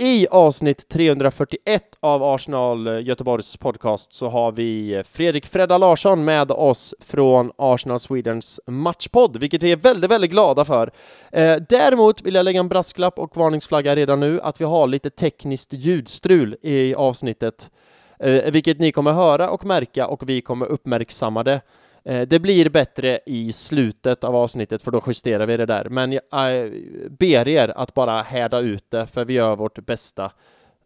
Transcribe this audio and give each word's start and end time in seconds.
I 0.00 0.26
avsnitt 0.30 0.88
341 0.88 1.82
av 2.00 2.22
Arsenal 2.22 2.86
eh, 2.86 3.00
Göteborgs 3.00 3.56
podcast 3.56 4.12
så 4.12 4.28
har 4.28 4.52
vi 4.52 4.94
eh, 4.94 5.02
Fredrik 5.02 5.46
Fredda 5.46 5.78
Larsson 5.78 6.24
med 6.24 6.50
oss 6.50 6.94
från 7.00 7.52
Arsenal 7.58 8.00
Swedens 8.00 8.60
matchpodd, 8.66 9.36
vilket 9.36 9.62
vi 9.62 9.72
är 9.72 9.76
väldigt, 9.76 10.10
väldigt 10.10 10.30
glada 10.30 10.64
för. 10.64 10.90
Eh, 11.32 11.56
däremot 11.68 12.22
vill 12.22 12.34
jag 12.34 12.44
lägga 12.44 12.60
en 12.60 12.68
brasklapp 12.68 13.18
och 13.18 13.36
varningsflagga 13.36 13.96
redan 13.96 14.20
nu 14.20 14.40
att 14.40 14.60
vi 14.60 14.64
har 14.64 14.86
lite 14.86 15.10
tekniskt 15.10 15.72
ljudstrul 15.72 16.56
i 16.62 16.94
avsnittet, 16.94 17.70
eh, 18.18 18.52
vilket 18.52 18.78
ni 18.78 18.92
kommer 18.92 19.12
höra 19.12 19.50
och 19.50 19.64
märka 19.64 20.06
och 20.06 20.28
vi 20.28 20.40
kommer 20.40 20.66
uppmärksamma 20.66 21.42
det. 21.42 21.60
Eh, 22.08 22.28
det 22.28 22.38
blir 22.38 22.68
bättre 22.68 23.20
i 23.26 23.52
slutet 23.52 24.24
av 24.24 24.36
avsnittet 24.36 24.82
för 24.82 24.90
då 24.90 25.02
justerar 25.06 25.46
vi 25.46 25.56
det 25.56 25.66
där. 25.66 25.88
Men 25.88 26.12
jag 26.12 26.22
eh, 26.32 26.70
ber 27.10 27.48
er 27.48 27.72
att 27.76 27.94
bara 27.94 28.22
härda 28.22 28.58
ut 28.58 28.90
det 28.90 29.06
för 29.06 29.24
vi 29.24 29.34
gör 29.34 29.56
vårt 29.56 29.86
bästa. 29.86 30.32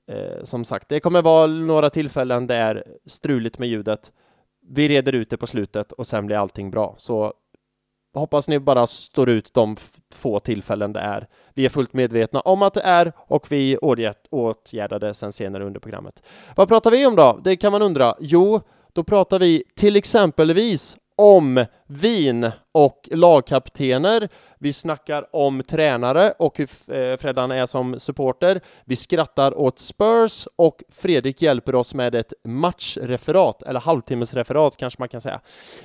Eh, 0.06 0.44
som 0.44 0.64
sagt, 0.64 0.88
det 0.88 1.00
kommer 1.00 1.22
vara 1.22 1.46
några 1.46 1.90
tillfällen 1.90 2.46
där 2.46 2.84
struligt 3.06 3.58
med 3.58 3.68
ljudet. 3.68 4.12
Vi 4.68 4.88
reder 4.88 5.12
ut 5.12 5.30
det 5.30 5.36
på 5.36 5.46
slutet 5.46 5.92
och 5.92 6.06
sen 6.06 6.26
blir 6.26 6.36
allting 6.36 6.70
bra. 6.70 6.94
Så 6.98 7.32
hoppas 8.14 8.48
ni 8.48 8.58
bara 8.58 8.86
står 8.86 9.28
ut 9.28 9.54
de 9.54 9.76
få 10.14 10.38
tillfällen 10.38 10.92
det 10.92 11.00
är. 11.00 11.28
Vi 11.54 11.64
är 11.64 11.68
fullt 11.68 11.92
medvetna 11.92 12.40
om 12.40 12.62
att 12.62 12.74
det 12.74 12.82
är 12.82 13.12
och 13.16 13.52
vi 13.52 13.76
åtgärdar 14.30 14.98
det 14.98 15.14
sen 15.14 15.32
senare 15.32 15.64
under 15.64 15.80
programmet. 15.80 16.22
Vad 16.56 16.68
pratar 16.68 16.90
vi 16.90 17.06
om 17.06 17.16
då? 17.16 17.40
Det 17.44 17.56
kan 17.56 17.72
man 17.72 17.82
undra. 17.82 18.14
Jo, 18.20 18.60
då 18.92 19.04
pratar 19.04 19.38
vi 19.38 19.64
till 19.76 19.96
exempelvis 19.96 20.96
om 21.22 21.64
vin 21.86 22.50
och 22.72 23.08
lagkaptener. 23.12 24.28
Vi 24.58 24.72
snackar 24.72 25.36
om 25.36 25.62
tränare 25.62 26.30
och 26.38 26.58
hur 26.58 26.68
eh, 26.94 27.16
Freddan 27.16 27.50
är 27.50 27.66
som 27.66 27.98
supporter. 27.98 28.60
Vi 28.84 28.96
skrattar 28.96 29.58
åt 29.58 29.78
Spurs 29.78 30.48
och 30.56 30.82
Fredrik 30.88 31.42
hjälper 31.42 31.74
oss 31.74 31.94
med 31.94 32.14
ett 32.14 32.32
matchreferat, 32.44 33.62
eller 33.62 33.80
halvtimmesreferat 33.80 34.76
kanske 34.76 35.00
man 35.00 35.08
kan 35.08 35.20
säga. 35.20 35.40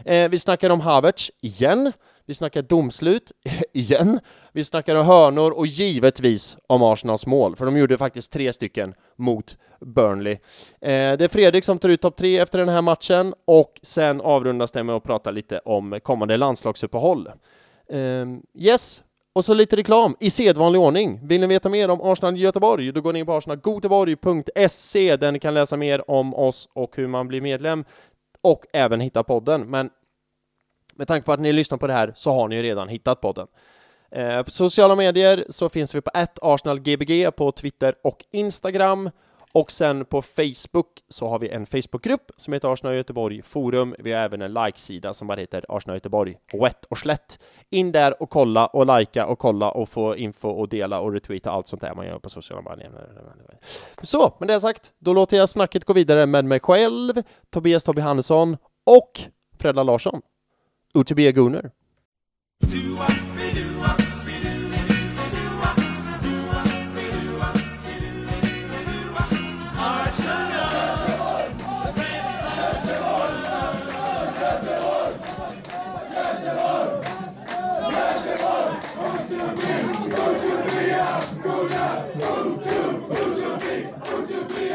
Eh, 0.06 0.30
vi 0.30 0.40
snackar 0.40 0.70
om 0.70 0.82
Havertz 0.82 1.32
igen. 1.42 1.92
Vi 2.28 2.34
snackar 2.34 2.62
domslut 2.62 3.32
igen. 3.74 4.20
Vi 4.52 4.64
snackar 4.64 4.96
om 4.96 5.06
hörnor 5.06 5.52
och 5.52 5.68
givetvis 5.68 6.58
om 6.68 6.84
Arsenals 6.84 7.26
mål, 7.26 7.56
för 7.56 7.66
de 7.66 7.78
gjorde 7.78 7.98
faktiskt 7.98 8.32
tre 8.32 8.54
stycken 8.54 8.94
mot 9.16 9.58
Burnley. 9.80 10.34
Eh, 10.34 10.38
det 10.90 11.22
är 11.22 11.28
Fredrik 11.28 11.64
som 11.64 11.80
tar 11.80 11.90
ut 11.90 12.02
topp 12.02 12.16
tre 12.16 12.40
efter 12.40 12.60
den 12.60 12.70
här 12.70 12.82
matchen 12.82 13.34
och 13.46 13.80
sen 13.82 14.22
avrundas 14.22 14.72
det 14.72 14.84
med 14.84 14.96
att 14.96 15.04
prata 15.04 15.32
lite 15.32 15.60
om 15.60 16.00
kommande 16.04 16.38
landslagsuppehåll. 16.38 17.28
Eh, 17.90 18.26
yes, 18.54 19.04
och 19.34 19.46
så 19.46 19.54
lite 19.54 19.76
reklam 19.76 20.16
i 20.20 20.30
sedvanlig 20.30 20.82
ordning. 20.82 21.20
Vill 21.28 21.42
ni 21.42 21.48
veta 21.48 21.70
mer 21.70 21.90
om 21.90 22.02
Arsenal 22.02 22.38
Göteborg, 22.38 22.92
då 22.92 23.02
går 23.02 23.14
ni 23.14 23.20
in 23.20 23.26
på 23.26 23.34
arsenalgoteborg.se 23.34 25.16
där 25.18 25.32
ni 25.32 25.40
kan 25.40 25.54
läsa 25.54 25.78
mer 25.78 26.12
om 26.12 26.34
oss 26.34 26.70
och 26.74 26.96
hur 26.96 27.08
man 27.08 27.28
blir 27.28 27.42
medlem 27.42 27.86
och 28.42 28.66
även 28.74 29.00
hitta 29.00 29.24
podden. 29.24 29.62
Men 29.62 29.90
med 30.98 31.08
tanke 31.08 31.26
på 31.26 31.32
att 31.32 31.40
ni 31.40 31.54
lyssnar 31.54 31.78
på 31.78 31.88
det 31.88 31.94
här 31.94 32.12
så 32.16 32.32
har 32.32 32.48
ni 32.48 32.56
ju 32.56 32.62
redan 32.62 32.90
hittat 32.90 33.22
podden. 33.22 33.48
Eh, 34.12 34.44
på 34.44 34.52
sociala 34.52 34.96
medier 34.96 35.46
så 35.50 35.70
finns 35.70 35.96
vi 35.96 36.02
på 36.02 36.12
@arsenalgbg 36.42 37.36
på 37.36 37.52
Twitter 37.52 37.96
och 38.04 38.26
Instagram. 38.32 39.10
Och 39.52 39.72
sen 39.72 40.06
på 40.06 40.22
Facebook 40.22 40.88
så 41.08 41.28
har 41.28 41.40
vi 41.40 41.50
en 41.50 41.66
Facebookgrupp 41.66 42.32
som 42.38 42.54
heter 42.54 42.74
Arsenal 42.74 42.96
Göteborg 42.96 43.42
Forum. 43.42 43.96
Vi 44.00 44.14
har 44.14 44.22
även 44.22 44.42
en 44.42 44.54
like-sida 44.54 45.14
som 45.14 45.28
bara 45.28 45.40
heter 45.40 45.66
Arsenal 45.70 45.96
Göteborg 45.96 46.36
Wet 46.62 46.86
och 46.86 46.98
slätt. 46.98 47.40
In 47.70 47.92
där 47.92 48.22
och 48.22 48.30
kolla 48.30 48.68
och 48.68 48.98
likea 48.98 49.26
och 49.26 49.40
kolla 49.40 49.72
och 49.72 49.90
få 49.90 50.16
info 50.16 50.50
och 50.50 50.70
dela 50.70 51.00
och 51.00 51.14
retweeta 51.14 51.52
allt 51.52 51.68
sånt 51.68 51.82
där 51.82 51.96
man 51.96 52.06
gör 52.06 52.20
på 52.20 52.30
sociala 52.30 52.62
medier. 52.62 52.92
Så, 54.04 54.34
med 54.40 54.48
det 54.48 54.60
sagt, 54.60 54.94
då 55.00 55.14
låter 55.14 55.38
jag 55.38 55.50
snacket 55.50 55.86
gå 55.86 55.94
vidare 55.94 56.26
med 56.26 56.46
mig 56.46 56.60
själv, 56.60 57.24
Tobias 57.50 57.84
Tobbe 57.84 58.02
Hannesson 58.02 58.58
och 58.86 59.22
Fredda 59.60 59.84
Larsson. 59.84 60.22
Ut 60.96 61.08
to 61.08 61.16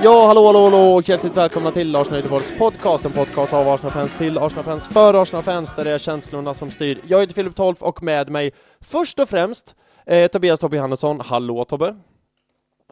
Ja, 0.05 0.27
hallå, 0.27 0.47
hallå, 0.47 0.63
hallå 0.63 0.95
och 0.95 1.09
hjärtligt 1.09 1.37
välkomna 1.37 1.71
till 1.71 1.97
Arsenal 1.97 2.19
Göteborgs 2.19 2.53
podcast, 2.59 3.05
en 3.05 3.13
podcast 3.13 3.53
av 3.53 3.69
Arsenal-fans 3.69 4.15
till 4.15 4.39
Arsenal-fans 4.39 4.89
för 4.89 5.23
Arsenal-fans, 5.23 5.75
där 5.77 5.85
det 5.85 5.91
är 5.91 5.99
känslorna 5.99 6.55
som 6.55 6.71
styr. 6.71 7.01
Jag 7.07 7.21
heter 7.21 7.35
Filip 7.35 7.57
Tolf 7.57 7.83
och 7.83 8.03
med 8.03 8.31
mig 8.31 8.53
först 8.81 9.19
och 9.19 9.29
främst 9.29 9.77
eh, 10.07 10.27
Tobias 10.27 10.61
Tobbe 10.61 10.79
Hannesson. 10.79 11.21
Hallå 11.21 11.65
Tobbe! 11.65 11.97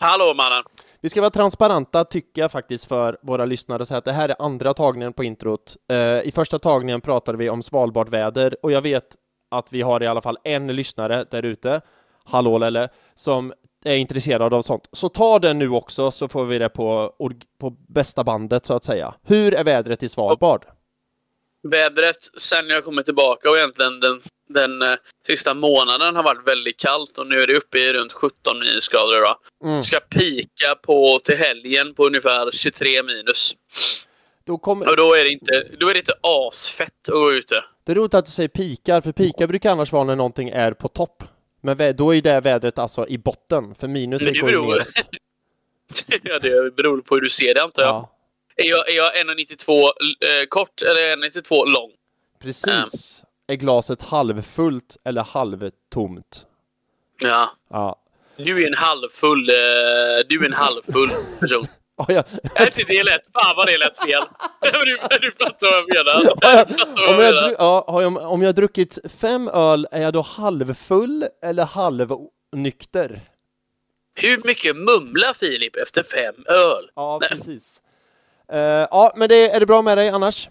Hallå 0.00 0.34
mannen! 0.37 0.65
Vi 1.00 1.09
ska 1.09 1.21
vara 1.21 1.31
transparenta, 1.31 2.04
tycker 2.04 2.43
jag 2.43 2.53
faktiskt, 2.53 2.84
för 2.84 3.19
våra 3.22 3.44
lyssnare, 3.44 3.84
så 3.84 3.94
att 3.94 4.04
det 4.04 4.12
här 4.12 4.28
är 4.28 4.37
andra 4.38 4.75
tagningen 4.75 5.12
på 5.12 5.25
introt. 5.25 5.77
Eh, 5.92 5.97
I 5.98 6.32
första 6.34 6.59
tagningen 6.59 7.00
pratade 7.00 7.38
vi 7.38 7.50
om 7.50 7.62
svalbard 7.62 8.09
väder 8.09 8.56
och 8.62 8.72
jag 8.72 8.82
vet 8.82 9.16
att 9.50 9.72
vi 9.72 9.82
har 9.82 10.03
i 10.03 10.06
alla 10.06 10.22
fall 10.22 10.38
en 10.44 10.66
lyssnare 10.66 11.25
där 11.31 11.44
ute, 11.44 11.81
hallå 12.25 12.59
Lelle, 12.59 12.88
som 13.15 13.53
är 13.85 13.97
intresserad 13.97 14.55
av 14.55 14.63
sånt. 14.63 14.89
Så 14.93 15.09
ta 15.09 15.39
den 15.39 15.59
nu 15.59 15.71
också 15.71 16.11
så 16.11 16.29
får 16.29 16.45
vi 16.45 16.59
det 16.59 16.69
på, 16.69 17.15
på 17.61 17.71
bästa 17.89 18.25
bandet 18.25 18.67
så 18.67 18.75
att 18.75 18.85
säga. 18.85 19.15
Hur 19.27 19.55
är 19.55 19.65
vädret 19.65 20.03
i 20.03 20.09
Svalbard? 20.09 20.65
Vädret 21.63 22.17
sen 22.39 22.69
jag 22.69 22.85
kommit 22.85 23.05
tillbaka 23.05 23.51
och 23.51 23.57
egentligen 23.57 24.01
den, 24.01 24.21
den 24.49 24.83
uh, 24.83 24.95
sista 25.27 25.55
månaden 25.55 26.17
har 26.17 26.23
varit 26.23 26.49
väldigt 26.49 26.77
kallt 26.77 27.19
och 27.19 27.27
nu 27.27 27.37
är 27.37 27.47
det 27.47 27.57
uppe 27.57 27.79
i 27.79 27.93
runt 27.93 28.13
17 28.13 28.59
minusgrader 28.59 29.17
idag. 29.17 29.37
Mm. 29.65 29.83
Ska 29.83 30.01
pika 30.01 30.75
på 30.83 31.21
till 31.25 31.37
helgen 31.37 31.95
på 31.95 32.07
ungefär 32.07 32.51
23 32.51 33.03
minus. 33.03 33.57
Då 34.45 34.59
kommer... 34.59 34.91
Och 34.91 34.97
då 34.97 35.15
är, 35.15 35.25
det 35.25 35.31
inte, 35.31 35.65
då 35.81 35.89
är 35.89 35.95
det 35.95 35.99
inte 35.99 36.15
asfett 36.23 37.09
att 37.09 37.15
gå 37.15 37.33
ute. 37.33 37.65
Det 37.85 37.93
är 37.93 37.97
roligt 37.97 38.15
att 38.15 38.25
du 38.25 38.31
säger 38.31 38.49
pikar, 38.49 39.01
för 39.01 39.13
pikar 39.13 39.47
brukar 39.47 39.73
annars 39.73 39.93
vara 39.93 40.05
när 40.05 40.17
någonting 40.17 40.49
är 40.49 40.73
på 40.73 40.89
topp. 40.89 41.25
Men 41.60 41.97
då 41.97 42.15
är 42.15 42.22
det 42.22 42.41
vädret 42.41 42.78
alltså 42.78 43.09
i 43.09 43.19
botten, 43.19 43.75
för 43.75 43.88
minus 43.88 44.25
det 44.25 44.32
går 44.32 44.47
beror... 44.47 44.82
ja, 46.22 46.38
det 46.38 46.76
beror 46.76 47.00
på 47.00 47.15
hur 47.15 47.22
du 47.22 47.28
ser 47.28 47.54
det 47.54 47.62
antar 47.62 47.82
jag. 47.82 47.94
Ja. 47.94 48.16
Är 48.56 48.71
jag, 48.71 48.91
är 48.91 48.97
jag 48.97 49.15
1,92 49.15 49.71
eh, 49.71 50.47
kort 50.48 50.82
eller 50.82 51.16
1,92 51.16 51.66
lång? 51.66 51.91
Precis. 52.43 53.22
Um. 53.22 53.26
Är 53.47 53.54
glaset 53.54 54.03
halvfullt 54.03 54.97
eller 55.04 55.22
halvtomt? 55.22 56.47
Ja. 57.22 57.50
ja. 57.71 57.97
Du 58.37 58.62
är 58.62 58.66
en 58.66 58.75
halvfull, 58.75 59.48
eh, 59.48 59.54
du 60.28 60.41
är 60.41 60.47
en 60.47 60.53
halvfull 60.53 61.10
person. 61.41 61.66
Ja. 62.09 62.25
Är 62.55 62.66
inte 62.66 62.84
det 62.93 63.03
lätt? 63.03 63.22
Fan 63.33 63.56
vad 63.56 63.66
det 63.66 63.78
lät 63.78 63.97
fel. 63.97 64.22
du, 64.84 64.99
du 65.21 65.33
fattar 65.33 65.71
vad 65.71 65.88
jag 65.88 66.06
menar. 66.06 67.15
om, 67.15 67.21
jag, 67.21 67.53
ja, 67.59 67.83
om 68.27 68.43
jag 68.43 68.49
har 68.49 68.53
druckit 68.53 68.99
fem 69.21 69.49
öl, 69.49 69.88
är 69.91 70.03
jag 70.03 70.12
då 70.12 70.21
halvfull 70.21 71.27
eller 71.43 71.65
halvnykter? 71.65 73.21
Hur 74.15 74.47
mycket 74.47 74.77
mumlar 74.77 75.34
Filip 75.34 75.77
efter 75.77 76.03
fem 76.03 76.44
öl? 76.49 76.91
Ja, 76.94 77.21
precis. 77.31 77.81
Uh, 78.53 78.59
ja, 78.59 79.12
men 79.16 79.28
det, 79.28 79.50
är 79.50 79.60
det 79.60 79.66
bra 79.66 79.83
med 79.83 79.99
dig 79.99 80.09
annars? 80.09 80.49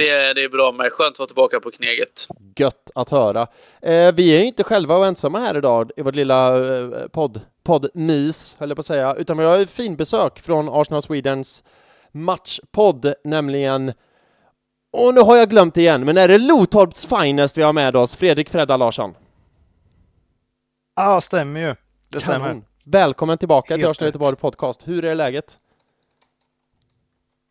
Det 0.00 0.10
är, 0.10 0.34
det 0.34 0.44
är 0.44 0.48
bra 0.48 0.72
med. 0.72 0.92
Skönt 0.92 1.12
att 1.12 1.18
vara 1.18 1.26
tillbaka 1.26 1.60
på 1.60 1.70
kneget. 1.70 2.28
Gött 2.56 2.90
att 2.94 3.10
höra. 3.10 3.40
Uh, 3.86 4.12
vi 4.14 4.36
är 4.36 4.42
inte 4.42 4.64
själva 4.64 4.96
och 4.96 5.06
ensamma 5.06 5.40
här 5.40 5.56
idag 5.56 5.90
i 5.96 6.02
vårt 6.02 6.14
lilla 6.14 6.58
uh, 6.58 7.08
podd 7.08 7.40
poddmys, 7.62 8.56
höll 8.58 8.68
jag 8.68 8.76
på 8.76 8.80
att 8.80 8.86
säga, 8.86 9.14
utan 9.14 9.38
vi 9.38 9.44
har 9.44 9.58
ett 9.58 9.70
finbesök 9.70 10.38
från 10.38 10.68
Arsenal 10.68 11.02
Swedens 11.02 11.64
matchpodd, 12.12 13.14
nämligen 13.24 13.92
och 14.92 15.14
nu 15.14 15.20
har 15.20 15.36
jag 15.36 15.50
glömt 15.50 15.76
igen, 15.76 16.04
men 16.04 16.16
är 16.16 16.28
det 16.28 16.38
Lotorps 16.38 17.06
Finest 17.06 17.58
vi 17.58 17.62
har 17.62 17.72
med 17.72 17.96
oss, 17.96 18.16
Fredrik 18.16 18.50
Fredda 18.50 18.76
Larsson? 18.76 19.14
Ja, 20.96 21.20
stämmer 21.20 21.60
ju. 21.60 21.74
Det 22.08 22.20
stämmer. 22.20 22.46
Kanon. 22.46 22.64
Välkommen 22.84 23.38
tillbaka 23.38 23.74
Helt 23.74 23.80
till 23.80 23.90
Arsenal 23.90 24.08
Göteborg 24.08 24.36
Podcast. 24.36 24.88
Hur 24.88 25.04
är 25.04 25.14
läget? 25.14 25.58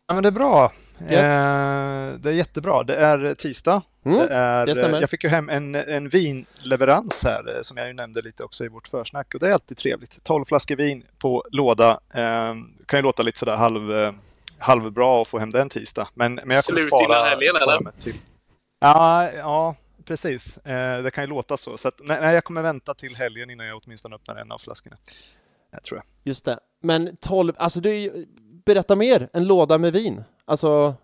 Ja, 0.08 0.14
men 0.14 0.22
det 0.22 0.28
är 0.28 0.32
bra. 0.32 0.72
Eh, 1.08 2.14
det 2.18 2.30
är 2.30 2.32
jättebra. 2.32 2.82
Det 2.82 2.94
är 2.94 3.34
tisdag. 3.34 3.82
Mm, 4.04 4.18
det 4.18 4.34
är, 4.34 4.66
det 4.66 4.74
stämmer. 4.74 5.00
Jag 5.00 5.10
fick 5.10 5.24
ju 5.24 5.30
hem 5.30 5.48
en, 5.48 5.74
en 5.74 6.08
vinleverans 6.08 7.24
här 7.24 7.56
eh, 7.56 7.62
som 7.62 7.76
jag 7.76 7.86
ju 7.86 7.92
nämnde 7.92 8.22
lite 8.22 8.44
också 8.44 8.64
i 8.64 8.68
vårt 8.68 8.88
försnack 8.88 9.34
och 9.34 9.40
det 9.40 9.48
är 9.48 9.52
alltid 9.52 9.76
trevligt. 9.76 10.24
12 10.24 10.44
flaskor 10.44 10.76
vin 10.76 11.04
på 11.18 11.44
låda. 11.50 12.00
Eh, 12.14 12.54
kan 12.86 12.98
ju 12.98 13.02
låta 13.02 13.22
lite 13.22 13.38
sådär 13.38 13.56
halv, 13.56 13.92
eh, 13.92 14.12
halvbra 14.58 15.22
att 15.22 15.28
få 15.28 15.38
hem 15.38 15.50
den 15.50 15.68
tisdag. 15.68 16.08
Men, 16.14 16.34
men 16.34 16.50
jag 16.50 16.64
kommer 16.64 16.86
spara, 16.86 17.04
innan 17.04 17.28
helgen 17.28 17.56
eller? 17.62 18.00
Till. 18.00 18.14
Ja, 18.80 19.30
ja, 19.32 19.74
precis. 20.04 20.56
Eh, 20.56 21.02
det 21.02 21.10
kan 21.10 21.24
ju 21.24 21.28
låta 21.28 21.56
så. 21.56 21.76
Så 21.76 21.88
att, 21.88 22.00
nej, 22.04 22.34
jag 22.34 22.44
kommer 22.44 22.62
vänta 22.62 22.94
till 22.94 23.16
helgen 23.16 23.50
innan 23.50 23.66
jag 23.66 23.80
åtminstone 23.84 24.16
öppnar 24.16 24.36
en 24.36 24.52
av 24.52 24.58
flaskorna. 24.58 24.96
Jag 25.70 25.82
tror 25.82 25.98
jag. 25.98 26.04
Just 26.24 26.44
det. 26.44 26.58
Men 26.82 27.16
12, 27.16 27.54
alltså 27.56 27.80
du, 27.80 28.26
berätta 28.64 28.96
mer. 28.96 29.28
En 29.32 29.46
låda 29.46 29.78
med 29.78 29.92
vin. 29.92 30.24
Alltså... 30.50 30.94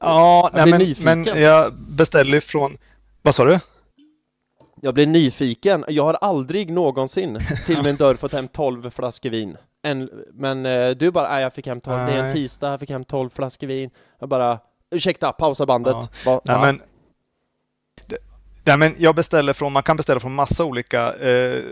Ja, 0.00 0.50
nej, 0.54 0.70
men, 0.70 0.80
nyfiken. 0.80 1.22
men 1.22 1.42
jag 1.42 1.74
beställer 1.74 2.40
från... 2.40 2.76
Vad 3.22 3.34
sa 3.34 3.44
du? 3.44 3.58
Jag 4.80 4.94
blir 4.94 5.06
nyfiken. 5.06 5.84
Jag 5.88 6.04
har 6.04 6.14
aldrig 6.14 6.70
någonsin 6.70 7.38
till 7.66 7.82
min 7.82 7.96
dörr 7.96 8.14
fått 8.14 8.32
hem 8.32 8.48
12 8.48 8.90
flaskor 8.90 9.30
vin. 9.30 9.56
En, 9.82 10.10
men 10.32 10.66
eh, 10.66 10.90
du 10.90 11.10
bara, 11.10 11.28
nej 11.28 11.42
jag 11.42 11.52
fick 11.52 11.66
hem 11.66 11.80
12, 11.80 11.96
nej. 11.96 12.06
det 12.06 12.20
är 12.20 12.24
en 12.24 12.30
tisdag, 12.30 12.70
jag 12.70 12.80
fick 12.80 12.90
hem 12.90 13.04
12 13.04 13.30
flaskor 13.30 13.66
vin. 13.66 13.90
Jag 14.18 14.28
bara, 14.28 14.58
ursäkta, 14.90 15.32
pausa 15.32 15.66
bandet. 15.66 16.10
Ja. 16.24 16.32
Va, 16.32 16.40
nej, 16.44 16.60
men, 16.60 16.76
det, 16.76 16.84
nej, 18.66 18.76
men 18.76 18.94
jag 18.98 19.14
beställer 19.14 19.52
från, 19.52 19.72
man 19.72 19.82
kan 19.82 19.96
beställa 19.96 20.20
från 20.20 20.34
massa 20.34 20.64
olika, 20.64 21.14
eh, 21.14 21.62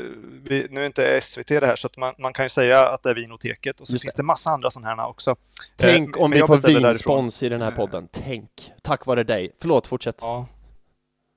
vi, 0.45 0.67
nu 0.71 0.83
är 0.83 0.87
inte 0.87 1.21
SVT 1.23 1.49
det 1.49 1.67
här 1.67 1.77
så 1.77 1.87
att 1.87 1.97
man, 1.97 2.15
man 2.19 2.33
kan 2.33 2.45
ju 2.45 2.49
säga 2.49 2.89
att 2.89 3.03
det 3.03 3.11
är 3.11 3.15
Vinoteket 3.15 3.81
och 3.81 3.87
så 3.87 3.93
Just 3.93 4.05
finns 4.05 4.15
det. 4.15 4.23
det 4.23 4.27
massa 4.27 4.51
andra 4.51 4.71
sådana 4.71 5.03
här 5.03 5.09
också. 5.09 5.37
Tänk 5.77 6.17
eh, 6.17 6.23
om 6.23 6.31
vi 6.31 6.41
får 6.41 6.57
vinspons 6.57 7.43
i 7.43 7.49
den 7.49 7.63
här 7.63 7.71
podden, 7.71 8.09
tänk! 8.13 8.51
Tack 8.83 9.07
vare 9.07 9.25
dig. 9.25 9.51
Förlåt, 9.61 9.87
fortsätt. 9.87 10.19
Ja. 10.21 10.47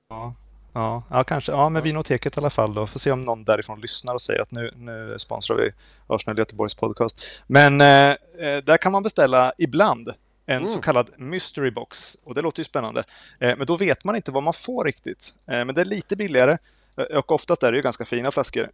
ja. 0.08 0.34
Ja, 0.72 1.02
ja, 1.10 1.24
kanske. 1.24 1.52
Ja, 1.52 1.68
med 1.68 1.82
Vinoteket 1.82 2.36
i 2.36 2.40
alla 2.40 2.50
fall 2.50 2.74
då. 2.74 2.86
Får 2.86 3.00
se 3.00 3.10
om 3.10 3.24
någon 3.24 3.44
därifrån 3.44 3.80
lyssnar 3.80 4.14
och 4.14 4.22
säger 4.22 4.40
att 4.40 4.50
nu, 4.50 4.70
nu 4.76 5.14
sponsrar 5.18 5.56
vi 5.56 5.70
Arsenal 6.06 6.38
Göteborgs 6.38 6.74
podcast. 6.74 7.20
Men 7.46 7.80
eh, 7.80 8.10
eh, 8.38 8.56
där 8.64 8.76
kan 8.76 8.92
man 8.92 9.02
beställa 9.02 9.52
ibland 9.58 10.10
en 10.48 10.56
mm. 10.56 10.68
så 10.68 10.80
kallad 10.80 11.10
mystery 11.16 11.70
box 11.70 12.16
och 12.24 12.34
det 12.34 12.42
låter 12.42 12.60
ju 12.60 12.64
spännande. 12.64 13.04
Eh, 13.40 13.56
men 13.56 13.66
då 13.66 13.76
vet 13.76 14.04
man 14.04 14.16
inte 14.16 14.30
vad 14.30 14.42
man 14.42 14.54
får 14.54 14.84
riktigt. 14.84 15.34
Eh, 15.46 15.64
men 15.64 15.74
det 15.74 15.80
är 15.80 15.84
lite 15.84 16.16
billigare 16.16 16.58
eh, 16.96 17.18
och 17.18 17.32
oftast 17.32 17.62
är 17.62 17.72
det 17.72 17.76
ju 17.76 17.82
ganska 17.82 18.04
fina 18.04 18.30
flaskor. 18.30 18.70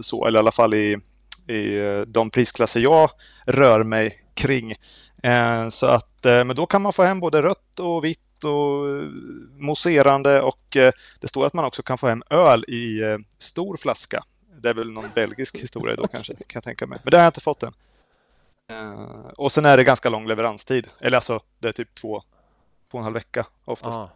Så, 0.00 0.26
eller 0.26 0.38
i 0.38 0.40
alla 0.40 0.52
fall 0.52 0.74
i, 0.74 0.98
i 1.46 2.04
de 2.06 2.30
prisklasser 2.30 2.80
jag 2.80 3.10
rör 3.46 3.82
mig 3.82 4.22
kring. 4.34 4.74
så 5.70 5.86
att, 5.86 6.20
men 6.22 6.56
då 6.56 6.66
kan 6.66 6.82
man 6.82 6.92
få 6.92 7.02
hem 7.02 7.20
både 7.20 7.42
rött 7.42 7.80
och 7.80 8.04
vitt 8.04 8.44
och 8.44 8.84
mousserande 9.58 10.42
och 10.42 10.76
det 11.20 11.28
står 11.28 11.46
att 11.46 11.54
man 11.54 11.64
också 11.64 11.82
kan 11.82 11.98
få 11.98 12.08
hem 12.08 12.22
öl 12.30 12.64
i 12.64 13.00
stor 13.38 13.76
flaska. 13.76 14.24
Det 14.62 14.68
är 14.68 14.74
väl 14.74 14.90
någon 14.90 15.10
belgisk 15.14 15.56
historia 15.56 15.96
då 15.96 16.06
kanske, 16.06 16.34
kan 16.34 16.44
jag 16.54 16.64
tänka 16.64 16.86
mig. 16.86 16.98
Men 17.02 17.10
det 17.10 17.16
har 17.16 17.24
jag 17.24 17.28
inte 17.28 17.40
fått 17.40 17.62
än. 17.62 17.72
Och 19.36 19.52
sen 19.52 19.64
är 19.64 19.76
det 19.76 19.84
ganska 19.84 20.08
lång 20.08 20.26
leveranstid. 20.26 20.86
Eller 21.00 21.16
alltså, 21.16 21.40
det 21.58 21.68
är 21.68 21.72
typ 21.72 21.94
två, 21.94 22.22
två 22.90 22.98
och 22.98 22.98
en 22.98 23.04
halv 23.04 23.14
vecka 23.14 23.46
oftast. 23.64 23.98
Ah. 23.98 24.10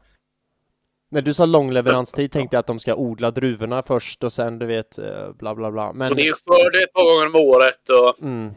När 1.10 1.22
du 1.22 1.34
sa 1.34 1.46
lång 1.46 1.72
leveranstid 1.72 2.32
tänkte 2.32 2.56
jag 2.56 2.60
att 2.60 2.66
de 2.66 2.80
ska 2.80 2.94
odla 2.94 3.30
druvorna 3.30 3.82
först 3.82 4.24
och 4.24 4.32
sen 4.32 4.58
du 4.58 4.66
vet 4.66 4.98
bla 5.38 5.54
bla 5.54 5.70
bla. 5.70 5.92
Men... 5.92 6.10
Och 6.10 6.16
det 6.16 6.28
är 6.28 6.34
skörd 6.34 6.74
ett 6.74 6.92
par 6.92 7.04
gånger 7.04 7.26
om 7.26 7.46
året 7.46 7.88
och... 7.88 8.22
Mm. 8.22 8.54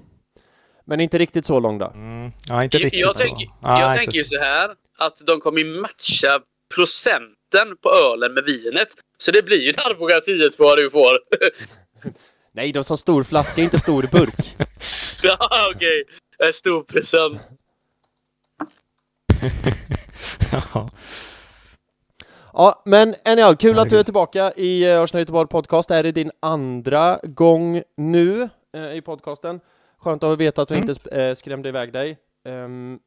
Men 0.85 0.99
inte 0.99 1.17
riktigt 1.17 1.45
så 1.45 1.59
lång 1.59 1.77
då? 1.77 1.85
Mm. 1.85 2.31
Ja, 2.47 2.63
inte 2.63 2.77
riktigt. 2.77 2.99
Jag, 2.99 3.07
jag, 3.07 3.15
tänk, 3.15 3.49
jag 3.61 3.97
tänker 3.97 4.17
ju 4.17 4.23
så 4.23 4.39
här 4.39 4.71
att 4.97 5.17
de 5.25 5.39
kommer 5.39 5.81
matcha 5.81 6.39
procenten 6.75 7.77
på 7.81 7.89
ölen 7.89 8.33
med 8.33 8.43
vinet. 8.43 8.87
Så 9.17 9.31
det 9.31 9.45
blir 9.45 9.61
ju 9.61 9.69
en 9.69 9.91
Arboga 9.91 10.19
10 10.19 10.49
2 10.49 10.75
du 10.75 10.89
får. 10.89 11.17
Nej, 12.55 12.71
de 12.71 12.83
sa 12.83 12.97
stor 12.97 13.23
flaska, 13.23 13.61
inte 13.61 13.79
stor 13.79 14.03
burk. 14.11 14.55
ja, 15.23 15.37
okej. 15.75 16.03
Okay. 16.39 16.53
Stor 16.53 16.83
present. 16.83 17.47
ja. 20.73 20.89
Ja, 22.53 22.81
men 22.85 23.15
anyhow, 23.25 23.55
kul 23.55 23.79
att 23.79 23.89
du 23.89 23.99
är 23.99 24.03
tillbaka 24.03 24.51
i 24.51 24.89
eh, 24.89 25.01
Arsenal 25.01 25.21
Göteborg 25.21 25.47
Podcast. 25.47 25.89
Det 25.89 25.95
här 25.95 26.03
är 26.03 26.11
din 26.11 26.31
andra 26.39 27.19
gång 27.23 27.81
nu 27.97 28.49
eh, 28.73 28.95
i 28.95 29.01
podcasten. 29.01 29.59
Skönt 29.97 30.23
att 30.23 30.39
veta 30.39 30.61
att 30.61 30.71
vi 30.71 30.75
mm. 30.75 30.89
inte 30.89 31.21
eh, 31.21 31.35
skrämde 31.35 31.69
iväg 31.69 31.93
dig. 31.93 32.17
Um, 32.45 32.99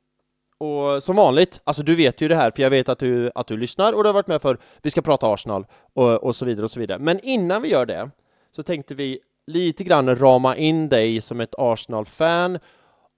och 0.58 1.02
som 1.02 1.16
vanligt, 1.16 1.60
alltså 1.64 1.82
du 1.82 1.94
vet 1.94 2.20
ju 2.20 2.28
det 2.28 2.36
här, 2.36 2.50
för 2.50 2.62
jag 2.62 2.70
vet 2.70 2.88
att 2.88 2.98
du, 2.98 3.30
att 3.34 3.46
du 3.46 3.56
lyssnar 3.56 3.92
och 3.92 4.02
du 4.02 4.08
har 4.08 4.14
varit 4.14 4.26
med 4.26 4.42
för 4.42 4.58
vi 4.82 4.90
ska 4.90 5.02
prata 5.02 5.32
Arsenal 5.32 5.66
och, 5.94 6.24
och 6.24 6.36
så 6.36 6.44
vidare 6.44 6.64
och 6.64 6.70
så 6.70 6.80
vidare. 6.80 6.98
Men 6.98 7.20
innan 7.22 7.62
vi 7.62 7.68
gör 7.68 7.86
det 7.86 8.10
så 8.50 8.62
tänkte 8.62 8.94
vi 8.94 9.20
lite 9.48 9.84
grann 9.84 10.16
rama 10.16 10.56
in 10.56 10.88
dig 10.88 11.20
som 11.20 11.40
ett 11.40 11.54
Arsenal-fan 11.58 12.58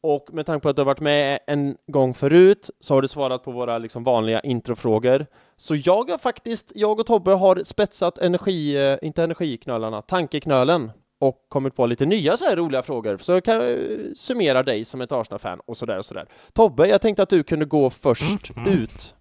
och 0.03 0.29
med 0.33 0.47
tanke 0.47 0.63
på 0.63 0.69
att 0.69 0.77
du 0.77 0.81
har 0.81 0.87
varit 0.87 1.01
med 1.01 1.39
en 1.47 1.77
gång 1.87 2.15
förut 2.15 2.71
så 2.81 2.95
har 2.95 3.03
du 3.03 3.09
svarat 3.09 3.45
på 3.45 3.51
våra 3.51 3.79
liksom 3.79 4.05
vanliga 4.05 4.41
introfrågor. 4.41 5.27
Så 5.57 5.77
jag 5.77 6.11
har 6.11 6.19
faktiskt, 6.19 6.73
jag 6.75 7.01
och 7.01 7.07
Tobbe 7.07 7.33
har 7.33 7.63
spetsat 7.65 8.19
energi, 8.19 8.77
eh, 8.77 8.99
inte 9.03 9.23
energiknölarna, 9.23 10.03
tankeknölen 10.03 10.91
och 11.19 11.47
kommit 11.49 11.77
på 11.77 11.87
lite 11.87 12.07
nya 12.07 12.37
så 12.37 12.45
här 12.45 12.57
roliga 12.57 12.83
frågor, 12.83 13.17
så 13.17 13.41
kan 13.41 13.55
jag 13.55 13.79
summera 14.17 14.63
dig 14.63 14.85
som 14.85 15.01
ett 15.01 15.13
Arsenal-fan 15.13 15.61
och 15.67 15.77
sådär 15.77 15.99
och 15.99 16.05
sådär. 16.05 16.29
Tobbe, 16.53 16.89
jag 16.89 17.01
tänkte 17.01 17.23
att 17.23 17.29
du 17.29 17.43
kunde 17.43 17.65
gå 17.65 17.91
först 17.91 18.51
mm. 18.51 18.67
mm. 18.67 18.79
ut. 18.79 19.15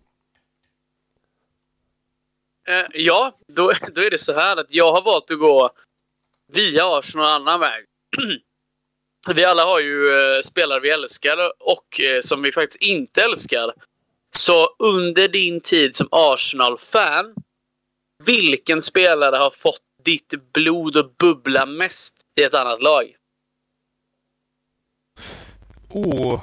Eh, 2.68 2.86
ja, 2.94 3.32
då, 3.48 3.72
då 3.96 4.02
är 4.02 4.10
det 4.10 4.18
så 4.18 4.34
här 4.34 4.58
att 4.58 4.74
jag 4.74 4.92
har 4.92 5.02
valt 5.02 5.32
att 5.32 5.40
gå 5.40 5.70
via 6.54 6.98
Arsenal 6.98 7.28
en 7.28 7.48
annan 7.48 7.60
väg. 7.60 7.86
vi 9.36 9.46
alla 9.46 9.64
har 9.66 9.80
ju 9.80 10.08
eh, 10.08 10.42
spelare 10.42 10.80
vi 10.80 10.90
älskar 10.90 11.38
och 11.60 12.02
eh, 12.02 12.22
som 12.22 12.42
vi 12.42 12.52
faktiskt 12.52 12.82
inte 12.82 13.22
älskar. 13.22 13.74
Så 14.32 14.68
under 14.80 15.28
din 15.28 15.62
tid 15.62 15.96
som 15.96 16.08
Arsenal-fan, 16.12 17.34
vilken 18.26 18.82
spelare 18.82 19.36
har 19.36 19.50
fått 19.50 19.82
ditt 20.04 20.54
blod 20.54 20.98
att 20.98 21.18
bubbla 21.18 21.66
mest 21.66 22.16
i 22.40 22.44
ett 22.44 22.54
annat 22.54 22.82
lag? 22.82 23.16
Oh. 25.90 26.42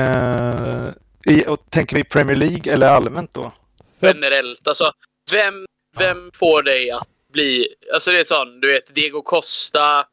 Uh, 0.00 0.88
i, 1.26 1.46
och 1.46 1.70
tänker 1.70 1.96
vi 1.96 2.04
Premier 2.04 2.36
League 2.36 2.72
eller 2.72 2.86
allmänt 2.86 3.34
då? 3.34 3.52
Generellt. 4.00 4.68
Alltså, 4.68 4.92
vem, 5.32 5.66
vem 5.98 6.30
får 6.34 6.62
dig 6.62 6.90
att 6.90 7.08
bli... 7.32 7.74
Alltså 7.94 8.10
det 8.10 8.18
är 8.18 8.24
sån, 8.24 8.60
du 8.60 8.72
vet, 8.72 8.94
Diego 8.94 9.22
Costa. 9.22 10.06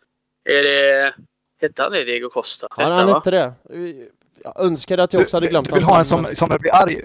Är 0.49 0.63
det... 0.63 1.13
Hette 1.61 1.83
han 1.83 1.91
det, 1.91 2.03
Diego 2.03 2.29
Costa? 2.29 2.67
Ja, 2.77 2.83
han 2.83 3.07
hette 3.07 3.31
det. 3.31 3.53
Jag 4.43 4.59
önskar 4.65 4.97
att 4.97 5.13
jag 5.13 5.21
också 5.21 5.37
hade 5.37 5.47
glömt 5.47 5.67
Du, 5.67 5.71
du 5.71 5.79
vill 5.79 5.85
ha 5.85 5.99
en 5.99 6.05
som, 6.05 6.35
som 6.35 6.51
jag 6.51 6.61
blir 6.61 6.75
arg... 6.75 7.01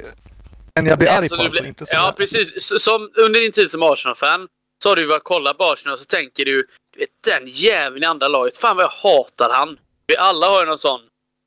En 0.74 0.86
jag 0.86 0.98
blir 0.98 1.08
arg 1.08 1.16
alltså, 1.16 1.36
på, 1.36 1.50
blir, 1.50 1.66
inte 1.66 1.86
så 1.86 1.94
Ja, 1.94 2.14
precis. 2.16 2.82
Som 2.82 3.10
under 3.14 3.40
din 3.40 3.52
tid 3.52 3.70
som 3.70 3.82
Arsenal-fan 3.82 4.48
så 4.82 4.88
har 4.88 4.96
du 4.96 5.06
varit 5.06 5.24
kolla 5.24 5.54
på 5.54 5.64
Arsenal 5.64 5.92
och 5.92 5.98
så 5.98 6.04
tänker 6.04 6.44
du, 6.44 6.66
du 6.92 6.98
vet 6.98 7.08
den 7.38 7.46
jäveln 7.46 8.02
i 8.02 8.06
andra 8.06 8.28
laget, 8.28 8.56
fan 8.56 8.76
vad 8.76 8.84
jag 8.84 8.90
hatar 8.90 9.50
han. 9.52 9.78
Vi 10.06 10.16
alla 10.16 10.46
har 10.46 10.60
ju 10.60 10.66
någon 10.66 10.78
sån. 10.78 11.00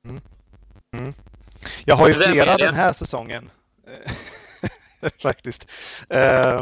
Mm. 0.07 0.21
Mm. 0.97 1.13
Jag 1.85 1.95
har 1.95 2.07
ju 2.07 2.13
flera 2.13 2.57
den 2.57 2.73
här 2.73 2.93
säsongen. 2.93 3.49
Faktiskt. 5.21 5.67
Uh, 6.13 6.61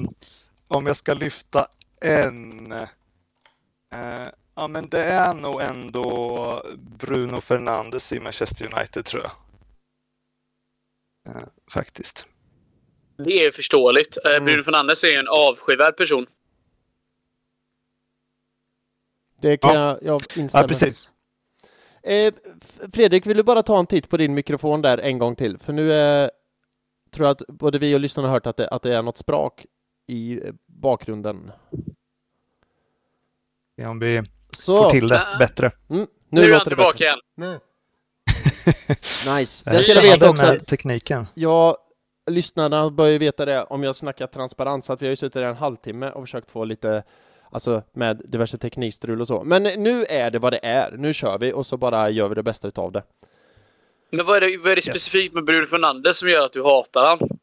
om 0.67 0.87
jag 0.87 0.97
ska 0.97 1.13
lyfta 1.13 1.67
en. 2.01 2.71
Uh, 2.71 4.27
ja, 4.55 4.67
men 4.67 4.89
det 4.89 5.03
är 5.03 5.33
nog 5.33 5.61
ändå 5.61 6.65
Bruno 6.77 7.41
Fernandes 7.41 8.13
i 8.13 8.19
Manchester 8.19 8.75
United 8.75 9.05
tror 9.05 9.23
jag. 9.23 9.31
Uh, 11.35 11.41
faktiskt. 11.71 12.25
Det 13.17 13.45
är 13.45 13.51
förståeligt. 13.51 14.17
Mm. 14.25 14.45
Bruno 14.45 14.63
Fernandes 14.63 15.03
är 15.03 15.07
ju 15.07 15.15
en 15.15 15.27
avskyvärd 15.27 15.97
person. 15.97 16.25
Det 19.41 19.57
kan 19.57 19.75
ja. 19.75 19.97
jag, 20.01 20.03
jag 20.03 20.21
instämma 20.37 20.63
Ja, 20.63 20.67
precis. 20.67 21.11
Eh, 22.03 22.33
Fredrik, 22.93 23.25
vill 23.25 23.37
du 23.37 23.43
bara 23.43 23.63
ta 23.63 23.79
en 23.79 23.85
titt 23.85 24.09
på 24.09 24.17
din 24.17 24.33
mikrofon 24.33 24.81
där 24.81 24.97
en 24.97 25.17
gång 25.17 25.35
till? 25.35 25.57
För 25.57 25.73
nu 25.73 25.93
eh, 25.93 26.29
tror 27.11 27.27
jag 27.27 27.31
att 27.31 27.47
både 27.47 27.79
vi 27.79 27.95
och 27.95 27.99
lyssnarna 27.99 28.27
har 28.27 28.33
hört 28.33 28.47
att 28.47 28.57
det, 28.57 28.67
att 28.67 28.81
det 28.81 28.95
är 28.95 29.01
något 29.01 29.17
sprak 29.17 29.65
i 30.07 30.47
eh, 30.47 30.53
bakgrunden. 30.81 31.51
Ja, 33.75 33.89
om 33.89 33.99
vi 33.99 34.21
Så. 34.51 34.83
får 34.83 34.91
till 34.91 35.07
det 35.07 35.25
bättre. 35.39 35.71
Mm, 35.89 36.07
nu, 36.29 36.41
nu 36.41 36.47
är 36.47 36.49
jag 36.49 36.65
tillbaka 36.65 37.03
igen. 37.03 37.19
nice. 39.37 39.71
Det 39.71 39.79
ska 39.79 39.93
du 39.93 40.01
veta 40.01 40.29
också 40.29 40.45
att 40.45 40.67
tekniken. 40.67 41.27
Ja, 41.33 41.77
lyssnarna 42.31 42.89
bör 42.89 43.07
ju 43.07 43.17
veta 43.17 43.45
det 43.45 43.63
om 43.63 43.83
jag 43.83 43.95
snackar 43.95 44.27
transparens, 44.27 44.89
att 44.89 45.01
vi 45.01 45.05
har 45.05 45.09
ju 45.09 45.15
suttit 45.15 45.33
där 45.33 45.43
en 45.43 45.55
halvtimme 45.55 46.11
och 46.11 46.23
försökt 46.23 46.51
få 46.51 46.65
lite 46.65 47.03
Alltså 47.53 47.83
med 47.93 48.21
diverse 48.25 48.57
teknikstrul 48.57 49.21
och 49.21 49.27
så. 49.27 49.43
Men 49.43 49.63
nu 49.63 50.05
är 50.05 50.31
det 50.31 50.39
vad 50.39 50.53
det 50.53 50.65
är. 50.65 50.91
Nu 50.91 51.13
kör 51.13 51.37
vi 51.37 51.53
och 51.53 51.65
så 51.65 51.77
bara 51.77 52.09
gör 52.09 52.29
vi 52.29 52.35
det 52.35 52.43
bästa 52.43 52.67
utav 52.67 52.91
det. 52.91 53.03
Men 54.11 54.25
vad 54.25 54.37
är 54.37 54.41
det, 54.41 54.57
vad 54.57 54.71
är 54.71 54.75
det 54.75 54.81
specifikt 54.81 55.25
yes. 55.25 55.33
med 55.33 55.43
Bruno 55.43 55.65
Fernandes 55.65 56.17
som 56.17 56.29
gör 56.29 56.45
att 56.45 56.53
du 56.53 56.63
hatar 56.63 57.05
han? 57.05 57.39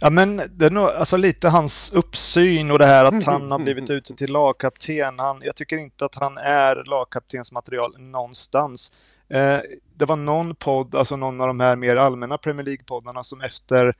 Ja 0.00 0.10
men 0.10 0.42
det 0.50 0.66
är 0.66 0.70
nog 0.70 0.84
alltså 0.84 1.16
lite 1.16 1.48
hans 1.48 1.92
uppsyn 1.92 2.70
och 2.70 2.78
det 2.78 2.86
här 2.86 3.04
att 3.04 3.24
han 3.24 3.50
har 3.50 3.58
blivit 3.58 3.90
utsedd 3.90 4.16
till 4.16 4.32
lagkapten. 4.32 5.18
Han, 5.18 5.40
jag 5.42 5.56
tycker 5.56 5.76
inte 5.76 6.04
att 6.04 6.14
han 6.14 6.38
är 6.38 6.84
lagkaptensmaterial 6.84 7.98
någonstans. 7.98 8.92
Eh, 9.28 9.58
det 9.94 10.04
var 10.04 10.16
någon 10.16 10.54
podd, 10.54 10.94
alltså 10.94 11.16
någon 11.16 11.40
av 11.40 11.46
de 11.46 11.60
här 11.60 11.76
mer 11.76 11.96
allmänna 11.96 12.38
Premier 12.38 12.66
League-poddarna 12.66 13.22
som 13.22 13.40
efter 13.40 13.94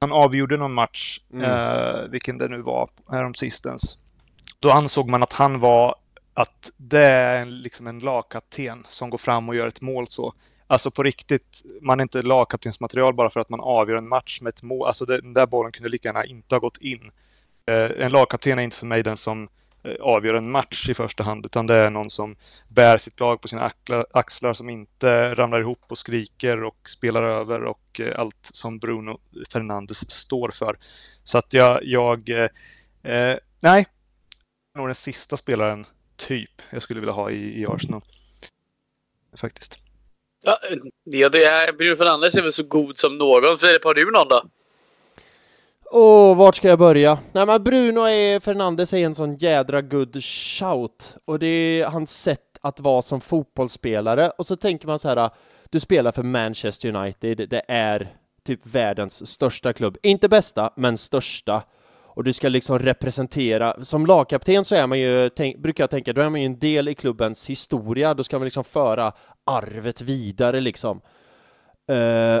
han 0.00 0.12
avgjorde 0.12 0.56
någon 0.56 0.74
match, 0.74 1.20
mm. 1.32 1.50
eh, 1.50 2.08
vilken 2.10 2.38
det 2.38 2.48
nu 2.48 2.62
var, 2.62 2.88
häromsistens. 3.10 3.98
Då 4.60 4.70
ansåg 4.70 5.08
man 5.08 5.22
att 5.22 5.32
han 5.32 5.60
var 5.60 5.94
att 6.34 6.70
det 6.76 7.04
är 7.04 7.36
en, 7.36 7.58
liksom 7.58 7.86
en 7.86 7.98
lagkapten 7.98 8.86
som 8.88 9.10
går 9.10 9.18
fram 9.18 9.48
och 9.48 9.54
gör 9.54 9.68
ett 9.68 9.80
mål 9.80 10.06
så. 10.06 10.34
Alltså 10.72 10.90
på 10.90 11.02
riktigt, 11.02 11.62
man 11.80 12.00
är 12.00 12.02
inte 12.02 12.22
lagkaptensmaterial 12.22 13.14
bara 13.14 13.30
för 13.30 13.40
att 13.40 13.48
man 13.48 13.60
avgör 13.60 13.96
en 13.96 14.08
match 14.08 14.40
med 14.40 14.50
ett 14.50 14.62
mål. 14.62 14.86
Alltså 14.86 15.04
den 15.04 15.34
där 15.34 15.46
bollen 15.46 15.72
kunde 15.72 15.88
lika 15.88 16.08
gärna 16.08 16.24
inte 16.24 16.54
ha 16.54 16.60
gått 16.60 16.76
in. 16.76 17.10
Eh, 17.66 17.90
en 18.04 18.12
lagkapten 18.12 18.58
är 18.58 18.62
inte 18.62 18.76
för 18.76 18.86
mig 18.86 19.02
den 19.02 19.16
som 19.16 19.48
eh, 19.82 19.94
avgör 20.00 20.34
en 20.34 20.50
match 20.50 20.88
i 20.88 20.94
första 20.94 21.22
hand, 21.22 21.44
utan 21.44 21.66
det 21.66 21.80
är 21.80 21.90
någon 21.90 22.10
som 22.10 22.36
bär 22.68 22.98
sitt 22.98 23.20
lag 23.20 23.40
på 23.40 23.48
sina 23.48 23.72
axlar, 24.10 24.54
som 24.54 24.70
inte 24.70 25.34
ramlar 25.34 25.60
ihop 25.60 25.84
och 25.88 25.98
skriker 25.98 26.64
och 26.64 26.88
spelar 26.88 27.22
över 27.22 27.64
och 27.64 28.00
eh, 28.00 28.20
allt 28.20 28.48
som 28.52 28.78
Bruno 28.78 29.20
Fernandes 29.52 30.10
står 30.10 30.50
för. 30.50 30.76
Så 31.24 31.38
att 31.38 31.52
jag, 31.52 31.84
jag 31.84 32.28
eh, 32.28 32.48
eh, 33.12 33.38
nej, 33.60 33.86
nog 34.74 34.88
den 34.88 34.94
sista 34.94 35.36
spelaren 35.36 35.86
typ 36.16 36.62
jag 36.70 36.82
skulle 36.82 37.00
vilja 37.00 37.14
ha 37.14 37.30
i, 37.30 37.60
i 37.60 37.66
Arsenal. 37.66 38.02
Faktiskt. 39.36 39.81
Ja, 40.42 40.58
det, 41.04 41.28
det 41.28 41.44
är, 41.44 41.72
Bruno 41.72 41.96
Fernandes 41.96 42.34
är 42.34 42.42
väl 42.42 42.52
så 42.52 42.62
god 42.62 42.98
som 42.98 43.18
någon. 43.18 43.58
Filip, 43.58 43.84
har 43.84 43.94
du 43.94 44.10
någon 44.10 44.28
då? 44.28 44.42
Åh, 45.94 46.36
vart 46.36 46.54
ska 46.54 46.68
jag 46.68 46.78
börja? 46.78 47.18
Nej 47.32 47.46
men 47.46 47.64
Bruno 47.64 48.00
är, 48.00 48.40
Fernandes 48.40 48.92
är 48.92 48.98
en 48.98 49.14
sån 49.14 49.36
jädra 49.36 49.80
good 49.80 50.24
shout. 50.24 51.16
Och 51.24 51.38
det 51.38 51.46
är 51.46 51.86
hans 51.86 52.22
sätt 52.22 52.58
att 52.60 52.80
vara 52.80 53.02
som 53.02 53.20
fotbollsspelare. 53.20 54.30
Och 54.38 54.46
så 54.46 54.56
tänker 54.56 54.86
man 54.86 54.98
så 54.98 55.08
här, 55.08 55.30
du 55.70 55.80
spelar 55.80 56.12
för 56.12 56.22
Manchester 56.22 56.96
United, 56.96 57.48
det 57.50 57.62
är 57.68 58.16
typ 58.46 58.60
världens 58.66 59.30
största 59.30 59.72
klubb. 59.72 59.98
Inte 60.02 60.28
bästa, 60.28 60.72
men 60.76 60.96
största 60.96 61.62
och 62.14 62.24
du 62.24 62.32
ska 62.32 62.48
liksom 62.48 62.78
representera, 62.78 63.84
som 63.84 64.06
lagkapten 64.06 64.64
så 64.64 64.74
är 64.74 64.86
man 64.86 65.00
ju, 65.00 65.28
tänk, 65.28 65.58
brukar 65.58 65.82
jag 65.82 65.90
tänka, 65.90 66.12
då 66.12 66.20
är 66.20 66.30
man 66.30 66.40
ju 66.40 66.46
en 66.46 66.58
del 66.58 66.88
i 66.88 66.94
klubbens 66.94 67.50
historia, 67.50 68.14
då 68.14 68.22
ska 68.22 68.38
man 68.38 68.44
liksom 68.44 68.64
föra 68.64 69.12
arvet 69.46 70.02
vidare 70.02 70.60
liksom. 70.60 71.00
Uh, 71.90 72.40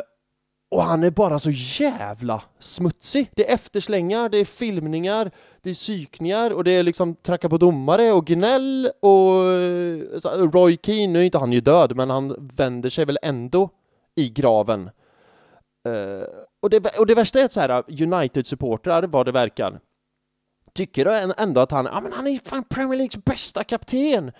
och 0.70 0.82
han 0.82 1.04
är 1.04 1.10
bara 1.10 1.38
så 1.38 1.50
jävla 1.50 2.42
smutsig. 2.58 3.30
Det 3.36 3.50
är 3.50 3.54
efterslängar, 3.54 4.28
det 4.28 4.38
är 4.38 4.44
filmningar, 4.44 5.30
det 5.62 5.70
är 5.70 5.74
psykningar 5.74 6.50
och 6.50 6.64
det 6.64 6.70
är 6.70 6.82
liksom 6.82 7.14
tracka 7.14 7.48
på 7.48 7.58
domare 7.58 8.12
och 8.12 8.26
gnäll 8.26 8.88
och 9.00 9.44
eh, 9.44 10.50
Roy 10.52 10.78
Keane, 10.82 11.12
nu 11.12 11.18
är 11.18 11.24
inte 11.24 11.38
han 11.38 11.52
ju 11.52 11.60
död, 11.60 11.96
men 11.96 12.10
han 12.10 12.50
vänder 12.56 12.90
sig 12.90 13.04
väl 13.04 13.18
ändå 13.22 13.70
i 14.14 14.28
graven. 14.28 14.90
Uh, 15.88 16.24
och, 16.62 16.70
det, 16.70 16.98
och 16.98 17.06
det 17.06 17.14
värsta 17.14 17.40
är 17.40 17.44
att 17.44 17.52
så 17.52 17.60
här, 17.60 17.82
United-supportrar, 17.88 19.06
vad 19.06 19.26
det 19.26 19.32
verkar, 19.32 19.80
tycker 20.74 21.06
ändå 21.40 21.60
att 21.60 21.70
han, 21.70 21.84
ja 21.84 22.00
men 22.00 22.12
han 22.12 22.26
är 22.26 22.38
fan 22.44 22.64
Premier 22.64 22.98
Leagues 22.98 23.24
bästa 23.24 23.64
kapten! 23.64 24.32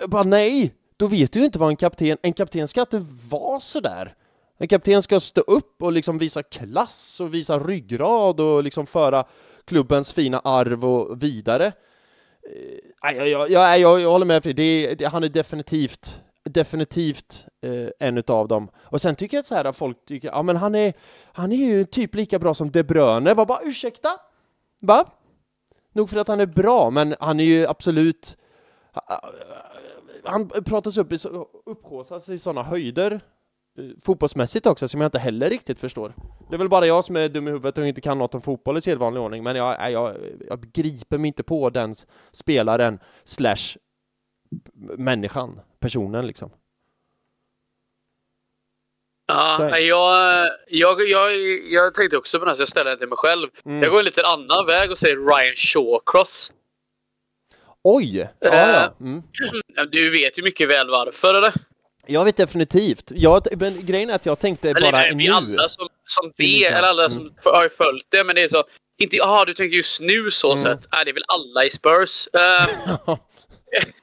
Jag 0.00 0.10
bara 0.10 0.22
nej, 0.22 0.74
då 0.96 1.06
vet 1.06 1.32
du 1.32 1.38
ju 1.38 1.44
inte 1.44 1.58
vad 1.58 1.68
en 1.68 1.76
kapten, 1.76 2.18
en 2.22 2.32
kapten 2.32 2.68
ska 2.68 2.80
inte 2.80 3.06
vara 3.28 3.60
sådär. 3.60 4.14
En 4.58 4.68
kapten 4.68 5.02
ska 5.02 5.20
stå 5.20 5.40
upp 5.40 5.82
och 5.82 5.92
liksom 5.92 6.18
visa 6.18 6.42
klass 6.42 7.20
och 7.20 7.34
visa 7.34 7.58
ryggrad 7.58 8.40
och 8.40 8.62
liksom 8.62 8.86
föra 8.86 9.24
klubbens 9.64 10.12
fina 10.12 10.38
arv 10.38 10.84
och 10.84 11.22
vidare. 11.22 11.66
Eh, 13.02 13.16
jag, 13.16 13.28
jag, 13.28 13.50
jag, 13.50 13.80
jag, 13.80 14.00
jag 14.00 14.10
håller 14.10 14.26
med, 14.26 14.42
det, 14.42 14.94
det, 14.94 15.04
han 15.04 15.24
är 15.24 15.28
definitivt 15.28 16.20
definitivt 16.44 17.46
eh, 17.60 17.88
en 18.08 18.18
utav 18.18 18.48
dem. 18.48 18.70
Och 18.76 19.00
sen 19.00 19.16
tycker 19.16 19.36
jag 19.36 19.40
att 19.40 19.46
så 19.46 19.54
här, 19.54 19.72
folk 19.72 20.04
tycker, 20.04 20.28
ja 20.28 20.42
men 20.42 20.56
han 20.56 20.74
är, 20.74 20.92
han 21.32 21.52
är 21.52 21.56
ju 21.56 21.84
typ 21.84 22.14
lika 22.14 22.38
bra 22.38 22.54
som 22.54 22.70
De 22.70 22.82
Bruyne. 22.82 23.34
Var 23.34 23.46
bara 23.46 23.62
ursäkta? 23.62 24.08
Va? 24.80 25.04
Nog 25.92 26.10
för 26.10 26.16
att 26.16 26.28
han 26.28 26.40
är 26.40 26.46
bra, 26.46 26.90
men 26.90 27.14
han 27.20 27.40
är 27.40 27.44
ju 27.44 27.66
absolut 27.66 28.36
han 30.24 30.48
pratas 30.48 30.96
upp 30.96 31.12
i, 31.12 31.18
upphåsas 31.66 32.28
i 32.28 32.38
sådana 32.38 32.62
höjder 32.62 33.20
eh, 33.78 33.84
fotbollsmässigt 34.00 34.66
också 34.66 34.88
som 34.88 35.00
jag 35.00 35.08
inte 35.08 35.18
heller 35.18 35.50
riktigt 35.50 35.80
förstår. 35.80 36.14
Det 36.48 36.56
är 36.56 36.58
väl 36.58 36.68
bara 36.68 36.86
jag 36.86 37.04
som 37.04 37.16
är 37.16 37.28
dum 37.28 37.48
i 37.48 37.50
huvudet 37.50 37.78
och 37.78 37.86
inte 37.86 38.00
kan 38.00 38.18
något 38.18 38.34
om 38.34 38.42
fotboll 38.42 38.78
i 38.78 38.80
sedvanlig 38.80 39.22
ordning, 39.22 39.42
men 39.42 39.56
jag, 39.56 39.92
jag, 39.92 40.16
jag 40.48 40.60
begriper 40.60 41.18
mig 41.18 41.28
inte 41.28 41.42
på 41.42 41.70
den 41.70 41.94
spelaren 42.32 42.98
slash 43.24 43.76
människan, 44.96 45.60
personen 45.80 46.26
liksom. 46.26 46.50
Ja, 49.26 49.78
jag, 49.78 50.50
jag, 50.68 51.08
jag, 51.08 51.32
jag 51.72 51.94
tänkte 51.94 52.16
också 52.16 52.38
på 52.38 52.44
det 52.44 52.50
här, 52.50 52.56
så 52.56 52.62
jag 52.62 52.68
ställer 52.68 52.90
den 52.90 52.98
till 52.98 53.08
mig 53.08 53.18
själv. 53.18 53.48
Mm. 53.64 53.82
Jag 53.82 53.90
går 53.90 53.98
en 53.98 54.04
lite 54.04 54.26
annan 54.26 54.66
väg 54.66 54.90
och 54.90 54.98
säger 54.98 55.16
Ryan 55.16 55.54
Shawcross. 55.54 56.52
Oj! 57.84 58.18
Ja, 58.18 58.28
ja. 58.40 58.84
Eh, 58.84 58.90
mm. 59.00 59.22
Du 59.90 60.10
vet 60.10 60.38
ju 60.38 60.42
mycket 60.42 60.68
väl 60.68 60.90
varför, 60.90 61.34
eller? 61.34 61.52
Jag 62.06 62.24
vet 62.24 62.36
definitivt. 62.36 63.12
Jag, 63.14 63.42
men 63.56 63.86
grejen 63.86 64.10
är 64.10 64.14
att 64.14 64.26
jag 64.26 64.38
tänkte 64.38 64.70
eller, 64.70 64.92
bara 64.92 65.00
nej, 65.00 65.14
nu. 65.14 65.28
alla 65.28 65.68
som, 65.68 65.88
som 66.04 66.32
vet, 66.36 66.72
eller 66.72 66.88
alla 66.88 67.10
som 67.10 67.22
mm. 67.22 67.34
har 67.44 67.68
följt 67.68 68.06
det, 68.08 68.24
men 68.24 68.34
det 68.34 68.42
är 68.42 68.48
så. 68.48 68.64
Inte, 68.98 69.16
jaha, 69.16 69.44
du 69.44 69.54
tänker 69.54 69.76
just 69.76 70.00
nu 70.00 70.30
så 70.30 70.50
mm. 70.50 70.62
sett. 70.62 70.88
Nej, 70.92 71.04
det 71.04 71.10
är 71.10 71.14
väl 71.14 71.24
alla 71.28 71.64
i 71.64 71.70
Spurs. 71.70 72.28
Uh, 73.06 73.16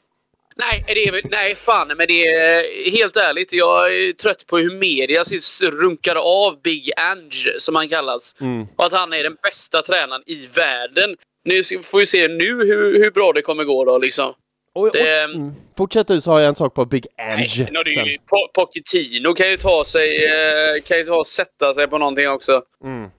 Nej, 0.60 0.84
det 0.88 1.08
är, 1.08 1.22
nej, 1.30 1.56
fan, 1.56 1.88
men 1.88 2.08
det 2.08 2.24
är 2.24 2.92
helt 2.92 3.18
ärligt. 3.18 3.54
Jag 3.54 3.96
är 3.96 4.14
trött 4.14 4.48
på 4.48 4.58
hur 4.58 4.72
media 4.72 5.24
runkar 5.62 6.16
av 6.16 6.62
Big 6.62 6.92
Ange, 6.98 7.60
som 7.60 7.76
han 7.76 7.90
kallas. 7.90 8.36
Mm. 8.42 8.68
Och 8.76 8.86
att 8.86 8.94
han 8.94 9.14
är 9.14 9.24
den 9.24 9.38
bästa 9.44 9.82
tränaren 9.82 10.24
i 10.26 10.48
världen. 10.56 11.16
Nu 11.44 11.64
får 11.64 12.00
vi 12.00 12.06
se 12.06 12.28
nu 12.28 12.46
hur, 12.46 13.04
hur 13.04 13.12
bra 13.12 13.32
det 13.34 13.42
kommer 13.42 13.64
gå 13.64 13.86
då, 13.86 13.98
liksom. 13.98 14.34
Och, 14.74 14.92
det, 14.92 15.24
mm. 15.24 15.54
Fortsätt 15.78 16.08
du 16.08 16.22
så 16.22 16.32
har 16.32 16.40
jag 16.40 16.50
en 16.50 16.56
sak 16.56 16.74
på 16.74 16.86
Big 16.86 17.08
Ange. 17.18 17.68
Nej, 17.72 18.22
Pochettino 18.54 19.34
kan 19.34 19.50
ju 19.50 19.58
ta 19.58 19.86
sig, 19.86 20.26
eh, 20.26 20.82
kan 20.86 20.98
ju 20.98 21.04
ta 21.04 21.16
och 21.16 21.28
sätta 21.28 21.74
sig 21.74 21.88
på 21.88 21.98
någonting 21.98 22.30
också. 22.30 22.62
Mm. 22.84 23.10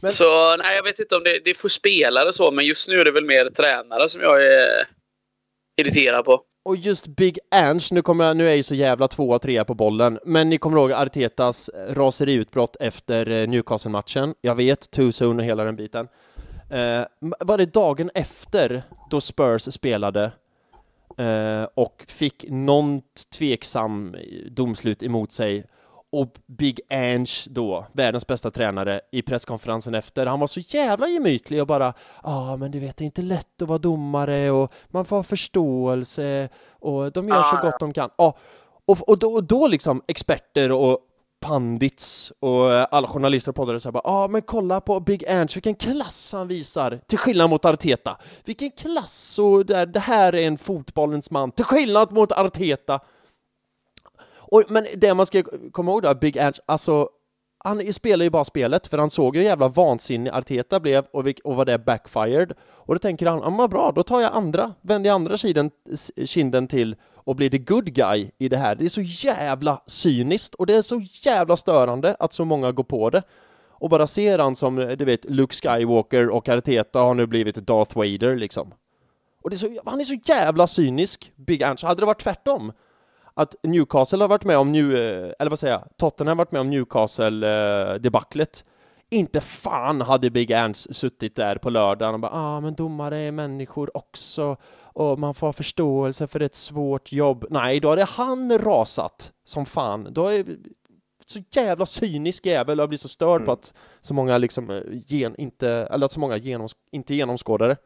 Men... 0.00 0.12
Så 0.12 0.56
nej, 0.56 0.76
jag 0.76 0.82
vet 0.82 0.98
inte 0.98 1.16
om 1.16 1.22
det, 1.22 1.40
det 1.44 1.50
är 1.50 1.54
för 1.54 1.68
spelare 1.68 2.32
så, 2.32 2.50
men 2.50 2.64
just 2.64 2.88
nu 2.88 3.00
är 3.00 3.04
det 3.04 3.12
väl 3.12 3.24
mer 3.24 3.48
tränare 3.48 4.08
som 4.08 4.22
jag 4.22 4.44
är 4.44 4.86
irriterad 5.76 6.24
på. 6.24 6.40
Och 6.62 6.76
just 6.76 7.06
Big 7.06 7.38
Ange, 7.50 7.88
nu, 7.90 8.02
kommer 8.02 8.24
jag, 8.24 8.36
nu 8.36 8.44
är 8.44 8.48
jag 8.48 8.56
ju 8.56 8.62
så 8.62 8.74
jävla 8.74 9.08
tvåa, 9.08 9.38
trea 9.38 9.64
på 9.64 9.74
bollen, 9.74 10.18
men 10.24 10.50
ni 10.50 10.58
kommer 10.58 10.78
ihåg 10.78 10.92
Artetas 10.92 11.68
eh, 11.68 11.94
raseriutbrott 11.94 12.76
efter 12.80 13.30
eh, 13.30 13.48
Newcastle-matchen. 13.48 14.34
Jag 14.40 14.54
vet, 14.54 14.90
too 14.90 15.12
soon 15.12 15.38
och 15.38 15.44
hela 15.44 15.64
den 15.64 15.76
biten. 15.76 16.08
Eh, 16.70 17.04
var 17.40 17.58
det 17.58 17.74
dagen 17.74 18.10
efter 18.14 18.82
då 19.10 19.20
Spurs 19.20 19.62
spelade 19.62 20.32
eh, 21.18 21.64
och 21.74 22.04
fick 22.08 22.44
någon 22.48 23.02
tveksam 23.38 24.14
eh, 24.14 24.20
domslut 24.50 25.02
emot 25.02 25.32
sig 25.32 25.64
och 26.12 26.34
Big 26.46 26.80
Ange 26.90 27.30
då, 27.46 27.86
världens 27.92 28.26
bästa 28.26 28.50
tränare, 28.50 29.00
i 29.12 29.22
presskonferensen 29.22 29.94
efter, 29.94 30.26
han 30.26 30.40
var 30.40 30.46
så 30.46 30.60
jävla 30.60 31.08
gemytlig 31.08 31.60
och 31.60 31.66
bara 31.66 31.94
ja, 32.22 32.52
ah, 32.52 32.56
men 32.56 32.70
du 32.70 32.80
vet, 32.80 32.96
det 32.96 33.04
är 33.04 33.06
inte 33.06 33.22
lätt 33.22 33.62
att 33.62 33.68
vara 33.68 33.78
domare 33.78 34.50
och 34.50 34.72
man 34.88 35.04
får 35.04 35.16
ha 35.16 35.22
förståelse 35.22 36.48
och 36.70 37.12
de 37.12 37.28
gör 37.28 37.42
så 37.42 37.56
gott 37.56 37.80
de 37.80 37.92
kan. 37.92 38.10
Ah, 38.16 38.32
och, 38.84 39.08
och, 39.08 39.18
då, 39.18 39.32
och 39.32 39.44
då 39.44 39.68
liksom 39.68 40.02
experter 40.06 40.72
och 40.72 40.98
pandits 41.40 42.32
och 42.40 42.94
alla 42.94 43.08
journalister 43.08 43.50
och 43.50 43.56
poddare 43.56 43.80
säger 43.80 43.92
bara 43.92 44.02
ja 44.04 44.24
ah, 44.24 44.28
men 44.28 44.42
kolla 44.42 44.80
på 44.80 45.00
Big 45.00 45.28
Ange, 45.28 45.48
vilken 45.54 45.74
klass 45.74 46.32
han 46.32 46.48
visar, 46.48 47.00
till 47.06 47.18
skillnad 47.18 47.50
mot 47.50 47.64
Arteta. 47.64 48.18
Vilken 48.44 48.70
klass 48.70 49.38
och 49.38 49.66
det, 49.66 49.86
det 49.86 50.00
här 50.00 50.34
är 50.34 50.46
en 50.46 50.58
fotbollens 50.58 51.30
man, 51.30 51.50
till 51.52 51.64
skillnad 51.64 52.12
mot 52.12 52.32
Arteta. 52.32 53.00
Och, 54.50 54.64
men 54.68 54.86
det 54.96 55.14
man 55.14 55.26
ska 55.26 55.42
komma 55.72 55.90
ihåg 55.90 56.02
då, 56.02 56.14
Big 56.14 56.38
Ange, 56.38 56.58
alltså 56.66 57.08
han 57.64 57.92
spelar 57.92 58.24
ju 58.24 58.30
bara 58.30 58.44
spelet, 58.44 58.86
för 58.86 58.98
han 58.98 59.10
såg 59.10 59.36
ju 59.36 59.42
hur 59.42 59.48
jävla 59.48 59.68
vansinnig 59.68 60.30
Arteta 60.30 60.80
blev 60.80 61.04
och, 61.12 61.24
och 61.44 61.56
vad 61.56 61.66
det 61.66 61.78
backfired. 61.78 62.52
Och 62.68 62.94
då 62.94 62.98
tänker 62.98 63.26
han, 63.26 63.38
ja 63.38 63.50
men 63.50 63.70
bra, 63.70 63.92
då 63.92 64.02
tar 64.02 64.20
jag 64.20 64.32
andra, 64.32 64.74
vänder 64.80 65.10
jag 65.10 65.14
andra 65.14 65.36
sidan, 65.36 65.70
kinden 66.24 66.68
till 66.68 66.96
och 67.14 67.36
blir 67.36 67.50
the 67.50 67.58
good 67.58 67.84
guy 67.84 68.30
i 68.38 68.48
det 68.48 68.56
här. 68.56 68.74
Det 68.74 68.84
är 68.84 68.88
så 68.88 69.00
jävla 69.00 69.82
cyniskt 69.86 70.54
och 70.54 70.66
det 70.66 70.76
är 70.76 70.82
så 70.82 71.00
jävla 71.24 71.56
störande 71.56 72.16
att 72.18 72.32
så 72.32 72.44
många 72.44 72.72
går 72.72 72.84
på 72.84 73.10
det. 73.10 73.22
Och 73.68 73.90
bara 73.90 74.06
ser 74.06 74.38
han 74.38 74.56
som, 74.56 74.76
du 74.76 75.04
vet, 75.04 75.24
Luke 75.24 75.54
Skywalker 75.54 76.28
och 76.28 76.48
Arteta 76.48 77.00
har 77.00 77.14
nu 77.14 77.26
blivit 77.26 77.54
Darth 77.54 77.96
Vader 77.96 78.36
liksom. 78.36 78.74
Och 79.42 79.50
det 79.50 79.56
är 79.56 79.58
så, 79.58 79.80
han 79.84 80.00
är 80.00 80.04
så 80.04 80.18
jävla 80.24 80.66
cynisk, 80.66 81.32
Big 81.36 81.62
Ange. 81.62 81.86
Hade 81.86 82.02
det 82.02 82.06
varit 82.06 82.22
tvärtom, 82.22 82.72
att 83.34 83.54
Newcastle 83.62 84.18
har 84.18 84.28
varit 84.28 84.44
med 84.44 84.58
om, 84.58 84.72
New, 84.72 84.94
eh, 84.94 85.32
eller 85.38 85.50
vad 85.50 85.58
säger 85.58 85.74
jag, 85.74 85.88
Tottenham 85.96 86.38
har 86.38 86.44
varit 86.44 86.52
med 86.52 86.60
om 86.60 86.70
Newcastle-debaclet. 86.70 88.64
Inte 89.10 89.40
fan 89.40 90.00
hade 90.00 90.30
Big 90.30 90.50
Ernst 90.50 90.94
suttit 90.94 91.36
där 91.36 91.56
på 91.56 91.70
lördagen 91.70 92.14
och 92.14 92.20
bara 92.20 92.32
ah, 92.32 92.60
men 92.60 92.74
domare 92.74 93.18
är 93.18 93.32
människor 93.32 93.96
också 93.96 94.56
och 94.92 95.18
man 95.18 95.34
får 95.34 95.46
ha 95.46 95.52
förståelse 95.52 96.26
för 96.26 96.40
ett 96.40 96.54
svårt 96.54 97.12
jobb. 97.12 97.44
Nej, 97.50 97.80
då 97.80 97.88
hade 97.88 98.04
han 98.04 98.58
rasat 98.58 99.32
som 99.44 99.66
fan. 99.66 100.08
Då 100.10 100.26
är 100.26 100.44
så 101.26 101.42
jävla 101.54 101.86
cynisk 101.86 102.46
jävel 102.46 102.80
och 102.80 102.88
blir 102.88 102.98
så 102.98 103.08
störd 103.08 103.36
mm. 103.36 103.46
på 103.46 103.52
att 103.52 103.74
så 104.00 104.14
många 104.14 104.38
liksom 104.38 104.70
eh, 104.70 104.82
gen, 105.06 105.34
inte, 105.38 105.70
eller 105.70 106.06
att 106.06 106.12
så 106.12 106.20
många 106.20 106.36
genoms, 106.36 106.76
inte 106.92 107.14
genomskådare. 107.14 107.76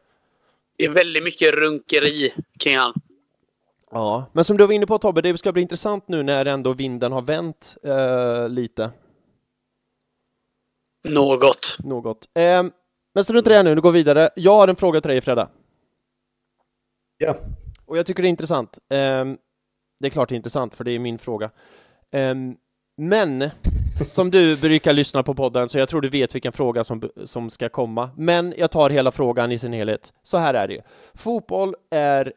Det 0.77 0.85
är 0.85 0.89
väldigt 0.89 1.23
mycket 1.23 1.53
runkeri 1.53 2.33
kring 2.59 2.77
han. 2.77 2.93
Ja, 3.95 4.25
men 4.33 4.43
som 4.43 4.57
du 4.57 4.65
var 4.65 4.73
inne 4.73 4.85
på 4.85 4.97
Tobbe, 4.97 5.21
det 5.21 5.37
ska 5.37 5.51
bli 5.51 5.61
intressant 5.61 6.07
nu 6.07 6.23
när 6.23 6.45
ändå 6.45 6.73
vinden 6.73 7.11
har 7.11 7.21
vänt 7.21 7.77
eh, 7.83 8.49
lite. 8.49 8.91
Något. 11.09 11.77
Något. 11.79 12.29
Eh, 12.33 12.63
men 13.13 13.23
strunt 13.23 13.47
i 13.47 13.49
det 13.49 13.63
nu, 13.63 13.75
nu 13.75 13.81
går 13.81 13.91
vi 13.91 13.99
vidare. 13.99 14.29
Jag 14.35 14.55
har 14.55 14.67
en 14.67 14.75
fråga 14.75 15.01
till 15.01 15.11
dig 15.11 15.21
Fredda. 15.21 15.49
Ja. 17.17 17.35
Och 17.85 17.97
jag 17.97 18.05
tycker 18.05 18.23
det 18.23 18.27
är 18.27 18.29
intressant. 18.29 18.77
Eh, 18.89 19.25
det 19.99 20.07
är 20.07 20.09
klart 20.09 20.29
det 20.29 20.35
är 20.35 20.37
intressant, 20.37 20.75
för 20.75 20.83
det 20.83 20.91
är 20.91 20.99
min 20.99 21.17
fråga. 21.17 21.49
Eh, 22.11 22.35
men, 22.97 23.49
som 24.05 24.31
du 24.31 24.57
brukar 24.57 24.93
lyssna 24.93 25.23
på 25.23 25.33
podden, 25.33 25.69
så 25.69 25.77
jag 25.77 25.89
tror 25.89 26.01
du 26.01 26.09
vet 26.09 26.35
vilken 26.35 26.53
fråga 26.53 26.83
som, 26.83 27.09
som 27.23 27.49
ska 27.49 27.69
komma. 27.69 28.09
Men 28.17 28.53
jag 28.57 28.71
tar 28.71 28.89
hela 28.89 29.11
frågan 29.11 29.51
i 29.51 29.59
sin 29.59 29.73
helhet. 29.73 30.13
Så 30.23 30.37
här 30.37 30.53
är 30.53 30.67
det 30.67 30.81
Fotboll 31.13 31.75
är 31.89 32.33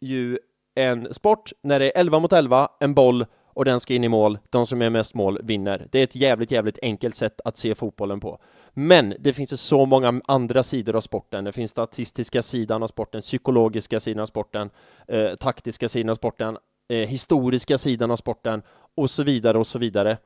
ju 0.00 0.38
en 0.78 1.14
sport 1.14 1.52
när 1.62 1.80
det 1.80 1.86
är 1.86 2.00
11 2.00 2.18
mot 2.18 2.32
11, 2.32 2.68
en 2.80 2.94
boll 2.94 3.26
och 3.58 3.64
den 3.64 3.80
ska 3.80 3.94
in 3.94 4.04
i 4.04 4.08
mål. 4.08 4.38
De 4.50 4.66
som 4.66 4.80
gör 4.80 4.90
mest 4.90 5.14
mål 5.14 5.38
vinner. 5.42 5.88
Det 5.92 5.98
är 5.98 6.04
ett 6.04 6.16
jävligt, 6.16 6.50
jävligt 6.50 6.78
enkelt 6.82 7.14
sätt 7.14 7.40
att 7.44 7.58
se 7.58 7.74
fotbollen 7.74 8.20
på. 8.20 8.38
Men 8.74 9.14
det 9.18 9.32
finns 9.32 9.52
ju 9.52 9.56
så 9.56 9.86
många 9.86 10.20
andra 10.24 10.62
sidor 10.62 10.96
av 10.96 11.00
sporten. 11.00 11.44
Det 11.44 11.52
finns 11.52 11.70
statistiska 11.70 12.42
sidan 12.42 12.82
av 12.82 12.86
sporten, 12.86 13.20
psykologiska 13.20 14.00
sidan 14.00 14.22
av 14.22 14.26
sporten, 14.26 14.70
eh, 15.08 15.34
taktiska 15.34 15.88
sidan 15.88 16.10
av 16.10 16.14
sporten, 16.14 16.58
eh, 16.88 17.08
historiska 17.08 17.78
sidan 17.78 18.10
av 18.10 18.16
sporten 18.16 18.62
och 18.94 19.10
så 19.10 19.22
vidare 19.22 19.58
och 19.58 19.66
så 19.66 19.78
vidare. 19.78 20.18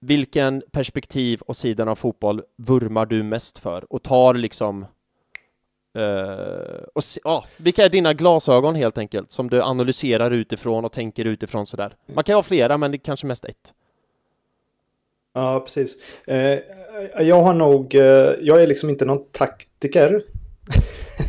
Vilken 0.00 0.62
perspektiv 0.72 1.40
och 1.40 1.56
sidan 1.56 1.88
av 1.88 1.94
fotboll 1.94 2.42
vurmar 2.56 3.06
du 3.06 3.22
mest 3.22 3.58
för 3.58 3.92
och 3.92 4.02
tar 4.02 4.34
liksom 4.34 4.86
Uh, 5.96 6.82
och 6.94 7.04
se, 7.04 7.20
ja, 7.24 7.44
vilka 7.56 7.84
är 7.84 7.88
dina 7.88 8.12
glasögon 8.12 8.74
helt 8.74 8.98
enkelt, 8.98 9.32
som 9.32 9.50
du 9.50 9.62
analyserar 9.62 10.30
utifrån 10.30 10.84
och 10.84 10.92
tänker 10.92 11.24
utifrån 11.24 11.66
sådär? 11.66 11.92
Man 12.06 12.24
kan 12.24 12.34
ha 12.34 12.42
flera, 12.42 12.78
men 12.78 12.90
det 12.90 12.96
är 12.96 12.98
kanske 12.98 13.26
mest 13.26 13.44
ett. 13.44 13.74
Ja, 15.34 15.60
precis. 15.60 15.96
Uh, 16.28 16.58
jag 17.26 17.42
har 17.42 17.54
nog, 17.54 17.94
uh, 17.94 18.00
jag 18.40 18.62
är 18.62 18.66
liksom 18.66 18.90
inte 18.90 19.04
någon 19.04 19.24
taktiker. 19.32 20.22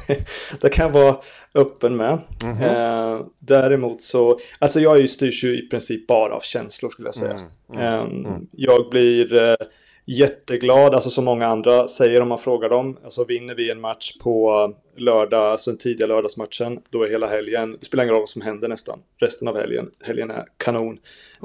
det 0.62 0.70
kan 0.70 0.86
jag 0.86 0.94
vara 0.94 1.18
öppen 1.56 1.98
med. 1.98 2.18
Mm 2.44 2.58
-hmm. 2.58 3.26
däremot 3.40 4.02
så, 4.02 4.40
alltså 4.60 4.80
jag 4.80 5.10
styrs 5.10 5.44
ju 5.44 5.66
i 5.66 5.70
princip 5.70 6.08
bara 6.08 6.34
av 6.34 6.42
känslor 6.42 6.90
skulle 6.90 7.08
jag 7.08 7.16
säga. 7.16 7.32
Mm, 7.32 7.50
mm, 7.74 8.26
mm. 8.26 8.48
jag 8.52 8.90
blir 8.90 9.58
jätteglad, 10.06 10.96
alltså 10.96 11.10
som 11.10 11.26
många 11.26 11.48
andra 11.48 11.88
säger 11.88 12.22
om 12.22 12.28
man 12.28 12.40
frågar 12.40 12.70
dem. 12.70 12.98
Alltså 13.04 13.24
vinner 13.24 13.56
vi 13.56 13.72
en 13.72 13.82
match 13.82 14.14
på 14.24 14.74
lördag, 14.96 15.52
alltså 15.52 15.72
den 15.72 15.78
tidiga 15.78 16.08
lördagsmatchen, 16.08 16.80
då 16.90 17.04
är 17.04 17.10
hela 17.10 17.28
helgen, 17.28 17.78
det 17.80 17.86
spelar 17.86 18.04
ingen 18.04 18.14
roll 18.14 18.22
vad 18.22 18.30
som 18.30 18.42
händer 18.42 18.68
nästan, 18.68 19.00
resten 19.18 19.48
av 19.48 19.58
helgen, 19.58 19.92
helgen 20.04 20.32
är 20.32 20.46
kanon. 20.58 21.00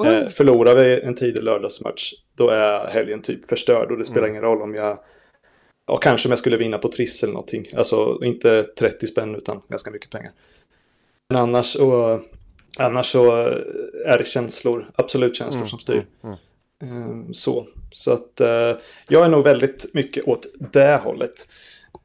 Eh, 0.06 0.28
förlorar 0.28 0.74
vi 0.74 1.00
en 1.00 1.14
tidig 1.14 1.42
lördagsmatch, 1.42 2.12
då 2.34 2.48
är 2.48 2.86
helgen 2.86 3.22
typ 3.22 3.48
förstörd 3.48 3.90
och 3.90 3.98
det 3.98 4.04
spelar 4.04 4.26
mm. 4.26 4.30
ingen 4.30 4.42
roll 4.42 4.62
om 4.62 4.74
jag 4.74 4.98
Ja, 5.86 5.96
kanske 5.96 6.28
om 6.28 6.32
jag 6.32 6.38
skulle 6.38 6.56
vinna 6.56 6.78
på 6.78 6.88
Triss 6.88 7.22
eller 7.22 7.32
någonting. 7.32 7.66
Alltså 7.76 8.18
inte 8.22 8.62
30 8.62 9.06
spänn 9.06 9.34
utan 9.34 9.62
ganska 9.68 9.90
mycket 9.90 10.10
pengar. 10.10 10.32
Men 11.28 11.38
annars, 11.38 11.76
och, 11.76 12.20
annars 12.78 13.06
så 13.06 13.32
är 14.06 14.18
det 14.18 14.26
känslor, 14.26 14.90
absolut 14.94 15.36
känslor 15.36 15.60
mm, 15.60 15.68
som 15.68 15.78
styr. 15.78 15.94
Mm, 15.94 16.06
mm. 16.22 16.36
Så, 17.32 17.66
så 17.92 18.12
att 18.12 18.40
eh, 18.40 18.76
jag 19.08 19.24
är 19.24 19.28
nog 19.28 19.44
väldigt 19.44 19.94
mycket 19.94 20.28
åt 20.28 20.46
det 20.72 21.00
hållet. 21.04 21.48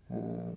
Ehm, 0.10 0.56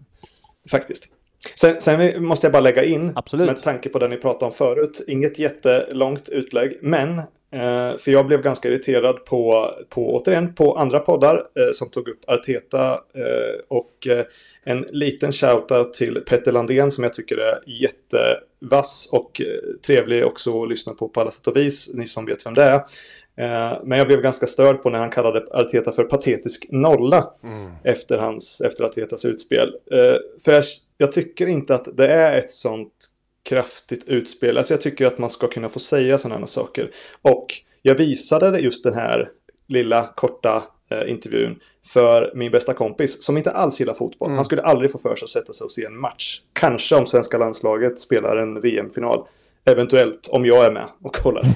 faktiskt. 0.71 1.09
Sen, 1.55 1.81
sen, 1.81 2.25
måste 2.25 2.47
jag 2.47 2.53
bara 2.53 2.61
lägga 2.63 2.85
in, 2.85 3.13
Absolut. 3.17 3.47
med 3.47 3.63
tanke 3.63 3.89
på 3.89 3.99
det 3.99 4.09
ni 4.09 4.17
pratade 4.17 4.45
om 4.45 4.53
förut, 4.53 5.01
inget 5.07 5.39
jättelångt 5.39 6.29
utlägg, 6.29 6.79
men 6.83 7.19
eh, 7.19 7.97
för 7.99 8.11
jag 8.11 8.27
blev 8.27 8.43
ganska 8.43 8.69
irriterad 8.69 9.25
på, 9.25 9.71
på 9.89 10.17
återigen, 10.17 10.55
på 10.55 10.77
andra 10.77 10.99
poddar 10.99 11.37
eh, 11.37 11.73
som 11.73 11.91
tog 11.91 12.09
upp 12.09 12.21
Arteta 12.27 12.93
eh, 12.93 13.61
och 13.69 14.07
eh, 14.07 14.25
en 14.65 14.81
liten 14.91 15.33
shoutout 15.33 15.93
till 15.93 16.21
Petter 16.27 16.53
Landén 16.53 16.91
som 16.91 17.05
jag 17.05 17.13
tycker 17.15 17.37
är 17.37 17.61
jättevass 17.67 19.09
och 19.13 19.41
eh, 19.41 19.77
trevlig 19.87 20.27
också 20.27 20.63
att 20.63 20.69
lyssna 20.69 20.95
på 20.95 21.09
på 21.09 21.21
alla 21.21 21.31
sätt 21.31 21.47
och 21.47 21.57
vis, 21.57 21.95
ni 21.95 22.07
som 22.07 22.27
vet 22.27 22.47
vem 22.47 22.55
det 22.55 22.63
är. 22.63 22.81
Eh, 23.37 23.81
men 23.85 23.99
jag 23.99 24.07
blev 24.07 24.21
ganska 24.21 24.47
störd 24.47 24.83
på 24.83 24.91
när 24.91 24.99
han 24.99 25.11
kallade 25.11 25.45
Arteta 25.51 25.93
för 25.93 26.05
patetisk 26.05 26.67
nolla 26.71 27.31
mm. 27.45 27.73
efter, 27.85 28.19
hans, 28.19 28.61
efter 28.61 28.85
Artetas 28.85 29.25
utspel. 29.25 29.69
Eh, 29.69 30.17
för 30.45 30.53
jag, 30.53 30.65
jag, 30.99 31.13
tycker 31.13 31.47
inte 31.47 31.75
att 31.75 31.97
det 31.97 32.07
är 32.07 32.39
ett 32.39 32.51
sånt 32.51 32.93
kraftigt 33.49 34.05
utspel. 34.05 34.59
Alltså 34.59 34.75
jag 34.75 34.81
tycker 34.81 35.07
att 35.07 35.19
man 35.19 35.31
ska 35.31 35.49
kunna 35.49 35.69
få 35.69 35.79
säga 35.79 36.19
sådana 36.19 36.47
saker. 36.47 36.91
Och 37.23 37.47
jag 37.83 37.95
visade 37.95 38.59
just 38.59 38.85
den 38.85 38.95
här 38.95 39.31
lilla 39.69 40.11
korta 40.15 40.63
eh, 40.91 41.11
intervjun 41.11 41.61
för 41.87 42.33
min 42.35 42.53
bästa 42.53 42.75
kompis 42.75 43.23
som 43.23 43.37
inte 43.37 43.51
alls 43.51 43.81
gillar 43.81 43.95
fotboll. 43.95 44.29
Mm. 44.29 44.37
Han 44.37 44.45
skulle 44.45 44.63
aldrig 44.63 44.93
få 44.93 44.99
för 44.99 45.17
sig 45.17 45.25
att 45.25 45.31
sätta 45.31 45.53
sig 45.53 45.65
och 45.65 45.73
se 45.73 45.85
en 45.85 45.97
match. 45.97 46.41
Kanske 46.53 46.97
om 46.97 47.07
svenska 47.07 47.39
landslaget 47.39 47.99
spelar 47.99 48.37
en 48.37 48.61
VM-final. 48.61 49.27
Eventuellt, 49.65 50.29
om 50.33 50.47
jag 50.47 50.65
är 50.65 50.71
med 50.71 50.89
och 51.03 51.15
kollar. 51.15 51.43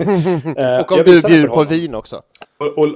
Eh, 0.59 0.81
och 0.81 0.92
om 0.92 0.99
du 0.99 1.23
bjuder 1.23 1.49
på 1.49 1.64
vin 1.64 1.95
också. 1.95 2.23
Och, 2.59 2.79
och, 2.79 2.88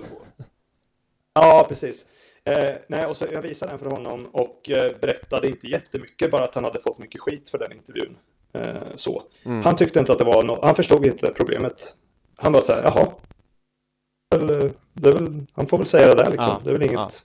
ja, 1.35 1.67
precis. 1.69 2.07
Eh, 2.45 2.75
nej, 2.89 3.07
och 3.07 3.17
så 3.17 3.27
jag 3.33 3.43
visade 3.43 3.73
den 3.73 3.79
för 3.79 3.91
honom 3.91 4.27
och 4.27 4.71
eh, 4.71 4.93
berättade 5.01 5.49
inte 5.49 5.67
jättemycket, 5.67 6.31
bara 6.31 6.45
att 6.45 6.55
han 6.55 6.65
hade 6.65 6.81
fått 6.81 6.99
mycket 6.99 7.21
skit 7.21 7.51
för 7.51 7.59
den 7.59 7.73
intervjun. 7.73 8.17
Eh, 8.53 8.83
så. 8.95 9.23
Mm. 9.45 9.63
Han 9.63 9.77
tyckte 9.77 9.99
inte 9.99 10.13
att 10.13 10.19
det 10.19 10.25
var 10.25 10.43
något, 10.43 10.65
han 10.65 10.75
förstod 10.75 11.07
inte 11.07 11.33
problemet. 11.37 11.97
Han 12.37 12.53
var 12.53 12.61
så 12.61 12.73
här, 12.73 12.83
jaha. 12.83 13.07
Väl, 14.37 14.71
det 14.93 15.11
väl, 15.13 15.47
han 15.53 15.67
får 15.67 15.79
väl 15.79 15.87
säga 15.87 16.07
det 16.07 16.23
där 16.23 16.31
liksom, 16.31 16.49
ja, 16.49 16.61
det 16.65 16.71
är 16.71 16.75
väl 16.75 16.83
inget. 16.83 17.25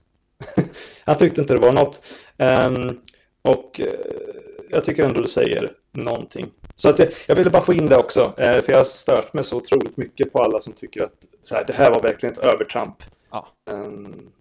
Ja. 0.56 0.64
han 1.06 1.18
tyckte 1.18 1.42
inte 1.42 1.54
det 1.54 1.60
var 1.60 1.74
något. 1.74 2.06
Um, 2.38 3.02
och 3.42 3.82
uh, 3.84 3.88
jag 4.70 4.84
tycker 4.84 5.06
ändå 5.06 5.22
du 5.22 5.28
säger 5.28 5.72
någonting. 5.96 6.52
Så 6.76 6.90
att 6.90 7.00
jag, 7.00 7.08
jag 7.28 7.36
ville 7.36 7.50
bara 7.50 7.62
få 7.62 7.74
in 7.74 7.88
det 7.88 7.98
också, 7.98 8.34
eh, 8.38 8.62
för 8.62 8.72
jag 8.72 8.78
har 8.78 8.86
stört 8.86 9.34
mig 9.34 9.44
så 9.44 9.58
otroligt 9.58 9.98
mycket 9.98 10.34
på 10.34 10.40
alla 10.40 10.60
som 10.60 10.74
tycker 10.74 11.04
att 11.04 11.14
så 11.42 11.56
här, 11.56 11.66
det 11.66 11.74
här 11.74 11.92
var 11.92 12.02
verkligen 12.02 12.34
ett 12.34 12.40
övertramp. 12.40 13.04
Ja. 13.32 13.48
Um, 13.72 14.32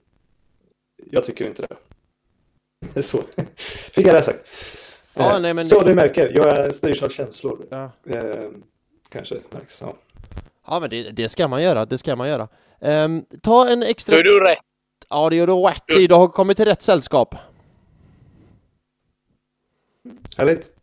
jag 1.11 1.25
tycker 1.25 1.47
inte 1.47 1.67
det. 2.95 3.03
så 3.03 3.19
fick 3.93 4.07
jag 4.07 4.15
det 4.15 4.23
sagt. 4.23 4.49
Ja, 5.15 5.35
eh, 5.35 5.41
nej, 5.41 5.55
men... 5.55 5.65
Så 5.65 5.81
du 5.81 5.95
märker, 5.95 6.33
jag 6.35 6.75
styrs 6.75 7.03
av 7.03 7.09
känslor. 7.09 7.67
Ja. 7.71 7.91
Eh, 8.07 8.51
kanske 9.09 9.37
märks. 9.51 9.83
Ja. 9.83 9.97
ja, 10.67 10.81
men 10.81 10.91
det, 10.91 11.11
det, 11.11 11.29
ska 11.29 11.49
man 11.49 11.63
göra. 11.63 11.87
Det 11.87 11.99
ska 11.99 12.17
man 12.17 12.29
göra. 12.29 12.49
Um, 12.81 13.25
ta 13.43 13.69
en 13.69 13.83
extra... 13.83 14.15
Då 14.15 14.21
är 14.21 14.25
du 14.25 14.41
rätt. 14.41 14.59
Ja, 15.09 15.31
det 15.31 15.37
gör 15.37 15.47
du 15.47 15.53
rätt 15.53 16.01
i. 16.01 16.07
Du 16.07 16.15
har 16.15 16.29
kommit 16.29 16.57
till 16.57 16.67
rätt 16.67 16.83
sällskap. 16.83 17.35
Härligt. 20.37 20.74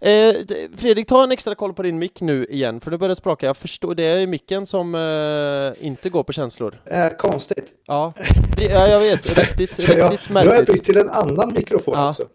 Eh, 0.00 0.34
Fredrik, 0.76 1.08
ta 1.08 1.22
en 1.22 1.32
extra 1.32 1.54
koll 1.54 1.74
på 1.74 1.82
din 1.82 1.98
mick 1.98 2.20
nu 2.20 2.44
igen, 2.44 2.80
för 2.80 2.90
det 2.90 2.98
börjar 2.98 3.14
spraka. 3.14 3.46
Jag 3.46 3.56
förstår, 3.56 3.94
det 3.94 4.02
är 4.02 4.26
micken 4.26 4.66
som 4.66 4.94
eh, 4.94 5.86
inte 5.86 6.10
går 6.10 6.22
på 6.22 6.32
känslor. 6.32 6.82
Eh, 6.84 7.08
konstigt. 7.08 7.74
Ja. 7.86 8.12
ja, 8.58 8.88
jag 8.88 9.00
vet. 9.00 9.38
Riktigt, 9.38 9.58
riktigt 9.78 9.98
ja, 9.98 10.08
märkligt. 10.08 10.30
Nu 10.30 10.48
har 10.48 10.54
jag 10.54 10.66
bytt 10.66 10.84
till 10.84 10.96
en 10.96 11.10
annan 11.10 11.52
mikrofon 11.52 11.94
ja. 11.96 12.08
också. 12.08 12.28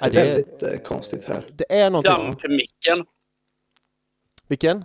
Det 0.00 0.04
är, 0.04 0.06
ja, 0.06 0.12
det 0.12 0.20
är 0.20 0.34
väldigt 0.34 0.62
eh, 0.62 0.78
konstigt 0.78 1.24
här. 1.24 1.42
Det 1.52 1.72
är 1.80 1.90
någonting. 1.90 2.12
Dampmicken. 2.12 3.04
Vilken? 4.48 4.84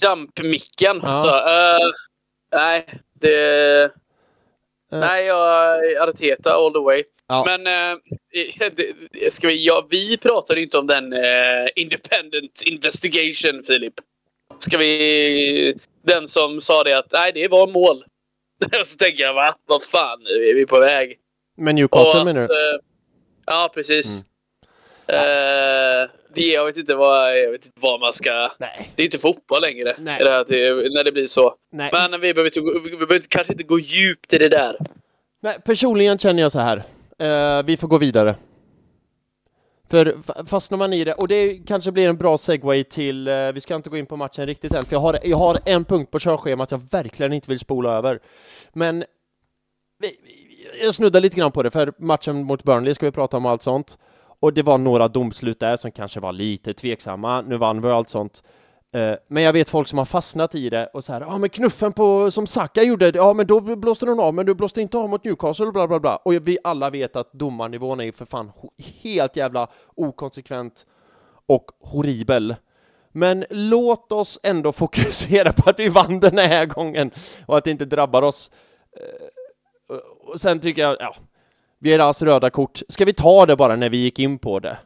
Dampmicken. 0.00 1.00
Ja. 1.02 1.22
Så, 1.22 1.28
uh, 1.28 1.92
nej, 2.52 2.86
det... 3.12 3.84
Uh. 4.92 5.00
Nej, 5.00 5.24
jag 5.24 6.08
Arteta 6.08 6.54
all 6.54 6.72
the 6.72 6.78
way. 6.78 7.02
Ja. 7.28 7.44
Men 7.46 7.66
äh, 7.66 7.98
ska 9.30 9.48
vi, 9.48 9.64
ja, 9.66 9.86
vi 9.90 10.18
pratade 10.18 10.62
inte 10.62 10.78
om 10.78 10.86
den 10.86 11.12
äh, 11.12 11.68
Independent 11.76 12.62
Investigation, 12.66 13.62
Filip. 13.62 13.94
Ska 14.58 14.78
vi... 14.78 15.74
Den 16.02 16.28
som 16.28 16.60
sa 16.60 16.84
det 16.84 16.98
att 16.98 17.12
nej, 17.12 17.32
det 17.32 17.48
var 17.48 17.66
mål. 17.66 18.04
så 18.84 18.96
tänker 18.96 19.24
jag, 19.24 19.34
va? 19.34 19.54
Vad 19.66 19.82
fan, 19.82 20.20
är 20.26 20.54
vi 20.54 20.66
på 20.66 20.80
väg? 20.80 21.16
Men 21.56 21.74
Newcastle 21.74 22.24
menar 22.24 22.40
du? 22.40 22.54
Äh, 22.54 22.80
ja, 23.46 23.70
precis. 23.74 24.06
Mm. 24.06 24.26
Ja. 25.06 26.08
det, 26.34 26.46
jag, 26.46 26.64
vet 26.64 26.76
inte 26.76 26.94
vad, 26.94 27.38
jag 27.38 27.50
vet 27.50 27.64
inte 27.64 27.80
vad 27.80 28.00
man 28.00 28.12
ska... 28.12 28.50
Nej. 28.58 28.90
Det 28.96 29.02
är 29.02 29.04
inte 29.04 29.18
fotboll 29.18 29.62
längre 29.62 29.94
Nej. 29.98 30.18
Det 30.24 30.30
här, 30.30 30.94
när 30.94 31.04
det 31.04 31.12
blir 31.12 31.26
så. 31.26 31.54
Nej. 31.72 31.90
Men 31.92 32.20
vi 32.20 32.34
behöver, 32.34 32.82
vi 32.82 32.90
behöver 32.90 33.20
kanske 33.28 33.52
inte 33.52 33.64
gå 33.64 33.78
djupt 33.78 34.32
i 34.32 34.38
det 34.38 34.48
där. 34.48 34.76
Nej, 35.42 35.58
personligen 35.64 36.18
känner 36.18 36.42
jag 36.42 36.52
så 36.52 36.58
här. 36.58 36.82
Uh, 37.22 37.62
vi 37.66 37.76
får 37.76 37.88
gå 37.88 37.98
vidare. 37.98 38.36
För 39.90 40.16
fastnar 40.46 40.78
man 40.78 40.92
i 40.92 41.04
det, 41.04 41.14
och 41.14 41.28
det 41.28 41.58
kanske 41.66 41.92
blir 41.92 42.08
en 42.08 42.16
bra 42.16 42.38
segway 42.38 42.84
till, 42.84 43.28
uh, 43.28 43.52
vi 43.52 43.60
ska 43.60 43.74
inte 43.74 43.90
gå 43.90 43.96
in 43.96 44.06
på 44.06 44.16
matchen 44.16 44.46
riktigt 44.46 44.74
än, 44.74 44.84
för 44.84 44.92
jag 44.92 45.00
har, 45.00 45.18
jag 45.24 45.36
har 45.36 45.58
en 45.64 45.84
punkt 45.84 46.10
på 46.10 46.18
körschemat 46.18 46.70
jag 46.70 46.80
verkligen 46.90 47.32
inte 47.32 47.50
vill 47.50 47.58
spola 47.58 47.92
över. 47.92 48.20
Men 48.72 49.04
vi, 49.98 50.10
jag 50.84 50.94
snuddar 50.94 51.20
lite 51.20 51.36
grann 51.36 51.52
på 51.52 51.62
det, 51.62 51.70
för 51.70 51.92
matchen 51.98 52.44
mot 52.44 52.64
Burnley 52.64 52.94
ska 52.94 53.06
vi 53.06 53.12
prata 53.12 53.36
om 53.36 53.46
allt 53.46 53.62
sånt. 53.62 53.98
och 54.40 54.52
det 54.52 54.62
var 54.62 54.78
några 54.78 55.08
domslut 55.08 55.60
där 55.60 55.76
som 55.76 55.90
kanske 55.90 56.20
var 56.20 56.32
lite 56.32 56.74
tveksamma. 56.74 57.40
Nu 57.40 57.56
vann 57.56 57.82
vi 57.82 57.88
och 57.88 57.92
allt 57.92 58.10
sånt. 58.10 58.42
Eh, 58.96 59.16
men 59.28 59.42
jag 59.42 59.52
vet 59.52 59.70
folk 59.70 59.88
som 59.88 59.98
har 59.98 60.04
fastnat 60.04 60.54
i 60.54 60.70
det 60.70 60.86
och 60.86 61.04
så 61.04 61.12
här, 61.12 61.20
ja 61.20 61.26
ah, 61.26 61.38
men 61.38 61.50
knuffen 61.50 61.92
på, 61.92 62.30
som 62.30 62.46
Saka 62.46 62.82
gjorde, 62.82 63.12
ja 63.14 63.32
men 63.32 63.46
då 63.46 63.60
blåste 63.60 64.06
den 64.06 64.20
av, 64.20 64.34
men 64.34 64.46
du 64.46 64.54
blåste 64.54 64.80
inte 64.80 64.98
av 64.98 65.08
mot 65.08 65.24
Newcastle, 65.24 65.72
bla 65.72 65.88
bla 65.88 66.00
bla. 66.00 66.16
Och 66.16 66.48
vi 66.48 66.58
alla 66.64 66.90
vet 66.90 67.16
att 67.16 67.32
domarnivån 67.32 68.00
är 68.00 68.12
för 68.12 68.24
fan 68.24 68.52
helt 69.02 69.36
jävla 69.36 69.68
okonsekvent 69.94 70.86
och 71.46 71.70
horribel. 71.80 72.56
Men 73.12 73.44
låt 73.50 74.12
oss 74.12 74.38
ändå 74.42 74.72
fokusera 74.72 75.52
på 75.52 75.70
att 75.70 75.80
vi 75.80 75.88
vann 75.88 76.20
den 76.20 76.38
här 76.38 76.66
gången 76.66 77.10
och 77.46 77.56
att 77.56 77.64
det 77.64 77.70
inte 77.70 77.84
drabbar 77.84 78.22
oss. 78.22 78.50
Eh, 78.96 79.96
och 80.20 80.40
sen 80.40 80.60
tycker 80.60 80.82
jag, 80.82 80.96
ja, 81.00 81.14
Vieras 81.78 82.06
alltså 82.06 82.24
röda 82.24 82.50
kort, 82.50 82.82
ska 82.88 83.04
vi 83.04 83.12
ta 83.12 83.46
det 83.46 83.56
bara 83.56 83.76
när 83.76 83.90
vi 83.90 83.96
gick 83.96 84.18
in 84.18 84.38
på 84.38 84.58
det? 84.58 84.78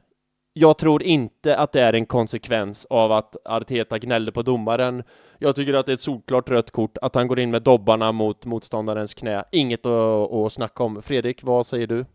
Jag 0.61 0.79
tror 0.79 1.03
inte 1.03 1.57
att 1.57 1.73
det 1.73 1.81
är 1.81 1.92
en 1.92 2.07
konsekvens 2.07 2.87
av 2.90 3.12
att 3.12 3.37
Arteta 3.44 3.99
gnällde 3.99 4.33
på 4.33 4.42
domaren. 4.42 5.03
Jag 5.38 5.57
tycker 5.57 5.75
att 5.75 5.87
det 5.87 5.92
är 5.92 5.94
ett 5.94 6.01
solklart 6.01 6.51
rött 6.51 6.70
kort, 6.70 6.99
att 7.03 7.14
han 7.14 7.29
går 7.29 7.38
in 7.38 7.51
med 7.51 7.62
dobbarna 7.62 8.12
mot 8.12 8.46
motståndarens 8.46 9.14
knä. 9.14 9.44
Inget 9.53 9.87
att, 9.87 10.33
att 10.33 10.53
snacka 10.53 10.83
om. 10.83 11.03
Fredrik, 11.03 11.42
vad 11.42 11.66
säger 11.66 11.87
du? 11.87 12.07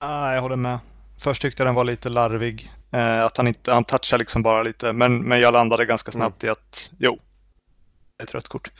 Ah, 0.00 0.34
jag 0.34 0.42
håller 0.42 0.56
med. 0.56 0.78
Först 1.18 1.42
tyckte 1.42 1.62
jag 1.62 1.68
den 1.68 1.74
var 1.74 1.84
lite 1.84 2.08
larvig. 2.08 2.72
Eh, 2.90 3.24
att 3.24 3.36
han 3.36 3.48
inte, 3.48 3.72
han 3.72 3.84
touchar 3.84 4.18
liksom 4.18 4.42
bara 4.42 4.62
lite. 4.62 4.92
Men, 4.92 5.22
men 5.22 5.40
jag 5.40 5.52
landade 5.52 5.84
ganska 5.84 6.12
snabbt 6.12 6.42
mm. 6.42 6.50
i 6.50 6.52
att 6.52 6.90
jo, 6.98 7.18
ett 8.22 8.34
rött 8.34 8.48
kort. 8.48 8.70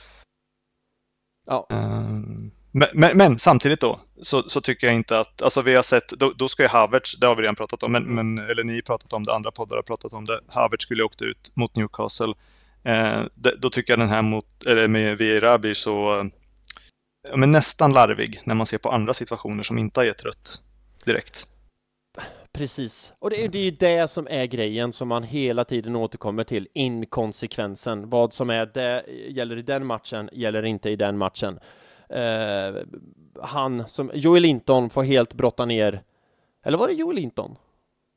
Ja. 1.46 1.66
Um, 1.70 2.50
men, 2.76 2.88
men, 2.94 3.16
men, 3.16 3.38
samtidigt 3.38 3.80
då 3.80 4.00
så, 4.22 4.48
så, 4.48 4.60
tycker 4.60 4.86
jag 4.86 4.96
inte 4.96 5.18
att, 5.18 5.42
alltså 5.42 5.62
vi 5.62 5.74
har 5.74 5.82
sett, 5.82 6.08
då, 6.08 6.32
då 6.36 6.48
ska 6.48 6.62
ju 6.62 6.68
Havertz, 6.68 7.16
det 7.20 7.26
har 7.26 7.36
vi 7.36 7.42
redan 7.42 7.56
pratat 7.56 7.82
om, 7.82 7.92
men, 7.92 8.02
men, 8.02 8.38
eller 8.38 8.64
ni 8.64 8.74
har 8.74 8.82
pratat 8.82 9.12
om 9.12 9.24
det, 9.24 9.34
andra 9.34 9.50
poddar 9.50 9.76
har 9.76 9.82
pratat 9.82 10.12
om 10.12 10.24
det, 10.24 10.40
Havertz 10.48 10.82
skulle 10.82 11.02
åkt 11.02 11.22
ut 11.22 11.52
mot 11.54 11.76
Newcastle. 11.76 12.34
Eh, 12.84 13.22
det, 13.34 13.56
då 13.58 13.70
tycker 13.70 13.92
jag 13.92 14.00
den 14.00 14.08
här 14.08 14.22
mot, 14.22 14.66
eller 14.66 14.88
med 14.88 15.18
Vieira 15.18 15.58
blir 15.58 15.74
så, 15.74 16.20
eh, 16.20 16.26
ja, 17.28 17.36
men 17.36 17.50
nästan 17.50 17.92
larvig 17.92 18.40
när 18.44 18.54
man 18.54 18.66
ser 18.66 18.78
på 18.78 18.90
andra 18.90 19.14
situationer 19.14 19.62
som 19.62 19.78
inte 19.78 20.00
har 20.00 20.04
gett 20.04 20.24
rött 20.24 20.62
direkt. 21.04 21.46
Precis, 22.52 23.12
och 23.18 23.30
det 23.30 23.44
är, 23.44 23.48
det 23.48 23.58
är 23.58 23.64
ju 23.64 23.70
det 23.70 24.08
som 24.08 24.26
är 24.30 24.46
grejen 24.46 24.92
som 24.92 25.08
man 25.08 25.22
hela 25.22 25.64
tiden 25.64 25.96
återkommer 25.96 26.44
till, 26.44 26.68
inkonsekvensen. 26.74 28.10
Vad 28.10 28.32
som 28.32 28.50
är 28.50 28.66
det 28.66 29.04
gäller 29.28 29.56
i 29.56 29.62
den 29.62 29.86
matchen, 29.86 30.30
gäller 30.32 30.62
inte 30.62 30.90
i 30.90 30.96
den 30.96 31.18
matchen. 31.18 31.58
Eh, 32.08 32.74
han 33.42 33.88
som, 33.88 34.10
Joel 34.14 34.42
Linton 34.42 34.90
får 34.90 35.02
helt 35.02 35.34
brotta 35.34 35.64
ner, 35.64 36.02
eller 36.64 36.78
var 36.78 36.88
det 36.88 36.94
Joel 36.94 37.16
Linton? 37.16 37.56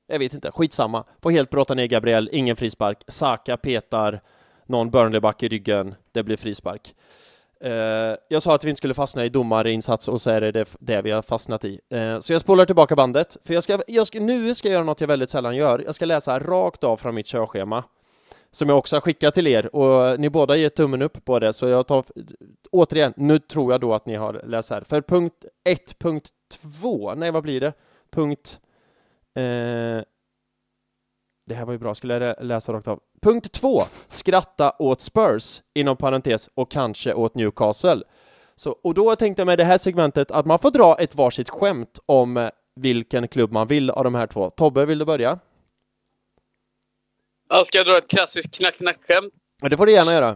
Jag 0.08 0.19
vet 0.19 0.34
inte, 0.34 0.52
skitsamma. 0.52 1.04
Får 1.21 1.32
helt 1.32 1.49
brotta 1.49 1.73
ner 1.73 1.86
Gabriel, 1.86 2.30
ingen 2.32 2.56
frispark. 2.56 3.04
Saka 3.08 3.58
petar 3.58 4.21
någon 4.65 4.91
Burnley-back 4.91 5.43
i 5.43 5.47
ryggen, 5.47 5.95
det 6.12 6.23
blir 6.23 6.38
frispark. 6.38 6.95
Eh, 7.62 8.15
jag 8.28 8.41
sa 8.41 8.56
att 8.56 8.63
vi 8.63 8.69
inte 8.69 8.78
skulle 8.78 8.93
fastna 8.93 9.25
i 9.25 9.30
domarinsats 9.30 10.08
och 10.08 10.21
så 10.21 10.30
är 10.30 10.41
det 10.41 10.52
det, 10.52 10.75
det 10.80 11.02
vi 11.02 11.12
har 11.12 11.21
fastnat 11.21 11.65
i. 11.65 11.80
Eh, 11.89 12.19
så 12.19 12.34
jag 12.34 12.41
spolar 12.41 12.65
tillbaka 12.65 12.95
bandet, 12.95 13.38
för 13.45 13.54
jag 13.54 13.63
ska, 13.63 13.80
jag 13.88 14.08
ska, 14.08 14.19
nu 14.19 14.56
ska 14.56 14.67
jag 14.67 14.73
göra 14.73 14.84
något 14.84 15.02
jag 15.02 15.08
väldigt 15.08 15.30
sällan 15.30 15.56
gör. 15.56 15.82
Jag 15.86 15.95
ska 15.95 16.06
läsa 16.06 16.39
rakt 16.39 16.84
av 16.84 16.97
från 16.97 17.15
mitt 17.15 17.28
körschema, 17.28 17.84
som 18.51 18.69
jag 18.69 18.77
också 18.77 18.95
har 18.95 19.01
skickat 19.01 19.33
till 19.33 19.47
er, 19.47 19.75
och 19.75 20.19
ni 20.19 20.29
båda 20.29 20.55
ger 20.55 20.69
tummen 20.69 21.01
upp 21.01 21.25
på 21.25 21.39
det, 21.39 21.53
så 21.53 21.67
jag 21.67 21.88
tar 21.88 22.05
återigen, 22.71 23.13
nu 23.15 23.39
tror 23.39 23.71
jag 23.71 23.81
då 23.81 23.93
att 23.93 24.05
ni 24.05 24.15
har 24.15 24.41
läst 24.47 24.69
här. 24.69 24.81
För 24.81 25.01
punkt 25.01 25.45
1, 25.63 25.99
punkt 25.99 26.29
2, 26.81 27.15
nej 27.15 27.31
vad 27.31 27.43
blir 27.43 27.62
det? 27.62 27.73
Punkt... 28.12 28.59
Eh, 29.35 30.03
det 31.45 31.55
här 31.55 31.65
var 31.65 31.73
ju 31.73 31.79
bra, 31.79 31.95
skulle 31.95 32.13
jag 32.13 32.45
läsa 32.45 32.73
rakt 32.73 32.88
av. 32.88 32.99
Punkt 33.21 33.51
2, 33.51 33.81
skratta 34.07 34.73
åt 34.79 35.01
Spurs, 35.01 35.62
inom 35.73 35.97
parentes, 35.97 36.49
och 36.53 36.71
kanske 36.71 37.13
åt 37.13 37.35
Newcastle. 37.35 38.01
Så, 38.55 38.75
och 38.83 38.93
då 38.93 39.15
tänkte 39.15 39.41
jag 39.41 39.45
med 39.45 39.57
det 39.57 39.63
här 39.63 39.77
segmentet 39.77 40.31
att 40.31 40.45
man 40.45 40.59
får 40.59 40.71
dra 40.71 40.95
ett 40.99 41.15
varsitt 41.15 41.49
skämt 41.49 41.99
om 42.05 42.49
vilken 42.75 43.27
klubb 43.27 43.51
man 43.51 43.67
vill 43.67 43.89
av 43.89 44.03
de 44.03 44.15
här 44.15 44.27
två. 44.27 44.49
Tobbe, 44.49 44.85
vill 44.85 44.99
du 44.99 45.05
börja? 45.05 45.39
Ja, 47.51 47.63
ska 47.63 47.77
jag 47.77 47.88
dra 47.88 47.97
ett 47.97 48.09
klassiskt 48.09 48.57
knack-knack-skämt? 48.57 49.33
Ja, 49.62 49.69
det 49.69 49.77
får 49.77 49.85
du 49.85 49.91
gärna 49.91 50.13
göra. 50.13 50.35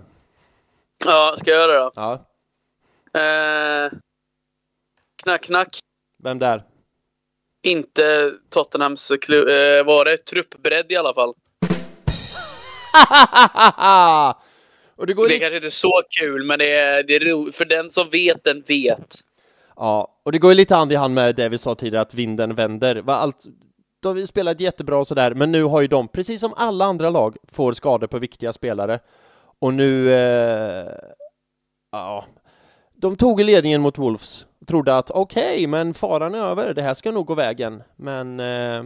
Ja, 1.05 1.35
ska 1.37 1.51
jag 1.51 1.59
göra 1.59 1.71
det 1.71 1.79
då? 1.79 1.91
Ja. 1.95 2.13
Eh, 3.21 3.91
knack-knack. 5.23 5.79
Vem 6.23 6.39
där? 6.39 6.63
Inte 7.63 8.31
Tottenhams 8.49 9.11
klubb, 9.21 9.47
eh, 9.47 9.83
var 9.85 10.05
det 10.05 10.17
truppbredd 10.17 10.91
i 10.91 10.95
alla 10.95 11.13
fall. 11.13 11.29
och 14.95 15.07
det, 15.07 15.13
går 15.13 15.27
det 15.27 15.35
är 15.35 15.39
kanske 15.39 15.57
inte 15.57 15.71
så 15.71 16.01
kul, 16.19 16.43
men 16.43 16.59
det 16.59 16.73
är, 16.73 17.03
det 17.03 17.15
är. 17.15 17.51
För 17.51 17.65
den 17.65 17.91
som 17.91 18.09
vet, 18.09 18.43
den 18.43 18.61
vet. 18.61 19.19
Ja, 19.75 20.19
och 20.23 20.31
det 20.31 20.37
går 20.37 20.51
ju 20.51 20.57
lite 20.57 20.75
hand 20.75 20.91
i 20.91 20.95
hand 20.95 21.13
med 21.13 21.35
det 21.35 21.49
vi 21.49 21.57
sa 21.57 21.75
tidigare, 21.75 22.01
att 22.01 22.13
vinden 22.13 22.55
vänder. 22.55 23.09
Allt, 23.09 23.45
de 24.03 24.19
har 24.19 24.25
spelat 24.25 24.59
jättebra 24.59 24.97
och 24.97 25.07
sådär, 25.07 25.33
men 25.33 25.51
nu 25.51 25.63
har 25.63 25.81
ju 25.81 25.87
de, 25.87 26.07
precis 26.07 26.39
som 26.39 26.53
alla 26.55 26.85
andra 26.85 27.09
lag, 27.09 27.37
får 27.51 27.73
skador 27.73 28.07
på 28.07 28.19
viktiga 28.19 28.53
spelare. 28.53 28.99
Och 29.59 29.73
nu... 29.73 30.13
Eh, 30.13 30.87
ja, 31.91 32.25
de 32.93 33.15
tog 33.15 33.41
ledningen 33.41 33.81
mot 33.81 33.97
Wolves 33.97 34.45
trodde 34.65 34.97
att 34.97 35.11
okej, 35.11 35.55
okay, 35.55 35.67
men 35.67 35.93
faran 35.93 36.35
är 36.35 36.39
över, 36.39 36.73
det 36.73 36.81
här 36.81 36.93
ska 36.93 37.11
nog 37.11 37.25
gå 37.25 37.33
vägen. 37.33 37.83
Men 37.95 38.39
eh, 38.39 38.83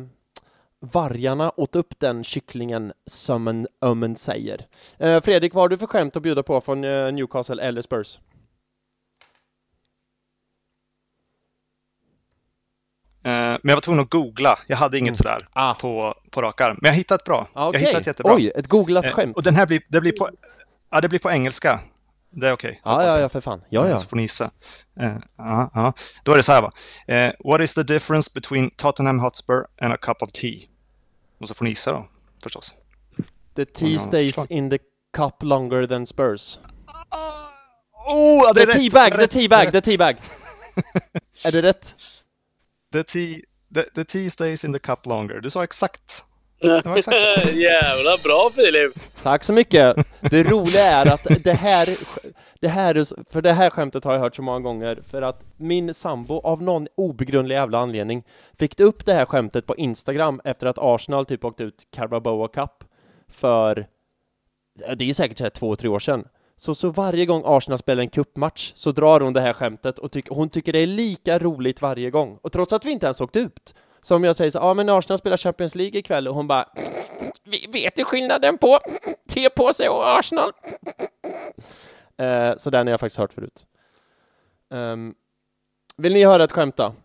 vargarna 0.80 1.52
åt 1.58 1.76
upp 1.76 2.00
den 2.00 2.24
kycklingen 2.24 2.94
som 3.06 3.48
en 3.48 3.68
ömmen 3.82 4.16
säger. 4.16 4.66
Eh, 4.98 5.22
Fredrik, 5.22 5.54
vad 5.54 5.64
har 5.64 5.70
du 5.70 5.78
för 5.78 5.88
skämt 5.88 6.16
att 6.16 6.24
bjuda 6.24 6.44
på 6.44 6.62
från 6.62 6.84
eh, 6.84 7.12
Newcastle 7.12 7.64
eller 7.64 7.82
Spurs? 7.82 8.20
Men 13.28 13.60
jag 13.64 13.76
var 13.76 13.82
tvungen 13.82 14.04
att 14.04 14.10
googla. 14.10 14.60
Jag 14.68 14.78
hade 14.78 14.98
inget 14.98 15.10
mm. 15.10 15.18
sådär 15.18 15.38
ah. 15.54 15.74
på, 15.74 16.16
på 16.32 16.42
rak 16.42 16.62
arm. 16.62 16.78
Men 16.82 16.90
jag 16.90 16.96
hittade 16.96 17.20
ett 17.20 17.26
bra. 17.26 17.48
Ah, 17.54 17.68
okay. 17.68 17.82
Jag 17.82 17.88
hittade 17.88 18.02
ett 18.02 18.08
jättebra. 18.08 18.36
Oj, 18.36 18.52
ett 18.56 18.68
googlat 18.68 19.06
eh, 19.06 19.12
skämt. 19.12 19.36
Och 19.36 19.44
den 19.44 19.56
här 19.56 19.66
blir, 19.66 19.82
det 19.88 20.02
blir 20.02 20.12
på, 20.12 20.30
ja, 20.92 21.02
det 21.02 21.10
blir 21.10 21.20
på 21.20 21.32
engelska. 21.32 21.80
Det 22.30 22.48
är 22.48 22.54
okej. 22.54 22.70
Okay, 22.70 22.94
ja, 22.94 23.04
ja, 23.04 23.20
ja, 23.20 23.30
för 23.30 23.42
fan. 23.42 23.62
Ja, 23.70 23.90
ja. 23.90 23.98
Så 23.98 24.08
får 24.08 24.16
ni 24.16 24.22
gissa. 24.22 24.52
Uh, 25.02 25.06
uh, 25.40 25.78
uh. 25.78 25.92
Då 26.24 26.32
är 26.32 26.38
det 26.38 26.44
så 26.44 26.52
här 26.52 26.62
va. 26.62 26.72
Uh, 27.12 27.52
what 27.52 27.62
is 27.62 27.74
the 27.74 27.84
difference 27.84 28.32
between 28.34 28.70
Tottenham 28.70 29.20
Hotspur 29.20 29.66
and 29.82 29.94
a 29.94 29.98
cup 30.02 30.22
of 30.22 30.32
tea? 30.32 30.60
Och 31.40 31.48
så 31.48 31.54
får 31.54 31.66
ni 31.66 31.70
gissa 31.70 31.92
då, 31.92 32.08
förstås. 32.44 32.74
The 33.56 33.66
tea 33.66 34.00
stays 34.00 34.46
in 34.50 34.70
the 34.70 34.78
cup 35.18 35.44
longer 35.44 35.88
than 35.88 36.06
Spurs. 36.06 36.60
Oh, 38.08 38.54
det 38.54 38.62
är 38.62 38.66
the 38.66 38.72
rätt! 38.72 38.92
Teabag, 38.92 39.20
the 39.20 39.28
teabag, 39.28 39.72
the 39.72 39.82
teabag! 39.92 40.18
är 41.44 41.52
det 41.52 41.62
rätt? 41.62 41.96
The 42.94 43.04
tea, 43.04 43.42
the, 43.74 43.84
the 43.96 44.04
tea 44.04 44.30
stays 44.30 44.66
in 44.66 44.74
the 44.74 44.80
cup 44.80 45.06
longer. 45.06 45.40
Du 45.42 45.50
sa 45.50 45.64
exakt 45.64 46.26
Jävla 46.62 48.18
bra 48.24 48.50
Filip! 48.56 48.94
Tack 49.24 49.44
så 49.44 49.54
mycket! 49.54 49.96
Det 50.22 50.44
roliga 50.44 50.84
är 50.84 51.14
att 51.14 51.44
det 51.44 51.54
här, 51.54 51.98
det 52.60 52.68
här, 52.68 53.06
för 53.32 53.42
det 53.42 53.54
här 53.54 53.70
skämtet 53.70 54.04
har 54.04 54.14
jag 54.14 54.20
hört 54.20 54.36
så 54.36 54.42
många 54.42 54.60
gånger, 54.60 55.00
för 55.10 55.22
att 55.22 55.44
min 55.58 55.94
sambo 55.94 56.40
av 56.40 56.62
någon 56.62 56.88
obegrundlig 56.96 57.56
jävla 57.56 57.78
anledning 57.78 58.24
fick 58.60 58.80
upp 58.80 59.06
det 59.06 59.14
här 59.14 59.26
skämtet 59.26 59.66
på 59.66 59.76
Instagram 59.76 60.42
efter 60.44 60.68
att 60.68 60.78
Arsenal 60.78 61.26
typ 61.26 61.46
åkte 61.46 61.64
ut 61.64 61.88
Carabao 61.92 62.48
Cup 62.48 62.84
för, 63.28 63.88
det 64.96 65.10
är 65.10 65.14
säkert 65.14 65.40
här 65.40 65.50
två, 65.50 65.76
tre 65.76 65.90
år 65.90 66.00
sedan. 66.00 66.28
Så, 66.58 66.76
så 66.76 66.90
varje 66.90 67.26
gång 67.26 67.44
Arsenal 67.46 67.78
spelar 67.78 68.02
en 68.02 68.10
kuppmatch 68.10 68.72
så 68.76 68.92
drar 68.92 69.20
hon 69.20 69.34
det 69.34 69.42
här 69.42 69.54
skämtet 69.54 70.00
och 70.00 70.12
tyck, 70.12 70.30
hon 70.30 70.50
tycker 70.50 70.74
det 70.74 70.80
är 70.80 70.88
lika 70.88 71.40
roligt 71.40 71.82
varje 71.82 72.10
gång. 72.10 72.40
Och 72.42 72.52
trots 72.52 72.74
att 72.74 72.86
vi 72.86 72.92
inte 72.92 73.06
ens 73.06 73.22
åkt 73.22 73.36
ut 73.36 73.76
så 74.02 74.16
om 74.16 74.24
jag 74.24 74.36
säger 74.36 74.52
så 74.52 74.58
ja 74.58 74.74
men 74.74 74.90
Arsenal 74.90 75.20
spelar 75.20 75.38
Champions 75.38 75.76
League 75.76 76.00
ikväll 76.00 76.28
och 76.28 76.36
hon 76.36 76.48
bara 76.48 76.66
Vi 77.44 77.68
vet 77.72 77.96
du 77.96 78.04
skillnaden 78.04 78.58
på 78.58 78.80
te 79.30 79.50
på 79.50 79.74
sig 79.74 79.90
och 79.90 80.18
Arsenal? 80.20 80.52
Uh, 82.22 82.58
så 82.58 82.70
den 82.70 82.88
har 82.88 82.92
jag 82.92 83.00
faktiskt 83.00 83.18
hört 83.18 83.34
förut. 83.34 83.68
Um, 84.70 85.16
vill 85.98 86.14
ni 86.14 86.26
höra 86.26 86.44
ett 86.44 86.52
skämt 86.52 86.78
då? 86.78 86.96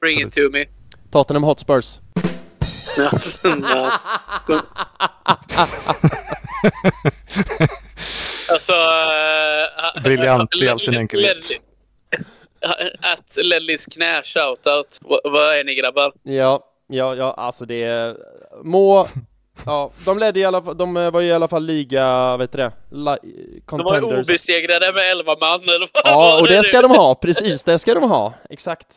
Bring 0.00 0.26
it 0.26 0.34
to 0.34 0.40
me. 0.52 0.64
Tottenham 1.10 1.44
Hotspurs. 1.44 2.00
alltså... 8.48 8.72
Uh, 8.72 10.02
Briljant 10.02 10.54
i 10.62 10.68
all 10.68 10.80
sin 10.80 10.94
enkelhet 10.94 11.36
att 13.00 13.36
Lellys 13.44 13.86
knä, 13.86 14.22
shoutout. 14.24 14.98
Vad 15.24 15.58
är 15.58 15.64
ni 15.64 15.74
grabbar? 15.74 16.12
Ja, 16.22 16.60
ja, 16.86 17.14
ja, 17.14 17.32
alltså 17.32 17.64
det 17.64 17.82
är... 17.82 18.16
Må... 18.62 19.08
Ja, 19.66 19.90
de 20.04 20.18
ledde 20.18 20.40
i 20.40 20.44
alla 20.44 20.62
fall, 20.62 20.76
de 20.76 20.94
var 20.94 21.22
i 21.22 21.32
alla 21.32 21.48
fall 21.48 21.64
liga, 21.64 22.36
vet 22.36 22.52
du 22.52 22.58
det? 22.58 22.72
La, 22.90 23.18
contenders. 23.66 24.00
De 24.00 24.10
var 24.10 24.20
obesegrade 24.20 24.92
med 24.92 25.10
11 25.10 25.36
man 25.40 25.62
eller 25.62 25.88
vad 25.92 26.02
Ja, 26.04 26.40
och 26.40 26.48
det 26.48 26.62
ska 26.62 26.82
de 26.82 26.90
ha, 26.90 27.14
precis, 27.14 27.64
det 27.64 27.78
ska 27.78 27.94
de 27.94 28.10
ha, 28.10 28.34
exakt. 28.50 28.88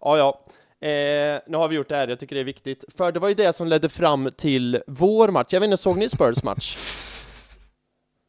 Ja, 0.00 0.18
ja. 0.18 0.40
Eh, 0.80 1.40
nu 1.46 1.56
har 1.56 1.68
vi 1.68 1.76
gjort 1.76 1.88
det 1.88 1.96
här, 1.96 2.08
jag 2.08 2.18
tycker 2.18 2.34
det 2.34 2.40
är 2.40 2.44
viktigt. 2.44 2.84
För 2.96 3.12
det 3.12 3.20
var 3.20 3.28
ju 3.28 3.34
det 3.34 3.52
som 3.52 3.66
ledde 3.66 3.88
fram 3.88 4.30
till 4.36 4.82
vår 4.86 5.28
match. 5.28 5.46
Jag 5.50 5.60
vet 5.60 5.66
inte, 5.66 5.76
såg 5.76 5.98
ni 5.98 6.08
Spurs 6.08 6.42
match? 6.42 6.76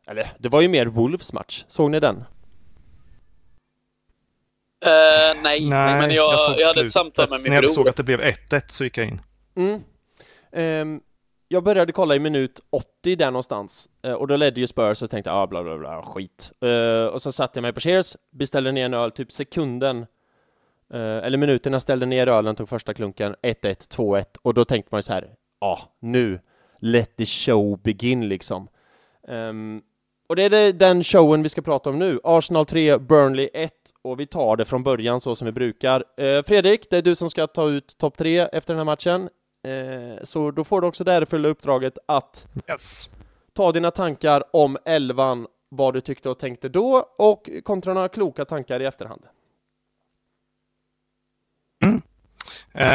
Eller, 0.07 0.31
det 0.39 0.49
var 0.49 0.61
ju 0.61 0.67
mer 0.67 0.85
Wolves 0.85 1.33
match. 1.33 1.65
Såg 1.67 1.91
ni 1.91 1.99
den? 1.99 2.15
Uh, 4.85 5.41
nej, 5.43 5.69
nej, 5.69 6.01
men 6.01 6.11
jag, 6.11 6.33
jag, 6.33 6.59
jag 6.59 6.67
hade 6.67 6.81
ett 6.85 6.91
samtal 6.91 7.29
med 7.29 7.41
min 7.41 7.43
bror. 7.43 7.55
När 7.55 7.61
jag 7.61 7.71
såg 7.71 7.89
att 7.89 7.95
det 7.95 8.03
blev 8.03 8.21
1-1 8.21 8.61
så 8.67 8.83
gick 8.83 8.97
jag 8.97 9.07
in. 9.07 9.21
Mm. 9.55 9.83
Um, 10.91 11.01
jag 11.47 11.63
började 11.63 11.91
kolla 11.91 12.15
i 12.15 12.19
minut 12.19 12.59
80 12.69 13.15
där 13.15 13.31
någonstans 13.31 13.89
uh, 14.07 14.13
och 14.13 14.27
då 14.27 14.35
ledde 14.35 14.59
ju 14.59 14.67
Spurs 14.67 15.01
och 15.01 15.09
tänkte 15.09 15.31
ah, 15.31 15.47
bla 15.47 15.63
bla 15.63 15.77
bla 15.77 16.03
skit. 16.03 16.51
Uh, 16.65 17.05
och 17.05 17.21
så 17.21 17.31
satte 17.31 17.57
jag 17.57 17.61
mig 17.61 17.73
på 17.73 17.79
Cheers, 17.79 18.15
beställde 18.31 18.71
ner 18.71 18.85
en 18.85 18.93
öl 18.93 19.11
typ 19.11 19.31
sekunden 19.31 20.05
Eh, 20.93 20.99
eller 20.99 21.37
minuterna 21.37 21.79
ställde 21.79 22.05
ner 22.05 22.27
ölen, 22.27 22.55
tog 22.55 22.69
första 22.69 22.93
klunken, 22.93 23.35
1-1, 23.41 23.89
2-1 23.89 24.25
och 24.41 24.53
då 24.53 24.65
tänkte 24.65 24.89
man 24.91 24.97
ju 24.97 25.01
så 25.01 25.13
här, 25.13 25.33
ja, 25.59 25.67
ah, 25.67 25.79
nu, 25.99 26.39
let 26.79 27.17
the 27.17 27.25
show 27.25 27.79
begin 27.79 28.29
liksom. 28.29 28.67
Um, 29.27 29.81
och 30.29 30.35
det 30.35 30.43
är 30.43 30.73
den 30.73 31.03
showen 31.03 31.43
vi 31.43 31.49
ska 31.49 31.61
prata 31.61 31.89
om 31.89 31.99
nu. 31.99 32.19
Arsenal 32.23 32.65
3, 32.65 32.97
Burnley 32.97 33.49
1 33.53 33.73
och 34.01 34.19
vi 34.19 34.27
tar 34.27 34.55
det 34.55 34.65
från 34.65 34.83
början 34.83 35.21
så 35.21 35.35
som 35.35 35.45
vi 35.45 35.51
brukar. 35.51 35.99
Uh, 36.21 36.43
Fredrik, 36.43 36.89
det 36.89 36.97
är 36.97 37.01
du 37.01 37.15
som 37.15 37.29
ska 37.29 37.47
ta 37.47 37.69
ut 37.69 37.97
topp 37.97 38.17
3 38.17 38.39
efter 38.39 38.73
den 38.73 38.77
här 38.77 38.85
matchen. 38.85 39.29
Uh, 39.67 40.23
så 40.23 40.51
då 40.51 40.63
får 40.63 40.81
du 40.81 40.87
också 40.87 41.03
det 41.03 41.11
här 41.11 41.25
fulla 41.25 41.47
uppdraget 41.47 41.97
att 42.05 42.47
yes. 42.69 43.09
ta 43.53 43.71
dina 43.71 43.91
tankar 43.91 44.43
om 44.53 44.77
elvan, 44.85 45.47
vad 45.69 45.93
du 45.93 46.01
tyckte 46.01 46.29
och 46.29 46.39
tänkte 46.39 46.69
då 46.69 47.05
och 47.17 47.49
kontra 47.63 47.93
några 47.93 48.07
kloka 48.07 48.45
tankar 48.45 48.79
i 48.79 48.85
efterhand. 48.85 49.21
Mm. 51.85 51.95
Eh, 51.95 52.01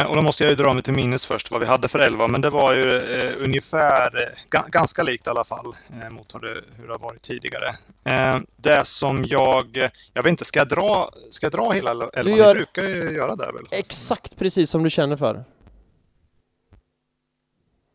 och 0.09 0.17
då 0.17 0.23
måste 0.23 0.45
jag 0.45 0.51
ju 0.51 0.57
dra 0.57 0.73
mig 0.73 0.83
till 0.83 0.93
minnes 0.93 1.27
först 1.27 1.51
vad 1.51 1.61
vi 1.61 1.67
hade 1.67 1.89
för 1.89 1.99
elva, 1.99 2.29
men 2.29 2.41
det 2.41 2.51
var 2.51 2.73
ju 2.73 2.99
eh, 2.99 3.33
ungefär, 3.39 4.23
eh, 4.23 4.61
ganska 4.69 5.03
likt 5.03 5.27
i 5.27 5.31
alla 5.31 5.45
fall 5.45 5.75
eh, 6.03 6.11
mot 6.11 6.35
hur 6.35 6.41
det, 6.41 6.61
hur 6.77 6.87
det 6.87 6.93
har 6.93 6.99
varit 6.99 7.23
tidigare. 7.23 7.75
Eh, 8.05 8.39
det 8.57 8.87
som 8.87 9.25
jag, 9.25 9.91
jag 10.13 10.23
vet 10.23 10.31
inte, 10.31 10.45
ska 10.45 10.61
jag 10.61 10.69
dra, 10.69 11.11
ska 11.31 11.47
jag 11.47 11.53
dra 11.53 11.71
hela 11.71 11.91
elvan? 11.91 12.11
Du 12.25 12.31
gör... 12.31 12.47
Jag 12.47 12.57
brukar 12.57 12.83
ju 12.83 13.11
göra 13.11 13.37
det 13.37 13.53
väl? 13.53 13.67
Exakt 13.71 14.37
precis 14.37 14.71
som 14.71 14.83
du 14.83 14.91
känner 14.91 15.17
för. 15.17 15.45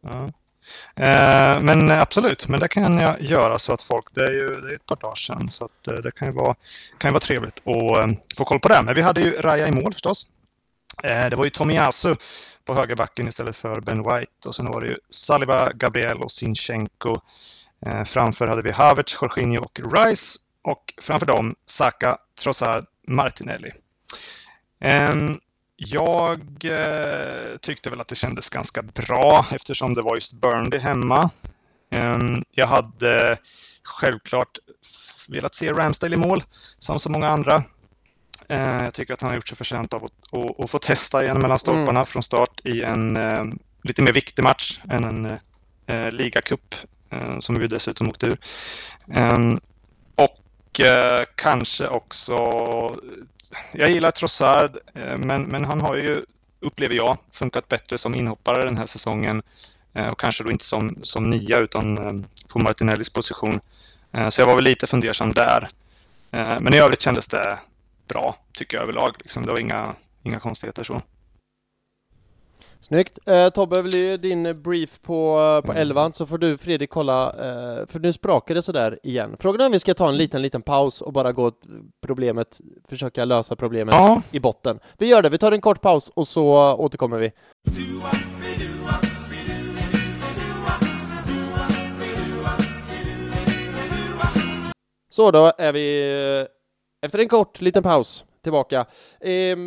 Ja. 0.01 0.29
Eh, 0.95 1.61
men 1.61 1.91
absolut, 1.91 2.47
men 2.47 2.59
det 2.59 2.67
kan 2.67 2.97
jag 2.97 3.21
göra 3.21 3.59
så 3.59 3.73
att 3.73 3.83
folk, 3.83 4.05
det 4.13 4.23
är 4.23 4.31
ju 4.31 4.61
det 4.61 4.71
är 4.71 4.75
ett 4.75 4.85
par 4.85 4.95
dagar 4.95 5.15
sedan, 5.15 5.49
så 5.49 5.65
att 5.65 6.03
det 6.03 6.11
kan 6.11 6.27
ju 6.27 6.33
vara, 6.33 6.55
kan 6.97 7.09
ju 7.09 7.13
vara 7.13 7.19
trevligt 7.19 7.57
att 7.67 8.37
få 8.37 8.45
koll 8.45 8.59
på 8.59 8.67
det. 8.67 8.81
Men 8.81 8.95
vi 8.95 9.01
hade 9.01 9.21
ju 9.21 9.31
Raja 9.31 9.67
i 9.67 9.71
mål 9.71 9.93
förstås. 9.93 10.25
Eh, 11.03 11.29
det 11.29 11.35
var 11.35 11.43
ju 11.43 11.49
Tomiyasu 11.49 12.15
på 12.65 12.75
högerbacken 12.75 13.27
istället 13.27 13.55
för 13.55 13.81
Ben 13.81 14.03
White 14.03 14.47
och 14.47 14.55
sen 14.55 14.65
var 14.65 14.81
det 14.81 14.87
ju 14.87 14.97
Saliba, 15.09 15.71
Gabriel 15.71 16.21
och 16.21 16.31
Sinchenko. 16.31 17.15
Eh, 17.85 18.03
framför 18.03 18.47
hade 18.47 18.61
vi 18.61 18.71
Havertz, 18.71 19.17
Jorginho 19.21 19.63
och 19.63 19.79
Rice 19.93 20.39
och 20.61 20.93
framför 21.01 21.25
dem 21.25 21.55
Saka, 21.65 22.17
Trossard, 22.39 22.85
Martinelli. 23.07 23.71
Ehm, 24.81 25.39
jag 25.75 26.39
eh, 26.63 27.57
tyckte 27.61 27.89
väl 27.89 28.01
att 28.01 28.07
det 28.07 28.15
kändes 28.15 28.49
ganska 28.49 28.81
bra 28.81 29.45
eftersom 29.51 29.93
det 29.93 30.01
var 30.01 30.15
just 30.15 30.33
Burnley 30.33 30.79
hemma. 30.79 31.29
Ehm, 31.91 32.43
jag 32.51 32.67
hade 32.67 33.37
självklart 33.83 34.57
velat 35.27 35.55
se 35.55 35.71
Ramsdale 35.71 36.15
i 36.15 36.19
mål 36.19 36.43
som 36.77 36.99
så 36.99 37.09
många 37.09 37.27
andra. 37.27 37.63
Eh, 38.49 38.83
jag 38.83 38.93
tycker 38.93 39.13
att 39.13 39.21
han 39.21 39.29
har 39.29 39.35
gjort 39.35 39.47
sig 39.47 39.57
förtjänt 39.57 39.93
av 39.93 40.05
att, 40.05 40.11
att, 40.31 40.59
att 40.59 40.69
få 40.69 40.79
testa 40.79 41.23
igen 41.23 41.39
mellan 41.39 41.59
stolparna 41.59 41.99
mm. 41.99 42.05
från 42.05 42.23
start 42.23 42.61
i 42.63 42.83
en 42.83 43.17
eh, 43.17 43.45
lite 43.83 44.01
mer 44.01 44.13
viktig 44.13 44.43
match 44.43 44.79
än 44.89 45.03
en 45.03 45.37
eh, 45.87 46.11
ligacup 46.11 46.75
eh, 47.09 47.39
som 47.39 47.59
vi 47.59 47.67
dessutom 47.67 48.09
åkte 48.09 48.25
ur. 48.25 48.37
Ehm, 49.13 49.59
och 50.15 50.81
kanske 51.35 51.87
också, 51.87 52.35
jag 53.71 53.89
gillar 53.89 54.11
Trossard, 54.11 54.77
men, 55.17 55.43
men 55.43 55.65
han 55.65 55.81
har 55.81 55.95
ju, 55.95 56.21
upplever 56.59 56.95
jag, 56.95 57.17
funkat 57.31 57.67
bättre 57.67 57.97
som 57.97 58.15
inhoppare 58.15 58.65
den 58.65 58.77
här 58.77 58.85
säsongen 58.85 59.41
och 60.11 60.19
kanske 60.19 60.43
då 60.43 60.51
inte 60.51 60.65
som, 60.65 60.97
som 61.03 61.29
nia 61.29 61.57
utan 61.57 62.25
på 62.47 62.59
Martinellis 62.59 63.09
position. 63.09 63.59
Så 64.29 64.41
jag 64.41 64.45
var 64.45 64.55
väl 64.55 64.63
lite 64.63 64.87
fundersam 64.87 65.33
där. 65.33 65.69
Men 66.31 66.73
i 66.73 66.79
övrigt 66.79 67.01
kändes 67.01 67.27
det 67.27 67.59
bra, 68.09 68.35
tycker 68.53 68.77
jag 68.77 68.83
överlag. 68.83 69.15
Liksom. 69.19 69.45
Det 69.45 69.51
var 69.51 69.59
inga, 69.59 69.95
inga 70.23 70.39
konstigheter 70.39 70.83
så. 70.83 71.01
Snyggt! 72.81 73.19
Eh, 73.25 73.49
Tobbe, 73.49 73.81
vill 73.81 73.91
du 73.91 74.17
din 74.17 74.61
brief 74.61 75.01
på, 75.01 75.39
eh, 75.39 75.65
på 75.65 75.73
elvan 75.73 76.13
så 76.13 76.25
får 76.25 76.37
du 76.37 76.57
Fredrik 76.57 76.89
kolla, 76.89 77.27
eh, 77.27 77.87
för 77.87 77.99
nu 77.99 78.13
sprakar 78.13 78.55
det 78.55 78.61
sådär 78.61 78.99
igen. 79.03 79.35
Frågan 79.39 79.61
är 79.61 79.65
om 79.65 79.71
vi 79.71 79.79
ska 79.79 79.93
ta 79.93 80.09
en 80.09 80.17
liten, 80.17 80.41
liten 80.41 80.61
paus 80.61 81.01
och 81.01 81.13
bara 81.13 81.31
gå 81.31 81.51
problemet, 82.05 82.61
försöka 82.89 83.25
lösa 83.25 83.55
problemet 83.55 83.95
ja. 83.95 84.21
i 84.31 84.39
botten. 84.39 84.79
Vi 84.97 85.07
gör 85.07 85.21
det, 85.21 85.29
vi 85.29 85.37
tar 85.37 85.51
en 85.51 85.61
kort 85.61 85.81
paus 85.81 86.11
och 86.15 86.27
så 86.27 86.73
återkommer 86.73 87.19
vi. 87.19 87.31
Så 95.09 95.31
då 95.31 95.51
är 95.57 95.71
vi 95.71 96.11
eh, 96.39 96.58
efter 97.01 97.19
en 97.19 97.29
kort 97.29 97.61
liten 97.61 97.83
paus 97.83 98.25
tillbaka. 98.43 98.85
Eh, 99.21 99.57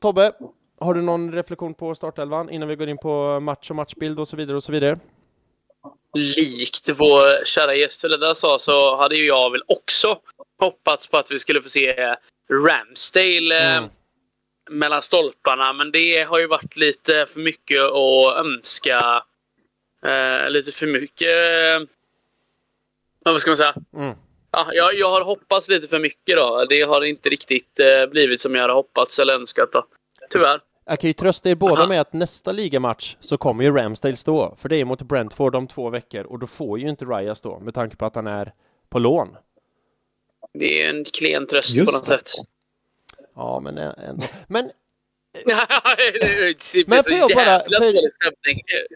Tobbe, 0.00 0.32
har 0.80 0.94
du 0.94 1.02
någon 1.02 1.32
reflektion 1.32 1.74
på 1.74 1.94
startelvan 1.94 2.50
innan 2.50 2.68
vi 2.68 2.76
går 2.76 2.88
in 2.88 2.98
på 2.98 3.40
match 3.40 3.70
och 3.70 3.76
matchbild 3.76 4.20
och 4.20 4.28
så 4.28 4.36
vidare 4.36 4.56
och 4.56 4.64
så 4.64 4.72
vidare? 4.72 4.98
Likt 6.14 6.88
vår 6.88 7.44
kära 7.44 7.74
gäst 7.74 8.02
där 8.02 8.34
sa 8.34 8.58
så 8.58 8.96
hade 8.96 9.16
ju 9.16 9.26
jag 9.26 9.50
väl 9.50 9.62
också 9.66 10.18
hoppats 10.58 11.06
på 11.06 11.16
att 11.16 11.30
vi 11.30 11.38
skulle 11.38 11.62
få 11.62 11.68
se 11.68 12.16
Ramsdale 12.50 13.58
eh, 13.58 13.76
mm. 13.76 13.90
mellan 14.70 15.02
stolparna, 15.02 15.72
men 15.72 15.92
det 15.92 16.22
har 16.22 16.38
ju 16.38 16.46
varit 16.46 16.76
lite 16.76 17.26
för 17.28 17.40
mycket 17.40 17.82
att 17.82 18.46
önska. 18.46 19.22
Eh, 20.02 20.50
lite 20.50 20.72
för 20.72 20.86
mycket... 20.86 21.28
Eh, 21.28 21.88
vad 23.24 23.40
ska 23.40 23.50
man 23.50 23.56
säga? 23.56 23.74
Mm 23.96 24.14
ja, 24.56 24.70
jag, 24.72 24.94
jag 24.94 25.10
har 25.10 25.20
hoppats 25.20 25.68
lite 25.68 25.86
för 25.86 25.98
mycket 25.98 26.36
då. 26.36 26.66
Det 26.68 26.82
har 26.82 27.04
inte 27.04 27.28
riktigt 27.28 27.80
eh, 27.80 28.10
blivit 28.10 28.40
som 28.40 28.54
jag 28.54 28.62
hade 28.62 28.74
hoppats 28.74 29.18
eller 29.18 29.34
önskat 29.34 29.72
då. 29.72 29.86
Tyvärr. 30.30 30.60
Jag 30.86 31.00
kan 31.00 31.08
ju 31.08 31.14
trösta 31.14 31.50
er 31.50 31.54
båda 31.54 31.74
Aha. 31.74 31.88
med 31.88 32.00
att 32.00 32.12
nästa 32.12 32.52
ligamatch 32.52 33.16
så 33.20 33.38
kommer 33.38 33.64
ju 33.64 33.76
Ramsdale 33.76 34.16
stå, 34.16 34.56
för 34.58 34.68
det 34.68 34.76
är 34.76 34.84
mot 34.84 35.02
Brentford 35.02 35.54
om 35.54 35.66
två 35.66 35.90
veckor 35.90 36.24
och 36.24 36.38
då 36.38 36.46
får 36.46 36.78
ju 36.78 36.88
inte 36.88 37.04
Raya 37.04 37.34
stå 37.34 37.60
med 37.60 37.74
tanke 37.74 37.96
på 37.96 38.04
att 38.06 38.14
han 38.14 38.26
är 38.26 38.52
på 38.88 38.98
lån. 38.98 39.36
Det 40.54 40.82
är 40.82 40.90
en 40.90 41.04
klen 41.04 41.46
tröst 41.46 41.74
Just 41.74 41.86
på 41.86 41.92
något 41.92 42.04
det. 42.04 42.18
sätt. 42.18 42.30
Ja, 43.34 43.60
men 43.60 43.78
ändå. 43.78 44.26
Men 44.48 44.70
men 46.86 47.02
får 47.02 47.12
jag 47.12 47.30
bara... 47.34 47.60
För, 47.60 47.94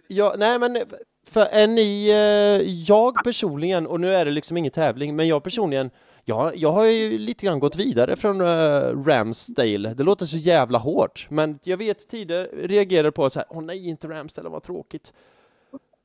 ja, 0.09 0.35
nej, 0.39 0.59
men 0.59 0.79
för 1.31 1.41
är 1.41 1.67
ni, 1.67 2.09
eh, 2.11 2.73
jag 2.89 3.25
personligen, 3.25 3.87
och 3.87 4.01
nu 4.01 4.15
är 4.15 4.25
det 4.25 4.31
liksom 4.31 4.57
ingen 4.57 4.73
tävling, 4.73 5.17
men 5.17 5.29
jag 5.29 5.43
personligen, 5.43 5.91
jag, 6.25 6.57
jag 6.57 6.73
har 6.73 6.85
ju 6.85 7.19
lite 7.19 7.47
grann 7.47 7.61
gått 7.61 7.77
vidare 7.77 8.17
från 8.17 8.41
uh, 8.41 9.05
Ramsdale. 9.05 9.95
Det 9.95 10.03
låter 10.03 10.27
så 10.27 10.37
jävla 10.37 10.79
hårt, 10.79 11.27
men 11.31 11.59
jag 11.65 11.77
vet 11.77 12.09
tidigare 12.09 12.45
reagerade 12.45 13.13
på 13.13 13.31
så 13.31 13.39
här, 13.39 13.47
åh 13.51 13.63
nej, 13.63 13.89
inte 13.89 14.09
Ramsdale, 14.09 14.49
vad 14.49 14.63
tråkigt. 14.63 15.13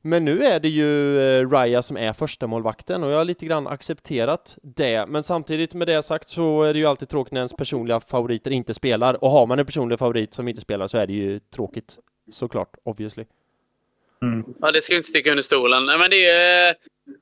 Men 0.01 0.25
nu 0.25 0.43
är 0.43 0.59
det 0.59 0.69
ju 0.69 1.19
eh, 1.19 1.49
Raya 1.49 1.81
som 1.81 1.97
är 1.97 2.13
första 2.13 2.47
målvakten 2.47 3.03
och 3.03 3.11
jag 3.11 3.17
har 3.17 3.25
lite 3.25 3.45
grann 3.45 3.67
accepterat 3.67 4.57
det. 4.61 5.05
Men 5.05 5.23
samtidigt 5.23 5.73
med 5.73 5.87
det 5.87 6.03
sagt 6.03 6.29
så 6.29 6.63
är 6.63 6.73
det 6.73 6.79
ju 6.79 6.85
alltid 6.85 7.09
tråkigt 7.09 7.33
när 7.33 7.39
ens 7.39 7.53
personliga 7.53 7.99
favoriter 7.99 8.51
inte 8.51 8.73
spelar. 8.73 9.23
Och 9.23 9.31
har 9.31 9.45
man 9.45 9.59
en 9.59 9.65
personlig 9.65 9.99
favorit 9.99 10.33
som 10.33 10.47
inte 10.47 10.61
spelar 10.61 10.87
så 10.87 10.97
är 10.97 11.07
det 11.07 11.13
ju 11.13 11.39
tråkigt, 11.39 11.97
såklart, 12.31 12.75
obviously. 12.83 13.25
Mm. 14.21 14.45
Ja, 14.61 14.71
det 14.71 14.81
ska 14.81 14.95
inte 14.95 15.09
sticka 15.09 15.29
under 15.29 15.43
stolen. 15.43 15.85
Men 15.85 16.09
det 16.09 16.25
är, 16.29 16.75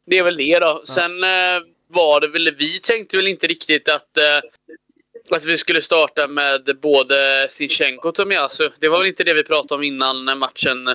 det 0.06 0.17
är 0.17 0.23
väl 0.23 0.38
det 0.38 0.60
då. 0.60 0.82
Sen 0.86 1.23
eh, 1.23 1.62
var 1.88 2.21
det 2.21 2.27
väl, 2.27 2.56
vi 2.58 2.79
tänkte 2.79 3.17
väl 3.17 3.27
inte 3.27 3.47
riktigt 3.47 3.89
att, 3.89 4.17
eh, 4.17 5.36
att 5.36 5.45
vi 5.45 5.58
skulle 5.58 5.82
starta 5.82 6.27
med 6.27 6.77
både 6.82 7.47
Sinchenko 7.49 8.08
och 8.08 8.15
Tomiyasu. 8.15 8.69
Det 8.79 8.89
var 8.89 8.99
väl 8.99 9.08
inte 9.08 9.23
det 9.23 9.34
vi 9.34 9.43
pratade 9.43 9.75
om 9.75 9.84
innan 9.84 10.38
matchen, 10.38 10.89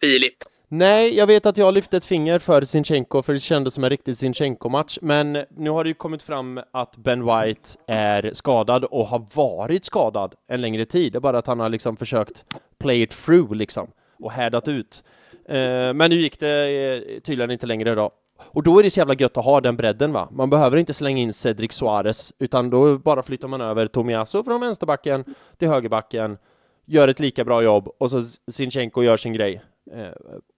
Filip? 0.00 0.34
Nej, 0.68 1.16
jag 1.16 1.26
vet 1.26 1.46
att 1.46 1.56
jag 1.56 1.74
lyfte 1.74 1.96
ett 1.96 2.04
finger 2.04 2.38
för 2.38 2.62
Sinchenko, 2.62 3.22
för 3.22 3.32
det 3.32 3.38
kändes 3.38 3.74
som 3.74 3.84
en 3.84 3.90
riktig 3.90 4.16
Sinchenko-match, 4.16 4.98
men 5.02 5.32
nu 5.56 5.70
har 5.70 5.84
det 5.84 5.88
ju 5.88 5.94
kommit 5.94 6.22
fram 6.22 6.60
att 6.72 6.96
Ben 6.96 7.24
White 7.24 7.68
är 7.86 8.30
skadad 8.34 8.84
och 8.84 9.06
har 9.06 9.26
varit 9.34 9.84
skadad 9.84 10.34
en 10.48 10.60
längre 10.60 10.84
tid. 10.84 11.12
Det 11.12 11.18
är 11.18 11.20
bara 11.20 11.38
att 11.38 11.46
han 11.46 11.60
har 11.60 11.68
liksom 11.68 11.96
försökt 11.96 12.44
play 12.78 13.02
it 13.02 13.24
through 13.24 13.54
liksom 13.54 13.90
och 14.18 14.32
härdat 14.32 14.68
ut. 14.68 15.04
Eh, 15.48 15.94
men 15.94 16.10
nu 16.10 16.16
gick 16.16 16.40
det 16.40 16.68
eh, 17.16 17.20
tydligen 17.20 17.50
inte 17.50 17.66
längre 17.66 17.94
då. 17.94 18.10
Och 18.38 18.62
då 18.62 18.78
är 18.78 18.82
det 18.82 18.90
så 18.90 19.00
jävla 19.00 19.14
gött 19.14 19.36
att 19.36 19.44
ha 19.44 19.60
den 19.60 19.76
bredden 19.76 20.12
va. 20.12 20.28
Man 20.32 20.50
behöver 20.50 20.76
inte 20.76 20.94
slänga 20.94 21.22
in 21.22 21.32
Cedric 21.32 21.72
Suarez, 21.72 22.32
utan 22.38 22.70
då 22.70 22.98
bara 22.98 23.22
flyttar 23.22 23.48
man 23.48 23.60
över 23.60 23.86
Tomiasso 23.86 24.44
från 24.44 24.60
vänsterbacken 24.60 25.24
till 25.56 25.68
högerbacken, 25.68 26.38
gör 26.84 27.08
ett 27.08 27.20
lika 27.20 27.44
bra 27.44 27.62
jobb 27.62 27.88
och 27.98 28.10
så 28.10 28.22
Sinchenko 28.50 29.02
gör 29.02 29.16
sin 29.16 29.32
grej 29.32 29.62
eh, 29.92 30.08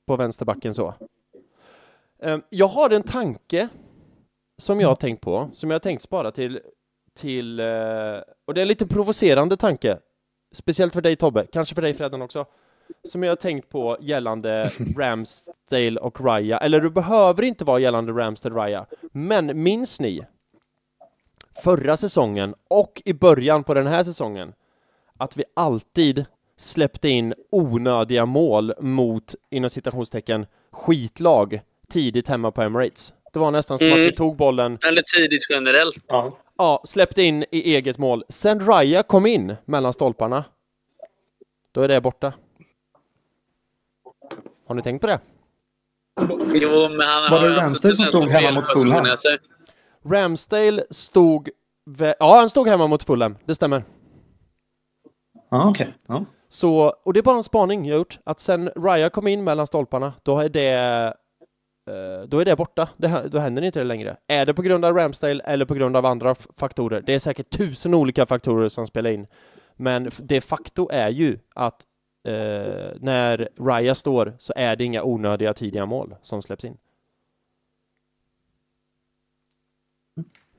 på 0.07 0.16
vänsterbacken 0.16 0.75
så. 0.75 0.94
Eh, 2.22 2.38
jag 2.51 2.68
har 2.68 2.90
en 2.90 3.03
tanke 3.03 3.68
som 4.59 4.81
jag 4.81 4.88
har 4.88 4.96
tänkt 4.96 5.20
på, 5.20 5.51
som 5.53 5.70
jag 5.70 5.75
har 5.75 5.81
tänkt 5.81 6.03
spara 6.03 6.31
till, 6.31 6.61
till 7.14 7.61
eh, 7.61 7.66
och 8.44 8.55
det 8.55 8.61
är 8.61 8.62
en 8.62 8.68
lite 8.68 8.87
provocerande 8.87 9.57
tanke, 9.57 9.99
speciellt 10.55 10.92
för 10.92 11.01
dig 11.03 11.16
Tobbe, 11.16 11.46
kanske 11.53 11.75
för 11.75 11.83
dig 11.83 11.94
Fredden 11.94 12.22
också 12.22 12.46
som 13.05 13.22
jag 13.22 13.31
har 13.31 13.37
tänkt 13.37 13.68
på 13.68 13.96
gällande 14.01 14.70
Ramsdale 14.96 16.01
och 16.01 16.20
Raya, 16.20 16.59
eller 16.59 16.81
det 16.81 16.90
behöver 16.90 17.42
inte 17.42 17.64
vara 17.64 17.79
gällande 17.79 18.12
Ramsdale 18.12 18.55
och 18.55 18.61
Raya, 18.61 18.87
men 19.12 19.62
minns 19.62 20.01
ni 20.01 20.27
förra 21.62 21.96
säsongen 21.96 22.55
och 22.68 23.03
i 23.05 23.12
början 23.12 23.64
på 23.64 23.75
den 23.75 23.87
här 23.87 24.05
säsongen 24.05 24.53
att 25.18 25.37
vi 25.37 25.44
alltid 25.55 26.25
släppte 26.57 27.09
in 27.09 27.35
onödiga 27.51 28.27
mål 28.27 28.72
mot, 28.81 29.35
inom 29.51 29.70
citationstecken, 29.70 30.46
skitlag 30.70 31.61
tidigt 31.88 32.29
hemma 32.29 32.51
på 32.51 32.62
Emirates. 32.62 33.14
Det 33.33 33.38
var 33.38 33.51
nästan 33.51 33.79
som 33.79 33.87
mm. 33.87 33.94
att 33.94 34.01
vi 34.01 34.05
mm. 34.05 34.14
tog 34.14 34.37
bollen... 34.37 34.79
Eller 34.88 35.03
tidigt 35.03 35.46
generellt. 35.51 36.05
Ja. 36.07 36.38
ja, 36.59 36.83
släppte 36.85 37.22
in 37.22 37.44
i 37.51 37.75
eget 37.75 37.99
mål. 37.99 38.25
Sen 38.29 38.66
Raya 38.66 39.03
kom 39.03 39.27
in 39.27 39.57
mellan 39.64 39.92
stolparna, 39.92 40.44
då 41.72 41.83
är 41.83 41.88
det 41.88 42.01
borta. 42.01 42.33
Har 44.67 44.75
ni 44.75 44.83
tänkt 44.83 45.01
på 45.01 45.07
det? 45.07 45.21
Jo, 46.55 46.89
men 46.89 47.01
han 47.01 47.31
Var 47.31 47.49
det 47.49 47.57
Ramsdale 47.57 47.95
som 47.95 48.05
stod 48.05 48.29
hemma 48.31 48.51
mot 48.51 48.69
Fulham? 48.69 49.07
Ramsdale 50.05 50.83
stod... 50.91 51.49
Ja, 52.19 52.37
han 52.39 52.51
stod 52.51 52.69
hemma 52.69 52.87
mot 52.87 53.03
Fulham. 53.03 53.37
Det 53.45 53.55
stämmer. 53.55 53.85
Ah, 55.49 55.71
okay. 55.71 55.87
Ja, 56.07 56.25
Så, 56.49 56.95
och 57.05 57.13
det 57.13 57.21
är 57.21 57.23
bara 57.23 57.37
en 57.37 57.43
spaning 57.43 57.87
jag 57.87 57.99
gjort. 57.99 58.19
Att 58.25 58.41
sen 58.41 58.71
Raya 58.77 59.11
kom 59.11 59.27
in 59.27 59.45
mellan 59.45 59.67
stolparna, 59.67 60.13
då 60.23 60.39
är 60.39 60.49
det... 60.49 60.73
Eh, 61.91 62.29
då 62.29 62.39
är 62.39 62.45
det 62.45 62.57
borta. 62.57 62.89
Det, 62.97 63.29
då 63.31 63.39
händer 63.39 63.63
inte 63.63 63.79
det 63.79 63.85
längre. 63.85 64.17
Är 64.27 64.47
det 64.47 64.55
på 64.55 64.63
grund 64.63 64.85
av 64.85 64.95
Ramsdale 64.97 65.43
eller 65.45 65.65
på 65.65 65.75
grund 65.75 65.97
av 65.97 66.07
andra 66.07 66.35
faktorer? 66.35 67.03
Det 67.07 67.15
är 67.15 67.19
säkert 67.19 67.51
tusen 67.51 67.95
olika 67.95 68.27
faktorer 68.27 68.69
som 68.69 68.87
spelar 68.87 69.11
in. 69.11 69.27
Men 69.77 70.11
de 70.19 70.41
facto 70.41 70.89
är 70.93 71.09
ju 71.09 71.39
att 71.55 71.83
eh, 72.27 72.93
när 73.01 73.49
Raya 73.59 73.95
står 73.95 74.37
så 74.39 74.53
är 74.57 74.77
det 74.77 74.85
inga 74.85 75.03
onödiga 75.03 75.55
tidiga 75.55 75.87
mål 75.87 76.15
som 76.23 76.43
släpps 76.43 76.65
in. 76.65 76.77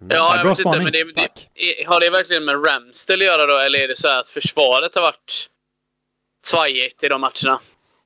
Mm. 0.01 0.17
Ja, 0.17 0.37
jag 0.37 0.49
vet 0.49 0.59
inte, 0.59 0.79
men 0.79 0.91
det, 0.91 1.13
det, 1.15 1.87
har 1.87 1.99
det 1.99 2.09
verkligen 2.09 2.45
med 2.45 2.67
Ramsdale 2.67 3.23
att 3.23 3.25
göra 3.25 3.45
då, 3.45 3.57
eller 3.57 3.79
är 3.79 3.87
det 3.87 3.97
så 3.97 4.07
att 4.07 4.27
försvaret 4.27 4.95
har 4.95 5.01
varit 5.01 5.49
svajigt 6.45 7.03
i 7.03 7.07
de 7.07 7.21
matcherna? 7.21 7.59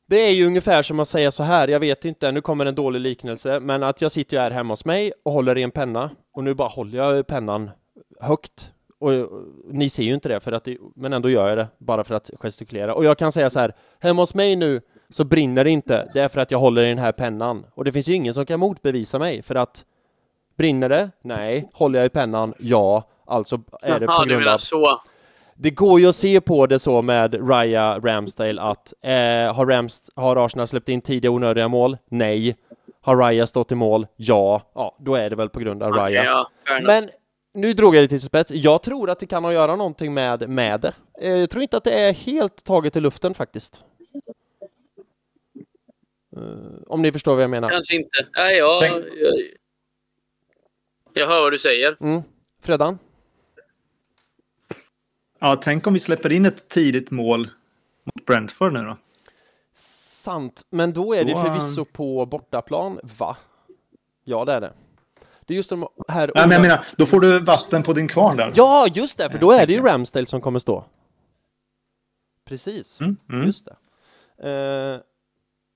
Det 0.08 0.20
är 0.20 0.32
ju 0.32 0.46
ungefär 0.46 0.82
som 0.82 1.00
att 1.00 1.08
säga 1.08 1.32
så 1.32 1.44
här, 1.44 1.68
jag 1.68 1.80
vet 1.80 2.06
inte, 2.06 2.32
nu 2.32 2.42
kommer 2.42 2.66
en 2.66 2.76
dålig 2.76 3.00
liknelse, 3.00 3.60
men 3.60 3.84
att 3.84 4.02
jag 4.02 4.12
sitter 4.12 4.38
ju 4.38 4.42
här 4.42 4.52
hemma 4.52 4.72
hos 4.72 4.86
mig 4.86 5.14
och 5.24 5.32
håller 5.32 5.58
i 5.58 5.64
en 5.64 5.72
penna 5.72 6.10
och 6.34 6.44
nu 6.44 6.54
bara 6.54 6.68
håller 6.68 6.98
jag 6.98 7.28
pennan 7.28 7.70
högt 8.20 8.72
och, 9.02 9.14
och, 9.14 9.44
ni 9.72 9.90
ser 9.90 10.04
ju 10.04 10.14
inte 10.14 10.30
det, 10.30 10.40
för 10.40 10.52
att 10.52 10.64
det, 10.64 10.78
men 10.96 11.14
ändå 11.14 11.30
gör 11.30 11.50
jag 11.50 11.58
det, 11.58 11.68
bara 11.78 12.04
för 12.04 12.16
att 12.16 12.30
gestikulera. 12.40 12.94
Och 12.94 13.06
jag 13.06 13.18
kan 13.18 13.32
säga 13.32 13.50
så 13.50 13.60
här, 13.60 13.76
hemma 14.00 14.22
hos 14.22 14.34
mig 14.34 14.56
nu 14.56 14.82
så 15.10 15.24
brinner 15.24 15.64
det 15.64 15.70
inte, 15.70 16.10
det 16.14 16.20
är 16.20 16.28
för 16.28 16.42
att 16.42 16.52
jag 16.52 16.60
håller 16.60 16.84
i 16.84 16.90
den 16.90 16.98
här 16.98 17.12
pennan. 17.12 17.66
Och 17.74 17.84
det 17.84 17.92
finns 17.92 18.10
ju 18.10 18.14
ingen 18.14 18.34
som 18.34 18.46
kan 18.46 18.60
motbevisa 18.60 19.20
mig, 19.20 19.42
för 19.42 19.56
att 19.56 19.86
brinner 20.58 20.90
det? 20.90 21.10
Nej. 21.22 21.70
Håller 21.74 22.00
jag 22.00 22.06
i 22.06 22.10
pennan? 22.10 22.54
Ja. 22.60 23.08
Alltså 23.26 23.62
är 23.82 24.00
det 24.00 24.08
på 24.08 24.24
grund 24.28 24.48
av... 24.48 24.58
så. 24.58 25.02
Det 25.56 25.70
går 25.70 26.00
ju 26.00 26.10
att 26.10 26.16
se 26.16 26.42
på 26.42 26.68
det 26.68 26.80
så 26.80 27.02
med 27.02 27.50
Raya 27.50 28.00
Ramsdale 28.00 28.62
att 28.62 28.94
eh, 29.02 29.56
har, 29.56 29.66
Rams, 29.66 30.10
har 30.16 30.46
Arsenal 30.46 30.68
släppt 30.68 30.90
in 30.90 31.02
tidiga 31.02 31.32
onödiga 31.32 31.68
mål? 31.68 31.98
Nej. 32.10 32.56
Har 33.02 33.16
Raya 33.16 33.46
stått 33.46 33.72
i 33.72 33.76
mål? 33.76 34.08
Ja. 34.16 34.62
Ja, 34.76 34.96
då 35.00 35.16
är 35.16 35.30
det 35.30 35.36
väl 35.36 35.50
på 35.50 35.60
grund 35.60 35.84
av 35.84 35.90
okay, 35.90 36.02
Raya. 36.02 36.24
Ja, 36.24 36.50
Men 36.82 37.10
nu 37.54 37.74
drog 37.74 37.96
jag 37.96 38.04
det 38.04 38.08
till 38.08 38.22
spets. 38.22 38.52
Jag 38.52 38.84
tror 38.84 39.10
att 39.10 39.20
det 39.20 39.26
kan 39.26 39.44
ha 39.44 39.52
att 39.52 39.56
göra 39.56 39.76
någonting 39.76 40.14
med, 40.14 40.50
med 40.50 40.82
det. 40.82 40.94
Eh, 41.22 41.38
jag 41.38 41.50
tror 41.50 41.62
inte 41.62 41.78
att 41.78 41.84
det 41.84 42.00
är 42.00 42.14
helt 42.14 42.64
taget 42.64 42.96
i 42.96 43.00
luften 43.00 43.34
faktiskt. 43.34 43.84
Uh, 46.38 46.78
om 46.88 47.02
ni 47.02 47.12
förstår 47.12 47.34
vad 47.34 47.44
jag 47.44 47.50
menar. 47.50 47.70
Kanske 47.70 47.96
inte. 47.96 48.28
Nej, 48.38 48.58
jag, 48.58 48.84
jag, 48.84 49.04
jag 51.14 51.28
hör 51.28 51.42
vad 51.42 51.52
du 51.52 51.60
säger. 51.60 51.98
Mm. 52.00 52.22
Fredan? 52.62 53.00
Ja, 55.40 55.56
tänk 55.64 55.88
om 55.88 55.94
vi 55.94 56.00
släpper 56.00 56.32
in 56.32 56.46
ett 56.46 56.70
tidigt 56.70 57.12
mål 57.12 57.50
mot 58.04 58.26
Brentford 58.26 58.74
nu 58.74 58.80
då. 58.80 58.98
Sant, 59.74 60.62
men 60.70 60.94
då 60.94 61.14
är 61.14 61.24
det 61.24 61.34
förvisso 61.34 61.86
på 61.86 62.26
bortaplan, 62.26 63.00
va? 63.18 63.38
Ja, 64.24 64.46
det 64.46 64.54
är 64.54 64.62
det. 64.62 64.74
Det 65.52 65.56
är 65.56 65.58
just 65.58 65.70
de 65.70 65.88
här... 66.08 66.32
Ja, 66.36 66.42
men 66.42 66.52
jag 66.52 66.62
menar, 66.62 66.86
då 66.98 67.06
får 67.06 67.20
du 67.20 67.40
vatten 67.40 67.84
på 67.84 67.94
din 67.94 68.08
kvarn 68.08 68.38
där. 68.38 68.54
Ja, 68.56 68.88
just 68.94 69.18
det, 69.18 69.30
för 69.30 69.40
då 69.40 69.52
är 69.52 69.68
det 69.68 69.74
ju 69.74 69.82
Ramsdale 69.82 70.26
som 70.26 70.42
kommer 70.42 70.60
stå. 70.60 70.86
Precis, 72.46 73.00
mm, 73.00 73.18
mm. 73.30 73.48
just 73.48 73.66
det. 73.66 73.76
Uh, 74.50 75.00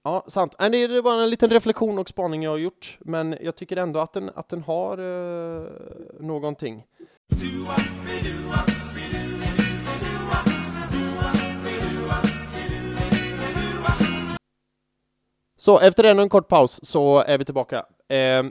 ja, 0.03 0.25
sant. 0.27 0.55
Nej, 0.59 0.69
det 0.69 0.97
är 0.97 1.01
bara 1.01 1.23
en 1.23 1.29
liten 1.29 1.49
reflektion 1.49 1.99
och 1.99 2.09
spaning 2.09 2.43
jag 2.43 2.51
har 2.51 2.57
gjort, 2.57 2.97
men 2.99 3.37
jag 3.41 3.55
tycker 3.55 3.77
ändå 3.77 3.99
att 3.99 4.13
den, 4.13 4.31
att 4.35 4.49
den 4.49 4.63
har 4.63 4.99
uh, 4.99 5.69
någonting. 6.19 6.83
Så 15.57 15.79
efter 15.79 16.03
ännu 16.03 16.21
en 16.21 16.29
kort 16.29 16.47
paus 16.47 16.79
så 16.83 17.19
är 17.19 17.37
vi 17.37 17.45
tillbaka. 17.45 17.85
Eh, 18.07 18.43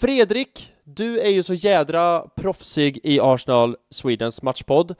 Fredrik, 0.00 0.71
du 0.96 1.20
är 1.20 1.30
ju 1.30 1.42
så 1.42 1.54
jädra 1.54 2.20
proffsig 2.20 3.00
i 3.02 3.20
Arsenal 3.20 3.76
Swedens 3.90 4.42
matchpodd 4.42 4.94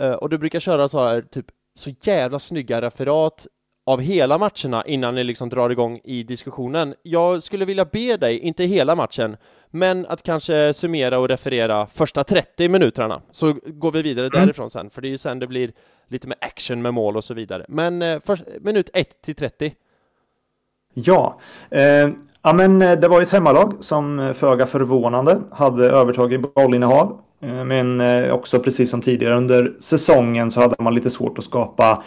eh, 0.00 0.12
och 0.12 0.28
du 0.28 0.38
brukar 0.38 0.60
köra 0.60 0.88
så 0.88 1.04
här 1.06 1.22
typ 1.22 1.46
så 1.74 1.90
jävla 2.02 2.38
snygga 2.38 2.80
referat 2.80 3.46
av 3.86 4.00
hela 4.00 4.38
matcherna 4.38 4.84
innan 4.86 5.14
ni 5.14 5.24
liksom 5.24 5.48
drar 5.48 5.70
igång 5.70 6.00
i 6.04 6.22
diskussionen. 6.22 6.94
Jag 7.02 7.42
skulle 7.42 7.64
vilja 7.64 7.84
be 7.84 8.16
dig, 8.16 8.38
inte 8.38 8.64
hela 8.64 8.94
matchen, 8.94 9.36
men 9.70 10.06
att 10.06 10.22
kanske 10.22 10.72
summera 10.72 11.18
och 11.18 11.28
referera 11.28 11.86
första 11.86 12.24
30 12.24 12.68
minuterna, 12.68 13.22
så 13.30 13.52
går 13.66 13.92
vi 13.92 14.02
vidare 14.02 14.26
mm. 14.26 14.40
därifrån 14.40 14.70
sen, 14.70 14.90
för 14.90 15.02
det 15.02 15.08
är 15.08 15.10
ju 15.10 15.18
sen 15.18 15.38
det 15.38 15.46
blir 15.46 15.72
lite 16.08 16.28
med 16.28 16.36
action 16.40 16.82
med 16.82 16.94
mål 16.94 17.16
och 17.16 17.24
så 17.24 17.34
vidare. 17.34 17.64
Men 17.68 18.02
eh, 18.02 18.20
först, 18.24 18.44
minut 18.60 18.90
1 18.94 19.22
till 19.22 19.34
30. 19.34 19.74
Ja, 20.94 21.40
eh, 21.70 22.10
Ja, 22.48 22.52
men 22.52 22.82
eh, 22.82 22.98
det 22.98 23.08
var 23.08 23.22
ett 23.22 23.28
hemmalag 23.28 23.74
som 23.80 24.18
eh, 24.18 24.32
föga 24.32 24.66
förvånande 24.66 25.40
hade 25.50 25.90
övertag 25.90 26.32
i 26.32 26.38
bollinnehav. 26.38 27.20
Eh, 27.42 27.64
men 27.64 28.00
också 28.30 28.60
precis 28.60 28.90
som 28.90 29.02
tidigare 29.02 29.36
under 29.36 29.72
säsongen 29.80 30.50
så 30.50 30.60
hade 30.60 30.74
man 30.78 30.94
lite 30.94 31.10
svårt 31.10 31.38
att 31.38 31.44
skapa 31.44 32.02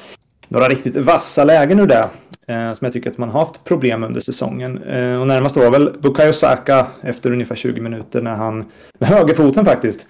några 0.48 0.68
riktigt 0.68 0.96
vassa 0.96 1.44
lägen 1.44 1.80
ur 1.80 1.88
det. 1.88 2.10
Som 2.48 2.86
jag 2.86 2.94
tycker 2.94 3.10
att 3.10 3.18
man 3.18 3.30
har 3.30 3.40
haft 3.40 3.64
problem 3.64 4.04
under 4.04 4.22
säsongen. 4.22 4.78
Och 5.20 5.28
närmast 5.28 5.56
var 5.56 5.72
väl 5.72 5.90
Bukayo 6.02 6.34
Saka 6.34 6.88
efter 7.02 7.32
ungefär 7.32 7.56
20 7.56 7.82
minuter 7.82 8.22
när 8.22 8.36
han 8.36 8.58
med 9.00 9.10
högerfoten 9.10 9.66
faktiskt 9.66 10.06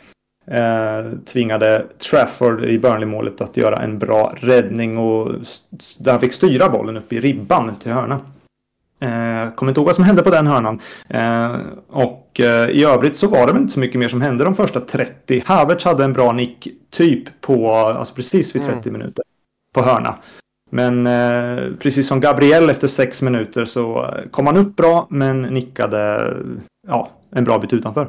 tvingade 1.26 1.86
Trafford 2.10 2.66
i 2.66 2.80
Burnley-målet 2.80 3.42
att 3.42 3.58
göra 3.58 3.78
en 3.78 4.00
bra 4.00 4.34
räddning 4.38 4.98
och 4.98 5.32
där 6.00 6.12
han 6.12 6.22
fick 6.22 6.34
styra 6.34 6.70
bollen 6.70 6.98
upp 6.98 7.14
i 7.14 7.20
ribban 7.20 7.76
till 7.82 7.92
hörna. 7.92 8.20
Eh, 9.02 9.54
kommer 9.56 9.70
inte 9.70 9.80
ihåg 9.80 9.86
vad 9.86 9.96
som 9.96 10.04
hände 10.04 10.24
på 10.24 10.30
den 10.30 10.48
hörnan. 10.48 10.80
Eh, 11.10 11.56
och 11.90 12.40
eh, 12.40 12.70
i 12.70 12.84
övrigt 12.84 13.18
så 13.18 13.28
var 13.28 13.48
det 13.48 13.54
väl 13.54 13.62
inte 13.62 13.74
så 13.74 13.80
mycket 13.80 14.00
mer 14.00 14.08
som 14.08 14.22
hände 14.22 14.44
de 14.44 14.56
första 14.56 14.80
30. 14.80 15.44
Havertz 15.46 15.86
hade 15.86 16.04
en 16.04 16.14
bra 16.14 16.32
nick 16.32 16.68
typ 16.90 17.42
på, 17.42 17.72
alltså 17.76 18.14
precis 18.14 18.56
vid 18.56 18.64
30 18.64 18.90
mm. 18.90 19.00
minuter 19.00 19.24
på 19.76 19.82
hörna. 19.82 20.16
Men 20.72 21.08
eh, 21.08 21.76
precis 21.80 22.08
som 22.08 22.20
Gabriel 22.20 22.70
efter 22.70 22.88
6 22.88 23.22
minuter 23.22 23.66
så 23.66 24.14
kom 24.32 24.48
han 24.48 24.58
upp 24.58 24.76
bra 24.76 25.08
men 25.10 25.42
nickade 25.42 26.34
ja, 26.88 27.10
en 27.32 27.44
bra 27.44 27.60
bit 27.60 27.74
utanför. 27.74 28.08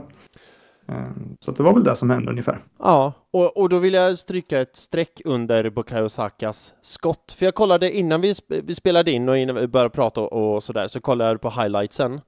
Ehm, 0.93 1.37
så 1.41 1.51
det 1.51 1.63
var 1.63 1.75
väl 1.75 1.85
det 1.85 1.97
som 1.97 2.11
hände 2.11 2.31
ungefär. 2.31 2.59
Ja, 2.79 3.13
och, 3.31 3.57
och 3.57 3.69
då 3.69 3.79
vill 3.79 3.95
jag 3.95 4.19
stryka 4.19 4.61
ett 4.61 4.77
streck 4.77 5.21
under 5.25 5.71
Bukayo 5.71 6.09
Sakas 6.09 6.75
skott. 6.83 7.35
För 7.39 7.45
jag 7.45 7.55
kollade 7.55 7.97
innan 7.97 8.21
vi, 8.21 8.35
vi 8.49 8.75
spelade 8.75 9.11
in 9.11 9.29
och 9.29 9.39
innan 9.39 9.57
vi 9.57 9.67
började 9.67 9.91
prata 9.91 10.21
och, 10.21 10.63
sådär, 10.63 10.87
så 10.87 11.01
kollade 11.01 11.31
jag 11.31 11.41
på 11.41 11.51
highlightsen. 11.51 12.21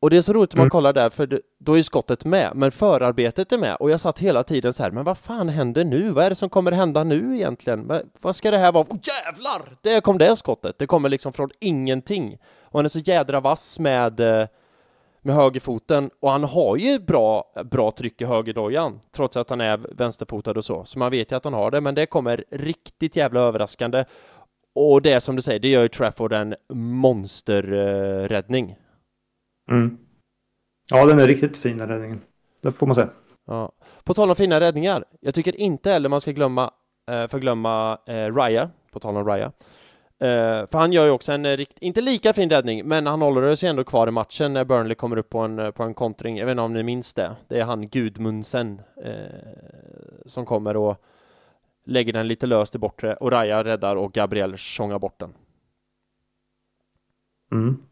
Och 0.00 0.10
det 0.10 0.16
är 0.16 0.22
så 0.22 0.32
roligt 0.32 0.50
att 0.50 0.56
man 0.56 0.62
mm. 0.62 0.70
kollar 0.70 0.92
där, 0.92 1.10
för 1.10 1.40
då 1.58 1.78
är 1.78 1.82
skottet 1.82 2.24
med, 2.24 2.52
men 2.54 2.72
förarbetet 2.72 3.52
är 3.52 3.58
med. 3.58 3.76
Och 3.76 3.90
jag 3.90 4.00
satt 4.00 4.18
hela 4.18 4.42
tiden 4.42 4.72
så 4.72 4.82
här, 4.82 4.90
men 4.90 5.04
vad 5.04 5.18
fan 5.18 5.48
händer 5.48 5.84
nu? 5.84 6.10
Vad 6.10 6.24
är 6.24 6.28
det 6.28 6.34
som 6.34 6.48
kommer 6.48 6.72
hända 6.72 7.04
nu 7.04 7.36
egentligen? 7.36 7.92
Vad 8.20 8.36
ska 8.36 8.50
det 8.50 8.58
här 8.58 8.72
vara? 8.72 8.84
Oh, 8.84 8.98
jävlar! 9.02 9.76
Där 9.82 10.00
kom 10.00 10.18
det 10.18 10.36
skottet! 10.36 10.78
Det 10.78 10.86
kommer 10.86 11.08
liksom 11.08 11.32
från 11.32 11.50
ingenting. 11.60 12.38
Och 12.62 12.78
han 12.78 12.84
är 12.84 12.88
så 12.88 12.98
jädra 12.98 13.40
vass 13.40 13.78
med 13.78 14.20
eh, 14.20 14.46
med 15.24 15.34
högerfoten 15.34 16.10
och 16.20 16.30
han 16.30 16.44
har 16.44 16.76
ju 16.76 16.98
bra, 16.98 17.52
bra 17.64 17.90
tryck 17.90 18.20
i 18.20 18.24
högerdojan 18.24 19.00
trots 19.12 19.36
att 19.36 19.50
han 19.50 19.60
är 19.60 19.76
vänsterfotad 19.76 20.50
och 20.50 20.64
så, 20.64 20.84
så 20.84 20.98
man 20.98 21.10
vet 21.10 21.32
ju 21.32 21.36
att 21.36 21.44
han 21.44 21.54
har 21.54 21.70
det, 21.70 21.80
men 21.80 21.94
det 21.94 22.06
kommer 22.06 22.44
riktigt 22.50 23.16
jävla 23.16 23.40
överraskande. 23.40 24.04
Och 24.74 25.02
det 25.02 25.20
som 25.20 25.36
du 25.36 25.42
säger, 25.42 25.60
det 25.60 25.68
gör 25.68 25.82
ju 25.82 25.88
Trafford 25.88 26.32
en 26.32 26.54
monsterräddning. 26.72 28.76
Mm. 29.70 29.98
Ja, 30.90 31.06
den 31.06 31.18
är 31.18 31.26
riktigt 31.26 31.56
fin 31.56 31.78
den 31.78 31.88
räddningen. 31.88 32.20
Det 32.62 32.70
får 32.70 32.86
man 32.86 32.94
säga. 32.94 33.08
Ja. 33.46 33.72
På 34.04 34.14
tal 34.14 34.30
om 34.30 34.36
fina 34.36 34.60
räddningar, 34.60 35.04
jag 35.20 35.34
tycker 35.34 35.56
inte 35.56 35.90
heller 35.90 36.08
man 36.08 36.20
ska 36.20 36.32
glömma, 36.32 36.70
eh, 37.10 37.26
förglömma 37.26 37.98
eh, 38.06 38.34
Raya, 38.34 38.70
på 38.90 39.00
tal 39.00 39.16
om 39.16 39.24
Raya. 39.24 39.52
Uh, 40.24 40.66
för 40.70 40.78
han 40.78 40.92
gör 40.92 41.04
ju 41.04 41.10
också 41.10 41.32
en 41.32 41.46
uh, 41.46 41.56
rikt, 41.56 41.78
inte 41.78 42.00
lika 42.00 42.32
fin 42.32 42.50
räddning, 42.50 42.88
men 42.88 43.06
han 43.06 43.22
håller 43.22 43.54
sig 43.54 43.68
ändå 43.68 43.84
kvar 43.84 44.08
i 44.08 44.10
matchen 44.10 44.52
när 44.52 44.64
Burnley 44.64 44.94
kommer 44.94 45.16
upp 45.16 45.30
på 45.30 45.38
en, 45.38 45.58
uh, 45.58 45.70
på 45.70 45.82
en 45.82 45.94
kontring. 45.94 46.36
Jag 46.38 46.46
vet 46.46 46.52
inte 46.52 46.62
om 46.62 46.72
ni 46.72 46.82
minns 46.82 47.14
det? 47.14 47.36
Det 47.48 47.60
är 47.60 47.64
han 47.64 47.88
Gudmundsen 47.88 48.82
som 50.26 50.46
kommer 50.46 50.76
och 50.76 51.04
lägger 51.84 52.12
den 52.12 52.28
lite 52.28 52.46
löst 52.46 52.74
i 52.74 52.78
bortre 52.78 53.14
och 53.14 53.32
Raja 53.32 53.64
räddar 53.64 53.96
och 53.96 54.12
Gabriel 54.12 54.56
tjongar 54.56 54.98
bort 54.98 55.20
den. 55.20 55.34
Mm. 57.52 57.82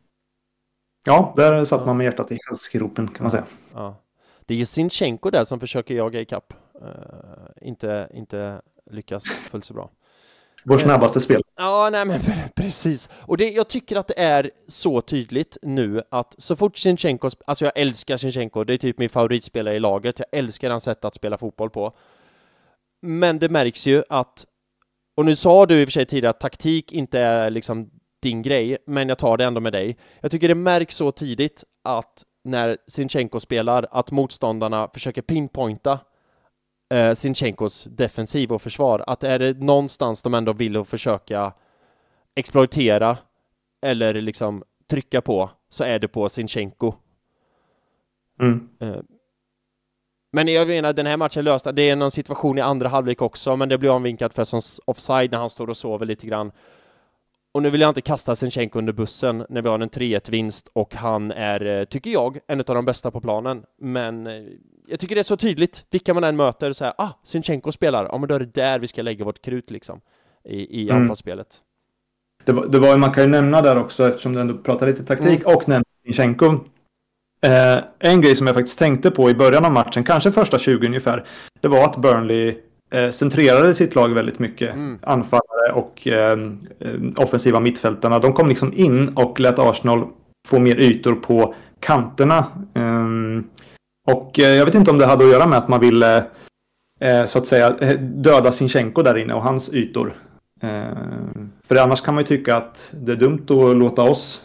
Ja, 1.04 1.32
där 1.36 1.64
satt 1.64 1.86
man 1.86 1.96
med 1.96 2.04
hjärtat 2.04 2.32
i 2.32 2.38
halsgropen 2.48 3.08
kan 3.08 3.24
man 3.24 3.30
säga. 3.30 3.44
Ja. 3.74 3.96
Det 4.46 4.60
är 4.60 4.64
Sinchenko 4.64 5.30
där 5.30 5.44
som 5.44 5.60
försöker 5.60 5.94
jaga 5.94 6.20
ikapp. 6.20 6.54
inte, 7.60 8.08
inte 8.14 8.62
lyckas 8.90 9.24
fullt 9.24 9.64
så 9.64 9.74
bra. 9.74 9.90
Vår 10.64 10.78
snabbaste 10.78 11.20
spel. 11.20 11.41
Ja, 11.62 11.88
nej 11.92 12.04
men 12.04 12.20
precis. 12.56 13.08
Och 13.12 13.36
det, 13.36 13.50
jag 13.50 13.68
tycker 13.68 13.96
att 13.96 14.08
det 14.08 14.20
är 14.20 14.50
så 14.68 15.00
tydligt 15.00 15.56
nu 15.62 16.02
att 16.10 16.34
så 16.38 16.56
fort 16.56 16.76
Sinchenko, 16.76 17.30
alltså 17.46 17.64
jag 17.64 17.72
älskar 17.76 18.16
Sinchenko, 18.16 18.64
det 18.64 18.74
är 18.74 18.78
typ 18.78 18.98
min 18.98 19.08
favoritspelare 19.08 19.74
i 19.74 19.80
laget, 19.80 20.18
jag 20.18 20.38
älskar 20.38 20.70
hans 20.70 20.84
sätt 20.84 21.04
att 21.04 21.14
spela 21.14 21.38
fotboll 21.38 21.70
på. 21.70 21.96
Men 23.02 23.38
det 23.38 23.48
märks 23.48 23.86
ju 23.86 24.02
att, 24.08 24.46
och 25.16 25.24
nu 25.24 25.36
sa 25.36 25.66
du 25.66 25.80
i 25.80 25.84
och 25.84 25.88
för 25.88 25.92
sig 25.92 26.06
tidigare 26.06 26.30
att 26.30 26.40
taktik 26.40 26.92
inte 26.92 27.20
är 27.20 27.50
liksom 27.50 27.90
din 28.22 28.42
grej, 28.42 28.78
men 28.86 29.08
jag 29.08 29.18
tar 29.18 29.36
det 29.36 29.44
ändå 29.44 29.60
med 29.60 29.72
dig. 29.72 29.96
Jag 30.20 30.30
tycker 30.30 30.48
det 30.48 30.54
märks 30.54 30.96
så 30.96 31.12
tidigt 31.12 31.64
att 31.84 32.22
när 32.44 32.78
Sinchenko 32.86 33.40
spelar, 33.40 33.88
att 33.90 34.10
motståndarna 34.10 34.88
försöker 34.94 35.22
pinpointa 35.22 35.98
eh, 36.92 37.14
Sinchenkos 37.14 37.84
defensiv 37.84 38.52
och 38.52 38.62
försvar. 38.62 39.04
Att 39.06 39.24
är 39.24 39.38
det 39.38 39.58
någonstans 39.58 40.22
de 40.22 40.34
ändå 40.34 40.52
vill 40.52 40.84
försöka 40.84 41.52
exploatera 42.34 43.16
eller 43.82 44.14
liksom 44.14 44.64
trycka 44.90 45.20
på 45.20 45.50
så 45.68 45.84
är 45.84 45.98
det 45.98 46.08
på 46.08 46.28
Sinchenko. 46.28 46.94
Mm. 48.40 48.68
Eh, 48.80 49.00
men 50.32 50.48
jag 50.48 50.68
menar, 50.68 50.92
den 50.92 51.06
här 51.06 51.16
matchen 51.16 51.44
lösta. 51.44 51.72
Det 51.72 51.90
är 51.90 51.96
någon 51.96 52.10
situation 52.10 52.58
i 52.58 52.60
andra 52.60 52.88
halvlek 52.88 53.22
också, 53.22 53.56
men 53.56 53.68
det 53.68 53.78
blir 53.78 53.90
omvinkat 53.90 54.34
för 54.34 54.44
som 54.44 54.60
offside 54.84 55.30
när 55.30 55.38
han 55.38 55.50
står 55.50 55.70
och 55.70 55.76
sover 55.76 56.06
lite 56.06 56.26
grann. 56.26 56.52
Och 57.54 57.62
nu 57.62 57.70
vill 57.70 57.80
jag 57.80 57.90
inte 57.90 58.00
kasta 58.00 58.36
Sinchenko 58.36 58.78
under 58.78 58.92
bussen 58.92 59.46
när 59.48 59.62
vi 59.62 59.68
har 59.68 59.78
en 59.78 59.90
3-1 59.90 60.30
vinst 60.30 60.70
och 60.72 60.94
han 60.94 61.30
är, 61.30 61.66
eh, 61.80 61.84
tycker 61.84 62.10
jag, 62.10 62.38
en 62.46 62.58
av 62.58 62.64
de 62.74 62.84
bästa 62.84 63.10
på 63.10 63.20
planen. 63.20 63.62
Men 63.80 64.26
eh, 64.26 64.32
jag 64.86 65.00
tycker 65.00 65.14
det 65.14 65.20
är 65.20 65.22
så 65.22 65.36
tydligt, 65.36 65.84
vilka 65.90 66.14
man 66.14 66.24
än 66.24 66.36
möter, 66.36 66.72
så 66.72 66.84
här, 66.84 66.94
ah, 66.98 67.10
Sinchenko 67.24 67.72
spelar, 67.72 68.04
ja 68.04 68.18
men 68.18 68.28
då 68.28 68.34
är 68.34 68.38
det 68.38 68.54
där 68.54 68.78
vi 68.78 68.86
ska 68.86 69.02
lägga 69.02 69.24
vårt 69.24 69.42
krut 69.42 69.70
liksom, 69.70 70.00
i, 70.44 70.80
i 70.80 70.90
mm. 70.90 71.02
anfallsspelet. 71.02 71.56
Det 72.44 72.52
var, 72.52 72.66
det 72.66 72.78
var, 72.78 72.98
man 72.98 73.12
kan 73.12 73.22
ju 73.22 73.30
nämna 73.30 73.62
där 73.62 73.78
också, 73.78 74.08
eftersom 74.08 74.32
du 74.32 74.40
ändå 74.40 74.58
pratar 74.58 74.86
lite 74.86 75.04
taktik 75.04 75.40
mm. 75.40 75.56
och 75.56 75.68
nämner 75.68 75.86
Sinchenko. 76.04 76.46
Eh, 77.42 77.78
en 77.98 78.20
grej 78.20 78.36
som 78.36 78.46
jag 78.46 78.56
faktiskt 78.56 78.78
tänkte 78.78 79.10
på 79.10 79.30
i 79.30 79.34
början 79.34 79.64
av 79.64 79.72
matchen, 79.72 80.04
kanske 80.04 80.32
första 80.32 80.58
20 80.58 80.86
ungefär, 80.86 81.26
det 81.60 81.68
var 81.68 81.84
att 81.84 81.96
Burnley 81.96 82.56
centrerade 83.12 83.74
sitt 83.74 83.94
lag 83.94 84.08
väldigt 84.08 84.38
mycket. 84.38 84.74
Mm. 84.74 84.98
Anfallare 85.02 85.72
och 85.74 86.08
eh, 86.08 86.38
eh, 86.78 87.00
offensiva 87.16 87.60
mittfältarna. 87.60 88.18
De 88.18 88.32
kom 88.32 88.48
liksom 88.48 88.72
in 88.74 89.08
och 89.08 89.40
lät 89.40 89.58
Arsenal 89.58 90.06
få 90.48 90.58
mer 90.58 90.76
ytor 90.76 91.14
på 91.14 91.54
kanterna. 91.80 92.46
Um, 92.74 93.44
och 94.10 94.38
eh, 94.38 94.54
jag 94.54 94.64
vet 94.66 94.74
inte 94.74 94.90
om 94.90 94.98
det 94.98 95.06
hade 95.06 95.24
att 95.24 95.30
göra 95.30 95.46
med 95.46 95.58
att 95.58 95.68
man 95.68 95.80
ville 95.80 96.24
eh, 97.00 97.24
så 97.26 97.38
att 97.38 97.46
säga 97.46 97.76
eh, 97.80 97.98
döda 97.98 98.52
Sinchenko 98.52 99.02
där 99.02 99.18
inne 99.18 99.34
och 99.34 99.42
hans 99.42 99.74
ytor. 99.74 100.12
För 101.68 101.76
annars 101.76 102.00
kan 102.00 102.14
man 102.14 102.24
ju 102.24 102.28
tycka 102.28 102.56
att 102.56 102.94
det 103.00 103.12
är 103.12 103.16
dumt 103.16 103.46
att 103.48 103.76
låta 103.76 104.02
oss 104.02 104.42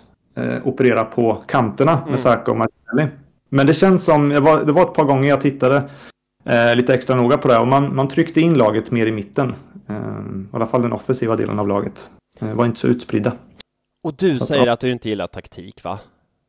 operera 0.63 1.03
på 1.03 1.43
kanterna 1.47 1.91
med 1.91 2.07
mm. 2.07 2.17
Saka 2.17 2.51
och 2.51 2.57
Martinelli. 2.57 3.11
Men 3.49 3.67
det 3.67 3.73
känns 3.73 4.05
som, 4.05 4.29
det 4.29 4.39
var, 4.39 4.63
det 4.63 4.71
var 4.71 4.81
ett 4.81 4.93
par 4.93 5.03
gånger 5.03 5.29
jag 5.29 5.41
tittade 5.41 5.89
lite 6.75 6.93
extra 6.93 7.15
noga 7.15 7.37
på 7.37 7.47
det 7.47 7.57
och 7.57 7.67
man, 7.67 7.95
man 7.95 8.07
tryckte 8.07 8.41
in 8.41 8.53
laget 8.53 8.91
mer 8.91 9.05
i 9.05 9.11
mitten. 9.11 9.55
I 10.51 10.55
alla 10.55 10.67
fall 10.67 10.81
den 10.81 10.93
offensiva 10.93 11.35
delen 11.35 11.59
av 11.59 11.67
laget. 11.67 12.09
var 12.39 12.65
inte 12.65 12.79
så 12.79 12.87
utspridda. 12.87 13.31
Och 14.03 14.13
du 14.17 14.39
säger 14.39 14.67
att 14.67 14.79
du 14.79 14.91
inte 14.91 15.09
gillar 15.09 15.27
taktik 15.27 15.83
va? 15.83 15.99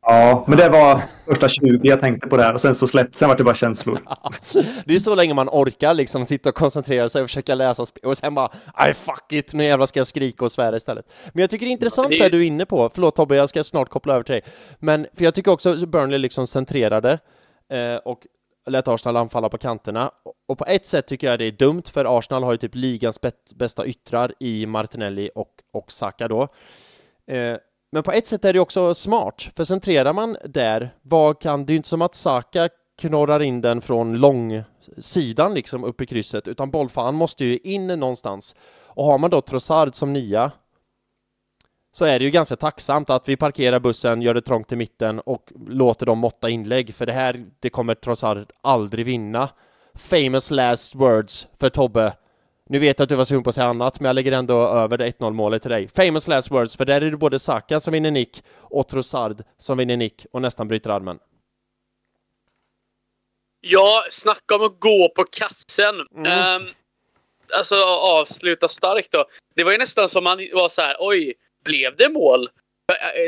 Ja, 0.01 0.43
men 0.47 0.57
det 0.57 0.69
var 0.69 1.01
första 1.25 1.47
20 1.47 1.79
jag 1.83 1.99
tänkte 1.99 2.29
på 2.29 2.37
det 2.37 2.43
här 2.43 2.53
och 2.53 2.61
sen 2.61 2.75
så 2.75 2.87
släppte, 2.87 3.17
sen 3.17 3.29
var 3.29 3.37
det 3.37 3.43
bara 3.43 3.55
känslor. 3.55 3.99
det 4.85 4.95
är 4.95 4.99
så 4.99 5.15
länge 5.15 5.33
man 5.33 5.49
orkar 5.49 5.93
liksom 5.93 6.25
sitta 6.25 6.49
och 6.49 6.55
koncentrera 6.55 7.09
sig 7.09 7.21
och 7.21 7.29
försöka 7.29 7.55
läsa 7.55 7.85
och 8.03 8.17
sen 8.17 8.35
bara 8.35 8.49
aj 8.73 8.93
fuck 8.93 9.31
it, 9.31 9.53
nu 9.53 9.63
jävlar 9.63 9.85
ska 9.85 9.99
jag 9.99 10.07
skrika 10.07 10.45
och 10.45 10.51
svära 10.51 10.75
istället. 10.75 11.05
Men 11.33 11.41
jag 11.41 11.49
tycker 11.49 11.65
det 11.65 11.69
är 11.69 11.73
intressant 11.73 12.09
det 12.09 12.29
du 12.29 12.41
är 12.41 12.47
inne 12.47 12.65
på, 12.65 12.89
förlåt 12.93 13.15
Tobbe, 13.15 13.35
jag 13.35 13.49
ska 13.49 13.63
snart 13.63 13.89
koppla 13.89 14.13
över 14.13 14.23
till 14.23 14.33
dig. 14.33 14.41
Men 14.79 15.07
för 15.17 15.23
jag 15.23 15.35
tycker 15.35 15.51
också 15.51 15.73
att 15.73 15.89
Burnley 15.89 16.19
liksom 16.19 16.47
centrerade 16.47 17.19
eh, 17.71 17.95
och 18.05 18.19
lät 18.69 18.87
Arsenal 18.87 19.17
anfalla 19.17 19.49
på 19.49 19.57
kanterna. 19.57 20.11
Och 20.47 20.57
på 20.57 20.65
ett 20.65 20.85
sätt 20.85 21.07
tycker 21.07 21.27
jag 21.27 21.39
det 21.39 21.45
är 21.45 21.51
dumt, 21.51 21.83
för 21.91 22.17
Arsenal 22.17 22.43
har 22.43 22.51
ju 22.51 22.57
typ 22.57 22.75
ligans 22.75 23.19
bästa 23.55 23.85
yttrar 23.85 24.33
i 24.39 24.65
Martinelli 24.65 25.29
och, 25.35 25.51
och 25.73 25.91
Saka 25.91 26.27
då. 26.27 26.47
Eh, 27.27 27.57
men 27.91 28.03
på 28.03 28.11
ett 28.11 28.27
sätt 28.27 28.45
är 28.45 28.53
det 28.53 28.59
också 28.59 28.93
smart, 28.93 29.49
för 29.55 29.63
centrerar 29.63 30.13
man 30.13 30.37
där, 30.45 30.95
vad 31.01 31.41
kan, 31.41 31.65
det 31.65 31.71
är 31.71 31.73
ju 31.73 31.77
inte 31.77 31.89
som 31.89 32.01
att 32.01 32.15
Saka 32.15 32.69
knorrar 32.99 33.39
in 33.39 33.61
den 33.61 33.81
från 33.81 34.17
långsidan 34.17 35.53
liksom 35.53 35.83
upp 35.83 36.01
i 36.01 36.05
krysset, 36.05 36.47
utan 36.47 36.71
bollfan 36.71 37.15
måste 37.15 37.45
ju 37.45 37.57
in 37.57 37.87
någonstans. 37.87 38.55
Och 38.83 39.05
har 39.05 39.17
man 39.17 39.29
då 39.29 39.41
Trossard 39.41 39.95
som 39.95 40.13
nia, 40.13 40.51
så 41.91 42.05
är 42.05 42.19
det 42.19 42.25
ju 42.25 42.31
ganska 42.31 42.55
tacksamt 42.55 43.09
att 43.09 43.29
vi 43.29 43.37
parkerar 43.37 43.79
bussen, 43.79 44.21
gör 44.21 44.33
det 44.33 44.41
trångt 44.41 44.71
i 44.71 44.75
mitten 44.75 45.19
och 45.19 45.51
låter 45.67 46.05
dem 46.05 46.17
måtta 46.17 46.49
inlägg, 46.49 46.95
för 46.95 47.05
det 47.05 47.13
här, 47.13 47.45
det 47.59 47.69
kommer 47.69 47.95
Trossard 47.95 48.51
aldrig 48.61 49.05
vinna. 49.05 49.49
Famous 49.95 50.51
last 50.51 50.95
words 50.95 51.47
för 51.59 51.69
Tobbe 51.69 52.13
nu 52.69 52.79
vet 52.79 52.99
jag 52.99 53.03
att 53.03 53.09
du 53.09 53.15
var 53.15 53.25
sugen 53.25 53.43
på 53.43 53.49
att 53.49 53.55
säga 53.55 53.67
annat, 53.67 53.99
men 53.99 54.09
jag 54.09 54.13
lägger 54.13 54.31
ändå 54.31 54.67
över 54.67 54.97
det 54.97 55.11
1-0 55.11 55.33
målet 55.33 55.61
till 55.61 55.71
dig. 55.71 55.87
Famous 55.87 56.27
last 56.27 56.51
words, 56.51 56.75
för 56.75 56.85
där 56.85 57.01
är 57.01 57.11
det 57.11 57.17
både 57.17 57.39
Saka 57.39 57.79
som 57.79 57.93
vinner 57.93 58.11
nick 58.11 58.43
och 58.55 58.87
Trossard 58.87 59.43
som 59.57 59.77
vinner 59.77 59.97
nick 59.97 60.25
och 60.31 60.41
nästan 60.41 60.67
bryter 60.67 60.89
armen. 60.89 61.19
Ja, 63.61 64.03
snacka 64.11 64.55
om 64.55 64.61
att 64.61 64.79
gå 64.79 65.09
på 65.15 65.23
kassen. 65.23 65.95
Mm. 66.15 66.61
Um, 66.61 66.67
alltså 67.57 67.75
avsluta 68.01 68.67
starkt 68.67 69.11
då. 69.11 69.25
Det 69.55 69.63
var 69.63 69.71
ju 69.71 69.77
nästan 69.77 70.09
som 70.09 70.23
man 70.23 70.37
var 70.53 70.69
så 70.69 70.81
här, 70.81 70.95
oj, 70.99 71.33
blev 71.65 71.95
det 71.95 72.09
mål? 72.09 72.49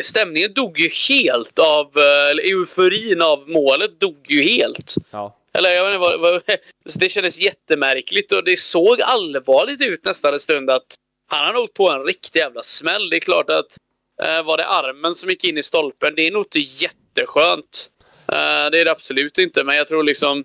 Stämningen 0.04 0.54
dog 0.54 0.80
ju 0.80 0.90
helt 1.10 1.60
av, 1.60 1.98
eh, 1.98 2.30
eller 2.30 2.44
euforin 2.44 3.22
av 3.22 3.50
målet 3.50 4.00
dog 4.00 4.26
ju 4.30 4.42
helt. 4.42 4.96
Ja. 5.12 5.38
Eller 5.54 5.70
jag 5.70 5.84
vet 5.84 5.96
inte 5.96 6.00
vad, 6.00 6.20
vad, 6.20 6.42
Det 7.00 7.10
kändes 7.10 7.40
jättemärkligt 7.40 8.32
och 8.32 8.44
det 8.44 8.60
såg 8.60 9.02
allvarligt 9.02 9.82
ut 9.82 10.06
nästan 10.06 10.34
en 10.34 10.40
stund 10.40 10.70
att 10.70 10.96
han 11.28 11.46
har 11.46 11.54
nog 11.54 11.74
på 11.74 11.90
en 11.90 12.04
riktig 12.04 12.40
jävla 12.40 12.64
smäll. 12.64 13.10
Det 13.10 13.16
är 13.16 13.20
klart 13.20 13.50
att 13.50 13.78
eh, 14.24 14.44
var 14.44 14.58
det 14.58 14.66
armen 14.66 15.16
som 15.16 15.30
gick 15.30 15.44
in 15.44 15.58
i 15.58 15.64
stolpen, 15.64 16.16
det 16.16 16.28
är 16.28 16.32
nog 16.32 16.46
inte 16.46 16.60
jätteskönt. 16.60 17.90
Eh, 18.28 18.70
det 18.72 18.80
är 18.80 18.86
det 18.86 18.92
absolut 18.92 19.38
inte, 19.38 19.64
men 19.64 19.76
jag 19.76 19.88
tror 19.88 20.04
liksom 20.04 20.44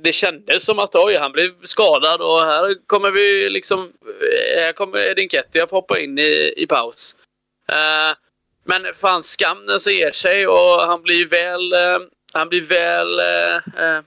det 0.00 0.12
kändes 0.12 0.64
som 0.64 0.78
att 0.78 0.94
oj, 0.94 1.16
han 1.16 1.32
blev 1.32 1.50
skadad 1.62 2.20
och 2.20 2.40
här 2.40 2.86
kommer 2.86 3.10
vi 3.10 3.50
liksom... 3.50 3.92
Här 4.56 4.72
kommer 4.72 5.10
Edin 5.10 5.28
Ketty 5.28 5.60
att 5.60 5.70
hoppa 5.70 6.00
in 6.00 6.18
i, 6.18 6.54
i 6.56 6.66
paus. 6.66 7.14
Uh, 7.70 8.16
men 8.64 8.94
fan, 8.94 9.22
skammen 9.22 9.80
så 9.80 9.90
ger 9.90 10.10
sig 10.10 10.46
och 10.46 10.80
han 10.80 11.02
blir 11.02 11.26
väl... 11.26 11.72
Uh, 11.72 12.08
han 12.32 12.48
blir 12.48 12.60
väl 12.62 13.20
uh, 13.20 14.02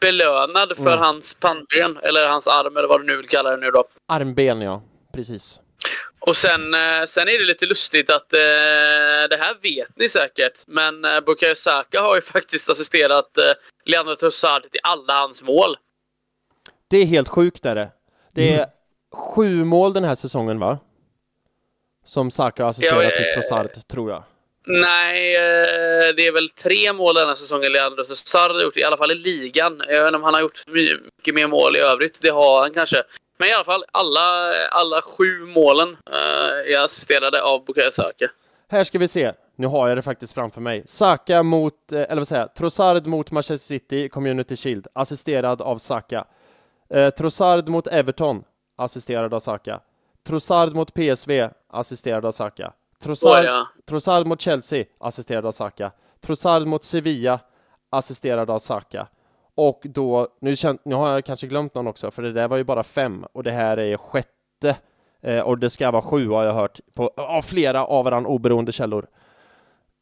belönad 0.00 0.76
för 0.76 0.92
mm. 0.92 0.98
hans 0.98 1.34
pannben, 1.34 1.98
eller 2.02 2.28
hans 2.28 2.46
arm, 2.46 2.76
eller 2.76 2.88
vad 2.88 3.00
du 3.00 3.06
nu 3.06 3.16
vill 3.16 3.28
kalla 3.28 3.50
det 3.50 3.56
nu 3.56 3.70
då. 3.70 3.84
Armben, 4.06 4.60
ja. 4.60 4.82
Precis. 5.14 5.60
Och 6.20 6.36
sen, 6.36 6.74
eh, 6.74 7.04
sen 7.06 7.28
är 7.28 7.38
det 7.38 7.44
lite 7.44 7.66
lustigt 7.66 8.10
att 8.10 8.32
eh, 8.32 8.38
det 9.30 9.36
här 9.36 9.56
vet 9.62 9.96
ni 9.96 10.08
säkert, 10.08 10.64
men 10.66 11.04
eh, 11.04 11.20
Bukayo 11.20 11.54
Saka 11.54 12.00
har 12.00 12.14
ju 12.14 12.20
faktiskt 12.34 12.70
assisterat 12.70 13.38
eh, 13.38 13.44
Leandro 13.84 14.16
Trossard 14.16 14.62
till 14.62 14.80
alla 14.82 15.12
hans 15.12 15.42
mål. 15.42 15.76
Det 16.90 16.96
är 16.96 17.04
helt 17.04 17.28
sjukt 17.28 17.66
är 17.66 17.74
det. 17.74 17.90
Det 18.34 18.48
är 18.48 18.58
mm. 18.58 18.68
sju 19.12 19.64
mål 19.64 19.92
den 19.92 20.04
här 20.04 20.14
säsongen 20.14 20.58
va? 20.58 20.78
Som 22.04 22.30
Saka 22.30 22.62
har 22.62 22.70
assisterat 22.70 23.02
ja, 23.02 23.10
till 23.10 23.32
Trossard, 23.34 23.88
tror 23.88 24.10
jag. 24.10 24.24
Nej, 24.66 25.36
eh, 25.36 26.14
det 26.16 26.26
är 26.26 26.32
väl 26.32 26.48
tre 26.48 26.92
mål 26.92 27.14
denna 27.14 27.36
säsongen 27.36 27.72
Leandro 27.72 28.04
Trossard 28.04 28.50
har 28.50 28.62
gjort, 28.62 28.76
i 28.76 28.84
alla 28.84 28.96
fall 28.96 29.10
i 29.10 29.14
ligan. 29.14 29.82
Jag 29.88 30.00
vet 30.00 30.06
inte 30.06 30.16
om 30.16 30.22
han 30.22 30.34
har 30.34 30.40
gjort 30.40 30.64
mycket 30.66 31.34
mer 31.34 31.46
mål 31.46 31.76
i 31.76 31.78
övrigt. 31.78 32.18
Det 32.22 32.28
har 32.28 32.60
han 32.62 32.72
kanske. 32.74 33.02
Men 33.38 33.48
i 33.48 33.52
alla 33.52 33.64
fall, 33.64 33.84
alla, 33.92 34.52
alla 34.70 35.02
sju 35.02 35.46
målen 35.46 35.88
uh, 35.88 36.74
är 36.74 36.84
assisterade 36.84 37.42
av 37.42 37.64
Bukayo 37.64 37.90
Saka. 37.90 38.30
Här 38.70 38.84
ska 38.84 38.98
vi 38.98 39.08
se. 39.08 39.32
Nu 39.56 39.66
har 39.66 39.88
jag 39.88 39.98
det 39.98 40.02
faktiskt 40.02 40.32
framför 40.32 40.60
mig. 40.60 40.82
Saka 40.86 41.42
mot, 41.42 41.92
eh, 41.92 42.00
eller 42.00 42.16
vad 42.16 42.28
säger 42.28 42.42
jag, 42.42 42.54
Trossard 42.54 43.06
mot 43.06 43.30
Manchester 43.30 43.66
City, 43.66 44.08
Community 44.08 44.56
Shield, 44.56 44.86
assisterad 44.92 45.62
av 45.62 45.78
Saka. 45.78 46.24
Eh, 46.90 47.10
Trossard 47.10 47.68
mot 47.68 47.86
Everton, 47.86 48.44
assisterad 48.76 49.34
av 49.34 49.40
Saka. 49.40 49.80
Trossard 50.26 50.74
mot 50.74 50.94
PSV, 50.94 51.50
assisterad 51.70 52.24
av 52.24 52.32
Saka. 52.32 52.72
Trossard, 53.02 53.44
oh, 53.44 53.44
ja. 53.44 53.68
Trossard 53.88 54.26
mot 54.26 54.40
Chelsea, 54.40 54.84
assisterad 55.00 55.46
av 55.46 55.52
Saka. 55.52 55.92
Trossard 56.20 56.66
mot 56.66 56.84
Sevilla, 56.84 57.40
assisterad 57.90 58.50
av 58.50 58.58
Saka. 58.58 59.08
Och 59.58 59.80
då, 59.84 60.28
nu, 60.40 60.56
känt, 60.56 60.84
nu 60.84 60.94
har 60.94 61.10
jag 61.10 61.24
kanske 61.24 61.46
glömt 61.46 61.74
någon 61.74 61.86
också, 61.86 62.10
för 62.10 62.22
det 62.22 62.32
där 62.32 62.48
var 62.48 62.56
ju 62.56 62.64
bara 62.64 62.82
fem 62.82 63.24
och 63.32 63.42
det 63.42 63.50
här 63.50 63.76
är 63.76 63.96
sjätte. 63.96 64.76
Eh, 65.20 65.40
och 65.40 65.58
det 65.58 65.70
ska 65.70 65.90
vara 65.90 66.02
sju 66.02 66.28
har 66.28 66.44
jag 66.44 66.52
hört 66.52 66.80
på, 66.94 67.08
av 67.16 67.42
flera 67.42 67.86
av 67.86 68.04
varandra 68.04 68.30
oberoende 68.30 68.72
källor. 68.72 69.06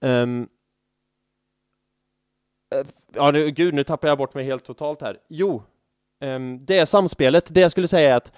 Um, 0.01 0.49
ja, 3.15 3.31
nu, 3.31 3.51
gud, 3.51 3.75
nu 3.75 3.85
tappar 3.85 4.09
jag 4.09 4.19
bort 4.19 4.35
mig 4.35 4.45
helt 4.45 4.65
totalt 4.65 5.03
här. 5.03 5.19
Jo, 5.29 5.63
um, 6.21 6.65
det 6.65 6.79
är 6.79 6.85
samspelet. 6.85 7.55
Det 7.55 7.61
jag 7.61 7.71
skulle 7.71 7.89
säga 7.89 8.11
är 8.11 8.17
att 8.17 8.33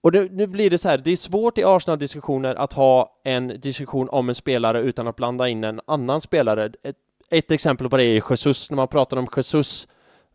och 0.00 0.12
det, 0.12 0.32
nu 0.32 0.46
blir 0.46 0.70
det 0.70 0.78
så 0.78 0.88
här, 0.88 0.98
det 0.98 1.10
är 1.10 1.16
svårt 1.16 1.58
i 1.58 1.64
Arsenal-diskussioner 1.64 2.54
att 2.54 2.72
ha 2.72 3.20
en 3.24 3.60
diskussion 3.60 4.08
om 4.08 4.28
en 4.28 4.34
spelare 4.34 4.80
utan 4.80 5.06
att 5.08 5.16
blanda 5.16 5.48
in 5.48 5.64
en 5.64 5.80
annan 5.86 6.20
spelare. 6.20 6.72
Ett, 6.82 6.96
ett 7.30 7.50
exempel 7.50 7.88
på 7.88 7.96
det 7.96 8.04
är 8.04 8.30
Jesus, 8.30 8.70
när 8.70 8.76
man 8.76 8.88
pratar 8.88 9.16
om 9.16 9.28
Jesus, 9.36 9.88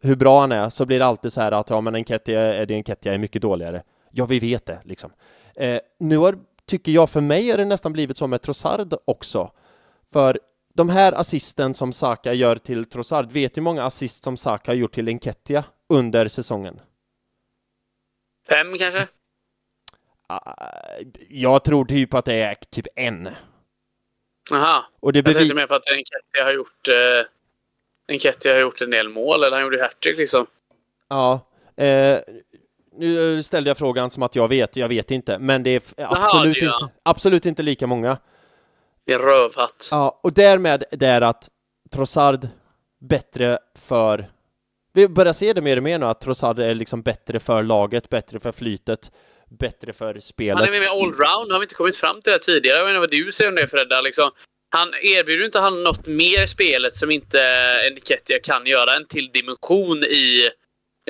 hur 0.03 0.15
bra 0.15 0.41
han 0.41 0.51
är, 0.51 0.69
så 0.69 0.85
blir 0.85 0.99
det 0.99 1.05
alltid 1.05 1.33
så 1.33 1.41
här 1.41 1.51
att 1.51 1.69
ja, 1.69 1.81
men 1.81 1.95
Enketia, 1.95 2.61
Eddie 2.61 2.73
Enketia 2.73 3.13
är 3.13 3.17
mycket 3.17 3.41
dåligare. 3.41 3.83
Ja, 4.11 4.25
vi 4.25 4.39
vet 4.39 4.65
det, 4.65 4.79
liksom. 4.83 5.11
Eh, 5.55 5.79
nu 5.99 6.17
har, 6.17 6.37
tycker 6.65 6.91
jag, 6.91 7.09
för 7.09 7.21
mig 7.21 7.51
är 7.51 7.57
det 7.57 7.65
nästan 7.65 7.93
blivit 7.93 8.17
så 8.17 8.27
med 8.27 8.41
Trossard 8.41 8.93
också. 9.05 9.51
För 10.13 10.39
de 10.73 10.89
här 10.89 11.11
assisten 11.11 11.73
som 11.73 11.93
Saka 11.93 12.33
gör 12.33 12.55
till 12.55 12.85
Trossard, 12.85 13.31
vet 13.31 13.57
hur 13.57 13.61
många 13.61 13.83
assist 13.83 14.23
som 14.23 14.37
Saka 14.37 14.71
har 14.71 14.75
gjort 14.75 14.93
till 14.93 15.07
Enketia 15.07 15.63
under 15.89 16.27
säsongen? 16.27 16.79
Fem 18.49 18.77
kanske? 18.77 19.07
Jag 21.29 21.63
tror 21.63 21.85
typ 21.85 22.13
att 22.13 22.25
det 22.25 22.35
är 22.35 22.55
typ 22.55 22.85
en. 22.95 23.29
Aha. 24.51 24.85
Och 24.99 25.13
det 25.13 25.19
jag 25.25 25.35
tänkte 25.35 25.55
mer 25.55 25.67
på 25.67 25.75
att 25.75 25.87
Enketia 25.87 26.43
har 26.43 26.53
gjort 26.53 26.87
eh, 26.87 27.25
Enketia 28.07 28.53
har 28.53 28.61
gjort 28.61 28.81
en 28.81 28.91
del 28.91 29.09
mål, 29.09 29.43
eller 29.43 29.55
han 29.55 29.63
gjorde 29.63 29.81
hattrick 29.81 30.17
liksom. 30.17 30.45
Ja. 31.09 31.49
Eh, 31.77 32.19
nu 32.97 33.43
ställde 33.43 33.69
jag 33.69 33.77
frågan 33.77 34.09
som 34.09 34.23
att 34.23 34.35
jag 34.35 34.47
vet, 34.47 34.75
jag 34.75 34.89
vet 34.89 35.11
inte, 35.11 35.39
men 35.39 35.63
det 35.63 35.69
är 35.69 35.81
absolut, 35.97 36.63
Aha, 36.63 36.73
inte, 36.73 36.93
absolut 37.03 37.45
inte 37.45 37.63
lika 37.63 37.87
många. 37.87 38.17
Det 39.05 39.13
är 39.13 39.19
rövhatt. 39.19 39.87
Ja, 39.91 40.19
och 40.23 40.33
därmed 40.33 40.83
det 40.91 41.07
är 41.07 41.21
att 41.21 41.49
Trossard 41.91 42.47
bättre 43.01 43.59
för... 43.75 44.29
Vi 44.93 45.07
börjar 45.07 45.33
se 45.33 45.53
det 45.53 45.61
mer 45.61 45.77
och 45.77 45.83
mer 45.83 45.99
nu, 45.99 46.05
att 46.05 46.21
Trossard 46.21 46.59
är 46.59 46.75
liksom 46.75 47.01
bättre 47.01 47.39
för 47.39 47.63
laget, 47.63 48.09
bättre 48.09 48.39
för 48.39 48.51
flytet, 48.51 49.11
bättre 49.49 49.93
för 49.93 50.19
spelet. 50.19 50.65
Han 50.65 50.67
är 50.67 50.71
mer 50.71 50.87
allround, 50.87 51.51
har 51.51 51.59
vi 51.59 51.63
inte 51.63 51.75
kommit 51.75 51.97
fram 51.97 52.21
till 52.21 52.33
det 52.33 52.39
tidigare? 52.39 52.77
Jag 52.77 52.85
vet 52.85 52.89
inte 52.89 52.99
vad 52.99 53.11
du 53.11 53.31
säger 53.31 53.49
om 53.49 53.55
det 53.55 53.67
Fredda, 53.67 54.01
liksom. 54.01 54.31
Han 54.75 54.93
erbjuder 55.01 55.45
inte 55.45 55.59
han 55.59 55.83
något 55.83 56.07
mer 56.07 56.43
i 56.43 56.47
spelet 56.47 56.95
som 56.95 57.11
inte 57.11 57.39
Enketia 57.87 58.39
kan 58.39 58.65
göra, 58.65 58.95
en 58.95 59.07
till 59.07 59.31
dimension 59.31 60.03
i 60.03 60.49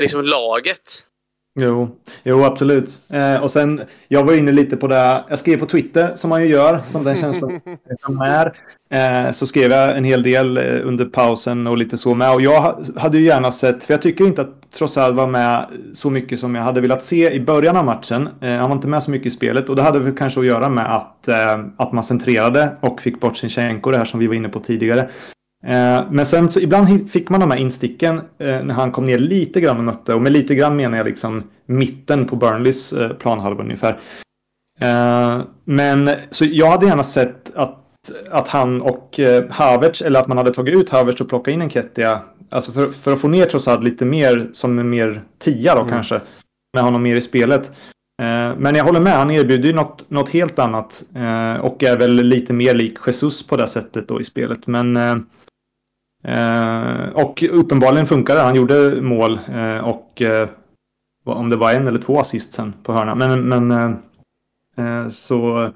liksom 0.02 0.22
laget? 0.22 1.08
Jo, 1.56 1.98
jo 2.24 2.44
absolut. 2.44 3.00
Eh, 3.10 3.44
och 3.44 3.52
sen, 3.52 3.82
jag 4.08 4.24
var 4.24 4.34
inne 4.34 4.52
lite 4.52 4.78
på 4.78 4.88
det, 4.88 5.24
jag 5.30 5.40
skrev 5.40 5.60
på 5.60 5.66
Twitter 5.66 6.16
som 6.16 6.30
man 6.30 6.42
ju 6.42 6.48
gör, 6.48 6.82
som 6.88 7.04
den 7.04 7.16
känslan 7.16 7.60
som 8.06 8.22
är. 8.22 8.54
Eh, 8.90 9.32
så 9.32 9.48
skrev 9.48 9.72
jag 9.72 9.98
en 9.98 10.04
hel 10.04 10.24
del 10.24 10.58
eh, 10.58 10.88
under 10.88 11.06
pausen 11.06 11.68
och 11.68 11.78
lite 11.78 11.98
så 11.98 12.16
med. 12.16 12.34
Och 12.34 12.42
jag 12.42 12.86
hade 12.96 13.18
ju 13.18 13.24
gärna 13.24 13.52
sett, 13.52 13.86
för 13.86 13.94
jag 13.94 14.02
tycker 14.02 14.26
inte 14.26 14.42
att 14.42 14.72
Trossard 14.72 15.16
var 15.16 15.28
med 15.28 15.66
så 15.94 16.10
mycket 16.10 16.40
som 16.40 16.56
jag 16.56 16.64
hade 16.64 16.82
velat 16.82 17.04
se 17.04 17.32
i 17.32 17.40
början 17.40 17.78
av 17.78 17.86
matchen. 17.86 18.30
Eh, 18.42 18.50
han 18.50 18.70
var 18.70 18.76
inte 18.76 18.88
med 18.88 19.04
så 19.04 19.12
mycket 19.12 19.28
i 19.28 19.32
spelet 19.32 19.70
och 19.70 19.76
det 19.76 19.82
hade 19.82 20.00
väl 20.00 20.18
kanske 20.18 20.40
att 20.40 20.46
göra 20.46 20.70
med 20.70 20.96
att, 20.96 21.28
eh, 21.28 21.66
att 21.78 21.92
man 21.92 22.04
centrerade 22.04 22.78
och 22.80 23.02
fick 23.02 23.20
bort 23.20 23.38
Sinchenko, 23.38 23.92
det 23.92 23.98
här 23.98 24.06
som 24.06 24.20
vi 24.20 24.28
var 24.28 24.36
inne 24.36 24.50
på 24.50 24.60
tidigare. 24.60 25.10
Eh, 25.68 26.04
men 26.12 26.26
sen 26.26 26.50
så 26.50 26.60
ibland 26.60 27.12
fick 27.12 27.30
man 27.30 27.40
de 27.40 27.52
här 27.52 27.58
insticken 27.58 28.18
eh, 28.18 28.64
när 28.64 28.74
han 28.74 28.92
kom 28.92 29.06
ner 29.06 29.18
lite 29.18 29.62
grann 29.62 29.78
och 29.78 29.84
mötte. 29.84 30.14
Och 30.14 30.22
med 30.22 30.32
lite 30.32 30.56
grann 30.56 30.76
menar 30.76 30.98
jag 30.98 31.08
liksom 31.08 31.44
mitten 31.66 32.26
på 32.26 32.36
Burnleys 32.36 32.94
eh, 32.94 33.10
planhalva 33.10 33.64
ungefär. 33.64 34.00
Men 35.64 36.10
så 36.30 36.46
jag 36.46 36.72
hade 36.72 36.86
gärna 36.86 37.04
sett 37.04 37.56
att, 37.56 37.80
att 38.32 38.48
han 38.48 38.82
och 38.82 39.20
Havertz, 39.50 40.02
eller 40.02 40.20
att 40.20 40.28
man 40.28 40.38
hade 40.38 40.54
tagit 40.54 40.76
ut 40.76 40.90
Havertz 40.90 41.22
och 41.22 41.30
plockat 41.30 41.54
in 41.54 41.62
en 41.62 41.70
Kettia. 41.70 42.22
Alltså 42.50 42.72
för, 42.72 42.92
för 42.92 43.14
att 43.14 43.22
få 43.22 43.28
ner 43.28 43.46
Trossard 43.46 43.84
lite 43.84 44.06
mer 44.06 44.50
som 44.54 44.80
en 44.80 44.90
mer 44.90 45.22
tia 45.40 45.76
då 45.76 45.82
mm. 45.82 45.94
kanske. 45.94 46.22
Med 46.74 46.84
honom 46.84 47.04
mer 47.04 47.16
i 47.16 47.22
spelet. 47.22 47.72
Men 48.58 48.76
jag 48.76 48.84
håller 48.84 49.00
med, 49.00 49.14
han 49.14 49.32
erbjuder 49.32 49.68
ju 49.68 49.74
något, 49.74 50.10
något 50.10 50.30
helt 50.30 50.60
annat. 50.60 51.04
Och 51.62 51.84
är 51.84 51.98
väl 51.98 52.16
lite 52.16 52.54
mer 52.54 52.74
lik 52.74 52.98
Jesus 53.06 53.48
på 53.48 53.58
det 53.58 53.68
sättet 53.68 54.08
då 54.08 54.22
i 54.22 54.24
spelet. 54.24 54.68
Men 54.68 54.98
och 57.14 57.44
uppenbarligen 57.52 58.06
funkade 58.06 58.40
det. 58.40 58.46
Han 58.46 58.56
gjorde 58.56 59.02
mål 59.02 59.40
eh, 59.52 59.78
och 59.78 60.22
eh, 60.22 60.50
om 61.26 61.50
det 61.50 61.58
var 61.58 61.72
en 61.72 61.88
eller 61.88 62.00
två 62.00 62.20
assist 62.20 62.54
sen 62.54 62.74
på 62.84 62.94
hörna. 62.94 63.16
Men, 63.16 63.50
men 63.50 63.72
eh, 63.72 63.92
eh, 64.78 65.10
så 65.10 65.70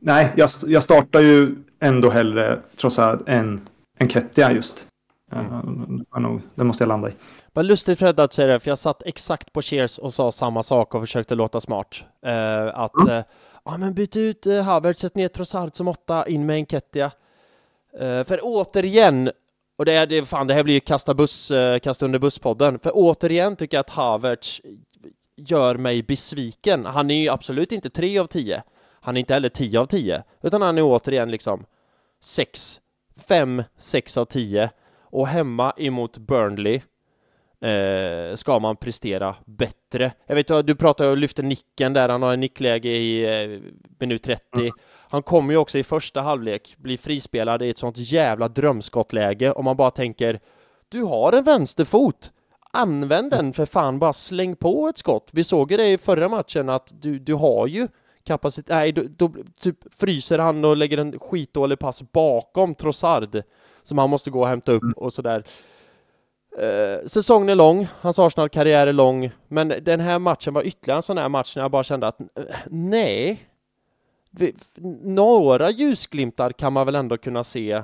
nej, 0.00 0.32
jag, 0.36 0.50
jag 0.66 0.82
startar 0.82 1.20
ju 1.20 1.56
ändå 1.80 2.10
hellre 2.10 2.58
trots 2.76 2.98
allt 2.98 3.28
än, 3.28 3.60
Kettia 4.08 4.52
just. 4.52 4.86
Mm. 5.32 6.42
Det 6.54 6.64
måste 6.64 6.82
jag 6.84 6.88
landa 6.88 7.08
i. 7.08 7.12
Vad 7.52 7.66
lustigt 7.66 7.98
Fred 7.98 8.20
att 8.20 8.32
säga 8.32 8.48
det, 8.48 8.60
för 8.60 8.70
jag 8.70 8.78
satt 8.78 9.02
exakt 9.06 9.52
på 9.52 9.62
Cheers 9.62 9.98
och 9.98 10.14
sa 10.14 10.32
samma 10.32 10.62
sak 10.62 10.94
och 10.94 11.00
försökte 11.00 11.34
låta 11.34 11.60
smart. 11.60 12.04
Uh, 12.26 12.32
att, 12.74 12.94
mm. 12.94 13.16
uh, 13.16 13.22
ja 13.64 13.76
men 13.76 13.94
byt 13.94 14.16
ut 14.16 14.46
uh, 14.46 14.62
Havertz, 14.62 15.00
sätt 15.00 15.14
ner 15.14 15.28
Trossard 15.28 15.76
som 15.76 15.88
åtta, 15.88 16.26
in 16.26 16.46
med 16.46 16.56
Enketia. 16.56 17.10
Uh, 18.02 18.24
för 18.24 18.40
återigen, 18.42 19.30
och 19.78 19.84
det, 19.84 19.92
är, 19.92 20.06
det, 20.06 20.24
fan, 20.24 20.46
det 20.46 20.54
här 20.54 20.62
blir 20.62 20.74
ju 20.74 20.80
kasta, 20.80 21.14
buss, 21.14 21.50
eh, 21.50 21.78
kasta 21.78 22.04
under 22.04 22.18
busspodden, 22.18 22.78
för 22.78 22.92
återigen 22.94 23.56
tycker 23.56 23.76
jag 23.76 23.80
att 23.80 23.90
Havertz 23.90 24.60
gör 25.36 25.76
mig 25.76 26.02
besviken. 26.02 26.86
Han 26.86 27.10
är 27.10 27.22
ju 27.22 27.28
absolut 27.28 27.72
inte 27.72 27.90
3 27.90 28.18
av 28.18 28.26
10. 28.26 28.62
Han 29.00 29.16
är 29.16 29.20
inte 29.20 29.34
heller 29.34 29.48
10 29.48 29.80
av 29.80 29.86
10, 29.86 30.22
utan 30.42 30.62
han 30.62 30.78
är 30.78 30.82
återigen 30.82 31.30
liksom 31.30 31.64
6, 32.20 32.80
5, 33.28 33.62
6 33.78 34.16
av 34.16 34.24
10. 34.24 34.70
Och 35.00 35.28
hemma 35.28 35.72
emot 35.76 36.18
Burnley 36.18 36.80
eh, 37.60 38.34
ska 38.34 38.58
man 38.58 38.76
prestera 38.76 39.36
bättre. 39.44 40.12
Jag 40.26 40.34
vet 40.34 40.66
du 40.66 40.74
pratar 40.74 41.08
och 41.08 41.16
lyfter 41.16 41.42
nicken 41.42 41.92
där, 41.92 42.08
han 42.08 42.22
har 42.22 42.32
en 42.32 42.40
nickläge 42.40 42.88
i 42.88 43.42
eh, 43.42 43.60
minut 43.98 44.22
30. 44.22 44.70
Han 45.10 45.22
kommer 45.22 45.52
ju 45.52 45.56
också 45.56 45.78
i 45.78 45.82
första 45.82 46.20
halvlek 46.20 46.74
bli 46.78 46.98
frispelad 46.98 47.62
i 47.62 47.68
ett 47.68 47.78
sånt 47.78 47.98
jävla 47.98 48.48
drömskottläge 48.48 49.52
om 49.52 49.64
man 49.64 49.76
bara 49.76 49.90
tänker 49.90 50.40
du 50.88 51.02
har 51.02 51.32
en 51.32 51.44
vänsterfot, 51.44 52.32
använd 52.72 53.30
den 53.30 53.52
för 53.52 53.66
fan, 53.66 53.98
bara 53.98 54.12
släng 54.12 54.56
på 54.56 54.88
ett 54.88 54.98
skott. 54.98 55.28
Vi 55.32 55.44
såg 55.44 55.70
ju 55.70 55.76
det 55.76 55.92
i 55.92 55.98
förra 55.98 56.28
matchen 56.28 56.68
att 56.68 56.92
du, 57.02 57.18
du 57.18 57.34
har 57.34 57.66
ju 57.66 57.88
kapacitet, 58.24 58.68
nej 58.70 58.92
då, 58.92 59.02
då 59.16 59.32
typ 59.60 59.94
fryser 59.94 60.38
han 60.38 60.64
och 60.64 60.76
lägger 60.76 60.98
en 60.98 61.18
skitdålig 61.18 61.78
pass 61.78 62.02
bakom 62.12 62.74
Trossard 62.74 63.42
som 63.82 63.98
han 63.98 64.10
måste 64.10 64.30
gå 64.30 64.40
och 64.40 64.48
hämta 64.48 64.72
upp 64.72 64.92
och 64.96 65.12
sådär. 65.12 65.44
Eh, 66.58 67.06
säsongen 67.06 67.48
är 67.48 67.54
lång, 67.54 67.88
hans 68.00 68.18
Arsenal-karriär 68.18 68.86
är 68.86 68.92
lång, 68.92 69.30
men 69.48 69.74
den 69.82 70.00
här 70.00 70.18
matchen 70.18 70.54
var 70.54 70.62
ytterligare 70.62 70.98
en 70.98 71.02
sån 71.02 71.18
här 71.18 71.28
match 71.28 71.56
när 71.56 71.62
jag 71.62 71.70
bara 71.70 71.84
kände 71.84 72.06
att 72.06 72.20
eh, 72.20 72.26
nej, 72.66 73.48
några 75.02 75.70
ljusglimtar 75.70 76.52
kan 76.52 76.72
man 76.72 76.86
väl 76.86 76.94
ändå 76.94 77.16
kunna 77.16 77.44
se. 77.44 77.82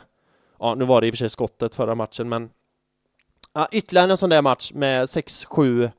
Ja, 0.59 0.75
nu 0.75 0.85
var 0.85 1.01
det 1.01 1.07
i 1.07 1.11
och 1.11 1.15
för 1.15 1.19
sig 1.19 1.29
skottet 1.29 1.75
förra 1.75 1.95
matchen, 1.95 2.29
men 2.29 2.51
ja, 3.55 3.69
ytterligare 3.73 4.11
en 4.11 4.17
sån 4.17 4.31
där 4.31 4.43
match 4.43 4.73
med 4.73 5.05
6-7 5.05 5.91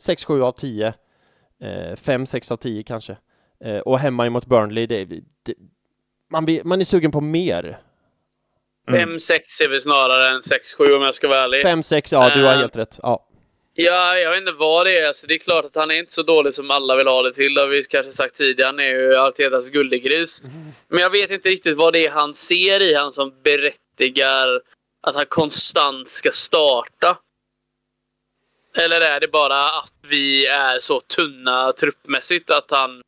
6-7 0.00 0.40
av 0.42 0.52
10 0.52 0.94
5-6 1.60 2.50
eh, 2.50 2.52
av 2.52 2.56
10 2.56 2.82
kanske 2.82 3.16
eh, 3.64 3.78
och 3.78 3.98
hemma 3.98 4.26
emot 4.26 4.46
Burnley 4.46 4.86
det, 4.86 5.04
det, 5.04 5.54
man, 6.30 6.58
man 6.64 6.80
är 6.80 6.84
sugen 6.84 7.10
på 7.10 7.20
mer 7.20 7.80
5-6 8.88 8.92
mm. 8.92 9.14
är 9.64 9.68
väl 9.68 9.80
snarare 9.80 10.34
än 10.34 10.40
6-7 10.40 10.96
om 10.96 11.02
jag 11.02 11.14
ska 11.14 11.28
vara 11.28 11.40
ärlig. 11.40 11.64
5-6, 11.64 12.08
ja 12.12 12.30
du 12.34 12.42
har 12.44 12.52
uh, 12.52 12.58
helt 12.58 12.76
rätt. 12.76 13.00
Ja. 13.02 13.26
Ja, 13.74 14.18
jag 14.18 14.30
vet 14.30 14.38
inte 14.38 14.52
vad 14.52 14.86
det 14.86 14.98
är. 14.98 15.08
Alltså, 15.08 15.26
det 15.26 15.34
är 15.34 15.38
klart 15.38 15.64
att 15.64 15.74
han 15.74 15.90
är 15.90 15.94
inte 15.94 16.12
så 16.12 16.22
dålig 16.22 16.54
som 16.54 16.70
alla 16.70 16.96
vill 16.96 17.06
ha 17.06 17.22
det 17.22 17.32
till. 17.32 17.54
Det 17.54 17.60
har 17.60 17.68
vi 17.68 17.84
kanske 17.84 18.12
sagt 18.12 18.34
tidigare. 18.34 18.66
Han 18.66 18.78
är 18.78 18.88
ju 18.88 19.16
Artetas 19.16 19.68
gullegris. 19.68 20.42
Men 20.88 20.98
jag 20.98 21.10
vet 21.10 21.30
inte 21.30 21.48
riktigt 21.48 21.76
vad 21.76 21.92
det 21.92 22.06
är 22.06 22.10
han 22.10 22.34
ser 22.34 22.82
i 22.82 22.94
han 22.94 23.12
som 23.12 23.32
berättigar 23.42 24.60
att 25.00 25.14
han 25.14 25.26
konstant 25.26 26.08
ska 26.08 26.30
starta. 26.30 27.18
Eller 28.76 29.00
är 29.00 29.20
det 29.20 29.28
bara 29.28 29.64
att 29.64 29.94
vi 30.08 30.46
är 30.46 30.78
så 30.78 31.00
tunna 31.00 31.72
truppmässigt 31.72 32.50
att 32.50 32.70
han, 32.70 33.02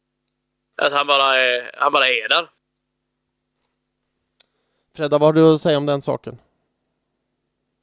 att 0.83 0.93
han, 0.93 1.07
bara, 1.07 1.37
är, 1.37 1.71
han 1.75 1.93
bara 1.93 2.09
är 2.09 2.29
där? 2.29 2.49
Fredda, 4.97 5.19
vad 5.19 5.29
har 5.29 5.33
du 5.33 5.55
att 5.55 5.61
säga 5.61 5.77
om 5.77 5.87
den 5.87 6.03
saken? 6.03 6.39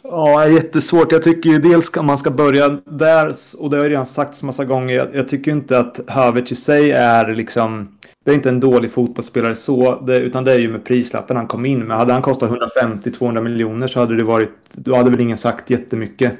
Ja, 0.04 0.47
jättesvårt. 0.47 1.12
Jag 1.12 1.24
tycker 1.24 1.50
ju 1.50 1.58
dels 1.58 1.97
att 1.97 2.06
man 2.06 2.18
ska 2.18 2.32
börja 2.32 2.70
där 2.86 3.36
och 3.58 3.70
det 3.70 3.78
har 3.78 3.84
ju 3.84 3.89
redan 3.89 4.06
sagts 4.06 4.43
massa 4.43 4.66
gånger. 4.66 4.95
Jag, 4.95 5.08
jag 5.14 5.28
tycker 5.30 5.52
inte 5.52 5.80
att 5.80 6.00
Havertz 6.08 6.52
i 6.52 6.56
sig 6.56 6.91
är 6.91 7.34
liksom. 7.34 7.97
Det 8.26 8.32
är 8.32 8.36
inte 8.36 8.50
en 8.50 8.60
dålig 8.60 8.91
fotbollsspelare 8.91 9.56
så, 9.56 10.02
det, 10.02 10.18
utan 10.18 10.43
det 10.43 10.52
är 10.52 10.58
ju 10.58 10.72
med 10.72 10.86
prislappen 10.86 11.38
han 11.38 11.47
kom 11.47 11.66
in 11.66 11.88
med. 11.88 11.97
Hade 11.97 12.14
han 12.14 12.22
kostat 12.22 12.52
150-200 12.82 13.41
miljoner 13.41 13.88
så 13.88 14.00
hade 14.00 14.16
det 14.16 14.24
varit. 14.24 14.52
Då 14.74 14.95
hade 14.95 15.12
väl 15.12 15.22
ingen 15.22 15.38
sagt 15.38 15.70
jättemycket. 15.70 16.34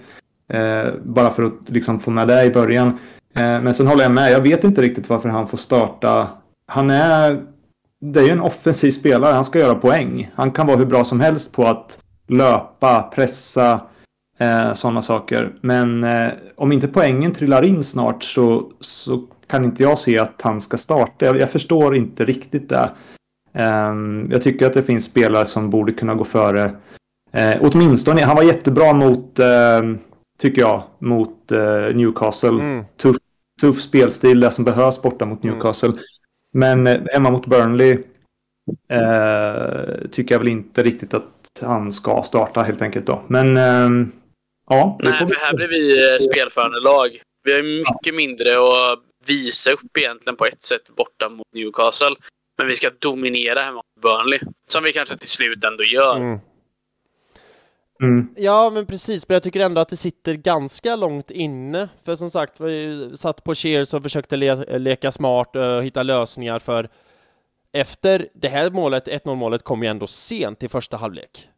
Eh, 0.54 0.94
bara 1.04 1.32
för 1.32 1.44
att 1.44 1.54
liksom 1.66 2.00
få 2.00 2.12
med 2.12 2.28
det 2.28 2.46
i 2.46 2.52
början. 2.52 2.88
Eh, 3.36 3.62
men 3.62 3.74
sen 3.74 3.88
håller 3.88 4.04
jag 4.04 4.12
med. 4.12 4.32
Jag 4.32 4.42
vet 4.42 4.64
inte 4.64 4.82
riktigt 4.82 5.10
varför 5.10 5.30
han 5.30 5.48
får 5.48 5.58
starta. 5.58 6.28
Han 6.68 6.90
är. 6.90 7.42
Det 8.02 8.20
är 8.20 8.24
ju 8.24 8.32
en 8.32 8.42
offensiv 8.42 8.92
spelare. 8.92 9.34
Han 9.34 9.46
ska 9.46 9.60
göra 9.60 9.76
poäng. 9.76 10.32
Han 10.36 10.52
kan 10.52 10.68
vara 10.68 10.78
hur 10.78 10.86
bra 10.86 11.04
som 11.04 11.20
helst 11.20 11.54
på 11.54 11.66
att 11.66 12.00
löpa, 12.30 13.12
pressa, 13.16 13.82
eh, 14.38 14.74
sådana 14.74 15.02
saker. 15.02 15.56
Men 15.62 16.04
eh, 16.04 16.28
om 16.56 16.72
inte 16.72 16.88
poängen 16.88 17.34
trillar 17.34 17.64
in 17.66 17.84
snart 17.84 18.24
så, 18.24 18.72
så 18.80 19.28
kan 19.48 19.66
inte 19.66 19.84
jag 19.84 19.98
se 19.98 20.20
att 20.20 20.42
han 20.42 20.62
ska 20.62 20.78
starta. 20.78 21.26
Jag, 21.26 21.38
jag 21.38 21.52
förstår 21.52 21.96
inte 21.96 22.26
riktigt 22.26 22.70
det. 22.70 22.90
Eh, 23.54 23.94
jag 24.30 24.42
tycker 24.42 24.66
att 24.66 24.74
det 24.74 24.84
finns 24.84 25.06
spelare 25.06 25.46
som 25.46 25.70
borde 25.70 25.92
kunna 25.92 26.16
gå 26.16 26.24
före. 26.24 26.72
Eh, 27.32 27.56
åtminstone, 27.62 28.22
han 28.22 28.36
var 28.36 28.44
jättebra 28.44 28.94
mot, 28.94 29.40
eh, 29.40 29.82
tycker 30.40 30.62
jag, 30.62 30.84
mot 31.00 31.52
eh, 31.52 31.96
Newcastle. 31.96 32.50
Mm. 32.50 32.86
Tuff, 32.98 33.18
tuff 33.62 33.82
spelstil, 33.82 34.40
det 34.40 34.52
som 34.52 34.66
behövs 34.66 35.02
borta 35.02 35.26
mot 35.26 35.44
mm. 35.44 35.56
Newcastle. 35.56 35.90
Mm. 35.90 36.00
Men 36.54 36.88
eh, 36.88 37.02
hemma 37.14 37.32
mot 37.32 37.46
Burnley 37.46 37.98
eh, 38.88 40.10
tycker 40.12 40.36
jag 40.36 40.40
väl 40.40 40.48
inte 40.48 40.84
riktigt 40.84 41.14
att 41.14 41.26
han 41.62 41.92
ska 41.92 42.24
starta 42.24 42.62
helt 42.62 42.82
enkelt 42.82 43.06
då. 43.06 43.24
Men 43.28 43.58
äh, 43.58 44.08
ja. 44.70 45.00
Nej, 45.04 45.14
för 45.14 45.36
här 45.36 45.56
blir 45.56 45.68
vi 45.68 46.12
eh, 46.12 46.20
spelförande 46.20 46.80
lag. 46.80 47.10
Vi 47.44 47.52
har 47.54 47.64
mycket 47.64 48.06
ja. 48.06 48.14
mindre 48.14 48.58
att 48.58 49.00
visa 49.28 49.72
upp 49.72 49.98
egentligen 49.98 50.38
på 50.38 50.46
ett 50.46 50.64
sätt 50.64 50.96
borta 50.96 51.30
mot 51.30 51.48
Newcastle. 51.56 52.16
Men 52.58 52.68
vi 52.68 52.76
ska 52.76 52.90
dominera 53.00 53.60
hemma 53.60 53.76
mot 53.76 54.02
Burnley. 54.02 54.40
Som 54.70 54.84
vi 54.84 54.94
kanske 54.94 55.18
till 55.18 55.30
slut 55.30 55.64
ändå 55.64 55.84
gör. 55.84 56.18
Mm. 56.18 56.40
Mm. 58.02 58.30
Ja, 58.36 58.70
men 58.70 58.86
precis. 58.86 59.28
Men 59.28 59.34
jag 59.34 59.44
tycker 59.44 59.60
ändå 59.60 59.82
att 59.82 59.90
det 59.90 59.98
sitter 59.98 60.34
ganska 60.34 60.96
långt 60.96 61.32
inne. 61.32 61.90
För 62.06 62.16
som 62.16 62.30
sagt, 62.30 62.60
vi 62.60 63.10
satt 63.16 63.44
på 63.44 63.56
Cheers 63.56 63.94
och 63.94 64.04
försökte 64.04 64.38
le 64.38 64.78
leka 64.78 65.12
smart 65.12 65.56
och 65.56 65.84
hitta 65.84 66.04
lösningar 66.04 66.60
för 66.60 66.90
efter 67.74 68.30
det 68.34 68.48
här 68.48 68.72
målet, 68.72 69.08
1-0 69.08 69.36
målet, 69.36 69.64
kom 69.64 69.84
ju 69.84 69.90
ändå 69.90 70.08
sent 70.08 70.64
i 70.64 70.70
första 70.70 70.98
halvlek. 70.98 71.50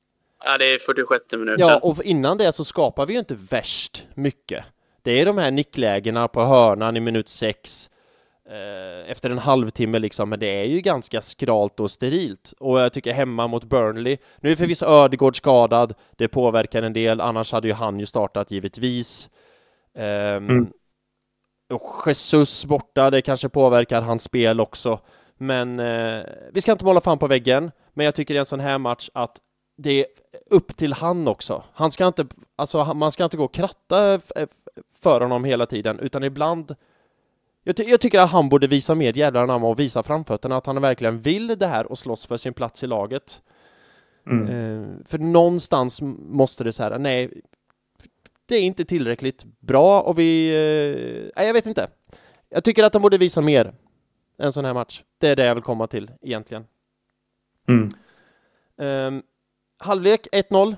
Ja, 0.43 0.57
det 0.57 0.73
är 0.73 0.79
46 0.79 1.23
minuten. 1.31 1.67
Ja, 1.67 1.77
och 1.77 2.03
innan 2.03 2.37
det 2.37 2.51
så 2.51 2.65
skapar 2.65 3.05
vi 3.05 3.13
ju 3.13 3.19
inte 3.19 3.35
värst 3.35 4.07
mycket. 4.13 4.65
Det 5.01 5.21
är 5.21 5.25
de 5.25 5.37
här 5.37 5.51
nicklägena 5.51 6.27
på 6.27 6.43
hörnan 6.43 6.97
i 6.97 6.99
minut 6.99 7.29
6 7.29 7.89
eh, 8.49 9.11
efter 9.11 9.29
en 9.29 9.37
halvtimme 9.37 9.99
liksom, 9.99 10.29
men 10.29 10.39
det 10.39 10.61
är 10.61 10.65
ju 10.65 10.81
ganska 10.81 11.21
skralt 11.21 11.79
och 11.79 11.91
sterilt. 11.91 12.53
Och 12.59 12.79
jag 12.79 12.93
tycker 12.93 13.13
hemma 13.13 13.47
mot 13.47 13.63
Burnley, 13.63 14.17
nu 14.37 14.51
är 14.51 14.55
förvisso 14.55 14.85
Ödegård 14.85 15.37
skadad, 15.37 15.93
det 16.17 16.27
påverkar 16.27 16.83
en 16.83 16.93
del, 16.93 17.21
annars 17.21 17.51
hade 17.51 17.67
ju 17.67 17.73
han 17.73 17.99
ju 17.99 18.05
startat 18.05 18.51
givetvis. 18.51 19.29
Um, 19.93 20.03
mm. 20.03 20.67
Och 21.73 22.07
Jesus 22.07 22.65
borta, 22.65 23.09
det 23.09 23.21
kanske 23.21 23.49
påverkar 23.49 24.01
hans 24.01 24.23
spel 24.23 24.61
också. 24.61 24.99
Men 25.41 25.79
eh, 25.79 26.23
vi 26.51 26.61
ska 26.61 26.71
inte 26.71 26.85
måla 26.85 27.01
fan 27.01 27.17
på 27.17 27.27
väggen, 27.27 27.71
men 27.93 28.05
jag 28.05 28.15
tycker 28.15 28.33
i 28.33 28.37
en 28.37 28.45
sån 28.45 28.59
här 28.59 28.77
match 28.77 29.09
att 29.13 29.37
det 29.77 29.99
är 29.99 30.05
upp 30.49 30.77
till 30.77 30.93
han 30.93 31.27
också. 31.27 31.63
Han 31.73 31.91
ska 31.91 32.07
inte, 32.07 32.25
alltså 32.55 32.93
man 32.93 33.11
ska 33.11 33.23
inte 33.23 33.37
gå 33.37 33.43
och 33.43 33.53
kratta 33.53 34.19
för 34.93 35.21
honom 35.21 35.43
hela 35.43 35.65
tiden, 35.65 35.99
utan 35.99 36.23
ibland 36.23 36.75
jag, 37.63 37.75
ty 37.75 37.83
jag 37.83 38.01
tycker 38.01 38.19
att 38.19 38.31
han 38.31 38.49
borde 38.49 38.67
visa 38.67 38.95
mer 38.95 39.17
jävlar 39.17 39.43
anamma 39.43 39.67
och 39.67 39.79
visa 39.79 40.03
framfötterna, 40.03 40.57
att 40.57 40.65
han 40.65 40.81
verkligen 40.81 41.21
vill 41.21 41.47
det 41.47 41.67
här 41.67 41.91
och 41.91 41.97
slåss 41.97 42.25
för 42.25 42.37
sin 42.37 42.53
plats 42.53 42.83
i 42.83 42.87
laget. 42.87 43.41
Mm. 44.27 44.47
Eh, 44.47 45.05
för 45.05 45.17
någonstans 45.17 46.01
måste 46.01 46.63
det 46.63 46.73
så 46.73 46.83
här, 46.83 46.99
nej, 46.99 47.41
det 48.45 48.55
är 48.55 48.61
inte 48.61 48.85
tillräckligt 48.85 49.45
bra 49.59 50.01
och 50.01 50.19
vi, 50.19 50.49
eh, 50.49 51.31
nej 51.35 51.47
jag 51.47 51.53
vet 51.53 51.65
inte. 51.65 51.87
Jag 52.49 52.63
tycker 52.63 52.83
att 52.83 52.93
de 52.93 53.01
borde 53.01 53.17
visa 53.17 53.41
mer 53.41 53.73
en 54.37 54.51
sån 54.51 54.65
här 54.65 54.73
match. 54.73 55.03
Det 55.17 55.27
är 55.27 55.35
det 55.35 55.45
jag 55.45 55.55
vill 55.55 55.63
komma 55.63 55.87
till 55.87 56.11
egentligen. 56.21 56.65
Mm. 57.67 57.89
Um, 58.77 59.23
halvlek 59.77 60.27
1-0. 60.31 60.75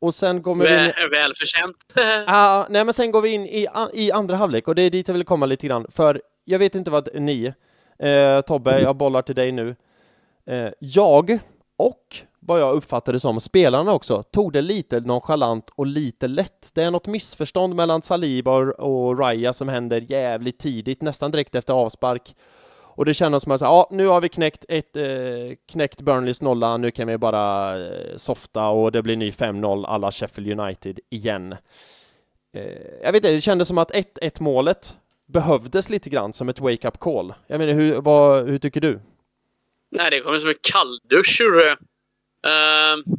Och 0.00 0.14
sen 0.14 0.42
kommer 0.42 0.64
vi 0.64 0.74
in... 0.74 1.10
Välförtjänt. 1.10 1.76
ah, 2.26 2.66
nej, 2.70 2.84
men 2.84 2.94
sen 2.94 3.10
går 3.10 3.22
vi 3.22 3.28
in 3.28 3.46
i, 3.46 3.66
i 3.92 4.12
andra 4.12 4.36
halvlek 4.36 4.68
och 4.68 4.74
det 4.74 4.82
är 4.82 4.90
dit 4.90 5.08
jag 5.08 5.14
vill 5.14 5.24
komma 5.24 5.46
lite 5.46 5.66
grann. 5.66 5.86
För 5.90 6.22
jag 6.44 6.58
vet 6.58 6.74
inte 6.74 6.90
vad 6.90 7.08
ni, 7.14 7.52
eh, 7.98 8.40
Tobbe, 8.40 8.80
jag 8.80 8.96
bollar 8.96 9.22
till 9.22 9.34
dig 9.34 9.52
nu. 9.52 9.76
Eh, 10.46 10.70
jag 10.78 11.38
och 11.76 12.16
vad 12.46 12.60
jag 12.60 12.74
uppfattade 12.74 13.20
som 13.20 13.40
spelarna 13.40 13.92
också, 13.92 14.22
tog 14.22 14.52
det 14.52 14.62
lite 14.62 15.00
nonchalant 15.00 15.70
och 15.74 15.86
lite 15.86 16.28
lätt. 16.28 16.70
Det 16.74 16.82
är 16.82 16.90
något 16.90 17.06
missförstånd 17.06 17.74
mellan 17.74 18.02
Saliba 18.02 18.56
och 18.72 19.18
Raya 19.18 19.52
som 19.52 19.68
händer 19.68 20.04
jävligt 20.08 20.58
tidigt, 20.58 21.02
nästan 21.02 21.30
direkt 21.30 21.54
efter 21.54 21.74
avspark. 21.74 22.34
Och 22.94 23.04
det 23.04 23.14
kändes 23.14 23.42
som 23.42 23.52
att 23.52 23.60
ja, 23.60 23.88
nu 23.90 24.06
har 24.06 24.20
vi 24.20 24.28
knäckt, 24.28 24.64
ett, 24.68 24.96
eh, 24.96 25.04
knäckt 25.72 26.00
Burnleys 26.00 26.42
nolla, 26.42 26.76
nu 26.76 26.90
kan 26.90 27.08
vi 27.08 27.18
bara 27.18 27.76
eh, 27.86 28.16
softa 28.16 28.68
och 28.68 28.92
det 28.92 29.02
blir 29.02 29.16
ny 29.16 29.30
5-0 29.30 29.86
alla 29.86 30.12
Sheffield 30.12 30.60
United 30.60 31.00
igen. 31.10 31.52
Eh, 32.56 32.62
jag 33.02 33.12
vet 33.12 33.14
inte, 33.14 33.32
det 33.32 33.40
kändes 33.40 33.68
som 33.68 33.78
att 33.78 33.90
1-1 33.90 34.42
målet 34.42 34.96
behövdes 35.28 35.90
lite 35.90 36.10
grann 36.10 36.32
som 36.32 36.48
ett 36.48 36.60
wake-up 36.60 36.98
call. 36.98 37.34
Jag 37.46 37.58
menar, 37.58 37.72
hur, 37.72 38.00
vad, 38.00 38.48
hur 38.48 38.58
tycker 38.58 38.80
du? 38.80 39.00
Nej, 39.90 40.10
det 40.10 40.20
kommer 40.20 40.38
som 40.38 40.48
en 40.48 40.54
kalldusch 40.72 41.40
Uh, 42.46 43.14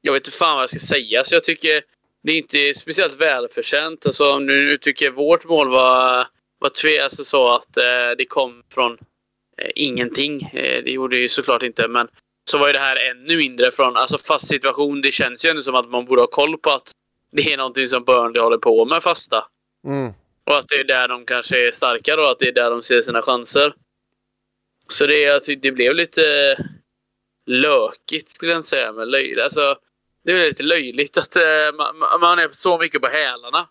jag 0.00 0.12
vet 0.12 0.26
inte 0.26 0.36
fan 0.36 0.54
vad 0.54 0.62
jag 0.62 0.70
ska 0.70 0.78
säga, 0.78 1.24
så 1.24 1.34
jag 1.34 1.44
tycker 1.44 1.82
det 2.22 2.32
är 2.32 2.36
inte 2.36 2.74
speciellt 2.74 3.20
välförtjänt. 3.20 4.06
Alltså, 4.06 4.38
nu, 4.38 4.64
nu 4.64 4.78
tycker 4.78 5.04
jag 5.04 5.12
vårt 5.12 5.44
mål 5.44 5.68
var, 5.68 6.26
var 6.58 6.68
tve, 6.68 7.04
alltså 7.04 7.24
så 7.24 7.54
att 7.54 7.78
uh, 7.78 8.16
det 8.18 8.24
kom 8.24 8.62
från 8.74 8.92
uh, 8.92 8.98
ingenting. 9.74 10.42
Eh, 10.42 10.84
det 10.84 10.90
gjorde 10.90 11.16
det 11.16 11.22
ju 11.22 11.28
såklart 11.28 11.62
inte, 11.62 11.88
men 11.88 12.08
så 12.50 12.58
var 12.58 12.66
ju 12.66 12.72
det 12.72 12.78
här 12.78 13.10
ännu 13.10 13.36
mindre 13.36 13.70
från 13.70 13.96
alltså 13.96 14.18
fast 14.18 14.48
situation. 14.48 15.00
Det 15.00 15.12
känns 15.12 15.44
ju 15.44 15.48
ändå 15.48 15.62
som 15.62 15.74
att 15.74 15.88
man 15.88 16.04
borde 16.04 16.22
ha 16.22 16.26
koll 16.26 16.58
på 16.58 16.70
att 16.70 16.90
det 17.32 17.52
är 17.52 17.56
någonting 17.56 17.88
som 17.88 18.04
Burnley 18.04 18.42
håller 18.42 18.58
på 18.58 18.84
med 18.84 19.02
fasta. 19.02 19.44
Mm. 19.86 20.12
Och 20.44 20.58
att 20.58 20.68
det 20.68 20.74
är 20.74 20.84
där 20.84 21.08
de 21.08 21.24
kanske 21.26 21.68
är 21.68 21.72
starka 21.72 22.16
då, 22.16 22.30
att 22.30 22.38
det 22.38 22.48
är 22.48 22.52
där 22.52 22.70
de 22.70 22.82
ser 22.82 23.02
sina 23.02 23.22
chanser. 23.22 23.74
Så 24.88 25.06
det, 25.06 25.62
det 25.62 25.72
blev 25.72 25.94
lite 25.94 26.22
lökigt 27.46 28.28
skulle 28.28 28.52
jag 28.52 28.58
inte 28.58 28.68
säga, 28.68 28.92
men 28.92 29.10
löj, 29.10 29.40
Alltså, 29.40 29.76
det 30.24 30.32
är 30.32 30.48
lite 30.48 30.62
löjligt 30.62 31.18
att 31.18 31.36
eh, 31.36 31.42
man, 31.76 32.20
man, 32.20 32.38
är 32.38 32.48
så 32.52 32.78
mycket 32.78 33.02
på 33.02 33.08
hälarna. 33.08 33.68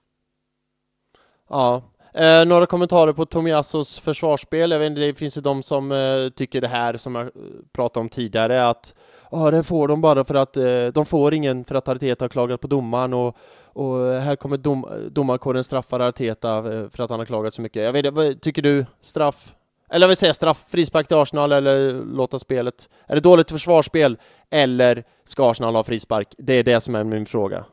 Ja. 1.49 1.83
Eh, 2.13 2.45
några 2.45 2.65
kommentarer 2.65 3.13
på 3.13 3.25
Tomiassos 3.25 3.99
försvarsspel. 3.99 4.71
Jag 4.71 4.79
vet 4.79 4.87
inte, 4.87 5.01
det 5.01 5.13
finns 5.13 5.37
ju 5.37 5.41
de 5.41 5.63
som 5.63 5.91
eh, 5.91 6.29
tycker 6.29 6.61
det 6.61 6.67
här 6.67 6.97
som 6.97 7.15
jag 7.15 7.25
eh, 7.25 7.31
pratade 7.73 8.01
om 8.01 8.09
tidigare 8.09 8.67
att 8.67 8.93
Ja, 9.31 9.51
det 9.51 9.63
får 9.63 9.87
de 9.87 10.01
bara 10.01 10.23
för 10.23 10.35
att 10.35 10.57
eh, 10.57 10.85
de 10.93 11.05
får 11.05 11.33
ingen 11.33 11.65
för 11.65 11.75
att 11.75 11.87
Arteta 11.87 12.25
har 12.25 12.29
klagat 12.29 12.61
på 12.61 12.67
domaren 12.67 13.13
och, 13.13 13.37
och 13.65 13.97
här 14.21 14.35
kommer 14.35 14.57
dom, 14.57 14.87
domarkåren 15.11 15.63
straffa 15.63 16.07
Arteta 16.07 16.57
eh, 16.57 16.89
för 16.89 17.03
att 17.03 17.09
han 17.09 17.19
har 17.19 17.25
klagat 17.25 17.53
så 17.53 17.61
mycket. 17.61 17.83
Jag 17.83 17.93
vet 17.93 18.13
vad 18.13 18.41
tycker 18.41 18.61
du? 18.61 18.85
Straff? 19.01 19.53
Eller 19.93 20.07
vill 20.07 20.17
säga 20.17 20.33
straff, 20.33 20.57
frispark 20.71 21.07
till 21.07 21.17
Arsenal 21.17 21.51
eller 21.51 22.05
låta 22.15 22.39
spelet... 22.39 22.89
Är 23.07 23.15
det 23.15 23.21
dåligt 23.21 23.51
försvarsspel 23.51 24.17
eller 24.51 25.03
ska 25.25 25.51
Arsenal 25.51 25.75
ha 25.75 25.83
frispark? 25.83 26.27
Det 26.37 26.53
är 26.53 26.63
det 26.63 26.81
som 26.81 26.95
är 26.95 27.03
min 27.03 27.25
fråga. 27.25 27.65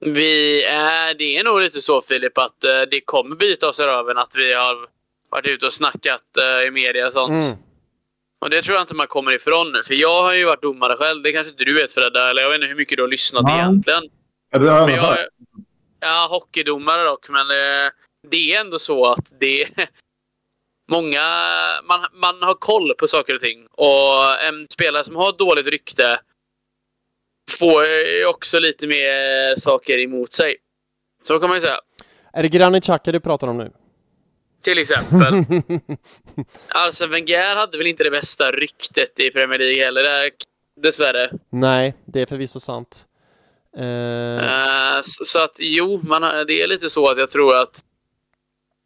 Vi 0.00 0.64
är, 0.64 1.14
det 1.14 1.36
är 1.36 1.44
nog 1.44 1.60
lite 1.60 1.80
så 1.80 2.02
Filip 2.02 2.38
att 2.38 2.64
uh, 2.64 2.90
det 2.90 3.00
kommer 3.00 3.36
bita 3.36 3.68
oss 3.68 3.80
i 3.80 3.82
röven 3.82 4.18
att 4.18 4.32
vi 4.36 4.54
har 4.54 4.76
varit 5.30 5.46
ute 5.46 5.66
och 5.66 5.72
snackat 5.72 6.22
uh, 6.38 6.68
i 6.68 6.70
media 6.70 7.06
och 7.06 7.12
sånt. 7.12 7.42
Mm. 7.42 7.56
Och 8.40 8.50
det 8.50 8.62
tror 8.62 8.74
jag 8.74 8.82
inte 8.82 8.94
man 8.94 9.06
kommer 9.06 9.34
ifrån. 9.36 9.82
För 9.86 9.94
jag 9.94 10.22
har 10.22 10.34
ju 10.34 10.44
varit 10.44 10.62
domare 10.62 10.96
själv. 10.96 11.22
Det 11.22 11.32
kanske 11.32 11.50
inte 11.50 11.64
du 11.64 11.74
vet 11.74 11.92
Fredda, 11.92 12.30
eller 12.30 12.42
jag 12.42 12.48
vet 12.48 12.56
inte 12.56 12.68
hur 12.68 12.76
mycket 12.76 12.96
du 12.96 13.02
har 13.02 13.08
lyssnat 13.08 13.44
ja. 13.46 13.58
egentligen. 13.58 14.02
Ja, 14.50 14.58
det 14.58 14.70
har 14.70 14.90
jag, 14.90 14.98
jag 14.98 15.18
Ja, 16.00 16.26
hockeydomare 16.30 17.02
dock, 17.02 17.28
men 17.28 17.48
det, 17.48 17.90
det 18.30 18.54
är 18.54 18.60
ändå 18.60 18.78
så 18.78 19.12
att 19.12 19.40
det 19.40 19.68
många, 20.88 21.22
man, 21.84 22.06
man 22.12 22.42
har 22.42 22.54
koll 22.54 22.94
på 22.94 23.06
saker 23.06 23.34
och 23.34 23.40
ting. 23.40 23.66
Och 23.70 24.44
en 24.48 24.66
spelare 24.70 25.04
som 25.04 25.16
har 25.16 25.38
dåligt 25.38 25.66
rykte 25.66 26.18
får 27.58 27.84
också 28.26 28.58
lite 28.58 28.86
mer 28.86 29.56
saker 29.60 29.98
emot 29.98 30.32
sig. 30.32 30.56
Så 31.22 31.40
kan 31.40 31.48
man 31.48 31.56
ju 31.56 31.60
säga. 31.60 31.80
Är 32.32 32.42
det 32.42 32.48
Granit 32.48 32.84
Xhaka 32.84 33.12
du 33.12 33.20
pratar 33.20 33.48
om 33.48 33.58
nu? 33.58 33.70
Till 34.62 34.78
exempel. 34.78 35.34
alltså 36.68 37.06
Wenger 37.06 37.56
hade 37.56 37.78
väl 37.78 37.86
inte 37.86 38.04
det 38.04 38.10
bästa 38.10 38.50
ryktet 38.50 39.20
i 39.20 39.30
Premier 39.30 39.58
League 39.58 39.84
heller, 39.84 40.02
dessvärre. 40.82 41.30
Nej, 41.50 41.94
det 42.04 42.20
är 42.20 42.26
förvisso 42.26 42.60
sant. 42.60 43.06
Uh... 43.78 43.82
Uh, 43.82 45.02
så, 45.02 45.24
så, 45.24 45.44
att 45.44 45.56
jo, 45.58 46.00
man, 46.04 46.22
det 46.46 46.62
är 46.62 46.66
lite 46.66 46.90
så 46.90 47.08
att 47.10 47.18
jag 47.18 47.30
tror 47.30 47.56
att 47.56 47.80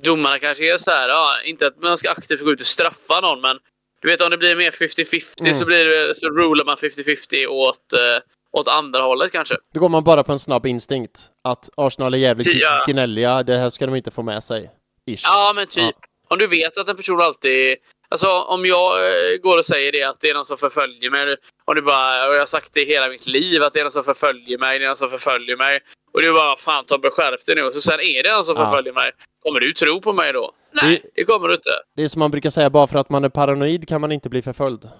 domarna 0.02 0.38
kanske 0.38 0.74
är 0.74 0.78
så 0.78 0.90
här, 0.90 1.08
ja, 1.08 1.34
inte 1.44 1.66
att 1.66 1.82
man 1.82 1.98
ska 1.98 2.10
aktivt 2.10 2.44
gå 2.44 2.50
ut 2.52 2.60
och 2.60 2.66
straffa 2.66 3.20
någon, 3.20 3.40
men 3.40 3.58
du 4.02 4.08
vet 4.08 4.20
om 4.20 4.30
det 4.30 4.38
blir 4.38 4.56
mer 4.56 4.70
50-50 4.70 5.40
mm. 5.40 5.58
så, 5.58 5.64
blir 5.64 5.84
det, 5.84 6.14
så 6.14 6.28
rular 6.28 6.64
man 6.64 6.76
50-50 6.76 7.46
åt, 7.46 7.76
uh, 7.94 8.58
åt 8.60 8.68
andra 8.68 9.02
hållet 9.02 9.32
kanske. 9.32 9.56
Då 9.74 9.80
går 9.80 9.88
man 9.88 10.04
bara 10.04 10.22
på 10.22 10.32
en 10.32 10.38
snabb 10.38 10.66
instinkt. 10.66 11.20
Att 11.44 11.70
Arsenal 11.76 12.14
är 12.14 12.18
jävligt 12.18 12.54
ja. 12.54 12.84
gnälliga, 12.86 13.42
det 13.42 13.56
här 13.56 13.70
ska 13.70 13.86
de 13.86 13.94
inte 13.94 14.10
få 14.10 14.22
med 14.22 14.44
sig. 14.44 14.70
Ish. 15.06 15.22
Ja, 15.24 15.52
men 15.54 15.66
typ. 15.66 15.82
Ja. 15.82 15.92
Om 16.28 16.38
du 16.38 16.46
vet 16.46 16.78
att 16.78 16.88
en 16.88 16.96
person 16.96 17.20
alltid... 17.20 17.76
Alltså 18.12 18.28
om 18.28 18.66
jag 18.66 19.06
eh, 19.06 19.36
går 19.42 19.58
och 19.58 19.66
säger 19.66 19.92
det 19.92 20.02
att 20.02 20.20
det 20.20 20.30
är 20.30 20.34
någon 20.34 20.44
som 20.44 20.56
förföljer 20.56 21.10
mig. 21.10 21.36
Om 21.64 21.74
du 21.74 21.82
bara, 21.82 22.28
och 22.28 22.34
jag 22.34 22.38
har 22.38 22.46
sagt 22.46 22.72
det 22.72 22.84
hela 22.84 23.08
mitt 23.08 23.26
liv 23.26 23.62
att 23.62 23.72
det 23.72 23.78
är 23.78 23.84
någon 23.84 23.92
som 23.92 24.04
förföljer 24.04 24.58
mig, 24.58 24.78
det 24.78 24.84
är 24.84 24.88
någon 24.88 24.96
som 24.96 25.10
förföljer 25.10 25.56
mig. 25.56 25.80
Och 26.12 26.22
du 26.22 26.32
bara, 26.32 26.56
fan 26.56 26.84
Tobbe 26.84 27.10
skärp 27.10 27.46
dig 27.46 27.54
nu. 27.54 27.62
Och 27.62 27.74
så 27.74 27.80
sen 27.80 28.00
är 28.00 28.22
det 28.22 28.32
någon 28.32 28.44
som 28.44 28.56
ja. 28.56 28.64
förföljer 28.64 28.92
mig. 28.92 29.10
Kommer 29.40 29.60
du 29.60 29.72
tro 29.72 30.00
på 30.00 30.12
mig 30.12 30.32
då? 30.32 30.52
Nej, 30.82 31.02
det, 31.02 31.10
det 31.14 31.24
kommer 31.24 31.48
du 31.48 31.54
inte. 31.54 31.70
Det 31.96 32.02
är 32.02 32.08
som 32.08 32.18
man 32.18 32.30
brukar 32.30 32.50
säga, 32.50 32.70
bara 32.70 32.86
för 32.86 32.98
att 32.98 33.10
man 33.10 33.24
är 33.24 33.28
paranoid 33.28 33.88
kan 33.88 34.00
man 34.00 34.12
inte 34.12 34.28
bli 34.28 34.42
förföljd. 34.42 34.90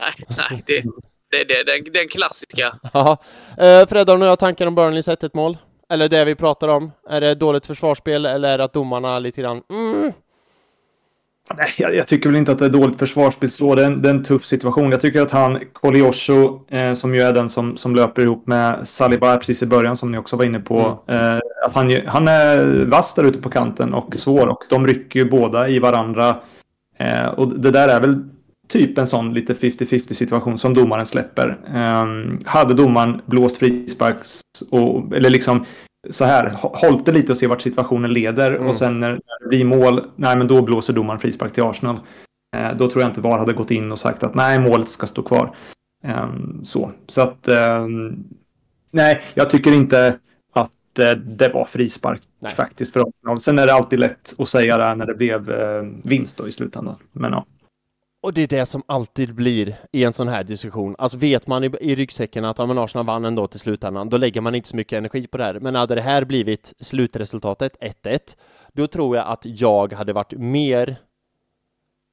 Nej, 0.00 0.26
nej, 0.36 0.62
det, 0.66 0.82
det, 1.30 1.44
det, 1.44 1.64
det, 1.64 1.90
den 1.90 2.08
klassiska. 2.08 2.78
Ja. 2.92 3.18
Uh, 3.50 3.86
Fred, 3.86 4.08
har 4.08 4.16
du 4.16 4.18
några 4.18 4.36
tankar 4.36 4.66
om 4.66 4.74
Burnleys 4.74 5.08
1-1 5.08 5.30
mål? 5.34 5.56
Eller 5.88 6.08
det 6.08 6.24
vi 6.24 6.34
pratar 6.34 6.68
om? 6.68 6.92
Är 7.08 7.20
det 7.20 7.34
dåligt 7.34 7.66
försvarsspel 7.66 8.26
eller 8.26 8.48
är 8.48 8.58
det 8.58 8.64
att 8.64 8.72
domarna 8.72 9.18
lite 9.18 9.40
grann 9.40 9.62
mm. 9.70 10.12
Nej, 11.56 11.72
jag, 11.76 11.94
jag, 11.94 12.06
tycker 12.06 12.28
väl 12.28 12.38
inte 12.38 12.52
att 12.52 12.58
det 12.58 12.64
är 12.64 12.70
dåligt 12.70 12.98
försvarsspel 12.98 13.50
så. 13.50 13.74
Det 13.74 13.82
är 13.82 13.86
en, 13.86 14.02
det 14.02 14.08
är 14.08 14.14
en 14.14 14.24
tuff 14.24 14.44
situation. 14.44 14.90
Jag 14.90 15.00
tycker 15.00 15.22
att 15.22 15.30
han, 15.30 15.58
Koliosho, 15.72 16.60
eh, 16.68 16.94
som 16.94 17.14
ju 17.14 17.20
är 17.20 17.32
den 17.32 17.48
som, 17.48 17.76
som 17.76 17.94
löper 17.94 18.22
ihop 18.22 18.46
med 18.46 18.88
Saliba 18.88 19.36
precis 19.36 19.62
i 19.62 19.66
början, 19.66 19.96
som 19.96 20.12
ni 20.12 20.18
också 20.18 20.36
var 20.36 20.44
inne 20.44 20.60
på, 20.60 20.98
mm. 21.06 21.20
eh, 21.20 21.40
att 21.66 21.72
han, 21.72 21.96
han 22.06 22.28
är 22.28 22.84
vass 22.84 23.14
där 23.14 23.24
ute 23.24 23.38
på 23.38 23.50
kanten 23.50 23.94
och 23.94 24.16
svår 24.16 24.48
och 24.48 24.64
de 24.68 24.86
rycker 24.86 25.20
ju 25.20 25.30
båda 25.30 25.68
i 25.68 25.78
varandra. 25.78 26.36
Eh, 26.98 27.28
och 27.28 27.60
det 27.60 27.70
där 27.70 27.88
är 27.88 28.00
väl 28.00 28.24
typ 28.68 28.98
en 28.98 29.06
sån 29.06 29.34
lite 29.34 29.54
50-50 29.54 30.12
situation 30.12 30.58
som 30.58 30.74
domaren 30.74 31.06
släpper. 31.06 31.58
Um, 31.74 32.40
hade 32.44 32.74
domaren 32.74 33.20
blåst 33.26 33.56
frisparks 33.56 34.40
och, 34.70 35.16
eller 35.16 35.30
liksom 35.30 35.64
så 36.10 36.24
här, 36.24 36.50
hållit 36.60 37.06
det 37.06 37.12
lite 37.12 37.32
och 37.32 37.38
se 37.38 37.46
vart 37.46 37.60
situationen 37.60 38.12
leder 38.12 38.52
mm. 38.52 38.68
och 38.68 38.76
sen 38.76 39.00
när 39.00 39.12
det 39.12 39.48
blir 39.48 39.64
mål, 39.64 40.10
nej 40.16 40.36
men 40.36 40.46
då 40.46 40.62
blåser 40.62 40.92
domaren 40.92 41.20
frispark 41.20 41.52
till 41.52 41.62
Arsenal. 41.62 42.00
Uh, 42.56 42.76
då 42.76 42.90
tror 42.90 43.02
jag 43.02 43.10
inte 43.10 43.20
VAR 43.20 43.38
hade 43.38 43.52
gått 43.52 43.70
in 43.70 43.92
och 43.92 43.98
sagt 43.98 44.22
att 44.22 44.34
nej, 44.34 44.58
målet 44.58 44.88
ska 44.88 45.06
stå 45.06 45.22
kvar. 45.22 45.56
Um, 46.04 46.60
så, 46.64 46.92
så 47.06 47.20
att 47.20 47.48
um, 47.48 48.24
nej, 48.90 49.22
jag 49.34 49.50
tycker 49.50 49.72
inte 49.72 50.18
att 50.52 50.70
uh, 50.98 51.10
det 51.10 51.48
var 51.48 51.64
frispark 51.64 52.22
nej. 52.38 52.52
faktiskt 52.52 52.92
för 52.92 53.00
Arsenal. 53.00 53.40
Sen 53.40 53.58
är 53.58 53.66
det 53.66 53.74
alltid 53.74 53.98
lätt 53.98 54.34
att 54.38 54.48
säga 54.48 54.78
det 54.78 54.94
när 54.94 55.06
det 55.06 55.14
blev 55.14 55.50
uh, 55.50 55.82
vinst 56.04 56.38
då 56.38 56.48
i 56.48 56.52
slutändan. 56.52 56.96
Men 57.12 57.32
ja. 57.32 57.46
Och 58.20 58.34
det 58.34 58.42
är 58.42 58.46
det 58.46 58.66
som 58.66 58.82
alltid 58.86 59.34
blir 59.34 59.76
i 59.92 60.04
en 60.04 60.12
sån 60.12 60.28
här 60.28 60.44
diskussion. 60.44 60.94
Alltså 60.98 61.18
vet 61.18 61.46
man 61.46 61.64
i, 61.64 61.70
i 61.80 61.94
ryggsäcken 61.94 62.44
att 62.44 62.58
ja, 62.58 62.84
Arsenal 62.84 63.06
vann 63.06 63.24
ändå 63.24 63.46
till 63.46 63.60
slutändan, 63.60 64.08
då 64.08 64.16
lägger 64.16 64.40
man 64.40 64.54
inte 64.54 64.68
så 64.68 64.76
mycket 64.76 64.96
energi 64.96 65.26
på 65.26 65.38
det 65.38 65.44
här. 65.44 65.60
Men 65.60 65.74
hade 65.74 65.94
det 65.94 66.00
här 66.00 66.24
blivit 66.24 66.72
slutresultatet 66.80 67.76
1-1, 68.02 68.18
då 68.72 68.86
tror 68.86 69.16
jag 69.16 69.26
att 69.26 69.42
jag 69.44 69.92
hade 69.92 70.12
varit 70.12 70.32
mer 70.32 70.96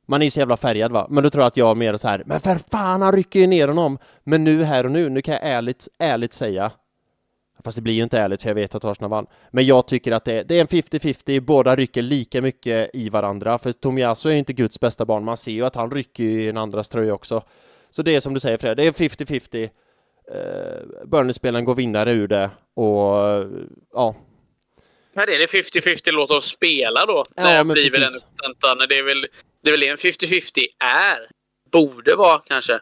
man 0.07 0.21
är 0.21 0.25
ju 0.25 0.31
så 0.31 0.39
jävla 0.39 0.57
färgad 0.57 0.91
va, 0.91 1.07
men 1.09 1.23
då 1.23 1.29
tror 1.29 1.41
jag 1.41 1.47
att 1.47 1.57
jag 1.57 1.71
är 1.71 1.75
mer 1.75 1.97
så 1.97 2.07
här, 2.07 2.23
men 2.25 2.39
för 2.39 2.55
fan 2.55 3.01
han 3.01 3.13
rycker 3.13 3.39
ju 3.39 3.47
ner 3.47 3.67
honom! 3.67 3.97
Men 4.23 4.43
nu 4.43 4.63
här 4.63 4.85
och 4.85 4.91
nu, 4.91 5.09
nu 5.09 5.21
kan 5.21 5.33
jag 5.33 5.43
ärligt, 5.43 5.87
ärligt 5.99 6.33
säga 6.33 6.71
Fast 7.63 7.75
det 7.75 7.81
blir 7.81 7.93
ju 7.93 8.03
inte 8.03 8.19
ärligt 8.19 8.41
för 8.41 8.49
jag 8.49 8.55
vet 8.55 8.75
att 8.75 8.85
Arsenal 8.85 9.09
vann. 9.09 9.27
Men 9.51 9.65
jag 9.65 9.87
tycker 9.87 10.11
att 10.11 10.25
det, 10.25 10.43
det 10.43 10.55
är 10.55 10.61
en 10.61 10.67
50-50, 10.67 11.39
båda 11.39 11.75
rycker 11.75 12.01
lika 12.01 12.41
mycket 12.41 12.89
i 12.93 13.09
varandra. 13.09 13.57
För 13.57 13.71
Tomiasso 13.71 14.29
är 14.29 14.33
ju 14.33 14.39
inte 14.39 14.53
Guds 14.53 14.79
bästa 14.79 15.05
barn, 15.05 15.23
man 15.23 15.37
ser 15.37 15.51
ju 15.51 15.65
att 15.65 15.75
han 15.75 15.91
rycker 15.91 16.23
i 16.23 16.49
en 16.49 16.57
andras 16.57 16.89
tröja 16.89 17.13
också. 17.13 17.43
Så 17.91 18.01
det 18.01 18.15
är 18.15 18.19
som 18.19 18.33
du 18.33 18.39
säger 18.39 18.57
Fred, 18.57 18.77
det 18.77 18.87
är 18.87 18.91
50-50. 18.91 19.69
Eh, 20.31 21.07
Burnley-spelaren 21.07 21.65
går 21.65 21.75
vinnare 21.75 22.11
ur 22.11 22.27
det 22.27 22.49
och 22.73 23.45
ja. 23.93 24.15
Men 25.13 25.23
är 25.23 25.39
det 25.39 25.45
50-50, 25.45 26.11
låt 26.11 26.31
oss 26.31 26.45
spela 26.45 27.05
då. 27.05 27.25
Ja, 27.35 27.63
det 27.63 27.73
blir 27.73 27.91
väl 27.91 28.03
en, 28.03 28.09
det 28.89 28.97
är 28.97 29.03
väl 29.03 29.27
det 29.63 29.69
är 29.69 29.71
väl 29.71 29.83
en 29.83 29.97
50-50 29.97 30.65
är. 30.79 31.29
Borde 31.71 32.15
vara 32.15 32.41
kanske. 32.45 32.79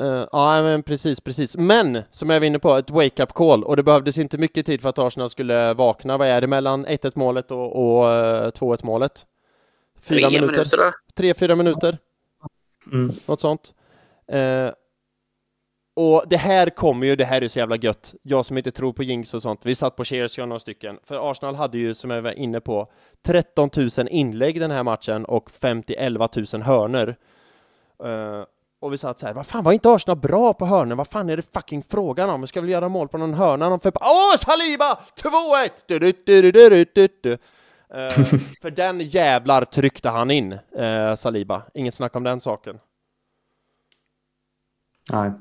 Uh, 0.00 0.26
ja, 0.32 0.62
men 0.62 0.82
precis, 0.82 1.20
precis. 1.20 1.56
Men, 1.56 2.02
som 2.10 2.30
jag 2.30 2.40
var 2.40 2.46
inne 2.46 2.58
på, 2.58 2.74
ett 2.74 2.90
wake-up 2.90 3.32
call 3.32 3.64
och 3.64 3.76
det 3.76 3.82
behövdes 3.82 4.18
inte 4.18 4.38
mycket 4.38 4.66
tid 4.66 4.80
för 4.80 4.88
att 4.88 4.98
Arsenal 4.98 5.30
skulle 5.30 5.74
vakna. 5.74 6.18
Vad 6.18 6.28
är 6.28 6.40
det 6.40 6.46
mellan 6.46 6.86
1-1 6.86 7.12
målet 7.14 7.50
och, 7.50 7.76
och 7.76 8.04
uh, 8.04 8.12
eh, 8.12 8.50
2-1 8.50 8.80
målet? 8.82 9.26
Fyra 10.00 10.28
Tre 10.28 10.40
minuter? 10.40 10.52
minuter 10.52 10.94
Tre, 11.14 11.34
fyra 11.34 11.56
minuter. 11.56 11.98
Mm. 12.92 13.12
Något 13.26 13.40
sånt. 13.40 13.74
Uh, 14.32 14.70
och 15.94 16.24
det 16.26 16.36
här 16.36 16.70
kommer 16.70 17.06
ju, 17.06 17.16
det 17.16 17.24
här 17.24 17.42
är 17.42 17.48
så 17.48 17.58
jävla 17.58 17.76
gött. 17.76 18.14
Jag 18.22 18.46
som 18.46 18.58
inte 18.58 18.70
tror 18.70 18.92
på 18.92 19.02
jinx 19.02 19.34
och 19.34 19.42
sånt. 19.42 19.60
Vi 19.62 19.74
satt 19.74 19.96
på 19.96 20.04
Cheers, 20.04 20.38
jag 20.38 20.48
några 20.48 20.60
stycken. 20.60 20.98
För 21.02 21.30
Arsenal 21.30 21.54
hade 21.54 21.78
ju, 21.78 21.94
som 21.94 22.10
jag 22.10 22.22
var 22.22 22.32
inne 22.32 22.60
på, 22.60 22.92
13 23.26 23.70
000 23.76 23.88
inlägg 24.10 24.60
den 24.60 24.70
här 24.70 24.82
matchen 24.82 25.24
och 25.24 25.50
50-11 25.50 26.56
000 26.56 26.62
hörner. 26.62 27.16
Uh, 28.04 28.44
och 28.80 28.92
vi 28.92 28.98
satt 28.98 29.20
så 29.20 29.26
här, 29.26 29.34
vad 29.34 29.46
fan 29.46 29.64
var 29.64 29.72
inte 29.72 29.90
Arsenal 29.90 30.16
bra 30.16 30.54
på 30.54 30.66
hörnor? 30.66 30.96
Vad 30.96 31.08
fan 31.08 31.30
är 31.30 31.36
det 31.36 31.54
fucking 31.54 31.84
frågan 31.90 32.30
om? 32.30 32.40
Vi 32.40 32.46
ska 32.46 32.60
väl 32.60 32.70
göra 32.70 32.88
mål 32.88 33.08
på 33.08 33.18
någon 33.18 33.34
hörna? 33.34 33.68
Någon 33.68 33.80
för... 33.80 33.92
Åh, 34.00 34.36
Saliba! 34.36 34.98
2-1! 35.22 37.38
Uh, 37.94 38.08
för 38.62 38.70
den 38.70 39.00
jävlar 39.00 39.64
tryckte 39.64 40.08
han 40.08 40.30
in, 40.30 40.58
uh, 40.78 41.14
Saliba. 41.14 41.62
Inget 41.74 41.94
snack 41.94 42.16
om 42.16 42.22
den 42.22 42.40
saken. 42.40 42.78
Nej. 45.10 45.32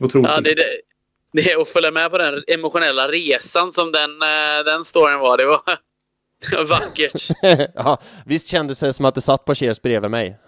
Otroligt. 0.00 0.30
Ja, 0.30 0.40
det, 0.40 0.54
det, 0.54 0.80
det 1.32 1.52
är 1.52 1.60
att 1.60 1.68
följa 1.68 1.90
med 1.90 2.10
på 2.10 2.18
den 2.18 2.44
emotionella 2.48 3.08
resan 3.08 3.72
som 3.72 3.92
den, 3.92 4.10
uh, 4.10 4.64
den 4.66 4.84
storyn 4.84 5.18
var. 5.18 5.36
Det 5.36 5.46
var, 5.46 5.60
det 6.50 6.56
var 6.56 6.64
vackert. 6.64 7.28
ja, 7.74 7.98
visst 8.26 8.46
kändes 8.46 8.80
det 8.80 8.92
som 8.92 9.04
att 9.04 9.14
du 9.14 9.20
satt 9.20 9.44
på 9.44 9.54
Cheers 9.54 9.82
bredvid 9.82 10.10
mig? 10.10 10.38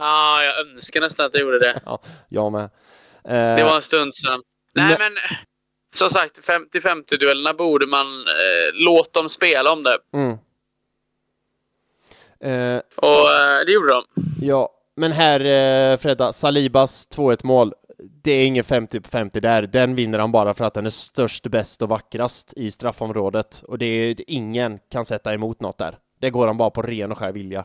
Ja, 0.00 0.42
jag 0.42 0.66
önskar 0.66 1.00
nästan 1.00 1.26
att 1.26 1.34
jag 1.34 1.40
gjorde 1.42 1.58
det. 1.58 1.80
ja, 1.84 1.98
jag 2.28 2.52
med. 2.52 2.64
Eh, 3.24 3.56
det 3.56 3.64
var 3.64 3.76
en 3.76 3.82
stund 3.82 4.14
sedan. 4.14 4.42
Nej, 4.74 4.96
men 4.98 5.12
som 5.94 6.10
sagt, 6.10 6.48
50-50 6.48 7.18
duellerna 7.18 7.54
borde 7.54 7.86
man 7.86 8.06
eh, 8.20 8.84
låta 8.84 9.20
dem 9.20 9.28
spela 9.28 9.72
om 9.72 9.82
det. 9.82 9.98
Mm. 10.12 10.38
Eh, 12.40 12.82
och 12.96 13.32
eh, 13.32 13.64
det 13.66 13.72
gjorde 13.72 13.92
de. 13.92 14.04
Ja, 14.40 14.70
men 14.96 15.12
här 15.12 15.40
eh, 15.40 15.96
Fredda, 15.98 16.32
Salibas 16.32 17.08
2-1 17.10 17.46
mål. 17.46 17.74
Det 18.22 18.32
är 18.32 18.46
ingen 18.46 18.64
50 18.64 19.00
50 19.02 19.40
där. 19.40 19.62
Den 19.62 19.94
vinner 19.94 20.18
han 20.18 20.32
bara 20.32 20.54
för 20.54 20.64
att 20.64 20.74
den 20.74 20.86
är 20.86 20.90
störst, 20.90 21.46
bäst 21.46 21.82
och 21.82 21.88
vackrast 21.88 22.54
i 22.56 22.70
straffområdet. 22.70 23.62
Och 23.66 23.78
det 23.78 23.86
är 23.86 24.16
ingen 24.26 24.78
kan 24.90 25.04
sätta 25.04 25.34
emot 25.34 25.60
något 25.60 25.78
där. 25.78 25.98
Det 26.20 26.30
går 26.30 26.46
han 26.46 26.56
bara 26.56 26.70
på 26.70 26.82
ren 26.82 27.12
och 27.12 27.18
skär 27.18 27.32
vilja. 27.32 27.64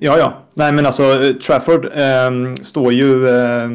Ja, 0.00 0.18
ja. 0.18 0.32
Nej, 0.54 0.72
men 0.72 0.86
alltså 0.86 1.34
Trafford 1.46 1.84
eh, 1.84 2.54
står, 2.62 2.92
ju, 2.92 3.28
eh, 3.28 3.68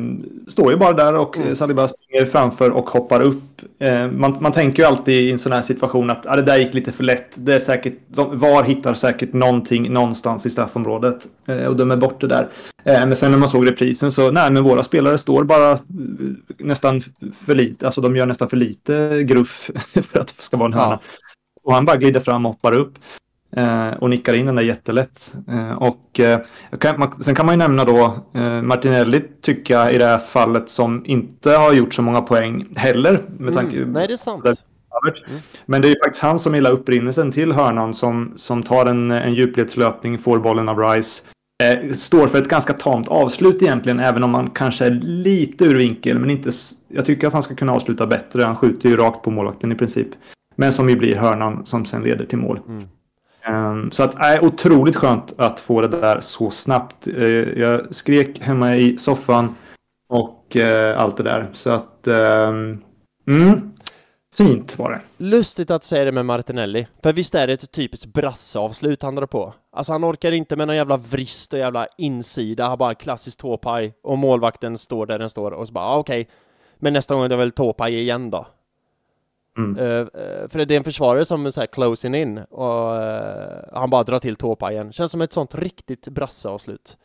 står 0.48 0.72
ju 0.72 0.78
bara 0.78 0.94
där 0.94 1.16
och 1.16 1.38
mm. 1.38 1.56
Saliba 1.56 1.88
springer 1.88 2.26
framför 2.26 2.70
och 2.70 2.90
hoppar 2.90 3.22
upp. 3.22 3.44
Eh, 3.80 4.08
man, 4.08 4.38
man 4.40 4.52
tänker 4.52 4.84
ju 4.84 4.88
alltid 4.88 5.22
i 5.22 5.32
en 5.32 5.40
sån 5.40 5.52
här 5.52 5.62
situation 5.62 6.10
att 6.10 6.28
ah, 6.28 6.36
det 6.36 6.42
där 6.42 6.58
gick 6.58 6.74
lite 6.74 6.92
för 6.92 7.04
lätt. 7.04 7.30
Det 7.36 7.54
är 7.54 7.60
säkert, 7.60 7.94
de, 8.08 8.40
VAR 8.40 8.64
hittar 8.64 8.94
säkert 8.94 9.34
någonting 9.34 9.94
någonstans 9.94 10.46
i 10.46 10.50
straffområdet 10.50 11.28
eh, 11.48 11.66
och 11.66 11.76
de 11.76 11.92
är 11.92 11.98
borta 11.98 12.28
där. 12.28 12.48
Eh, 12.84 13.06
men 13.06 13.16
sen 13.16 13.32
när 13.32 13.38
man 13.38 13.50
såg 13.50 13.68
reprisen 13.68 14.12
så, 14.12 14.32
nej, 14.32 14.52
men 14.52 14.64
våra 14.64 14.84
spelare 14.84 15.18
står 15.18 15.44
bara 15.44 15.72
eh, 15.72 15.78
nästan 16.58 17.02
för 17.46 17.56
lite, 17.56 17.86
alltså 17.86 18.02
de 18.02 18.16
gör 18.16 18.26
nästan 18.26 18.50
för 18.50 18.58
lite 18.58 19.24
gruff 19.24 19.70
för 20.12 20.20
att 20.20 20.28
det 20.38 20.44
ska 20.44 20.58
vara 20.58 20.68
en 20.68 20.74
hörna. 20.74 21.00
Ja. 21.04 21.20
Och 21.64 21.74
han 21.74 21.86
bara 21.86 21.98
glider 21.98 22.20
fram 22.20 22.46
och 22.46 22.52
hoppar 22.52 22.72
upp. 22.72 22.94
Eh, 23.58 23.94
och 24.00 24.10
nickar 24.10 24.34
in 24.34 24.46
den 24.46 24.56
där 24.56 24.64
jättelätt. 24.64 25.36
Eh, 25.48 25.72
och 25.72 26.20
eh, 26.20 26.40
sen 27.22 27.36
kan 27.36 27.46
man 27.46 27.56
ju 27.56 27.58
nämna 27.58 27.86
då 27.86 28.18
Martinelli 28.64 29.22
tycker 29.42 29.74
jag 29.74 29.94
i 29.94 29.98
det 29.98 30.06
här 30.06 30.18
fallet 30.18 30.70
som 30.70 31.04
inte 31.06 31.52
har 31.52 31.74
gjort 31.74 31.94
så 31.94 32.02
många 32.02 32.22
poäng 32.22 32.66
heller. 32.76 33.22
Med 33.38 33.42
mm. 33.42 33.54
tanke, 33.54 33.86
Nej, 33.86 34.08
det 34.08 34.14
är 34.14 34.18
sant. 34.18 34.46
Mm. 34.46 35.40
Men 35.66 35.82
det 35.82 35.88
är 35.88 35.90
ju 35.90 35.96
faktiskt 36.04 36.24
han 36.24 36.40
som 36.40 36.56
gillar 36.56 36.72
upprinnelsen 36.72 37.32
till 37.32 37.52
hörnan 37.52 37.94
som, 37.94 38.34
som 38.36 38.64
tar 38.64 38.86
en, 38.86 39.12
en 39.12 39.34
djupledslöpning, 39.34 40.20
får 40.20 40.40
bollen 40.40 40.70
av 40.70 40.80
Rice. 40.80 41.24
Eh, 41.64 41.94
står 41.94 42.28
för 42.28 42.42
ett 42.42 42.50
ganska 42.50 42.74
tamt 42.74 43.08
avslut 43.08 43.62
egentligen, 43.62 44.00
även 44.00 44.24
om 44.24 44.30
man 44.30 44.50
kanske 44.50 44.86
är 44.86 44.92
lite 45.02 45.66
ur 45.66 45.76
vinkel. 45.76 46.20
Men 46.20 46.30
inte, 46.30 46.52
jag 46.88 47.06
tycker 47.06 47.28
att 47.28 47.34
han 47.34 47.44
ska 47.44 47.56
kunna 47.56 47.74
avsluta 47.74 48.08
bättre. 48.08 48.44
Han 48.44 48.56
skjuter 48.56 48.90
ju 48.90 48.98
rakt 48.98 49.24
på 49.24 49.32
målvakten 49.32 49.72
i 49.72 49.76
princip. 49.76 50.08
Men 50.56 50.74
som 50.74 50.90
ju 50.90 50.96
blir 50.96 51.16
hörnan 51.16 51.66
som 51.66 51.86
sen 51.86 52.04
leder 52.04 52.26
till 52.26 52.38
mål. 52.38 52.60
Mm. 52.68 52.88
Ehm, 53.46 53.92
så 53.92 54.04
att, 54.04 54.16
är 54.16 54.38
äh, 54.38 54.44
otroligt 54.44 54.96
skönt 54.96 55.34
att 55.38 55.60
få 55.60 55.82
det 55.82 55.88
där 55.88 56.22
så 56.22 56.52
snabbt. 56.52 57.08
Eh, 57.08 57.24
jag 57.60 57.96
skrek 57.96 58.40
hemma 58.40 58.76
i 58.76 58.98
soffan 58.98 59.56
och 60.10 60.56
eh, 60.56 61.02
allt 61.02 61.18
det 61.18 61.24
där. 61.24 61.50
Så 61.54 61.70
att, 61.70 62.08
ehm, 62.08 62.84
mm, 63.28 63.72
fint 64.36 64.80
var 64.80 64.92
det. 64.92 65.02
Lustigt 65.18 65.72
att 65.72 65.84
säga 65.84 66.06
det 66.06 66.12
med 66.12 66.26
Martinelli, 66.26 66.88
för 67.04 67.14
visst 67.14 67.36
är 67.36 67.48
det 67.48 67.54
ett 67.54 67.72
typiskt 67.72 68.14
brasseavslut 68.14 69.02
han 69.04 69.16
drar 69.16 69.26
på? 69.26 69.54
Alltså 69.76 69.92
han 69.92 70.06
orkar 70.06 70.32
inte 70.32 70.56
med 70.56 70.68
någon 70.68 70.76
jävla 70.76 70.98
vrist 70.98 71.54
och 71.54 71.60
jävla 71.60 71.88
insida, 71.98 72.68
han 72.68 72.78
bara 72.78 72.96
klassiskt 72.96 73.40
tåpaj 73.40 73.94
och 74.04 74.18
målvakten 74.18 74.78
står 74.78 75.06
där 75.06 75.20
den 75.20 75.30
står 75.30 75.52
och 75.52 75.68
så 75.68 75.74
bara 75.74 75.86
ah, 75.86 75.98
okej, 75.98 76.22
okay. 76.22 76.34
men 76.80 76.94
nästa 76.94 77.16
gång 77.16 77.24
är 77.24 77.30
det 77.30 77.36
väl 77.36 77.52
tåpaj 77.52 78.00
igen 78.00 78.30
då. 78.30 78.48
Mm. 79.58 79.78
Uh, 79.78 80.08
för 80.50 80.66
det 80.66 80.74
är 80.74 80.78
en 80.78 80.84
försvarare 80.84 81.26
som 81.26 81.46
är 81.46 81.52
så 81.52 81.60
här 81.60 81.68
closing 81.68 82.16
in 82.16 82.38
och 82.38 82.94
uh, 82.94 83.80
han 83.80 83.90
bara 83.90 84.04
drar 84.04 84.20
till 84.20 84.36
tåpajen. 84.36 84.92
Känns 84.92 85.12
som 85.12 85.22
ett 85.22 85.34
sånt 85.34 85.56
riktigt 85.56 86.08
brasseavslut. 86.08 86.98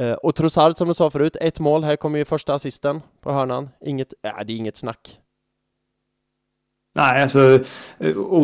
Uh, 0.00 0.12
och 0.12 0.34
Trossard 0.34 0.76
som 0.76 0.88
du 0.88 0.94
sa 0.94 1.10
förut, 1.10 1.36
ett 1.40 1.60
mål. 1.60 1.84
Här 1.84 1.96
kommer 1.96 2.18
ju 2.18 2.24
första 2.24 2.54
assisten 2.54 3.00
på 3.20 3.32
hörnan. 3.32 3.68
Inget, 3.80 4.14
äh, 4.22 4.30
det 4.46 4.52
är 4.52 4.56
inget 4.56 4.76
snack. 4.76 5.18
Nej, 6.94 7.22
alltså 7.22 7.58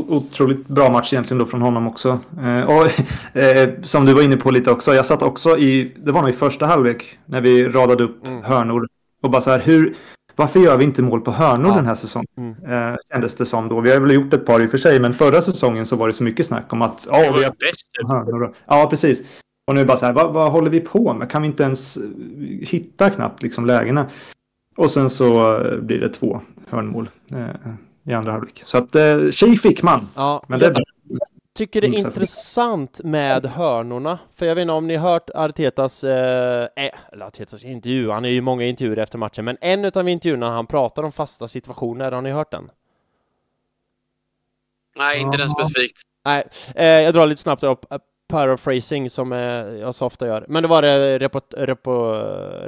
otroligt 0.09 0.67
bra 0.67 0.91
match 0.91 1.13
egentligen 1.13 1.39
då 1.39 1.47
från 1.47 1.63
honom 1.63 1.89
också. 1.89 2.19
och 2.67 2.87
som 3.87 4.07
du 4.07 4.15
var 4.15 4.23
inne 4.23 4.37
på 4.37 4.51
lite 4.51 4.71
också, 4.71 4.95
jag 4.95 5.07
satt 5.07 5.23
också 5.23 5.59
i, 5.59 5.95
det 5.97 6.13
var 6.13 6.21
nog 6.21 6.31
i 6.31 6.33
första 6.33 6.67
halvlek 6.67 7.19
när 7.25 7.41
vi 7.41 7.69
radade 7.69 8.05
upp 8.05 8.27
mm. 8.27 8.43
hörnor 8.43 8.89
och 9.23 9.31
bara 9.31 9.43
så 9.43 9.51
här, 9.51 9.61
hur, 9.61 9.95
varför 10.37 10.61
gör 10.61 10.77
vi 10.77 10.85
inte 10.85 11.03
mål 11.03 11.21
på 11.21 11.31
hörnor 11.31 11.71
ja. 11.71 11.77
den 11.77 11.87
här 11.87 11.95
säsongen? 11.95 12.27
Mm. 12.37 12.91
Eh, 12.91 12.97
kändes 13.13 13.37
det 13.37 13.47
som 13.47 13.69
då. 13.69 13.81
Vi 13.81 13.93
har 13.93 14.01
väl 14.01 14.15
gjort 14.15 14.33
ett 14.33 14.47
par 14.47 14.63
i 14.63 14.67
och 14.67 14.71
för 14.71 14.79
sig, 14.79 15.01
men 15.01 15.13
förra 15.13 15.41
säsongen 15.41 15.87
så 15.87 15.97
var 15.97 16.07
det 16.07 16.13
så 16.13 16.25
mycket 16.25 16.47
snack 16.47 16.73
om 16.73 16.83
att... 16.83 17.07
Ja, 17.11 17.19
vi 17.19 17.45
har 17.45 18.25
hörnor. 18.25 18.55
Ja, 18.67 18.87
precis. 18.91 19.23
Och 19.67 19.75
nu 19.75 19.85
bara 19.85 19.97
så 19.97 20.07
här, 20.07 20.13
vad, 20.13 20.33
vad, 20.33 20.53
håller 20.53 20.71
vi 20.71 20.81
på 20.81 21.15
med? 21.15 21.31
Kan 21.31 21.43
vi 21.43 21.49
inte 21.49 21.63
ens 21.63 21.99
hitta 22.61 23.11
knappt 23.11 23.43
liksom 23.43 23.67
lägena? 23.67 24.07
Och 24.77 24.91
sen 24.91 25.11
så 25.11 25.61
blir 25.83 26.01
det 26.01 26.09
två 26.09 26.41
hörnmål 26.69 27.11
eh, 27.33 27.73
i 28.05 28.15
andra 28.15 28.33
halvlek. 28.33 28.63
Så 28.67 28.79
att 28.79 28.95
eh, 28.95 29.31
tjej 29.31 29.57
fick 29.57 29.83
man. 29.83 30.09
Ja, 30.15 30.43
men 30.47 30.59
det, 30.59 30.75
tycker 31.57 31.81
det 31.81 31.87
är 31.87 31.99
intressant 31.99 33.01
med 33.05 33.47
hörnorna, 33.47 34.19
för 34.35 34.47
jag 34.47 34.55
vet 34.55 34.63
inte 34.63 34.73
om 34.73 34.87
ni 34.87 34.97
har 34.97 35.11
hört 35.11 35.31
Artetas, 35.35 36.05
eh, 36.05 36.69
eh, 36.77 36.91
eller 37.13 37.27
Artetas 37.27 37.65
intervju, 37.65 38.11
han 38.11 38.25
är 38.25 38.29
ju 38.29 38.41
många 38.41 38.65
intervjuer 38.65 38.97
efter 38.97 39.19
matchen, 39.19 39.45
men 39.45 39.57
en 39.61 39.85
av 39.85 40.09
intervjuerna 40.09 40.51
han 40.51 40.67
pratar 40.67 41.03
om 41.03 41.13
fasta 41.13 41.49
situationer, 41.49 42.13
har 42.13 42.23
ni 42.23 42.31
hört 42.31 42.51
den? 42.51 42.71
Nej, 44.97 45.21
inte 45.21 45.37
den 45.37 45.51
specifikt. 45.51 46.01
Nej, 46.25 46.49
eh, 46.75 46.87
jag 46.87 47.15
drar 47.15 47.27
lite 47.27 47.43
snabbt 47.43 47.63
upp 47.63 47.87
paraphrasing 48.29 49.11
som 49.11 49.33
eh, 49.33 49.39
jag 49.81 49.95
så 49.95 50.07
ofta 50.07 50.27
gör. 50.27 50.45
Men 50.49 50.63
det 50.63 50.69
var 50.69 50.83
det 50.83 51.19
report, 51.19 51.55
repo, 51.57 52.13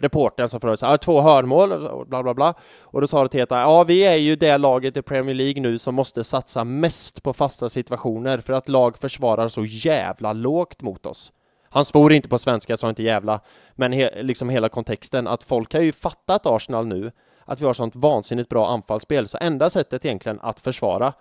reportern 0.01 0.49
som 0.49 0.61
frågade 0.61 0.89
ah, 0.89 0.99
två 0.99 1.21
hörnmål, 1.21 1.69
bla 2.07 2.23
bla 2.23 2.35
bla. 2.35 2.55
Och 2.83 3.01
då 3.01 3.07
sa 3.07 3.23
det 3.23 3.29
Teta, 3.29 3.61
ja 3.61 3.85
vi 3.85 4.01
är 4.01 4.17
ju 4.17 4.37
det 4.37 4.59
laget 4.59 4.97
i 4.97 5.03
Premier 5.03 5.35
League 5.35 5.63
nu 5.63 5.79
som 5.79 5.95
måste 5.95 6.25
satsa 6.25 6.65
mest 6.65 7.23
på 7.23 7.33
fasta 7.33 7.69
situationer 7.69 8.39
för 8.39 8.53
att 8.53 8.69
lag 8.69 8.99
försvarar 8.99 9.49
så 9.49 9.65
jävla 9.65 10.33
lågt 10.33 10.83
mot 10.83 11.07
oss. 11.07 11.33
Han 11.71 11.85
svor 11.85 12.13
inte 12.13 12.29
på 12.29 12.39
svenska, 12.39 12.77
sa 12.77 12.89
inte 12.89 13.03
jävla, 13.03 13.41
men 13.75 13.93
he, 13.93 14.23
liksom 14.23 14.49
hela 14.49 14.69
kontexten 14.69 15.27
att 15.27 15.43
folk 15.43 15.75
har 15.75 15.81
ju 15.81 15.93
fattat 15.93 16.47
Arsenal 16.47 16.87
nu, 16.87 17.13
att 17.45 17.61
vi 17.61 17.67
har 17.67 17.75
sånt 17.75 17.97
vansinnigt 17.97 18.49
bra 18.49 18.69
anfallsspel, 18.69 19.29
så 19.29 19.39
enda 19.41 19.71
sättet 19.71 20.05
egentligen 20.05 20.41
att 20.43 20.61
försvara, 20.61 21.13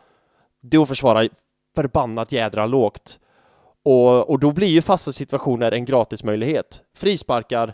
det 0.61 0.77
är 0.77 0.81
att 0.81 0.87
försvara 0.87 1.27
förbannat 1.75 2.31
jädra 2.31 2.65
lågt. 2.65 3.19
Och, 3.87 4.29
och 4.29 4.39
då 4.39 4.51
blir 4.51 4.67
ju 4.67 4.81
fasta 4.81 5.11
situationer 5.11 5.71
en 5.71 5.85
gratismöjlighet. 5.85 6.81
Frisparkar, 6.97 7.73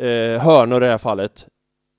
eh, 0.00 0.40
hörnor 0.42 0.82
i 0.82 0.86
det 0.86 0.90
här 0.90 0.98
fallet, 0.98 1.46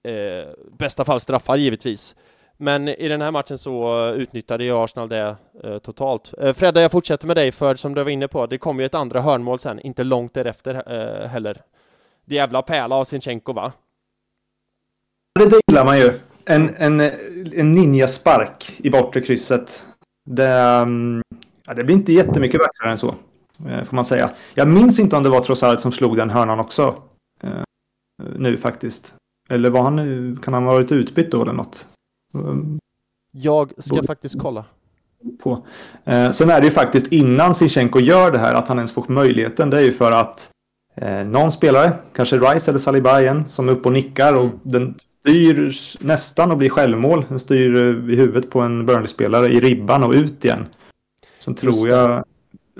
eh, 0.08 0.50
bästa 0.80 1.06
fall 1.06 1.20
straffar 1.20 1.58
givetvis. 1.58 2.16
Men 2.58 2.88
i 2.88 3.08
den 3.08 3.22
här 3.22 3.32
matchen 3.32 3.58
så 3.58 4.08
utnyttjade 4.10 4.64
ju 4.64 4.84
Arsenal 4.84 5.10
det 5.10 5.36
eh, 5.64 5.78
totalt. 5.78 6.34
Eh, 6.42 6.54
Fredda, 6.54 6.82
jag 6.82 6.92
fortsätter 6.92 7.28
med 7.28 7.38
dig, 7.38 7.52
för 7.52 7.76
som 7.76 7.96
du 7.96 8.04
var 8.04 8.12
inne 8.12 8.28
på, 8.28 8.46
det 8.46 8.58
kom 8.58 8.80
ju 8.80 8.86
ett 8.86 8.96
andra 8.96 9.22
hörnmål 9.22 9.60
sen, 9.60 9.80
inte 9.80 10.04
långt 10.04 10.34
därefter 10.34 10.76
eh, 10.76 11.28
heller. 11.28 11.62
Det 12.26 12.36
jävla 12.36 12.62
pärla 12.62 12.96
av 12.96 13.04
Sinchenko, 13.04 13.54
va? 13.54 13.72
Det 15.40 15.62
gillar 15.68 15.86
man 15.86 16.00
ju. 16.00 16.20
En, 16.46 16.76
en, 16.78 17.00
en 17.54 17.74
ninjaspark 17.74 18.72
i 18.78 18.90
bortre 18.90 19.22
krysset. 19.22 19.84
Det, 20.26 20.50
mm, 20.50 21.22
ja, 21.68 21.74
det 21.74 21.84
blir 21.84 21.96
inte 21.96 22.14
jättemycket 22.14 22.60
vackrare 22.60 22.92
än 22.92 22.98
så. 22.98 23.16
Eh, 23.68 23.84
får 23.84 23.96
man 23.96 24.06
säga. 24.06 24.32
Jag 24.54 24.68
minns 24.68 25.00
inte 25.00 25.16
om 25.16 25.24
det 25.24 25.30
var 25.30 25.42
Trossard 25.42 25.80
som 25.80 25.92
slog 25.92 26.18
den 26.18 26.30
hörnan 26.30 26.60
också. 26.60 26.96
Eh, 27.44 27.52
nu 28.36 28.58
faktiskt. 28.58 29.14
Eller 29.50 29.70
var 29.70 29.84
han 29.84 29.96
nu, 29.96 30.38
kan 30.44 30.54
han 30.54 30.64
ha 30.64 30.74
varit 30.74 30.92
utbytt 30.92 31.32
då 31.32 31.42
eller 31.42 31.54
något? 31.54 31.88
Jag 33.32 33.72
ska 33.78 33.96
Både. 33.96 34.08
faktiskt 34.08 34.40
kolla. 34.40 34.66
På. 35.44 35.66
Eh, 36.04 36.32
sen 36.32 36.50
är 36.50 36.60
det 36.60 36.66
ju 36.66 36.72
faktiskt 36.72 37.08
innan 37.08 37.56
Zichenko 37.56 38.00
gör 38.00 38.32
det 38.32 38.38
här 38.38 38.54
att 38.54 38.68
han 38.68 38.78
ens 38.78 38.92
får 38.92 39.06
möjligheten. 39.08 39.70
Det 39.70 39.78
är 39.78 39.82
ju 39.82 39.92
för 39.92 40.12
att 40.12 40.50
någon 41.26 41.52
spelare, 41.52 41.94
kanske 42.14 42.38
Rice 42.38 42.72
eller 42.72 42.80
Saliba 42.80 43.22
igen, 43.22 43.46
som 43.48 43.70
är 43.70 43.74
uppe 43.74 43.88
och 43.88 43.94
nickar 43.94 44.34
och 44.34 44.44
mm. 44.44 44.60
den 44.64 44.96
styr 44.98 45.72
nästan 46.00 46.52
och 46.52 46.58
blir 46.58 46.70
självmål. 46.70 47.26
Den 47.30 47.40
styr 47.40 47.76
i 48.10 48.16
huvudet 48.16 48.50
på 48.50 48.62
en 48.62 48.86
Burnley-spelare 48.86 49.48
i 49.48 49.60
ribban 49.60 50.04
och 50.04 50.12
ut 50.12 50.46
igen. 50.46 50.66
Sen 51.40 51.56
tror 51.56 51.90
jag 51.90 52.24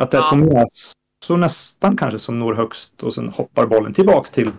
att 0.02 0.12
det 0.12 0.18
är. 0.18 0.30
Tomias 0.30 0.94
så 1.26 1.38
nästan 1.38 1.98
kanske 1.98 2.20
som 2.20 2.40
når 2.40 2.54
högst 2.54 3.04
och 3.04 3.14
sen 3.14 3.30
hoppar 3.30 3.66
bollen 3.66 3.94
tillbaks 3.94 4.32
till 4.32 4.52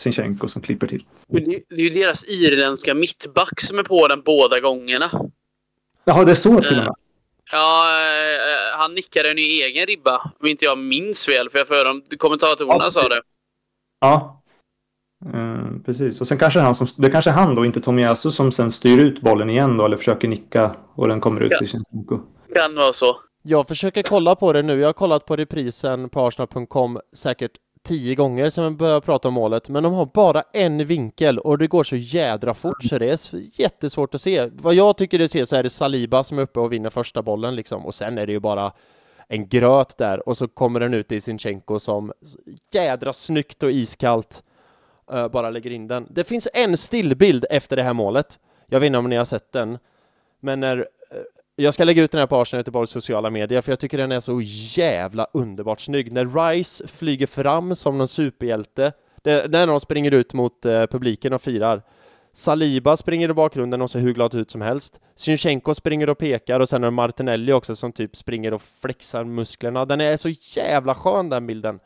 Sinchenko 0.00 0.48
som 0.48 0.62
klipper 0.62 0.86
till. 0.86 1.04
Det, 1.28 1.40
det 1.68 1.74
är 1.74 1.80
ju 1.80 1.90
deras 1.90 2.24
irländska 2.24 2.94
mittback 2.94 3.60
som 3.60 3.78
är 3.78 3.82
på 3.82 4.08
den 4.08 4.22
båda 4.22 4.60
gångerna. 4.60 5.10
Jaha, 6.04 6.24
det 6.24 6.30
är 6.30 6.34
så 6.34 6.60
till 6.60 6.78
och 6.78 6.84
med? 6.84 6.86
Eh, 6.86 6.92
ja, 7.52 7.84
uh, 8.74 8.78
han 8.78 8.94
nickade 8.94 9.28
den 9.28 9.38
i 9.38 9.42
egen 9.42 9.86
ribba. 9.86 10.32
Om 10.40 10.46
inte 10.46 10.64
jag 10.64 10.78
minns 10.78 11.26
fel, 11.26 11.50
för 11.50 11.58
jag 11.58 11.68
för 11.68 11.84
dem, 11.84 12.02
kommentatorerna 12.18 12.84
ja, 12.84 12.90
sa 12.90 13.08
det. 13.08 13.22
Ja, 14.00 14.42
uh, 15.34 15.82
precis. 15.86 16.20
Och 16.20 16.26
sen 16.26 16.38
kanske 16.38 16.60
han 16.60 16.74
som, 16.74 16.86
det 16.96 17.10
kanske 17.10 17.30
är 17.30 17.34
han 17.34 17.54
då, 17.54 17.64
inte 17.64 17.80
Tomiasu, 17.80 18.30
som 18.30 18.52
sen 18.52 18.70
styr 18.70 18.98
ut 18.98 19.20
bollen 19.20 19.50
igen 19.50 19.76
då, 19.76 19.84
eller 19.84 19.96
försöker 19.96 20.28
nicka 20.28 20.76
och 20.94 21.08
den 21.08 21.20
kommer 21.20 21.40
ut 21.40 21.52
ja. 21.52 21.58
till 21.58 21.68
Sinchenko. 21.68 22.18
Kan 22.54 22.74
vara 22.74 22.92
så. 22.92 23.16
Jag 23.42 23.68
försöker 23.68 24.02
kolla 24.02 24.36
på 24.36 24.52
det 24.52 24.62
nu. 24.62 24.80
Jag 24.80 24.88
har 24.88 24.92
kollat 24.92 25.26
på 25.26 25.36
reprisen 25.36 26.08
på 26.08 26.26
Arsenal.com 26.26 27.00
säkert 27.12 27.52
tio 27.82 28.14
gånger 28.14 28.50
sedan 28.50 28.72
vi 28.72 28.76
började 28.76 29.00
prata 29.00 29.28
om 29.28 29.34
målet, 29.34 29.68
men 29.68 29.82
de 29.82 29.92
har 29.92 30.06
bara 30.06 30.42
en 30.52 30.86
vinkel 30.86 31.38
och 31.38 31.58
det 31.58 31.66
går 31.66 31.84
så 31.84 31.96
jädra 31.96 32.54
fort 32.54 32.82
så 32.84 32.98
det 32.98 33.10
är 33.10 33.60
jättesvårt 33.60 34.14
att 34.14 34.20
se. 34.20 34.50
Vad 34.52 34.74
jag 34.74 34.96
tycker 34.96 35.18
det 35.18 35.28
ser 35.28 35.44
så 35.44 35.56
är 35.56 35.62
det 35.62 35.70
Saliba 35.70 36.24
som 36.24 36.38
är 36.38 36.42
uppe 36.42 36.60
och 36.60 36.72
vinner 36.72 36.90
första 36.90 37.22
bollen 37.22 37.56
liksom 37.56 37.86
och 37.86 37.94
sen 37.94 38.18
är 38.18 38.26
det 38.26 38.32
ju 38.32 38.40
bara 38.40 38.72
en 39.28 39.48
gröt 39.48 39.98
där 39.98 40.28
och 40.28 40.36
så 40.36 40.48
kommer 40.48 40.80
den 40.80 40.94
ut 40.94 41.12
i 41.12 41.20
Sinchenko 41.20 41.78
som 41.78 42.12
jädra 42.72 43.12
snyggt 43.12 43.62
och 43.62 43.72
iskallt 43.72 44.42
uh, 45.12 45.28
bara 45.28 45.50
lägger 45.50 45.70
in 45.70 45.88
den. 45.88 46.06
Det 46.10 46.24
finns 46.24 46.48
en 46.54 46.76
stillbild 46.76 47.46
efter 47.50 47.76
det 47.76 47.82
här 47.82 47.92
målet. 47.92 48.38
Jag 48.66 48.80
vet 48.80 48.86
inte 48.86 48.98
om 48.98 49.08
ni 49.08 49.16
har 49.16 49.24
sett 49.24 49.52
den, 49.52 49.78
men 50.40 50.60
när 50.60 50.88
jag 51.60 51.74
ska 51.74 51.84
lägga 51.84 52.02
ut 52.02 52.10
den 52.10 52.18
här 52.18 52.26
på 52.26 52.40
Arsenal 52.40 52.60
Göteborgs 52.60 52.90
sociala 52.90 53.30
medier, 53.30 53.60
för 53.60 53.72
jag 53.72 53.78
tycker 53.78 53.98
den 53.98 54.12
är 54.12 54.20
så 54.20 54.40
jävla 54.80 55.26
underbart 55.32 55.80
snygg. 55.80 56.12
När 56.12 56.50
Rice 56.50 56.88
flyger 56.88 57.26
fram 57.26 57.76
som 57.76 57.98
någon 57.98 58.08
superhjälte, 58.08 58.92
det, 59.22 59.30
är 59.30 59.48
när 59.48 59.66
de 59.66 59.80
springer 59.80 60.14
ut 60.14 60.34
mot 60.34 60.64
eh, 60.64 60.86
publiken 60.86 61.32
och 61.32 61.42
firar. 61.42 61.82
Saliba 62.32 62.96
springer 62.96 63.30
i 63.30 63.32
bakgrunden 63.32 63.82
och 63.82 63.90
ser 63.90 63.98
hur 64.00 64.14
glad 64.14 64.34
ut 64.34 64.50
som 64.50 64.60
helst. 64.60 65.00
Sinchenko 65.14 65.74
springer 65.74 66.08
och 66.08 66.18
pekar 66.18 66.60
och 66.60 66.68
sen 66.68 66.84
är 66.84 66.86
det 66.86 66.90
Martinelli 66.90 67.52
också 67.52 67.76
som 67.76 67.92
typ 67.92 68.16
springer 68.16 68.54
och 68.54 68.62
flexar 68.62 69.24
musklerna. 69.24 69.84
Den 69.84 70.00
är 70.00 70.16
så 70.16 70.28
jävla 70.28 70.94
skön 70.94 71.28
den 71.30 71.46
bilden. 71.46 71.80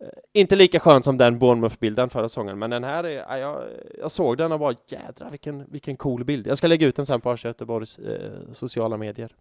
Eh, 0.00 0.08
inte 0.32 0.56
lika 0.56 0.80
skön 0.80 1.02
som 1.02 1.18
den 1.18 1.38
Bournemouth-bilden 1.38 2.08
förra 2.08 2.28
säsongen, 2.28 2.58
men 2.58 2.70
den 2.70 2.84
här 2.84 3.04
är, 3.04 3.36
jag, 3.36 3.62
jag 3.98 4.10
såg 4.10 4.38
den 4.38 4.52
och 4.52 4.58
bara 4.58 4.74
jädrar 4.86 5.30
vilken, 5.30 5.64
vilken 5.70 5.96
cool 5.96 6.24
bild. 6.24 6.46
Jag 6.46 6.58
ska 6.58 6.66
lägga 6.66 6.86
ut 6.86 6.96
den 6.96 7.06
sen 7.06 7.20
på 7.20 7.36
Göteborgs 7.38 7.98
eh, 7.98 8.52
sociala 8.52 8.96
medier. 8.96 9.34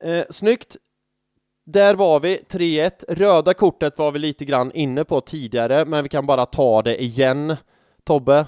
Eh, 0.00 0.24
snyggt! 0.30 0.76
där 1.66 1.94
var 1.94 2.20
vi, 2.20 2.40
3-1. 2.48 3.04
Röda 3.08 3.54
kortet 3.54 3.98
var 3.98 4.12
vi 4.12 4.18
lite 4.18 4.44
grann 4.44 4.72
inne 4.72 5.04
på 5.04 5.20
tidigare, 5.20 5.84
men 5.84 6.02
vi 6.02 6.08
kan 6.08 6.26
bara 6.26 6.46
ta 6.46 6.82
det 6.82 7.02
igen. 7.02 7.56
Tobbe, 8.04 8.46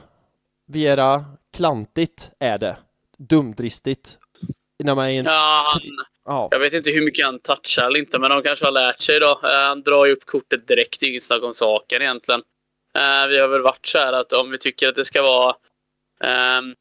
Vera, 0.67 1.25
klantigt 1.53 2.31
är 2.39 2.59
det. 2.59 2.77
Dumdristigt. 3.19 4.19
När 4.85 4.95
man 4.95 5.05
är 5.05 5.19
en... 5.19 5.25
ja, 5.25 5.65
han... 5.73 5.81
ja, 6.29 6.49
jag 6.51 6.59
vet 6.59 6.73
inte 6.73 6.91
hur 6.91 7.05
mycket 7.05 7.25
han 7.25 7.39
touchar 7.39 7.87
eller 7.87 7.99
inte, 7.99 8.19
men 8.19 8.31
de 8.31 8.43
kanske 8.43 8.65
har 8.65 8.73
lärt 8.73 9.01
sig 9.01 9.21
då. 9.21 9.41
Eh, 9.45 9.69
han 9.69 9.83
drar 9.83 10.07
ju 10.07 10.13
upp 10.13 10.27
kortet 10.27 10.69
direkt, 10.69 11.03
inget 11.03 11.23
snack 11.23 11.43
om 11.43 11.55
saken 11.55 12.03
egentligen. 12.03 12.43
Eh, 12.95 13.29
vi 13.29 13.41
har 13.41 13.49
väl 13.49 13.63
varit 13.63 13.87
så 13.87 13.99
här 13.99 14.13
att 14.13 14.33
om 14.33 14.51
vi 14.51 14.59
tycker 14.59 14.89
att 14.89 14.95
det 14.95 15.05
ska 15.05 15.23
vara 15.23 15.57
um, 16.59 16.75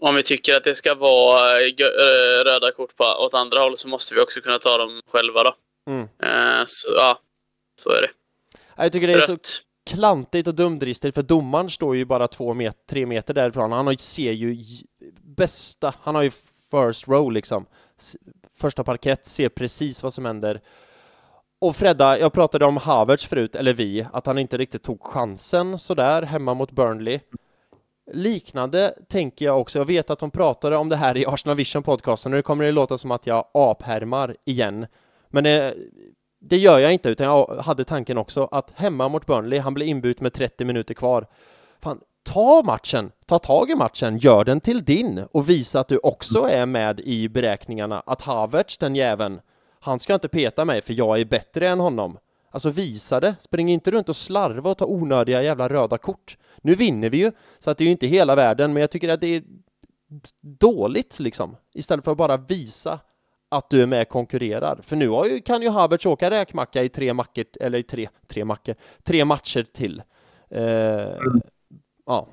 om 0.00 0.14
vi 0.14 0.22
tycker 0.22 0.54
att 0.54 0.64
det 0.64 0.74
ska 0.74 0.94
vara 0.94 1.60
eh, 1.60 2.44
röda 2.44 2.72
kort 2.72 2.96
på, 2.96 3.04
åt 3.04 3.34
andra 3.34 3.60
håll 3.60 3.76
så 3.76 3.88
måste 3.88 4.14
vi 4.14 4.20
också 4.20 4.40
kunna 4.40 4.58
ta 4.58 4.78
dem 4.78 5.02
själva 5.12 5.42
då. 5.42 5.54
Mm. 5.90 6.08
Så 6.66 6.88
ja, 6.96 7.18
så 7.80 7.90
är 7.90 8.02
det. 8.02 8.10
Jag 8.76 8.92
tycker 8.92 9.06
det 9.06 9.12
är 9.12 9.18
Rött. 9.18 9.46
så 9.46 9.94
klantigt 9.94 10.48
och 10.48 10.54
dumdristigt 10.54 11.14
för 11.14 11.22
domaren 11.22 11.70
står 11.70 11.96
ju 11.96 12.04
bara 12.04 12.28
två 12.28 12.54
met 12.54 12.86
tre 12.90 13.06
meter 13.06 13.34
därifrån. 13.34 13.72
Han 13.72 13.98
ser 13.98 14.32
ju 14.32 14.56
bästa, 15.22 15.94
han 16.02 16.14
har 16.14 16.22
ju 16.22 16.30
first 16.70 17.08
row 17.08 17.32
liksom. 17.32 17.66
Första 18.58 18.84
parkett, 18.84 19.26
ser 19.26 19.48
precis 19.48 20.02
vad 20.02 20.12
som 20.12 20.24
händer. 20.24 20.60
Och 21.60 21.76
Fredda, 21.76 22.18
jag 22.18 22.32
pratade 22.32 22.64
om 22.64 22.76
Havertz 22.76 23.26
förut, 23.26 23.54
eller 23.54 23.72
vi, 23.72 24.06
att 24.12 24.26
han 24.26 24.38
inte 24.38 24.58
riktigt 24.58 24.82
tog 24.82 25.02
chansen 25.02 25.78
sådär 25.78 26.22
hemma 26.22 26.54
mot 26.54 26.72
Burnley. 26.72 27.20
Liknande 28.12 28.94
tänker 29.08 29.44
jag 29.44 29.60
också. 29.60 29.78
Jag 29.78 29.86
vet 29.86 30.10
att 30.10 30.18
de 30.18 30.30
pratade 30.30 30.76
om 30.76 30.88
det 30.88 30.96
här 30.96 31.16
i 31.16 31.26
Arsenal 31.26 31.56
Vision 31.56 31.82
podcasten 31.82 32.32
och 32.32 32.36
nu 32.36 32.42
kommer 32.42 32.64
det 32.64 32.72
låta 32.72 32.98
som 32.98 33.10
att 33.10 33.26
jag 33.26 33.44
aphärmar 33.54 34.36
igen. 34.44 34.86
Men 35.28 35.44
det, 35.44 35.74
det 36.40 36.56
gör 36.56 36.78
jag 36.78 36.92
inte, 36.92 37.08
utan 37.08 37.26
jag 37.26 37.46
hade 37.46 37.84
tanken 37.84 38.18
också 38.18 38.48
att 38.50 38.70
hemma 38.70 39.08
mot 39.08 39.26
Burnley, 39.26 39.58
han 39.58 39.74
blir 39.74 39.86
inbytt 39.86 40.20
med 40.20 40.32
30 40.32 40.64
minuter 40.64 40.94
kvar. 40.94 41.26
Fan, 41.80 42.00
ta 42.22 42.62
matchen, 42.64 43.12
ta 43.26 43.38
tag 43.38 43.70
i 43.70 43.74
matchen, 43.74 44.18
gör 44.18 44.44
den 44.44 44.60
till 44.60 44.84
din 44.84 45.24
och 45.32 45.48
visa 45.48 45.80
att 45.80 45.88
du 45.88 45.98
också 45.98 46.38
är 46.38 46.66
med 46.66 47.00
i 47.00 47.28
beräkningarna. 47.28 48.02
Att 48.06 48.22
Havertz, 48.22 48.78
den 48.78 48.96
jäveln, 48.96 49.40
han 49.80 49.98
ska 49.98 50.14
inte 50.14 50.28
peta 50.28 50.64
mig 50.64 50.82
för 50.82 50.94
jag 50.94 51.20
är 51.20 51.24
bättre 51.24 51.68
än 51.68 51.80
honom. 51.80 52.18
Alltså 52.50 52.70
visa 52.70 53.20
det, 53.20 53.34
spring 53.40 53.70
inte 53.70 53.90
runt 53.90 54.08
och 54.08 54.16
slarva 54.16 54.70
och 54.70 54.78
ta 54.78 54.86
onödiga 54.86 55.42
jävla 55.42 55.68
röda 55.68 55.98
kort. 55.98 56.36
Nu 56.62 56.74
vinner 56.74 57.10
vi 57.10 57.18
ju, 57.18 57.32
så 57.58 57.70
att 57.70 57.78
det 57.78 57.84
är 57.84 57.86
ju 57.86 57.92
inte 57.92 58.06
hela 58.06 58.34
världen, 58.34 58.72
men 58.72 58.80
jag 58.80 58.90
tycker 58.90 59.08
att 59.08 59.20
det 59.20 59.36
är 59.36 59.42
dåligt 60.40 61.20
liksom. 61.20 61.56
Istället 61.74 62.04
för 62.04 62.12
att 62.12 62.18
bara 62.18 62.36
visa 62.36 63.00
att 63.48 63.70
du 63.70 63.82
är 63.82 63.86
med 63.86 64.02
och 64.02 64.08
konkurrerar. 64.08 64.80
För 64.82 64.96
nu 64.96 65.04
ju, 65.04 65.40
kan 65.40 65.62
ju 65.62 65.68
Havertz 65.68 66.06
åka 66.06 66.30
räkmacka 66.30 66.82
i 66.82 66.88
tre 66.88 67.14
mackor, 67.14 67.44
eller 67.60 67.78
i 67.78 67.82
tre, 67.82 68.08
tre 68.26 68.44
mackor, 68.44 68.74
tre 69.02 69.24
matcher 69.24 69.66
till. 69.72 70.02
Eh, 70.50 70.62
mm. 70.62 71.40
Ja. 72.08 72.26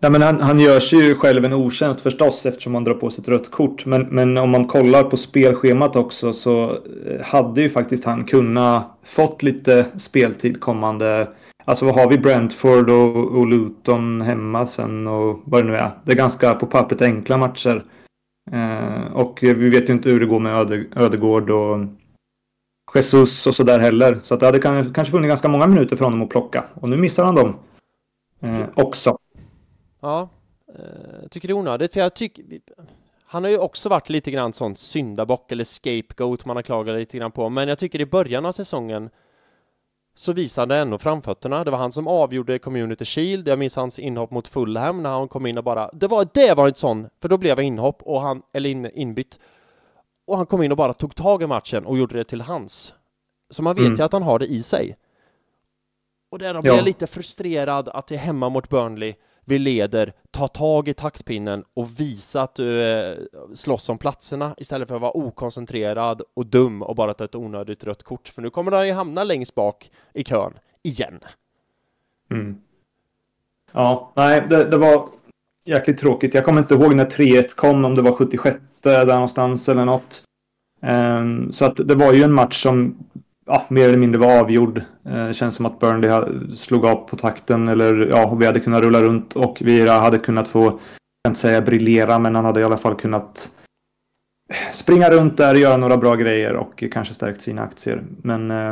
Nej, 0.00 0.10
men 0.10 0.22
han, 0.22 0.40
han 0.40 0.60
gör 0.60 0.80
sig 0.80 0.98
ju 0.98 1.14
själv 1.14 1.44
en 1.44 1.52
otjänst 1.52 2.00
förstås 2.00 2.46
eftersom 2.46 2.74
han 2.74 2.84
drar 2.84 2.94
på 2.94 3.10
sig 3.10 3.22
ett 3.22 3.28
rött 3.28 3.50
kort. 3.50 3.86
Men, 3.86 4.02
men 4.02 4.36
om 4.36 4.50
man 4.50 4.66
kollar 4.66 5.04
på 5.04 5.16
spelschemat 5.16 5.96
också 5.96 6.32
så 6.32 6.78
eh, 7.06 7.24
hade 7.24 7.62
ju 7.62 7.70
faktiskt 7.70 8.04
han 8.04 8.24
kunnat 8.24 8.98
fått 9.04 9.42
lite 9.42 9.86
speltid 9.96 10.60
kommande 10.60 11.28
Alltså 11.64 11.84
vad 11.84 11.94
har 11.94 12.08
vi? 12.08 12.18
Brentford 12.18 12.90
och, 12.90 13.16
och 13.16 13.46
Luton 13.46 14.20
hemma 14.20 14.66
sen 14.66 15.06
och 15.06 15.40
vad 15.44 15.64
det 15.64 15.70
nu 15.70 15.76
är. 15.76 15.90
Det 16.04 16.12
är 16.12 16.16
ganska 16.16 16.54
på 16.54 16.66
pappret 16.66 17.02
enkla 17.02 17.36
matcher. 17.36 17.84
Eh, 18.52 19.12
och 19.12 19.38
vi 19.42 19.70
vet 19.70 19.88
ju 19.88 19.92
inte 19.92 20.10
hur 20.10 20.20
det 20.20 20.26
går 20.26 20.40
med 20.40 20.54
Öde, 20.54 20.84
Ödegård 20.96 21.50
och 21.50 21.78
Jesus 22.94 23.46
och 23.46 23.54
sådär 23.54 23.78
heller. 23.78 24.18
Så 24.22 24.34
att 24.34 24.40
det 24.40 24.46
hade 24.46 24.60
kanske 24.60 25.04
funnits 25.04 25.28
ganska 25.28 25.48
många 25.48 25.66
minuter 25.66 25.96
för 25.96 26.04
honom 26.04 26.22
att 26.22 26.28
plocka. 26.28 26.64
Och 26.74 26.88
nu 26.88 26.96
missar 26.96 27.24
han 27.24 27.34
dem 27.34 27.54
eh, 28.40 28.68
också. 28.76 29.18
Ja, 30.00 30.28
eh, 30.74 31.20
jag 31.22 31.30
tycker 31.30 31.48
det 31.48 31.52
är 31.52 31.56
onödigt. 31.56 31.92
För 31.92 32.00
jag 32.00 32.14
tycker... 32.14 32.44
Han 33.30 33.44
har 33.44 33.50
ju 33.50 33.58
också 33.58 33.88
varit 33.88 34.08
lite 34.08 34.30
grann 34.30 34.52
sån 34.52 34.76
syndabock 34.76 35.52
eller 35.52 35.64
scapegoat 35.64 36.44
man 36.44 36.56
har 36.56 36.62
klagat 36.62 36.96
lite 36.96 37.18
grann 37.18 37.32
på. 37.32 37.48
Men 37.48 37.68
jag 37.68 37.78
tycker 37.78 38.00
i 38.00 38.06
början 38.06 38.46
av 38.46 38.52
säsongen 38.52 39.10
så 40.16 40.32
visade 40.32 40.74
han 40.74 40.82
ändå 40.82 40.98
framfötterna. 40.98 41.64
Det 41.64 41.70
var 41.70 41.78
han 41.78 41.92
som 41.92 42.06
avgjorde 42.06 42.58
Community 42.58 43.04
Shield. 43.04 43.48
Jag 43.48 43.58
minns 43.58 43.76
hans 43.76 43.98
inhopp 43.98 44.30
mot 44.30 44.48
Fulham 44.48 45.02
när 45.02 45.10
han 45.10 45.28
kom 45.28 45.46
in 45.46 45.58
och 45.58 45.64
bara... 45.64 45.90
Det 45.92 46.06
var, 46.06 46.28
det 46.34 46.54
var 46.54 46.66
inte 46.66 46.80
sån, 46.80 47.08
för 47.20 47.28
då 47.28 47.38
blev 47.38 47.58
jag 47.58 47.66
inhopp 47.66 48.02
och 48.02 48.20
han, 48.20 48.42
eller 48.52 48.70
in, 48.70 48.90
inbytt. 48.90 49.38
Och 50.26 50.36
han 50.36 50.46
kom 50.46 50.62
in 50.62 50.70
och 50.70 50.76
bara 50.76 50.94
tog 50.94 51.14
tag 51.14 51.42
i 51.42 51.46
matchen 51.46 51.86
och 51.86 51.98
gjorde 51.98 52.16
det 52.16 52.24
till 52.24 52.40
hans. 52.40 52.94
Så 53.50 53.62
man 53.62 53.74
vet 53.74 53.84
mm. 53.86 53.96
ju 53.96 54.02
att 54.02 54.12
han 54.12 54.22
har 54.22 54.38
det 54.38 54.46
i 54.46 54.62
sig. 54.62 54.96
Och 56.30 56.38
där 56.38 56.54
ja. 56.54 56.60
jag 56.62 56.84
lite 56.84 57.06
frustrerad 57.06 57.88
att 57.88 58.06
det 58.06 58.14
är 58.14 58.18
hemma 58.18 58.48
mot 58.48 58.68
Burnley 58.68 59.14
vi 59.48 59.58
leder, 59.58 60.12
ta 60.30 60.48
tag 60.48 60.88
i 60.88 60.94
taktpinnen 60.94 61.64
och 61.74 62.00
visa 62.00 62.42
att 62.42 62.54
du 62.54 62.82
eh, 62.82 63.16
slåss 63.54 63.88
om 63.88 63.98
platserna 63.98 64.54
istället 64.58 64.88
för 64.88 64.94
att 64.94 65.00
vara 65.00 65.16
okoncentrerad 65.16 66.22
och 66.34 66.46
dum 66.46 66.82
och 66.82 66.96
bara 66.96 67.14
ta 67.14 67.24
ett 67.24 67.34
onödigt 67.34 67.84
rött 67.84 68.02
kort. 68.02 68.28
För 68.28 68.42
nu 68.42 68.50
kommer 68.50 68.72
han 68.72 68.86
ju 68.86 68.92
hamna 68.92 69.24
längst 69.24 69.54
bak 69.54 69.90
i 70.14 70.24
kön 70.24 70.52
igen. 70.82 71.20
Mm. 72.30 72.56
Ja, 73.72 74.12
nej, 74.16 74.46
det, 74.50 74.64
det, 74.64 74.76
var 74.76 75.08
jäkligt 75.64 75.98
tråkigt. 75.98 76.34
Jag 76.34 76.44
kommer 76.44 76.60
inte 76.60 76.74
ihåg 76.74 76.94
när 76.94 77.06
3-1 77.06 77.54
kom, 77.54 77.84
om 77.84 77.94
det 77.94 78.02
var 78.02 78.12
76 78.12 78.58
där 78.80 79.06
någonstans 79.06 79.68
eller 79.68 79.84
något. 79.84 80.24
Um, 80.82 81.52
så 81.52 81.64
att 81.64 81.76
det 81.76 81.94
var 81.94 82.12
ju 82.12 82.22
en 82.22 82.32
match 82.32 82.62
som 82.62 82.98
ja, 83.48 83.66
mer 83.68 83.88
eller 83.88 83.98
mindre 83.98 84.20
var 84.20 84.40
avgjord. 84.40 84.82
Eh, 85.04 85.32
känns 85.32 85.54
som 85.54 85.66
att 85.66 85.78
Burnley 85.78 86.10
slog 86.56 86.86
av 86.86 86.96
på 86.96 87.16
takten 87.16 87.68
eller 87.68 88.06
ja, 88.06 88.34
vi 88.34 88.46
hade 88.46 88.60
kunnat 88.60 88.82
rulla 88.82 89.02
runt 89.02 89.36
och 89.36 89.58
Vira 89.60 89.92
hade 89.92 90.18
kunnat 90.18 90.48
få, 90.48 90.64
jag 90.64 90.72
kan 91.24 91.30
inte 91.30 91.40
säga 91.40 91.60
briljera, 91.60 92.18
men 92.18 92.34
han 92.34 92.44
hade 92.44 92.60
i 92.60 92.64
alla 92.64 92.76
fall 92.76 92.94
kunnat 92.94 93.50
springa 94.72 95.10
runt 95.10 95.36
där, 95.36 95.54
göra 95.54 95.76
några 95.76 95.96
bra 95.96 96.14
grejer 96.14 96.54
och 96.54 96.84
kanske 96.92 97.14
stärkt 97.14 97.42
sina 97.42 97.62
aktier. 97.62 98.04
Men... 98.22 98.50
Eh, 98.50 98.70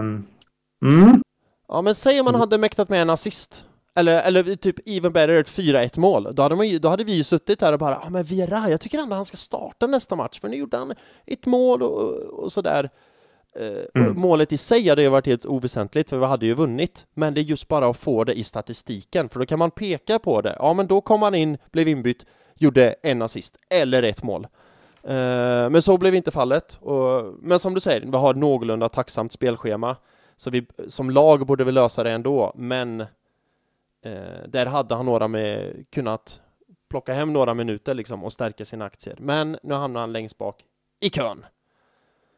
mm. 0.85 1.23
Ja, 1.69 1.83
men 1.83 1.95
säg 1.95 2.21
om 2.21 2.25
man 2.25 2.35
hade 2.35 2.59
mäktat 2.59 2.89
med 2.89 3.03
en 3.03 3.11
assist. 3.11 3.67
Eller, 3.95 4.23
eller 4.23 4.57
typ 4.57 4.77
even 4.89 5.13
better, 5.13 5.39
ett 5.39 5.49
4-1 5.49 5.99
mål. 5.99 6.29
Då 6.35 6.43
hade, 6.43 6.57
man 6.57 6.69
ju, 6.69 6.79
då 6.79 6.89
hade 6.89 7.05
vi 7.05 7.13
ju 7.13 7.25
suttit 7.25 7.61
här 7.61 7.73
och 7.73 7.79
bara, 7.79 7.91
ja 7.91 8.03
ah, 8.07 8.11
men 8.11 8.25
Vera, 8.25 8.71
jag 8.71 8.81
tycker 8.81 8.99
ändå 8.99 9.17
han 9.17 9.25
ska 9.25 9.37
starta 9.37 9.87
nästa 9.87 10.17
match, 10.17 10.41
för 10.41 10.49
nu 10.49 10.57
gjorde 10.57 10.77
han 10.77 10.95
ett 11.27 11.47
mål 11.47 11.83
och, 11.83 12.15
och 12.15 12.53
sådär. 12.53 12.91
Eh, 13.59 14.03
mm. 14.03 14.21
Målet 14.21 14.53
i 14.53 14.57
sig 14.57 14.89
hade 14.89 15.03
ju 15.03 15.09
varit 15.09 15.27
helt 15.27 15.47
oväsentligt 15.47 16.11
för 16.11 16.19
vi 16.19 16.27
hade 16.27 16.47
ju 16.47 16.55
vunnit. 16.55 17.07
Men 17.15 17.35
det 17.35 17.41
är 17.41 17.43
just 17.43 17.69
bara 17.69 17.89
att 17.89 17.97
få 17.97 18.25
det 18.25 18.35
i 18.35 18.45
statistiken 18.45 19.29
för 19.29 19.41
då 19.41 19.47
kan 19.47 19.59
man 19.59 19.71
peka 19.71 20.19
på 20.19 20.41
det. 20.41 20.57
Ja, 20.59 20.73
men 20.73 20.87
då 20.87 21.01
kom 21.01 21.23
han 21.23 21.35
in, 21.35 21.59
blev 21.73 21.89
inbytt, 21.89 22.27
gjorde 22.55 22.95
en 23.03 23.23
assist 23.23 23.57
eller 23.71 24.03
ett 24.03 24.23
mål. 24.23 24.47
Eh, 25.03 25.71
men 25.71 25.83
så 25.83 25.99
blev 25.99 26.15
inte 26.15 26.31
fallet. 26.31 26.81
men 27.41 27.59
som 27.59 27.75
du 27.75 27.81
säger, 27.81 28.01
vi 28.01 28.17
har 28.17 28.31
ett 28.31 28.37
någorlunda 28.37 28.89
tacksamt 28.89 29.33
spelschema. 29.33 29.97
Så 30.37 30.51
vi 30.51 30.67
som 30.89 31.11
lag 31.11 31.47
borde 31.47 31.65
vi 31.65 31.73
lösa 31.73 32.03
det 32.03 32.11
ändå, 32.11 32.53
men 32.55 33.01
eh, 33.01 33.07
där 34.49 34.67
hade 34.67 34.95
han 34.95 35.07
några 35.07 35.29
med 35.29 35.85
kunnat 35.91 36.41
plocka 36.89 37.15
hem 37.15 37.33
några 37.33 37.55
minuter 37.55 37.95
liksom 37.95 38.25
och 38.25 38.33
stärka 38.33 38.65
sina 38.65 38.85
aktier. 38.85 39.17
Men 39.19 39.59
nu 39.63 39.75
hamnar 39.75 40.01
han 40.01 40.13
längst 40.13 40.39
bak 40.39 40.65
i 41.01 41.11
kön. 41.11 41.45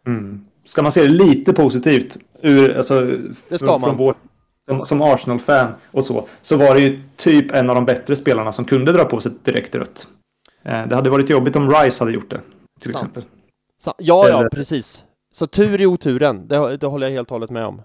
Mm. 0.08 0.44
Ska 0.64 0.82
man 0.82 0.92
se 0.92 1.02
det 1.02 1.08
lite 1.08 1.52
positivt 1.52 2.18
ur, 2.42 2.76
alltså, 2.76 3.00
det 3.48 3.58
ska 3.58 3.66
från, 3.66 3.80
man. 3.80 3.96
Vår, 3.96 4.14
som, 4.68 4.86
som 4.86 5.02
Arsenal-fan 5.02 5.72
och 5.90 6.04
så, 6.04 6.28
så 6.42 6.56
var 6.56 6.74
det 6.74 6.80
ju 6.80 7.02
typ 7.16 7.52
en 7.52 7.68
av 7.68 7.74
de 7.74 7.84
bättre 7.84 8.16
spelarna 8.16 8.52
som 8.52 8.64
kunde 8.64 8.92
dra 8.92 9.04
på 9.04 9.20
sig 9.20 9.32
direkt 9.44 9.74
rött. 9.74 10.08
Eh, 10.62 10.86
det 10.86 10.94
hade 10.94 11.10
varit 11.10 11.30
jobbigt 11.30 11.56
om 11.56 11.70
Rice 11.70 12.04
hade 12.04 12.12
gjort 12.12 12.30
det, 12.30 12.40
till 12.80 12.92
Sant. 12.92 13.02
exempel. 13.02 13.22
Sant. 13.78 13.96
Ja, 14.00 14.28
ja, 14.28 14.48
precis. 14.52 15.04
Så 15.32 15.46
tur 15.46 15.80
i 15.80 15.86
oturen, 15.86 16.48
det, 16.48 16.76
det 16.76 16.86
håller 16.86 17.06
jag 17.06 17.12
helt 17.12 17.28
och 17.28 17.34
hållet 17.34 17.50
med 17.50 17.66
om. 17.66 17.82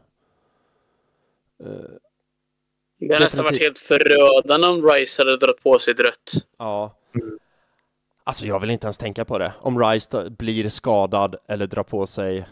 Uh, 1.64 1.70
det 3.00 3.14
hade 3.14 3.26
nästan 3.26 3.46
varit 3.46 3.62
helt 3.62 3.80
förödande 3.80 4.68
om 4.68 4.90
Rice 4.90 5.22
hade 5.22 5.38
dragit 5.38 5.64
på 5.64 5.80
sig 5.80 5.94
ett 5.94 6.00
rött. 6.00 6.32
Ja. 6.58 6.96
Alltså 8.24 8.46
jag 8.46 8.60
vill 8.60 8.70
inte 8.70 8.88
ens 8.88 8.98
tänka 8.98 9.26
på 9.26 9.38
det. 9.38 9.54
Om 9.60 9.80
Rice 9.80 10.30
blir 10.30 10.70
skadad 10.70 11.36
eller 11.48 11.68
drar 11.68 11.84
på 11.84 12.06
sig 12.06 12.46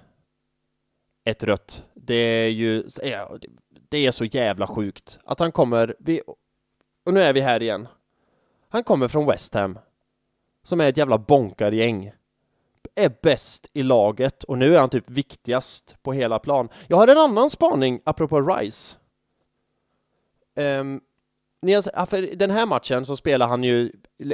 ett 1.23 1.43
rött. 1.43 1.85
Det 1.93 2.15
är 2.15 2.49
ju, 2.49 2.83
det 3.89 3.97
är 3.97 4.11
så 4.11 4.25
jävla 4.25 4.67
sjukt 4.67 5.19
att 5.23 5.39
han 5.39 5.51
kommer, 5.51 5.95
vi, 5.99 6.21
och 7.05 7.13
nu 7.13 7.21
är 7.21 7.33
vi 7.33 7.41
här 7.41 7.61
igen. 7.61 7.87
Han 8.69 8.83
kommer 8.83 9.07
från 9.07 9.25
West 9.25 9.53
Ham, 9.53 9.79
som 10.63 10.81
är 10.81 10.89
ett 10.89 10.97
jävla 10.97 11.17
bonkargäng. 11.17 12.11
Är 12.95 13.11
bäst 13.21 13.69
i 13.73 13.83
laget 13.83 14.43
och 14.43 14.57
nu 14.57 14.75
är 14.75 14.79
han 14.79 14.89
typ 14.89 15.09
viktigast 15.09 15.97
på 16.03 16.13
hela 16.13 16.39
plan. 16.39 16.69
Jag 16.87 16.97
har 16.97 17.07
en 17.07 17.17
annan 17.17 17.49
spaning 17.49 18.01
apropå 18.03 18.41
Rice. 18.41 18.97
Um, 20.55 21.01
för 22.07 22.35
den 22.35 22.51
här 22.51 22.65
matchen 22.65 23.05
så 23.05 23.15
spelar 23.15 23.47
han 23.47 23.63
ju 23.63 23.91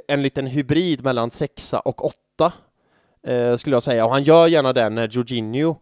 en 0.08 0.22
liten 0.22 0.48
hybrid 0.48 1.04
mellan 1.04 1.32
sexa 1.32 1.80
och 1.80 2.06
åtta, 2.06 2.54
eh, 3.24 3.56
skulle 3.56 3.76
jag 3.76 3.84
säga. 3.84 4.06
Och 4.06 4.12
han 4.12 4.24
gör 4.24 4.48
gärna 4.48 4.74
det 4.74 4.90
när 4.90 5.08
Jorginho 5.08 5.76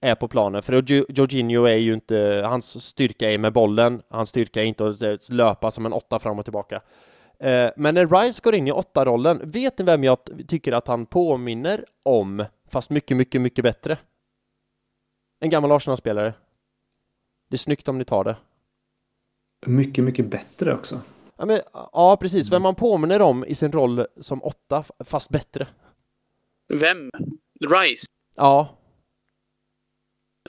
är 0.00 0.14
på 0.14 0.28
planen. 0.28 0.62
För 0.62 0.72
Jorginho 1.18 1.64
är 1.64 1.76
ju 1.76 1.94
inte, 1.94 2.44
hans 2.46 2.84
styrka 2.84 3.30
är 3.30 3.38
med 3.38 3.52
bollen, 3.52 4.02
hans 4.08 4.28
styrka 4.28 4.60
är 4.60 4.64
inte 4.64 4.88
att 4.88 5.02
eh, 5.02 5.14
löpa 5.30 5.70
som 5.70 5.86
en 5.86 5.92
åtta 5.92 6.18
fram 6.18 6.38
och 6.38 6.44
tillbaka. 6.44 6.80
Eh, 7.38 7.70
men 7.76 7.94
när 7.94 8.22
Rice 8.22 8.40
går 8.44 8.54
in 8.54 8.68
i 8.68 8.72
åtta-rollen, 8.72 9.40
vet 9.44 9.78
ni 9.78 9.84
vem 9.84 10.04
jag 10.04 10.18
tycker 10.48 10.72
att 10.72 10.88
han 10.88 11.06
påminner 11.06 11.84
om, 12.02 12.44
fast 12.68 12.90
mycket, 12.90 13.16
mycket, 13.16 13.40
mycket 13.40 13.62
bättre? 13.62 13.98
En 15.40 15.50
gammal 15.50 15.72
Arsenal-spelare. 15.72 16.34
Det 17.50 17.54
är 17.54 17.58
snyggt 17.58 17.88
om 17.88 17.98
ni 17.98 18.04
tar 18.04 18.24
det. 18.24 18.36
Mycket, 19.66 20.04
mycket 20.04 20.26
bättre 20.26 20.74
också. 20.74 21.00
Ja, 21.36 21.46
men, 21.46 21.60
ja 21.72 22.16
precis. 22.20 22.52
Vem 22.52 22.62
man 22.62 22.74
påminner 22.74 23.22
om 23.22 23.44
i 23.44 23.54
sin 23.54 23.72
roll 23.72 24.06
som 24.20 24.42
åtta, 24.42 24.84
fast 25.04 25.30
bättre. 25.30 25.66
Vem? 26.68 27.10
Rice? 27.60 28.06
Ja. 28.36 28.78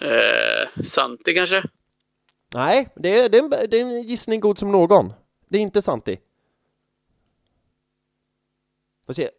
Eh, 0.01 0.83
Santi 0.83 1.33
kanske? 1.33 1.63
Nej, 2.53 2.89
det 2.95 3.19
är, 3.19 3.29
det, 3.29 3.37
är 3.37 3.43
en, 3.43 3.49
det 3.49 3.79
är 3.79 3.81
en 3.81 4.01
gissning 4.01 4.39
god 4.39 4.57
som 4.57 4.71
någon. 4.71 5.13
Det 5.49 5.57
är 5.57 5.61
inte 5.61 5.81
Santi. 5.81 6.17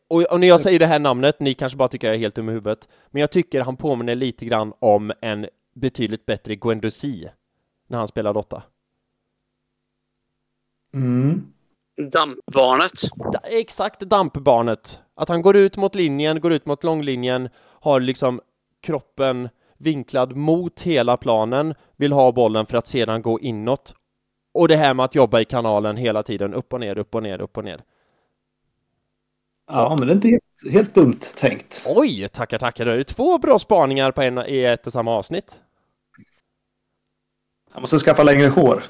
Och, 0.09 0.23
och 0.23 0.41
när 0.41 0.49
jag 0.49 0.61
säger 0.61 0.79
det 0.79 0.87
här 0.87 0.99
namnet, 0.99 1.41
ni 1.41 1.55
kanske 1.55 1.79
bara 1.79 1.89
tycker 1.89 2.07
jag 2.07 2.15
är 2.15 2.19
helt 2.21 2.35
dum 2.35 2.49
i 2.49 2.53
huvudet, 2.53 2.89
men 3.07 3.21
jag 3.21 3.31
tycker 3.31 3.61
han 3.61 3.77
påminner 3.77 4.15
lite 4.15 4.45
grann 4.45 4.73
om 4.79 5.13
en 5.21 5.47
betydligt 5.75 6.27
bättre 6.27 6.57
Guendouzi 6.57 7.29
när 7.87 7.99
han 7.99 8.09
spelade 8.09 8.39
åtta. 8.39 8.63
Mm. 10.97 11.53
Dampbarnet. 12.13 12.93
Da, 13.33 13.39
exakt, 13.45 14.01
dampbarnet. 14.01 15.01
Att 15.15 15.29
han 15.29 15.43
går 15.43 15.57
ut 15.57 15.77
mot 15.77 15.95
linjen, 15.95 16.41
går 16.41 16.53
ut 16.53 16.67
mot 16.67 16.85
långlinjen, 16.85 17.49
har 17.59 18.01
liksom 18.01 18.41
kroppen 18.83 19.49
vinklad 19.79 20.37
mot 20.37 20.81
hela 20.81 21.17
planen, 21.17 21.75
vill 21.97 22.13
ha 22.13 22.33
bollen 22.33 22.67
för 22.67 22.79
att 22.79 22.87
sedan 22.87 23.23
gå 23.23 23.41
inåt. 23.41 23.95
Och 24.55 24.69
det 24.69 24.77
här 24.77 24.95
med 24.95 25.05
att 25.05 25.15
jobba 25.15 25.41
i 25.41 25.45
kanalen 25.45 25.97
hela 25.97 26.23
tiden, 26.23 26.55
upp 26.55 26.73
och 26.73 26.81
ner, 26.81 26.99
upp 26.99 27.15
och 27.15 27.23
ner, 27.23 27.41
upp 27.41 27.57
och 27.57 27.65
ner. 27.65 27.83
Ja, 29.73 29.97
men 29.99 30.09
det 30.09 30.13
är 30.13 30.15
inte 30.15 30.29
helt, 30.29 30.73
helt 30.73 30.95
dumt 30.95 31.21
tänkt. 31.37 31.83
Oj, 31.87 32.29
tackar, 32.29 32.59
tackar. 32.59 32.85
Det 32.85 32.93
är 32.93 33.03
två 33.03 33.39
bra 33.39 33.59
spaningar 33.59 34.13
på 34.13 34.23
en, 34.23 34.39
i 34.39 34.61
ett 34.61 34.87
och 34.87 34.93
samma 34.93 35.11
avsnitt. 35.11 35.61
Jag 37.73 37.81
måste 37.81 37.99
skaffa 37.99 38.23
längre 38.23 38.49
hår. 38.49 38.83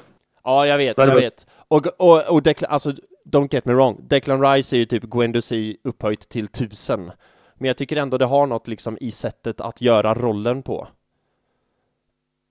Ja, 0.47 0.67
jag 0.67 0.77
vet, 0.77 0.97
jag 0.97 1.15
vet. 1.15 1.47
Och, 1.67 1.87
och, 1.87 2.27
och 2.27 2.43
Declan, 2.43 2.71
alltså, 2.71 2.93
don't 3.25 3.53
get 3.53 3.65
me 3.65 3.73
wrong, 3.73 4.07
Declan 4.07 4.41
Rice 4.41 4.75
är 4.75 4.77
ju 4.77 4.85
typ 4.85 5.03
Guendouzi 5.03 5.77
upphöjt 5.83 6.29
till 6.29 6.47
tusen. 6.47 7.11
Men 7.55 7.67
jag 7.67 7.77
tycker 7.77 7.97
ändå 7.97 8.17
det 8.17 8.25
har 8.25 8.47
något 8.47 8.67
liksom 8.67 8.97
i 9.01 9.11
sättet 9.11 9.61
att 9.61 9.81
göra 9.81 10.13
rollen 10.13 10.63
på. 10.63 10.87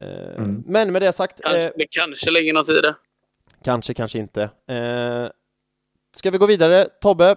Eh, 0.01 0.37
mm. 0.37 0.63
Men 0.67 0.93
med 0.93 1.03
det 1.03 1.13
sagt. 1.13 1.41
Kanske, 1.43 1.67
eh, 1.67 1.73
det 1.77 1.87
kanske 1.91 2.31
ligger 2.31 2.53
något 2.53 2.69
i 2.69 2.81
det. 2.81 2.95
Kanske, 3.65 3.95
kanske 3.95 4.19
inte. 4.19 4.43
Eh, 4.43 5.31
ska 6.17 6.31
vi 6.31 6.39
gå 6.39 6.47
vidare? 6.47 6.85
Tobbe, 7.01 7.37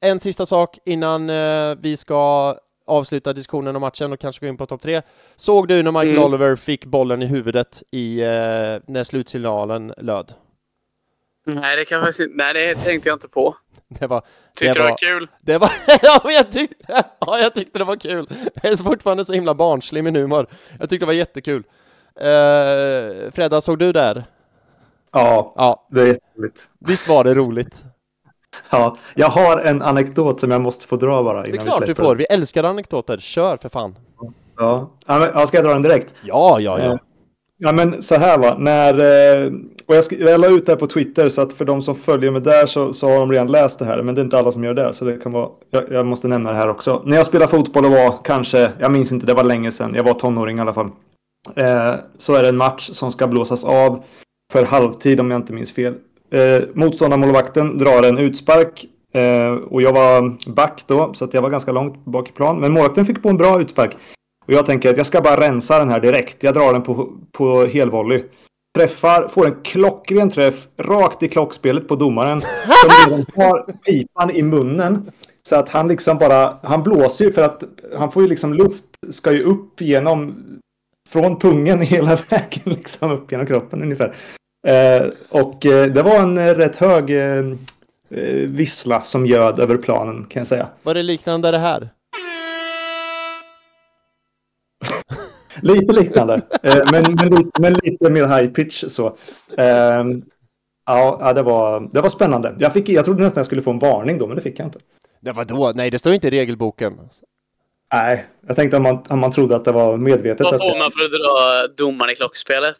en 0.00 0.20
sista 0.20 0.46
sak 0.46 0.78
innan 0.84 1.30
eh, 1.30 1.76
vi 1.80 1.96
ska 1.96 2.56
avsluta 2.86 3.32
diskussionen 3.32 3.76
om 3.76 3.80
matchen 3.80 4.12
och 4.12 4.20
kanske 4.20 4.46
gå 4.46 4.48
in 4.48 4.56
på 4.56 4.66
topp 4.66 4.82
tre. 4.82 5.02
Såg 5.36 5.68
du 5.68 5.82
när 5.82 5.92
Michael 5.92 6.16
mm. 6.16 6.24
Oliver 6.24 6.56
fick 6.56 6.84
bollen 6.84 7.22
i 7.22 7.26
huvudet 7.26 7.82
i, 7.90 8.20
eh, 8.20 8.26
när 8.86 9.04
slutsignalen 9.04 9.94
löd? 9.96 10.32
Nej, 11.46 11.76
det 11.76 11.84
kan 11.84 12.00
jag 12.00 12.30
Nej, 12.30 12.54
det 12.54 12.74
tänkte 12.74 13.08
jag 13.08 13.16
inte 13.16 13.28
på. 13.28 13.56
Det 13.88 14.06
var, 14.06 14.22
tyckte 14.54 14.66
det, 14.66 14.72
det 14.72 14.82
var, 14.82 14.90
var 14.90 14.96
kul? 14.96 15.28
Det 15.40 15.58
var, 15.58 15.70
ja, 16.02 16.20
jag 16.24 16.52
tyckte, 16.52 16.76
ja, 17.20 17.38
jag 17.38 17.54
tyckte 17.54 17.78
det 17.78 17.84
var 17.84 17.96
kul. 17.96 18.28
Jag 18.62 18.72
är 18.72 18.76
fortfarande 18.76 19.24
så 19.24 19.32
himla 19.32 19.54
barnslig 19.54 19.98
i 19.98 20.02
min 20.02 20.16
humor. 20.16 20.46
Jag 20.80 20.90
tyckte 20.90 21.04
det 21.04 21.06
var 21.06 21.12
jättekul. 21.12 21.62
Uh, 22.20 23.30
Fredda, 23.30 23.60
såg 23.60 23.78
du 23.78 23.92
där? 23.92 24.24
Ja, 25.12 25.54
ja, 25.56 25.86
det 25.90 26.00
är 26.02 26.06
jätteroligt. 26.06 26.68
Visst 26.78 27.08
var 27.08 27.24
det 27.24 27.34
roligt? 27.34 27.84
Ja, 28.70 28.96
jag 29.14 29.28
har 29.28 29.58
en 29.58 29.82
anekdot 29.82 30.40
som 30.40 30.50
jag 30.50 30.60
måste 30.60 30.86
få 30.86 30.96
dra 30.96 31.22
bara. 31.22 31.46
Innan 31.46 31.50
det 31.50 31.56
är 31.56 31.70
klart 31.70 31.86
du 31.86 31.94
får. 31.94 32.16
Vi 32.16 32.24
älskar 32.24 32.64
anekdoter. 32.64 33.18
Kör 33.18 33.56
för 33.56 33.68
fan. 33.68 33.96
Ja, 34.56 34.90
ja 35.06 35.46
ska 35.46 35.56
jag 35.56 35.66
dra 35.66 35.72
den 35.72 35.82
direkt? 35.82 36.14
Ja, 36.24 36.60
ja, 36.60 36.78
ja. 36.78 36.84
Eh, 36.84 36.96
ja, 37.58 37.72
men 37.72 38.02
så 38.02 38.14
här 38.14 38.38
va. 38.38 38.56
När, 38.58 38.94
eh, 38.94 39.52
och 39.86 39.94
jag, 39.96 40.04
jag 40.10 40.40
la 40.40 40.46
ut 40.48 40.66
det 40.66 40.72
här 40.72 40.76
på 40.76 40.86
Twitter 40.86 41.28
så 41.28 41.40
att 41.40 41.52
för 41.52 41.64
de 41.64 41.82
som 41.82 41.94
följer 41.94 42.30
mig 42.30 42.40
där 42.42 42.66
så, 42.66 42.92
så 42.92 43.08
har 43.08 43.18
de 43.18 43.32
redan 43.32 43.46
läst 43.46 43.78
det 43.78 43.84
här. 43.84 44.02
Men 44.02 44.14
det 44.14 44.20
är 44.20 44.24
inte 44.24 44.38
alla 44.38 44.52
som 44.52 44.64
gör 44.64 44.74
det. 44.74 44.94
Så 44.94 45.04
det 45.04 45.16
kan 45.16 45.32
vara, 45.32 45.48
jag, 45.70 45.92
jag 45.92 46.06
måste 46.06 46.28
nämna 46.28 46.50
det 46.50 46.56
här 46.56 46.68
också. 46.68 47.02
När 47.04 47.16
jag 47.16 47.26
spelade 47.26 47.50
fotboll 47.50 47.84
och 47.84 47.90
var 47.90 48.24
kanske, 48.24 48.72
jag 48.78 48.92
minns 48.92 49.12
inte, 49.12 49.26
det 49.26 49.34
var 49.34 49.44
länge 49.44 49.72
sedan. 49.72 49.94
Jag 49.94 50.04
var 50.04 50.14
tonåring 50.14 50.58
i 50.58 50.60
alla 50.60 50.74
fall. 50.74 50.90
Eh, 51.56 51.94
så 52.18 52.34
är 52.34 52.42
det 52.42 52.48
en 52.48 52.56
match 52.56 52.90
som 52.92 53.12
ska 53.12 53.26
blåsas 53.26 53.64
av 53.64 54.04
för 54.52 54.64
halvtid 54.64 55.20
om 55.20 55.30
jag 55.30 55.38
inte 55.38 55.52
minns 55.52 55.72
fel. 55.72 55.94
Eh, 56.32 56.62
motståndarmålvakten 56.74 57.78
drar 57.78 58.02
en 58.02 58.18
utspark 58.18 58.86
eh, 59.14 59.52
och 59.52 59.82
jag 59.82 59.92
var 59.92 60.50
back 60.50 60.84
då 60.86 61.14
så 61.14 61.24
att 61.24 61.34
jag 61.34 61.42
var 61.42 61.50
ganska 61.50 61.72
långt 61.72 62.04
bak 62.04 62.28
i 62.28 62.32
plan. 62.32 62.60
Men 62.60 62.72
målvakten 62.72 63.06
fick 63.06 63.22
på 63.22 63.28
en 63.28 63.36
bra 63.36 63.60
utspark. 63.60 63.96
Och 64.46 64.52
jag 64.52 64.66
tänker 64.66 64.90
att 64.90 64.96
jag 64.96 65.06
ska 65.06 65.20
bara 65.20 65.40
rensa 65.40 65.78
den 65.78 65.88
här 65.88 66.00
direkt. 66.00 66.42
Jag 66.42 66.54
drar 66.54 66.72
den 66.72 66.82
på, 66.82 67.12
på 67.32 67.64
helvolley. 67.64 68.24
Träffar, 68.78 69.28
får 69.28 69.46
en 69.46 69.56
klockren 69.64 70.30
träff 70.30 70.68
rakt 70.78 71.22
i 71.22 71.28
klockspelet 71.28 71.88
på 71.88 71.96
domaren. 71.96 72.40
Som 72.40 73.24
har 73.42 73.72
pipan 73.72 74.30
i 74.30 74.42
munnen. 74.42 75.10
Så 75.48 75.56
att 75.56 75.68
han 75.68 75.88
liksom 75.88 76.18
bara, 76.18 76.58
han 76.62 76.82
blåser 76.82 77.24
ju 77.24 77.32
för 77.32 77.42
att 77.42 77.64
han 77.96 78.12
får 78.12 78.22
ju 78.22 78.28
liksom 78.28 78.54
luft, 78.54 78.84
ska 79.10 79.32
ju 79.32 79.42
upp 79.42 79.80
genom 79.80 80.34
från 81.08 81.38
pungen 81.38 81.80
hela 81.80 82.16
vägen 82.28 82.62
liksom 82.64 83.12
upp 83.12 83.32
genom 83.32 83.46
kroppen 83.46 83.82
ungefär. 83.82 84.16
Eh, 84.66 85.08
och 85.28 85.66
eh, 85.66 85.86
det 85.86 86.02
var 86.02 86.20
en 86.20 86.38
eh, 86.38 86.54
rätt 86.54 86.76
hög 86.76 87.10
eh, 87.10 87.44
vissla 88.46 89.02
som 89.02 89.26
göd 89.26 89.58
över 89.58 89.76
planen 89.76 90.24
kan 90.24 90.40
jag 90.40 90.46
säga. 90.46 90.68
Var 90.82 90.94
det 90.94 91.02
liknande 91.02 91.50
det 91.50 91.58
här? 91.58 91.88
lite 95.60 95.92
liknande, 95.92 96.40
men, 96.62 97.14
men, 97.14 97.34
lite, 97.34 97.60
men, 97.60 97.74
lite 97.82 98.10
mer 98.10 98.26
high 98.26 98.52
pitch 98.52 98.84
så. 98.88 99.16
Ehm, 99.56 100.22
ja, 100.86 101.32
det 101.34 101.42
var, 101.42 101.88
det 101.92 102.00
var 102.00 102.08
spännande. 102.08 102.56
Jag, 102.58 102.72
fick, 102.72 102.88
jag 102.88 103.04
trodde 103.04 103.22
nästan 103.22 103.40
jag 103.40 103.46
skulle 103.46 103.62
få 103.62 103.70
en 103.70 103.78
varning 103.78 104.18
då, 104.18 104.26
men 104.26 104.36
det 104.36 104.42
fick 104.42 104.58
jag 104.58 104.66
inte. 104.66 104.78
Det 105.20 105.32
var 105.32 105.44
då? 105.44 105.72
Nej, 105.74 105.90
det 105.90 105.98
står 105.98 106.12
inte 106.12 106.26
i 106.26 106.30
regelboken. 106.30 106.98
Nej, 107.92 108.26
jag 108.46 108.56
tänkte 108.56 108.76
om 108.76 108.82
man, 108.82 109.04
om 109.08 109.18
man 109.18 109.32
trodde 109.32 109.56
att 109.56 109.64
det 109.64 109.72
var 109.72 109.96
medvetet. 109.96 110.40
Vad 110.40 110.58
får 110.58 110.78
man 110.78 110.90
för 110.90 111.04
att 111.04 111.10
dra 111.10 111.84
domaren 111.84 112.10
i 112.10 112.14
klockspelet? 112.14 112.76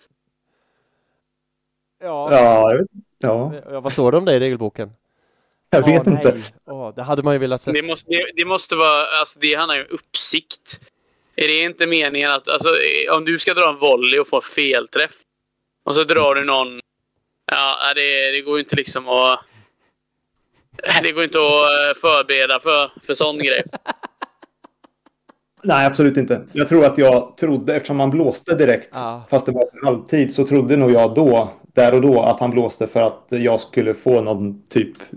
Ja. 2.03 2.32
Ja, 2.32 2.72
ja. 3.18 3.53
ja. 3.70 3.80
Vad 3.80 3.92
står 3.92 4.12
det 4.12 4.18
om 4.18 4.24
det 4.24 4.32
i 4.32 4.40
regelboken? 4.40 4.90
Jag 5.70 5.84
vet 5.84 6.07
oh, 6.07 6.12
inte. 6.12 6.42
Oh, 6.66 6.94
det 6.94 7.03
hade 7.03 7.22
man 7.22 7.34
ju 7.34 7.38
velat 7.38 7.62
se. 7.62 7.72
Det 7.72 7.88
måste, 7.88 8.11
det, 8.11 8.32
det, 8.36 8.44
måste 8.44 8.76
vara, 8.76 9.07
alltså 9.20 9.38
det 9.38 9.55
handlar 9.55 9.76
ju 9.76 9.82
om 9.82 9.88
uppsikt. 9.90 10.80
Är 11.36 11.48
det 11.48 11.62
inte 11.62 11.86
meningen 11.86 12.30
att, 12.30 12.48
alltså 12.48 12.68
om 13.16 13.24
du 13.24 13.38
ska 13.38 13.55
dra 13.55 13.70
en 13.70 13.78
volley 13.78 14.20
och 14.20 14.28
få 14.28 14.36
en 14.36 14.42
felträff 14.42 15.14
och 15.84 15.94
så 15.94 16.05
drar 16.05 16.34
du 16.34 16.44
någon, 16.44 16.80
ja 17.53 17.94
det, 17.94 18.31
det 18.31 18.40
går 18.40 18.56
ju 18.56 18.60
inte 18.62 18.76
liksom 18.76 19.09
att, 19.09 19.40
det 21.02 21.12
går 21.12 21.22
inte 21.24 21.39
att 21.39 21.62
eh, 21.62 22.01
förbereda 22.01 22.60
för, 22.60 22.90
för 23.06 23.14
sån 23.14 23.39
grej. 23.39 23.62
Nej, 25.62 25.86
absolut 25.86 26.16
inte. 26.16 26.47
Jag 26.52 26.68
tror 26.68 26.85
att 26.85 26.98
jag 26.98 27.36
trodde, 27.36 27.74
eftersom 27.74 27.97
man 27.97 28.10
blåste 28.10 28.55
direkt, 28.55 28.90
ja. 28.93 29.26
fast 29.31 29.47
det 29.47 29.52
var 29.52 29.85
halvtid, 29.85 30.35
så 30.35 30.47
trodde 30.47 30.76
nog 30.76 30.90
jag 30.90 31.14
då, 31.14 31.52
där 31.73 31.94
och 31.94 32.01
då, 32.01 32.23
att 32.23 32.40
han 32.40 32.51
blåste 32.51 32.86
för 32.86 33.03
att 33.03 33.27
jag 33.28 33.61
skulle 33.61 33.94
få 33.94 34.20
någon 34.20 34.62
typ 34.69 35.11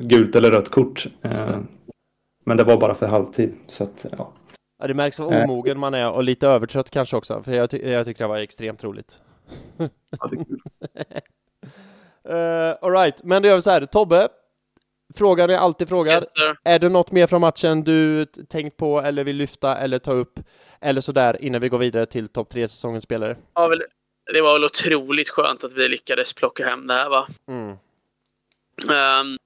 gult 0.00 0.36
eller 0.36 0.50
rött 0.50 0.68
kort. 0.68 1.06
Det. 1.20 1.28
Eh, 1.28 1.58
men 2.44 2.56
det 2.56 2.64
var 2.64 2.76
bara 2.76 2.94
för 2.94 3.06
halvtid. 3.06 3.54
Så 3.66 3.84
att, 3.84 4.06
ja. 4.18 4.32
ja 4.78 4.86
det 4.86 4.94
märks 4.94 5.20
hur 5.20 5.26
omogen 5.26 5.78
man 5.78 5.94
är 5.94 6.10
och 6.10 6.24
lite 6.24 6.48
övertrött 6.48 6.90
kanske 6.90 7.16
också, 7.16 7.42
för 7.42 7.52
jag, 7.52 7.70
ty 7.70 7.90
jag 7.90 8.06
tycker 8.06 8.24
det 8.24 8.28
var 8.28 8.38
extremt 8.38 8.84
roligt. 8.84 9.20
ja, 9.76 10.30
det 10.30 10.36
är 10.36 10.44
kul. 10.44 10.60
uh, 12.34 12.74
all 12.80 12.92
right, 12.92 13.24
men 13.24 13.42
då 13.42 13.48
gör 13.48 13.56
vi 13.56 13.62
så 13.62 13.70
här. 13.70 13.86
Tobbe, 13.86 14.28
Frågan 15.14 15.50
är 15.50 15.56
alltid 15.56 15.88
frågar. 15.88 16.14
Yes, 16.14 16.24
är 16.64 16.78
det 16.78 16.88
något 16.88 17.12
mer 17.12 17.26
från 17.26 17.40
matchen 17.40 17.84
du 17.84 18.24
tänkt 18.24 18.76
på 18.76 19.00
eller 19.00 19.24
vill 19.24 19.36
lyfta 19.36 19.78
eller 19.78 19.98
ta 19.98 20.12
upp 20.12 20.40
eller 20.80 21.00
sådär 21.00 21.36
innan 21.40 21.60
vi 21.60 21.68
går 21.68 21.78
vidare 21.78 22.06
till 22.06 22.28
topp 22.28 22.48
tre 22.48 22.68
säsongens 22.68 23.04
spelare? 23.04 23.36
Ja, 23.54 23.68
väl, 23.68 23.82
det 24.32 24.40
var 24.40 24.52
väl 24.52 24.64
otroligt 24.64 25.28
skönt 25.28 25.64
att 25.64 25.72
vi 25.72 25.88
lyckades 25.88 26.32
plocka 26.32 26.66
hem 26.66 26.86
det 26.86 26.94
här 26.94 27.10
va? 27.10 27.26
Mm. 27.48 27.70
Um, 27.70 29.38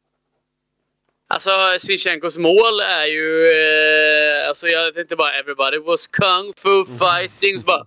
alltså 1.28 1.50
Sinchenkos 1.78 2.38
mål 2.38 2.80
är 2.80 3.06
ju... 3.06 3.46
Eh, 3.46 4.48
alltså 4.48 4.68
jag 4.68 4.94
tänkte 4.94 5.16
bara 5.16 5.32
everybody 5.32 5.78
was 5.78 6.06
kung 6.06 6.52
fu 6.56 6.74
mm. 6.74 6.86
fighting. 6.86 7.60
Så 7.60 7.66
bara, 7.66 7.86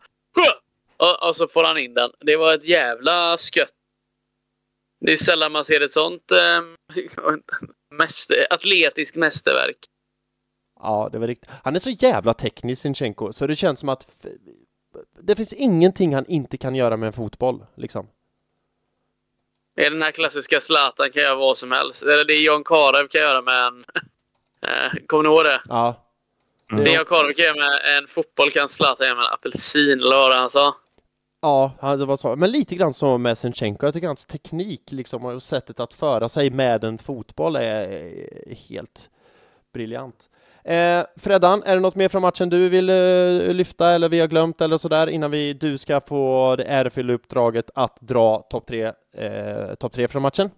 och, 0.97 1.27
och, 1.29 1.35
så 1.35 1.47
får 1.47 1.63
han 1.63 1.77
in 1.77 1.93
den. 1.93 2.11
Det 2.19 2.35
var 2.35 2.53
ett 2.53 2.65
jävla 2.65 3.37
skött 3.37 3.73
det 4.99 5.13
är 5.13 5.17
sällan 5.17 5.51
man 5.51 5.65
ser 5.65 5.81
ett 5.81 5.91
sånt 5.91 6.31
eh, 6.31 6.61
mäster, 7.97 8.47
atletiskt 8.49 9.15
mästerverk. 9.15 9.77
Ja, 10.79 11.09
det 11.11 11.19
var 11.19 11.27
riktigt. 11.27 11.49
Han 11.63 11.75
är 11.75 11.79
så 11.79 11.89
jävla 11.89 12.33
teknisk, 12.33 12.81
Sinchenko, 12.81 13.33
så 13.33 13.47
det 13.47 13.55
känns 13.55 13.79
som 13.79 13.89
att 13.89 14.25
det 15.19 15.35
finns 15.35 15.53
ingenting 15.53 16.15
han 16.15 16.25
inte 16.25 16.57
kan 16.57 16.75
göra 16.75 16.97
med 16.97 17.07
en 17.07 17.13
fotboll, 17.13 17.65
liksom. 17.75 18.07
Det 19.75 19.85
är 19.85 19.91
den 19.91 20.01
här 20.01 20.11
klassiska 20.11 20.61
Zlatan 20.61 21.09
kan 21.13 21.23
göra 21.23 21.35
vad 21.35 21.57
som 21.57 21.71
helst. 21.71 22.03
Eller 22.03 22.25
det 22.25 22.33
Jan 22.33 22.63
Karev 22.63 23.07
kan 23.07 23.21
göra 23.21 23.41
med 23.41 23.67
en... 23.67 23.85
Eh, 24.61 25.05
kommer 25.07 25.23
ni 25.23 25.29
ihåg 25.29 25.43
det? 25.43 25.61
Ja. 25.69 26.05
Mm. 26.71 26.83
Det 26.83 26.91
Jan 26.91 27.05
Karev 27.05 27.33
kan 27.33 27.45
göra 27.45 27.55
med 27.55 27.97
en 27.97 28.07
fotboll 28.07 28.51
kan 28.51 28.69
Zlatan 28.69 29.07
göra 29.07 29.15
med 29.15 29.25
en 29.25 29.33
apelsin, 29.33 29.99
eller 29.99 30.35
han 30.35 30.49
sa? 30.49 30.75
Ja, 31.41 31.95
det 31.99 32.05
var 32.05 32.17
så. 32.17 32.35
Men 32.35 32.51
lite 32.51 32.75
grann 32.75 32.93
som 32.93 33.21
med 33.21 33.37
Sinchenko. 33.37 33.85
Jag 33.85 33.93
tycker 33.93 34.07
hans 34.07 34.25
teknik 34.25 34.81
liksom 34.91 35.25
och 35.25 35.43
sättet 35.43 35.79
att 35.79 35.93
föra 35.93 36.29
sig 36.29 36.49
med 36.49 36.83
en 36.83 36.97
fotboll 36.97 37.55
är 37.55 38.55
helt 38.69 39.09
briljant. 39.73 40.28
Eh, 40.63 41.03
Freddan, 41.15 41.63
är 41.63 41.73
det 41.73 41.79
något 41.79 41.95
mer 41.95 42.09
från 42.09 42.21
matchen 42.21 42.49
du 42.49 42.69
vill 42.69 42.89
eh, 42.89 43.53
lyfta 43.53 43.89
eller 43.89 44.09
vi 44.09 44.19
har 44.19 44.27
glömt 44.27 44.61
eller 44.61 44.77
sådär 44.77 45.07
innan 45.07 45.31
vi, 45.31 45.53
du 45.53 45.77
ska 45.77 46.01
få 46.01 46.55
det 46.55 46.63
ärofyllda 46.63 47.13
uppdraget 47.13 47.69
att 47.75 47.97
dra 48.01 48.37
topp 48.49 48.65
tre, 48.67 48.91
eh, 49.13 49.75
top 49.79 49.93
tre 49.93 50.07
från 50.07 50.21
matchen? 50.21 50.49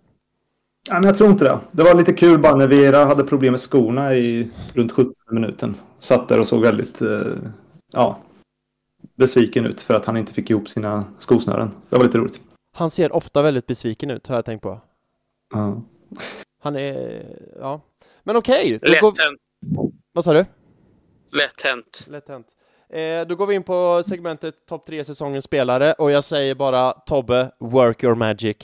Ja, 0.90 0.94
men 0.94 1.04
jag 1.04 1.18
tror 1.18 1.30
inte 1.30 1.46
det. 1.46 1.60
Det 1.72 1.84
var 1.84 1.96
lite 1.96 2.14
kul 2.14 2.40
bara 2.40 2.56
när 2.56 2.68
Vera 2.68 3.06
hade 3.06 3.24
problem 3.24 3.52
med 3.52 3.60
skorna 3.60 4.16
i 4.16 4.50
runt 4.74 4.92
17 4.92 5.14
minuten. 5.32 5.76
Satt 6.00 6.30
där 6.30 6.40
och 6.40 6.48
såg 6.48 6.62
väldigt 6.62 7.02
eh, 7.02 7.34
ja, 7.92 8.20
besviken 9.16 9.66
ut 9.66 9.82
för 9.82 9.94
att 9.94 10.06
han 10.06 10.18
inte 10.18 10.34
fick 10.34 10.50
ihop 10.50 10.70
sina 10.70 11.06
skosnören. 11.20 11.72
Det 11.90 11.98
var 11.98 12.06
lite 12.06 12.18
roligt. 12.18 12.40
Han 12.76 12.92
ser 12.92 13.16
ofta 13.16 13.42
väldigt 13.42 13.68
besviken 13.68 14.12
ut, 14.12 14.28
har 14.28 14.36
jag 14.36 14.46
tänkt 14.46 14.62
på. 14.62 14.82
Ja. 15.54 15.82
Han 16.64 16.76
är, 16.76 17.24
ja. 17.60 17.82
Men 18.24 18.36
okej. 18.36 18.76
Okay, 18.76 19.00
går... 19.00 19.14
Vad 20.14 20.24
sa 20.24 20.34
du? 20.34 20.46
Lätt 21.32 21.62
hänt. 21.62 22.08
Lätt 22.10 22.28
hänt. 22.28 22.48
Eh, 22.94 23.28
då 23.28 23.36
går 23.36 23.48
vi 23.48 23.56
in 23.56 23.64
på 23.64 24.04
segmentet 24.06 24.66
topp 24.66 24.86
tre 24.86 25.06
säsongens 25.06 25.46
spelare 25.46 25.94
och 25.94 26.12
jag 26.12 26.24
säger 26.24 26.56
bara 26.56 26.92
Tobbe, 26.92 27.52
work 27.60 28.04
your 28.04 28.16
magic. 28.16 28.58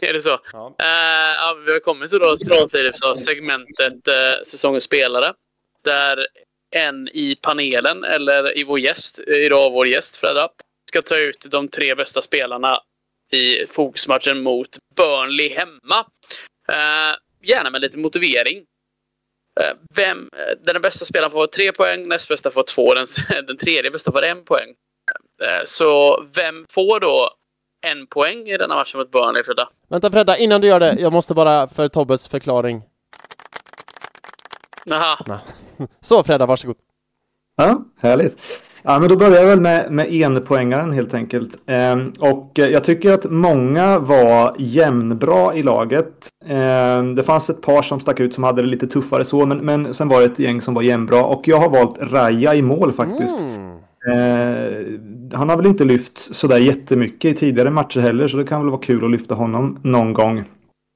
Är 0.00 0.12
det 0.12 0.22
så? 0.22 0.40
Ja. 0.52 0.74
Eh, 0.78 1.34
ja, 1.34 1.56
vi 1.66 1.72
har 1.72 1.80
kommit 1.80 2.10
till 2.10 2.18
då, 2.18 2.36
till 2.68 2.92
segmentet 3.16 4.08
eh, 4.08 4.42
säsongens 4.44 4.84
spelare. 4.84 5.32
Där 5.84 6.26
en 6.76 7.08
i 7.08 7.36
panelen, 7.42 8.04
eller 8.04 8.58
i 8.58 8.64
vår 8.64 8.78
gäst, 8.78 9.18
idag 9.18 9.70
vår 9.70 9.86
gäst 9.86 10.16
Fredda, 10.16 10.48
ska 10.88 11.02
ta 11.02 11.16
ut 11.16 11.46
de 11.50 11.68
tre 11.68 11.94
bästa 11.94 12.22
spelarna 12.22 12.78
i 13.32 13.66
fokusmatchen 13.66 14.42
mot 14.42 14.68
Burnley 14.96 15.48
hemma. 15.48 16.06
Eh, 16.68 17.16
gärna 17.42 17.70
med 17.70 17.80
lite 17.80 17.98
motivering. 17.98 18.64
Eh, 19.60 19.74
vem, 19.96 20.18
eh, 20.18 20.72
den 20.72 20.82
bästa 20.82 21.04
spelaren 21.04 21.32
får 21.32 21.46
tre 21.46 21.72
poäng, 21.72 22.08
näst 22.08 22.28
bästa 22.28 22.50
får 22.50 22.62
två, 22.62 22.94
den, 22.94 23.06
den 23.46 23.56
tredje 23.56 23.90
bästa 23.90 24.12
får 24.12 24.24
en 24.24 24.44
poäng. 24.44 24.68
Eh, 25.42 25.64
så 25.64 26.22
vem 26.34 26.66
får 26.70 27.00
då 27.00 27.30
en 27.86 28.06
poäng 28.06 28.48
i 28.48 28.56
denna 28.56 28.74
matchen 28.74 28.98
mot 28.98 29.10
Burnley, 29.10 29.42
Fredda? 29.42 29.68
Vänta 29.88 30.10
Fredda, 30.10 30.36
innan 30.36 30.60
du 30.60 30.68
gör 30.68 30.80
det, 30.80 30.96
jag 30.98 31.12
måste 31.12 31.34
bara 31.34 31.68
för 31.68 31.88
Tobbes 31.88 32.28
förklaring. 32.28 32.82
Jaha. 34.84 35.40
Så 36.00 36.24
Fredda, 36.24 36.46
varsågod. 36.46 36.76
Ja, 37.56 37.84
härligt. 38.00 38.36
Ja, 38.82 38.98
men 38.98 39.08
då 39.08 39.16
börjar 39.16 39.36
jag 39.36 39.46
väl 39.46 39.60
med, 39.60 39.92
med 39.92 40.12
enpoängaren 40.12 40.92
helt 40.92 41.14
enkelt. 41.14 41.58
Ehm, 41.66 42.12
och 42.18 42.52
jag 42.54 42.84
tycker 42.84 43.12
att 43.12 43.30
många 43.30 43.98
var 43.98 44.54
jämnbra 44.58 45.54
i 45.54 45.62
laget. 45.62 46.28
Ehm, 46.46 47.14
det 47.14 47.22
fanns 47.22 47.50
ett 47.50 47.62
par 47.62 47.82
som 47.82 48.00
stack 48.00 48.20
ut 48.20 48.34
som 48.34 48.44
hade 48.44 48.62
det 48.62 48.68
lite 48.68 48.86
tuffare 48.86 49.24
så, 49.24 49.46
men, 49.46 49.58
men 49.58 49.94
sen 49.94 50.08
var 50.08 50.20
det 50.20 50.26
ett 50.26 50.38
gäng 50.38 50.60
som 50.60 50.74
var 50.74 50.82
jämnbra. 50.82 51.24
Och 51.24 51.48
jag 51.48 51.56
har 51.56 51.70
valt 51.70 51.98
Raja 52.00 52.54
i 52.54 52.62
mål 52.62 52.92
faktiskt. 52.92 53.40
Mm. 53.40 53.78
Ehm, 54.14 55.30
han 55.32 55.48
har 55.48 55.56
väl 55.56 55.66
inte 55.66 55.84
lyft 55.84 56.18
sådär 56.18 56.58
jättemycket 56.58 57.30
i 57.30 57.34
tidigare 57.34 57.70
matcher 57.70 58.00
heller, 58.00 58.28
så 58.28 58.36
det 58.36 58.44
kan 58.44 58.60
väl 58.60 58.70
vara 58.70 58.80
kul 58.80 59.04
att 59.04 59.10
lyfta 59.10 59.34
honom 59.34 59.78
någon 59.82 60.12
gång. 60.12 60.44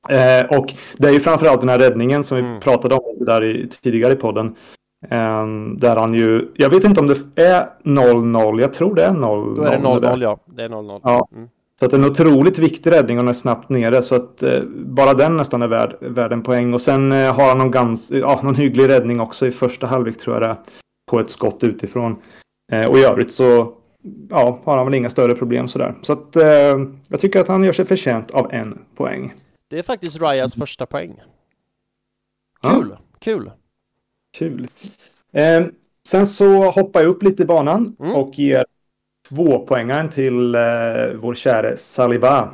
Eh, 0.09 0.59
och 0.59 0.75
det 0.97 1.09
är 1.09 1.13
ju 1.13 1.21
framförallt 1.21 1.61
den 1.61 1.69
här 1.69 1.79
räddningen 1.79 2.25
som 2.25 2.37
vi 2.37 2.43
mm. 2.43 2.61
pratade 2.61 2.95
om 2.95 3.25
där 3.25 3.45
i, 3.45 3.69
tidigare 3.83 4.13
i 4.13 4.17
podden. 4.17 4.55
Um, 5.11 5.79
där 5.79 5.97
han 5.97 6.15
ju, 6.15 6.53
jag 6.55 6.71
vet 6.71 6.85
inte 6.85 7.01
om 7.01 7.07
det 7.07 7.43
är 7.43 7.69
0-0, 7.83 8.61
jag 8.61 8.75
tror 8.75 8.95
det 8.95 9.05
är 9.05 9.11
0-0. 9.11 9.57
Då 9.57 9.63
är 9.63 9.71
det 9.71 9.79
0-0 9.79 10.23
ja, 10.23 10.39
det 10.47 10.63
är 10.63 10.69
0-0. 10.69 11.01
Ja. 11.05 11.29
Mm. 11.33 11.49
Så 11.79 11.85
att 11.85 11.91
det 11.91 11.97
är 11.97 11.99
en 11.99 12.11
otroligt 12.11 12.59
viktig 12.59 12.91
räddning 12.91 13.19
och 13.19 13.25
den 13.25 13.29
är 13.29 13.33
snabbt 13.33 13.69
nere 13.69 14.03
så 14.03 14.15
att 14.15 14.43
eh, 14.43 14.61
bara 14.75 15.15
den 15.15 15.37
nästan 15.37 15.63
är 15.63 15.67
värd, 15.67 15.97
värd 16.01 16.33
en 16.33 16.43
poäng. 16.43 16.75
Och 16.75 16.81
sen 16.81 17.13
eh, 17.13 17.35
har 17.35 17.49
han 17.49 17.59
någon, 17.59 17.71
gans, 17.71 18.11
ja, 18.11 18.41
någon 18.43 18.55
hygglig 18.55 18.89
räddning 18.89 19.21
också 19.21 19.47
i 19.47 19.51
första 19.51 19.87
halvlek 19.87 20.19
tror 20.19 20.37
jag 20.37 20.43
det 20.43 20.49
är. 20.49 20.57
På 21.11 21.21
ett 21.21 21.31
skott 21.31 21.65
utifrån. 21.65 22.17
Eh, 22.73 22.87
och 22.87 22.99
i 22.99 23.05
övrigt 23.05 23.35
så 23.35 23.75
ja, 24.31 24.61
har 24.65 24.77
han 24.77 24.87
väl 24.87 24.95
inga 24.95 25.11
större 25.11 25.35
problem 25.35 25.69
sådär. 25.69 25.95
Så 26.03 26.13
att 26.13 26.37
eh, 26.37 26.81
jag 27.09 27.21
tycker 27.21 27.41
att 27.41 27.49
han 27.49 27.65
gör 27.65 27.73
sig 27.73 27.85
förtjänt 27.85 28.31
av 28.31 28.53
en 28.53 28.79
poäng. 28.97 29.35
Det 29.69 29.79
är 29.79 29.83
faktiskt 29.83 30.21
Ryas 30.21 30.55
första 30.55 30.87
poäng. 30.87 31.21
Kul, 32.63 32.89
ja. 32.91 32.99
kul. 33.19 33.51
Kul. 34.33 34.69
Eh, 35.33 35.65
sen 36.09 36.27
så 36.27 36.71
hoppar 36.71 37.01
jag 37.01 37.09
upp 37.09 37.23
lite 37.23 37.43
i 37.43 37.47
banan 37.47 37.97
mm. 38.01 38.13
och 38.13 38.39
ger 38.39 38.65
två 39.29 39.59
poängaren 39.59 40.09
till 40.09 40.55
eh, 40.55 40.61
vår 41.21 41.35
käre 41.35 41.77
Saliba. 41.77 42.51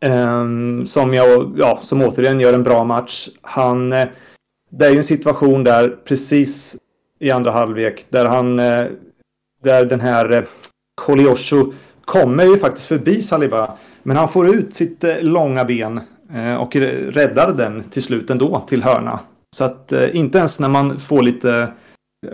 Eh, 0.00 0.44
som, 0.84 1.14
jag, 1.14 1.54
ja, 1.56 1.80
som 1.82 2.02
återigen 2.02 2.40
gör 2.40 2.52
en 2.52 2.62
bra 2.62 2.84
match. 2.84 3.28
Han, 3.40 3.92
eh, 3.92 4.08
det 4.70 4.86
är 4.86 4.90
ju 4.90 4.98
en 4.98 5.04
situation 5.04 5.64
där 5.64 5.88
precis 6.04 6.76
i 7.18 7.30
andra 7.30 7.50
halvlek 7.50 8.06
där 8.08 8.26
han, 8.26 8.58
eh, 8.58 8.86
där 9.62 9.84
den 9.84 10.00
här 10.00 10.32
eh, 10.32 10.42
Koliosho 10.94 11.72
kommer 12.04 12.44
ju 12.44 12.56
faktiskt 12.56 12.86
förbi 12.86 13.22
Saliba. 13.22 13.76
Men 14.02 14.16
han 14.16 14.28
får 14.28 14.54
ut 14.54 14.74
sitt 14.74 15.04
eh, 15.04 15.20
långa 15.20 15.64
ben 15.64 16.00
eh, 16.34 16.54
och 16.54 16.76
räddar 16.76 17.52
den 17.52 17.82
till 17.82 18.02
slut 18.02 18.30
ändå 18.30 18.64
till 18.68 18.82
hörna. 18.82 19.20
Så 19.56 19.64
att 19.64 19.92
eh, 19.92 20.16
inte 20.16 20.38
ens 20.38 20.60
när 20.60 20.68
man 20.68 20.98
får 20.98 21.22
lite 21.22 21.72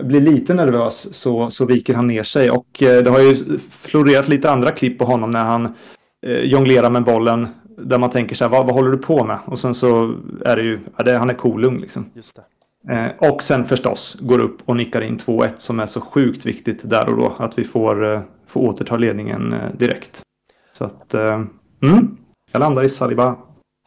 blir 0.03 0.21
lite 0.21 0.53
nervös 0.53 1.13
så, 1.15 1.51
så 1.51 1.65
viker 1.65 1.93
han 1.93 2.07
ner 2.07 2.23
sig. 2.23 2.51
Och 2.51 2.83
eh, 2.83 3.03
det 3.03 3.09
har 3.09 3.19
ju 3.19 3.35
florerat 3.69 4.27
lite 4.27 4.51
andra 4.51 4.71
klipp 4.71 4.99
på 4.99 5.05
honom 5.05 5.31
när 5.31 5.43
han 5.43 5.65
eh, 6.25 6.39
jonglerar 6.39 6.89
med 6.89 7.03
bollen. 7.03 7.47
Där 7.77 7.97
man 7.97 8.09
tänker 8.09 8.35
så 8.35 8.43
här, 8.43 8.51
vad, 8.51 8.65
vad 8.65 8.75
håller 8.75 8.91
du 8.91 8.97
på 8.97 9.23
med? 9.23 9.39
Och 9.45 9.59
sen 9.59 9.73
så 9.73 10.15
är 10.45 10.55
det 10.55 10.61
ju, 10.61 10.79
ja, 10.97 11.03
det, 11.03 11.17
han 11.17 11.29
är 11.29 11.33
kolugn 11.33 11.81
liksom. 11.81 12.05
Just 12.13 12.39
eh, 12.89 13.31
och 13.31 13.43
sen 13.43 13.65
förstås 13.65 14.17
går 14.19 14.39
upp 14.39 14.57
och 14.65 14.75
nickar 14.75 15.01
in 15.01 15.17
2-1 15.17 15.49
som 15.57 15.79
är 15.79 15.85
så 15.85 16.01
sjukt 16.01 16.45
viktigt 16.45 16.89
där 16.89 17.09
och 17.09 17.17
då. 17.17 17.33
Att 17.37 17.57
vi 17.57 17.63
får, 17.63 18.13
eh, 18.13 18.21
får 18.47 18.61
återta 18.61 18.97
ledningen 18.97 19.53
eh, 19.53 19.71
direkt. 19.77 20.21
Så 20.73 20.85
att, 20.85 21.13
eh, 21.13 21.43
mm, 21.83 22.17
jag 22.51 22.59
landar 22.59 22.83
i 22.83 22.89
Saliba 22.89 23.35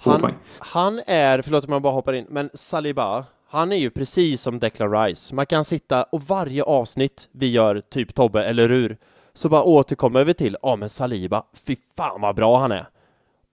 han, 0.01 0.35
han 0.59 1.01
är, 1.07 1.43
förlåt 1.43 1.65
om 1.65 1.73
jag 1.73 1.83
bara 1.83 1.93
hoppar 1.93 2.13
in, 2.13 2.27
men 2.29 2.51
Saliba, 2.55 3.25
han 3.49 3.73
är 3.73 3.77
ju 3.77 3.91
precis 3.91 4.43
som 4.43 4.59
Declan 4.59 4.93
Rice. 4.93 5.35
Man 5.35 5.47
kan 5.47 5.65
sitta 5.65 6.03
och 6.03 6.23
varje 6.23 6.63
avsnitt 6.63 7.29
vi 7.33 7.51
gör, 7.51 7.81
typ 7.81 8.15
Tobbe 8.15 8.45
eller 8.45 8.69
hur, 8.69 8.97
så 9.33 9.49
bara 9.49 9.63
återkommer 9.63 10.25
vi 10.25 10.35
till, 10.35 10.57
ja 10.63 10.77
men 10.77 10.91
Saliba, 10.91 11.45
fy 11.53 11.77
fan 11.97 12.21
vad 12.21 12.37
bra 12.37 12.59
han 12.59 12.73
är. 12.73 12.89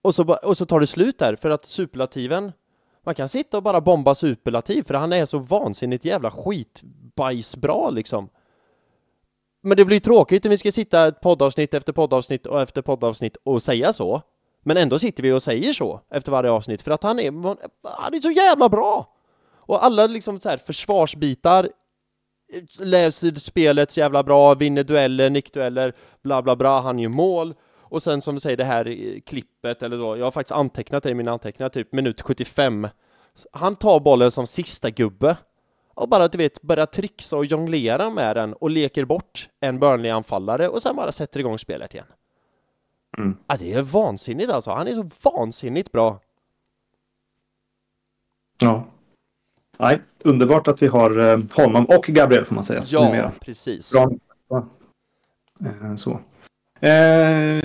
Och 0.02 0.14
så, 0.14 0.36
och 0.42 0.56
så 0.56 0.66
tar 0.66 0.80
det 0.80 0.86
slut 0.86 1.18
där, 1.18 1.36
för 1.36 1.50
att 1.50 1.64
superlativen, 1.64 2.52
man 3.04 3.14
kan 3.14 3.28
sitta 3.28 3.56
och 3.56 3.62
bara 3.62 3.80
bomba 3.80 4.14
superlativ, 4.14 4.82
för 4.82 4.94
han 4.94 5.12
är 5.12 5.26
så 5.26 5.38
vansinnigt 5.38 6.04
jävla 6.04 6.30
skitbajsbra 6.30 7.90
liksom. 7.90 8.28
Men 9.62 9.76
det 9.76 9.84
blir 9.84 10.00
tråkigt 10.00 10.44
om 10.44 10.50
vi 10.50 10.58
ska 10.58 10.72
sitta 10.72 11.06
ett 11.06 11.20
poddavsnitt 11.20 11.74
efter 11.74 11.92
poddavsnitt 11.92 12.46
och 12.46 12.60
efter 12.60 12.82
poddavsnitt 12.82 13.36
och 13.44 13.62
säga 13.62 13.92
så. 13.92 14.22
Men 14.62 14.76
ändå 14.76 14.98
sitter 14.98 15.22
vi 15.22 15.32
och 15.32 15.42
säger 15.42 15.72
så 15.72 16.00
efter 16.10 16.32
varje 16.32 16.50
avsnitt 16.50 16.82
för 16.82 16.90
att 16.90 17.02
han 17.02 17.18
är, 17.18 17.32
han 17.82 18.14
är 18.14 18.20
så 18.20 18.30
jävla 18.30 18.68
bra! 18.68 19.14
Och 19.56 19.84
alla 19.84 20.06
liksom 20.06 20.40
så 20.40 20.48
här 20.48 20.56
försvarsbitar 20.56 21.68
läser 22.78 23.34
spelet 23.34 23.90
så 23.90 24.00
jävla 24.00 24.22
bra, 24.22 24.54
vinner 24.54 24.84
dueller, 24.84 25.30
nickdueller, 25.30 25.94
bla 26.22 26.42
bla 26.42 26.56
bla, 26.56 26.80
han 26.80 26.98
gör 26.98 27.10
mål. 27.10 27.54
Och 27.90 28.02
sen 28.02 28.22
som 28.22 28.34
du 28.34 28.40
säger 28.40 28.56
det 28.56 28.64
här 28.64 29.20
klippet, 29.26 29.82
eller 29.82 29.98
då, 29.98 30.16
jag 30.16 30.26
har 30.26 30.30
faktiskt 30.30 30.56
antecknat 30.56 31.02
det 31.02 31.10
i 31.10 31.14
mina 31.14 31.32
anteckningar, 31.32 31.68
typ 31.68 31.92
minut 31.92 32.22
75. 32.22 32.88
Han 33.52 33.76
tar 33.76 34.00
bollen 34.00 34.30
som 34.30 34.46
sista 34.46 34.90
gubbe 34.90 35.36
och 35.94 36.08
bara 36.08 36.28
du 36.28 36.38
vet 36.38 36.62
börjar 36.62 36.86
trixa 36.86 37.36
och 37.36 37.44
jonglera 37.44 38.10
med 38.10 38.36
den 38.36 38.54
och 38.54 38.70
leker 38.70 39.04
bort 39.04 39.48
en 39.60 39.78
Burnley-anfallare 39.78 40.68
och 40.68 40.82
sen 40.82 40.96
bara 40.96 41.12
sätter 41.12 41.40
igång 41.40 41.58
spelet 41.58 41.94
igen. 41.94 42.06
Mm. 43.18 43.36
Ja, 43.46 43.56
det 43.58 43.72
är 43.72 43.82
vansinnigt 43.82 44.50
alltså. 44.50 44.70
Han 44.70 44.88
är 44.88 44.92
så 44.92 45.30
vansinnigt 45.30 45.92
bra. 45.92 46.20
Ja. 48.60 48.84
Nej, 49.78 50.02
underbart 50.24 50.68
att 50.68 50.82
vi 50.82 50.86
har 50.86 51.18
eh, 51.18 51.38
honom 51.52 51.84
och 51.84 52.04
Gabriel 52.04 52.44
får 52.44 52.54
man 52.54 52.64
säga. 52.64 52.82
Ja, 52.86 53.04
numera. 53.04 53.32
precis. 53.40 53.92
Bra. 53.92 54.10
Eh, 55.60 55.96
så. 55.96 56.20
Eh, 56.80 56.90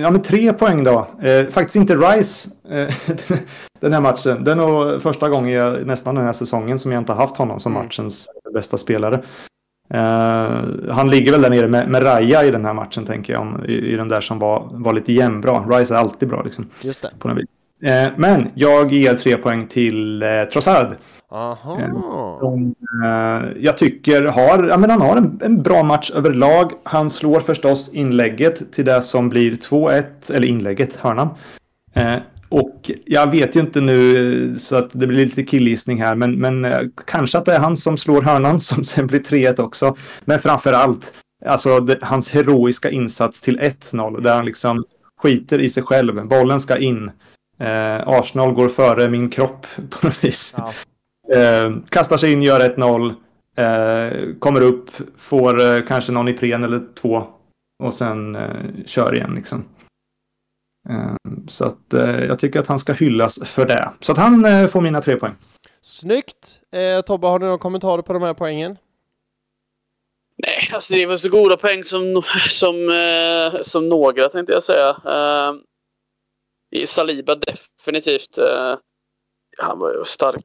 ja, 0.00 0.10
men 0.10 0.22
tre 0.22 0.52
poäng 0.52 0.84
då. 0.84 1.06
Eh, 1.22 1.48
faktiskt 1.48 1.76
inte 1.76 1.96
Rice 1.96 2.50
eh, 2.68 2.94
den 3.80 3.92
här 3.92 4.00
matchen. 4.00 4.44
Det 4.44 4.50
är 4.50 4.56
nog 4.56 5.02
första 5.02 5.28
gången 5.28 5.52
jag, 5.52 5.86
nästan 5.86 6.14
den 6.14 6.24
här 6.24 6.32
säsongen 6.32 6.78
som 6.78 6.92
jag 6.92 7.00
inte 7.00 7.12
haft 7.12 7.36
honom 7.36 7.60
som 7.60 7.72
mm. 7.72 7.84
matchens 7.84 8.28
bästa 8.54 8.76
spelare. 8.76 9.22
Uh, 9.94 10.90
han 10.90 11.10
ligger 11.10 11.32
väl 11.32 11.42
där 11.42 11.50
nere 11.50 11.68
med, 11.68 11.88
med 11.88 12.04
Raja 12.04 12.44
i 12.44 12.50
den 12.50 12.64
här 12.64 12.74
matchen, 12.74 13.06
tänker 13.06 13.32
jag, 13.32 13.42
om, 13.42 13.64
i, 13.68 13.72
i 13.72 13.96
den 13.96 14.08
där 14.08 14.20
som 14.20 14.38
var, 14.38 14.68
var 14.72 14.92
lite 14.92 15.12
jämnbra. 15.12 15.58
Rice 15.60 15.94
är 15.94 15.98
alltid 15.98 16.28
bra, 16.28 16.42
liksom. 16.42 16.66
Just 16.80 17.02
det. 17.02 17.10
På 17.18 17.28
något 17.28 17.38
vis. 17.38 17.48
Uh, 17.84 18.12
men 18.16 18.48
jag 18.54 18.92
ger 18.92 19.14
tre 19.14 19.36
poäng 19.36 19.66
till 19.66 20.22
uh, 20.22 20.44
Trossard. 20.44 20.96
Aha. 21.30 21.78
Som, 22.40 22.74
jag 23.56 23.78
tycker 23.78 24.22
har, 24.22 24.68
ja, 24.68 24.76
men 24.76 24.90
han 24.90 25.00
har 25.00 25.16
en, 25.16 25.40
en, 25.42 25.62
bra 25.62 25.82
match 25.82 26.10
överlag. 26.10 26.70
Han 26.82 27.10
slår 27.10 27.40
förstås 27.40 27.90
inlägget 27.92 28.72
till 28.72 28.84
det 28.84 29.02
som 29.02 29.28
blir 29.28 29.52
2-1, 29.52 30.32
eller 30.34 30.48
inlägget, 30.48 30.96
hörnan. 30.96 31.28
Och 32.54 32.90
jag 33.04 33.30
vet 33.30 33.56
ju 33.56 33.60
inte 33.60 33.80
nu 33.80 34.58
så 34.58 34.76
att 34.76 34.90
det 34.92 35.06
blir 35.06 35.24
lite 35.24 35.42
killgissning 35.42 36.02
här, 36.02 36.14
men, 36.14 36.38
men 36.38 36.64
eh, 36.64 36.80
kanske 37.06 37.38
att 37.38 37.44
det 37.44 37.54
är 37.54 37.58
han 37.58 37.76
som 37.76 37.96
slår 37.96 38.22
hörnan 38.22 38.60
som 38.60 38.84
sen 38.84 39.06
blir 39.06 39.20
3-1 39.20 39.60
också. 39.60 39.96
Men 40.24 40.40
framför 40.40 40.72
allt, 40.72 41.14
alltså 41.46 41.80
det, 41.80 41.98
hans 42.02 42.30
heroiska 42.30 42.90
insats 42.90 43.42
till 43.42 43.60
1-0 43.60 44.20
där 44.20 44.34
han 44.34 44.44
liksom 44.44 44.84
skiter 45.22 45.58
i 45.58 45.70
sig 45.70 45.82
själv. 45.82 46.26
Bollen 46.26 46.60
ska 46.60 46.76
in. 46.76 47.10
Eh, 47.60 48.08
Arsenal 48.08 48.52
går 48.52 48.68
före 48.68 49.08
min 49.08 49.30
kropp 49.30 49.66
på 49.90 50.06
något 50.06 50.24
vis. 50.24 50.56
Ja. 50.56 50.72
Eh, 51.36 51.72
kastar 51.88 52.16
sig 52.16 52.32
in, 52.32 52.42
gör 52.42 52.60
1-0. 52.60 53.14
Eh, 53.56 54.34
kommer 54.38 54.60
upp, 54.60 54.90
får 55.18 55.60
eh, 55.60 55.80
kanske 55.88 56.12
någon 56.12 56.28
Ipren 56.28 56.64
eller 56.64 56.82
två 57.00 57.22
och 57.82 57.94
sen 57.94 58.36
eh, 58.36 58.84
kör 58.86 59.14
igen 59.14 59.34
liksom. 59.34 59.64
Ehm, 60.90 61.48
så 61.48 61.64
att 61.64 61.92
eh, 61.92 62.24
jag 62.24 62.38
tycker 62.38 62.60
att 62.60 62.66
han 62.66 62.78
ska 62.78 62.92
hyllas 62.92 63.38
för 63.44 63.66
det. 63.66 63.92
Så 64.00 64.12
att 64.12 64.18
han 64.18 64.44
eh, 64.44 64.66
får 64.66 64.80
mina 64.80 65.02
tre 65.02 65.16
poäng. 65.16 65.34
Snyggt! 65.82 66.60
Eh, 66.72 67.00
Tobbe, 67.00 67.26
har 67.26 67.38
du 67.38 67.44
några 67.46 67.58
kommentarer 67.58 68.02
på 68.02 68.12
de 68.12 68.22
här 68.22 68.34
poängen? 68.34 68.78
Nej, 70.36 70.70
alltså 70.72 70.94
det 70.94 71.06
var 71.06 71.16
så 71.16 71.28
goda 71.28 71.56
poäng 71.56 71.84
som, 71.84 72.22
som, 72.48 72.88
eh, 72.88 73.60
som 73.62 73.88
några 73.88 74.28
tänkte 74.28 74.52
jag 74.52 74.62
säga. 74.62 74.88
Eh, 74.88 75.54
Saliba 76.86 77.34
definitivt. 77.34 78.38
Eh, 78.38 78.76
han 79.58 79.78
var 79.78 79.92
ju 79.92 80.04
stark. 80.04 80.44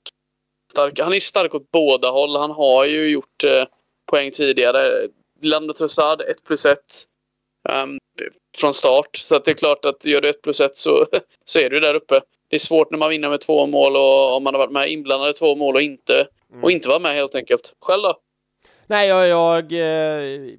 stark. 0.72 1.00
Han 1.00 1.14
är 1.14 1.20
stark 1.20 1.56
åt 1.56 1.72
båda 1.72 2.10
håll. 2.10 2.36
Han 2.36 2.52
har 2.52 2.86
ju 2.86 3.10
gjort 3.10 3.44
eh, 3.44 3.66
poäng 4.12 4.32
tidigare. 4.32 4.92
Lando 5.42 5.74
Trossard 5.74 6.22
1 6.22 6.44
plus 6.44 6.66
1. 6.66 6.78
Um, 7.70 7.98
från 8.58 8.74
start. 8.74 9.16
Så 9.16 9.36
att 9.36 9.46
det 9.46 9.52
är 9.52 9.56
klart 9.56 9.86
att 9.86 10.06
gör 10.06 10.22
du 10.22 10.30
ett 10.30 10.42
plus 10.42 10.60
ett 10.60 10.78
så, 10.78 11.06
så 11.46 11.60
är 11.60 11.70
du 11.70 11.80
där 11.80 11.94
uppe. 11.94 12.20
Det 12.50 12.56
är 12.56 12.60
svårt 12.60 12.92
när 12.92 12.98
man 12.98 13.10
vinner 13.10 13.30
med 13.30 13.42
två 13.42 13.68
mål 13.68 13.96
och 13.96 14.36
om 14.36 14.44
man 14.44 14.54
har 14.54 14.60
varit 14.60 14.72
med 14.72 14.92
inblandade 14.92 15.34
två 15.34 15.56
mål 15.56 15.76
och 15.76 15.82
inte, 15.82 16.28
mm. 16.52 16.64
och 16.64 16.72
inte 16.72 16.88
vara 16.88 17.00
med 17.00 17.16
helt 17.16 17.36
enkelt. 17.36 17.74
Själv 17.82 18.04
då? 18.04 18.20
Nej, 18.88 19.08
jag, 19.08 19.28
jag 19.28 19.64
eh, 19.64 20.50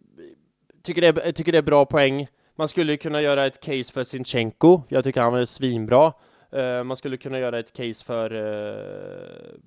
tycker, 0.84 1.00
det 1.00 1.08
är, 1.08 1.32
tycker 1.32 1.52
det 1.52 1.58
är 1.58 1.62
bra 1.62 1.86
poäng. 1.86 2.26
Man 2.56 2.68
skulle 2.68 2.96
kunna 2.96 3.22
göra 3.22 3.46
ett 3.46 3.60
case 3.60 3.92
för 3.92 4.04
Sinchenko. 4.04 4.82
Jag 4.88 5.04
tycker 5.04 5.20
han 5.20 5.34
är 5.34 5.44
svinbra. 5.44 6.12
Uh, 6.56 6.84
man 6.84 6.96
skulle 6.96 7.16
kunna 7.16 7.38
göra 7.38 7.58
ett 7.58 7.72
case 7.72 8.04
för 8.04 8.32
uh, 8.32 9.58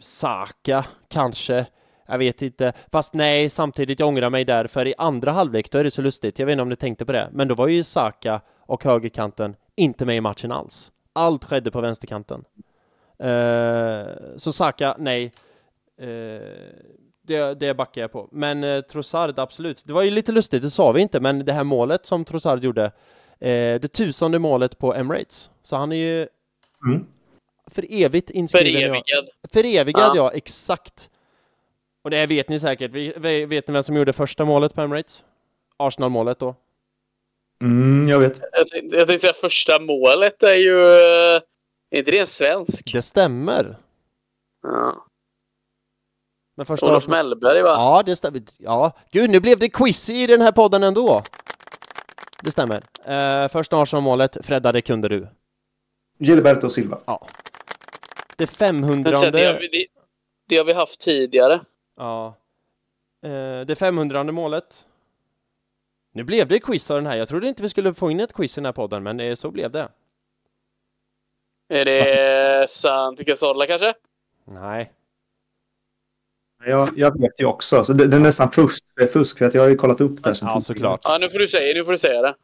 Saka, 0.00 0.84
kanske. 1.08 1.66
Jag 2.06 2.18
vet 2.18 2.42
inte, 2.42 2.72
fast 2.92 3.14
nej, 3.14 3.50
samtidigt 3.50 4.00
jag 4.00 4.08
ångrar 4.08 4.30
mig 4.30 4.44
där, 4.44 4.66
för 4.66 4.86
i 4.86 4.94
andra 4.98 5.30
halvlek 5.30 5.70
då 5.70 5.78
är 5.78 5.84
det 5.84 5.90
så 5.90 6.02
lustigt, 6.02 6.38
jag 6.38 6.46
vet 6.46 6.52
inte 6.52 6.62
om 6.62 6.68
ni 6.68 6.76
tänkte 6.76 7.04
på 7.04 7.12
det, 7.12 7.28
men 7.32 7.48
då 7.48 7.54
var 7.54 7.68
ju 7.68 7.84
Saka 7.84 8.40
och 8.58 8.84
högerkanten 8.84 9.56
inte 9.76 10.06
med 10.06 10.16
i 10.16 10.20
matchen 10.20 10.52
alls. 10.52 10.92
Allt 11.12 11.44
skedde 11.44 11.70
på 11.70 11.80
vänsterkanten. 11.80 12.44
Uh, 13.24 14.36
så 14.36 14.52
Saka, 14.52 14.96
nej. 14.98 15.32
Uh, 16.02 16.08
det, 17.22 17.54
det 17.60 17.74
backar 17.74 18.00
jag 18.00 18.12
på. 18.12 18.28
Men 18.32 18.64
uh, 18.64 18.80
Trossard, 18.80 19.38
absolut. 19.38 19.82
Det 19.84 19.92
var 19.92 20.02
ju 20.02 20.10
lite 20.10 20.32
lustigt, 20.32 20.62
det 20.62 20.70
sa 20.70 20.92
vi 20.92 21.00
inte, 21.00 21.20
men 21.20 21.44
det 21.44 21.52
här 21.52 21.64
målet 21.64 22.06
som 22.06 22.24
Trossard 22.24 22.64
gjorde, 22.64 22.84
uh, 22.84 22.90
det 23.80 23.92
tusende 23.92 24.38
målet 24.38 24.78
på 24.78 24.94
Emirates. 24.94 25.50
Så 25.62 25.76
han 25.76 25.92
är 25.92 25.96
ju 25.96 26.28
mm. 26.86 27.06
för 27.66 27.84
evigt 27.88 28.30
inskriven. 28.30 28.72
Förevigad. 28.72 29.28
Förevigad, 29.52 30.02
ja. 30.02 30.16
ja, 30.16 30.30
exakt. 30.32 31.10
Och 32.06 32.10
det 32.10 32.26
vet 32.26 32.48
ni 32.48 32.58
säkert. 32.58 32.90
Vet 33.48 33.68
ni 33.68 33.72
vem 33.72 33.82
som 33.82 33.96
gjorde 33.96 34.12
första 34.12 34.44
målet 34.44 34.74
på 34.74 34.80
Emirates? 34.80 35.24
Arsenal-målet 35.76 36.38
då? 36.38 36.54
Mm, 37.62 38.08
jag 38.08 38.20
vet. 38.20 38.40
Jag 38.52 38.68
tänkte, 38.68 38.96
jag 38.96 39.06
tänkte 39.06 39.22
säga 39.22 39.32
första 39.32 39.80
målet 39.80 40.42
är 40.42 40.54
ju... 40.54 40.86
Är 41.90 41.98
inte 41.98 42.10
det 42.10 42.18
en 42.18 42.26
svensk? 42.26 42.92
Det 42.92 43.02
stämmer. 43.02 43.76
Ja. 44.62 45.06
Men 46.56 46.66
första 46.66 46.86
Olof 46.86 47.02
Arsenal... 47.02 47.24
Mellberg 47.24 47.62
va? 47.62 47.68
Ja, 47.68 48.02
det 48.06 48.16
stämmer. 48.16 48.42
Ja, 48.58 48.92
gud 49.10 49.30
nu 49.30 49.40
blev 49.40 49.58
det 49.58 49.68
quiz 49.68 50.10
i 50.10 50.26
den 50.26 50.40
här 50.40 50.52
podden 50.52 50.82
ändå. 50.82 51.22
Det 52.42 52.50
stämmer. 52.50 52.82
Uh, 53.08 53.48
första 53.48 53.82
Arsenal-målet, 53.82 54.36
Fredda, 54.42 54.72
det 54.72 54.82
kunde 54.82 55.08
du. 55.08 55.28
Gilberto 56.18 56.70
Silva. 56.70 57.00
Ja. 57.06 57.28
Det 58.36 58.46
500 58.46 59.10
det, 59.10 59.30
det, 59.30 59.86
det 60.48 60.56
har 60.56 60.64
vi 60.64 60.72
haft 60.72 61.00
tidigare. 61.00 61.60
Ja. 61.96 62.34
Eh, 63.22 63.60
det 63.66 63.78
500 63.78 64.24
målet. 64.24 64.86
Nu 66.12 66.24
blev 66.24 66.48
det 66.48 66.58
quiz 66.58 66.90
av 66.90 66.96
den 66.96 67.06
här. 67.06 67.16
Jag 67.16 67.28
trodde 67.28 67.48
inte 67.48 67.62
vi 67.62 67.68
skulle 67.68 67.94
få 67.94 68.10
in 68.10 68.20
ett 68.20 68.32
quiz 68.32 68.58
i 68.58 68.60
den 68.60 68.64
här 68.64 68.72
podden, 68.72 69.02
men 69.02 69.20
eh, 69.20 69.34
så 69.34 69.50
blev 69.50 69.70
det. 69.70 69.88
Är 71.68 71.84
det 71.84 72.70
Santi 72.70 73.24
Cazorla 73.24 73.66
kanske? 73.66 73.94
Nej. 74.44 74.90
Jag, 76.64 76.88
jag 76.96 77.20
vet 77.20 77.40
ju 77.40 77.46
också. 77.46 77.84
Så 77.84 77.92
det, 77.92 78.06
det 78.06 78.16
är 78.16 78.20
nästan 78.20 78.50
fusk, 78.50 78.84
fusk, 79.12 79.38
för 79.38 79.44
att 79.44 79.54
jag 79.54 79.62
har 79.62 79.68
ju 79.68 79.76
kollat 79.76 80.00
upp 80.00 80.22
det. 80.22 80.34
Ja, 80.40 80.60
såklart. 80.60 81.00
Ja, 81.04 81.18
nu 81.20 81.28
får 81.28 81.38
du 81.38 81.48
säga, 81.48 81.74
nu 81.74 81.84
får 81.84 81.92
du 81.92 81.98
säga 81.98 82.22
det. 82.22 82.34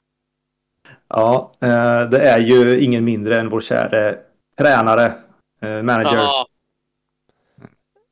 Ja, 1.08 1.54
eh, 1.60 2.10
det 2.10 2.20
är 2.20 2.38
ju 2.38 2.80
ingen 2.80 3.04
mindre 3.04 3.40
än 3.40 3.48
vår 3.48 3.60
käre 3.60 4.18
tränare, 4.58 5.12
manager. 5.60 6.18
Aha. 6.18 6.46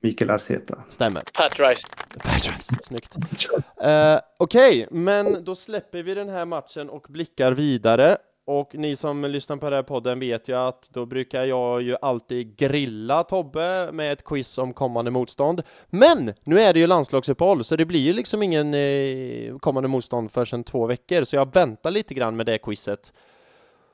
Mikael 0.02 0.30
Arteta. 0.30 0.84
Stämmer. 0.88 1.22
Pat 1.34 1.60
Rice. 1.60 1.88
Pat 2.22 2.46
Rice, 2.46 2.74
snyggt. 2.82 3.16
Uh, 3.16 4.18
Okej, 4.36 4.86
okay, 4.86 4.86
men 4.90 5.44
då 5.44 5.54
släpper 5.54 6.02
vi 6.02 6.14
den 6.14 6.28
här 6.28 6.44
matchen 6.44 6.90
och 6.90 7.06
blickar 7.08 7.52
vidare. 7.52 8.16
Och 8.46 8.74
ni 8.74 8.96
som 8.96 9.24
lyssnar 9.24 9.56
på 9.56 9.70
den 9.70 9.76
här 9.76 9.82
podden 9.82 10.20
vet 10.20 10.48
ju 10.48 10.56
att 10.56 10.90
då 10.92 11.06
brukar 11.06 11.44
jag 11.44 11.82
ju 11.82 11.96
alltid 12.02 12.56
grilla 12.56 13.22
Tobbe 13.22 13.92
med 13.92 14.12
ett 14.12 14.24
quiz 14.24 14.58
om 14.58 14.72
kommande 14.72 15.10
motstånd. 15.10 15.62
Men 15.86 16.32
nu 16.44 16.60
är 16.60 16.72
det 16.72 16.80
ju 16.80 16.86
landslagsuppehåll, 16.86 17.64
så 17.64 17.76
det 17.76 17.84
blir 17.84 18.00
ju 18.00 18.12
liksom 18.12 18.42
ingen 18.42 18.74
eh, 18.74 19.58
kommande 19.58 19.88
motstånd 19.88 20.32
förrän 20.32 20.64
två 20.64 20.86
veckor, 20.86 21.24
så 21.24 21.36
jag 21.36 21.54
väntar 21.54 21.90
lite 21.90 22.14
grann 22.14 22.36
med 22.36 22.46
det 22.46 22.58
quizet 22.58 23.12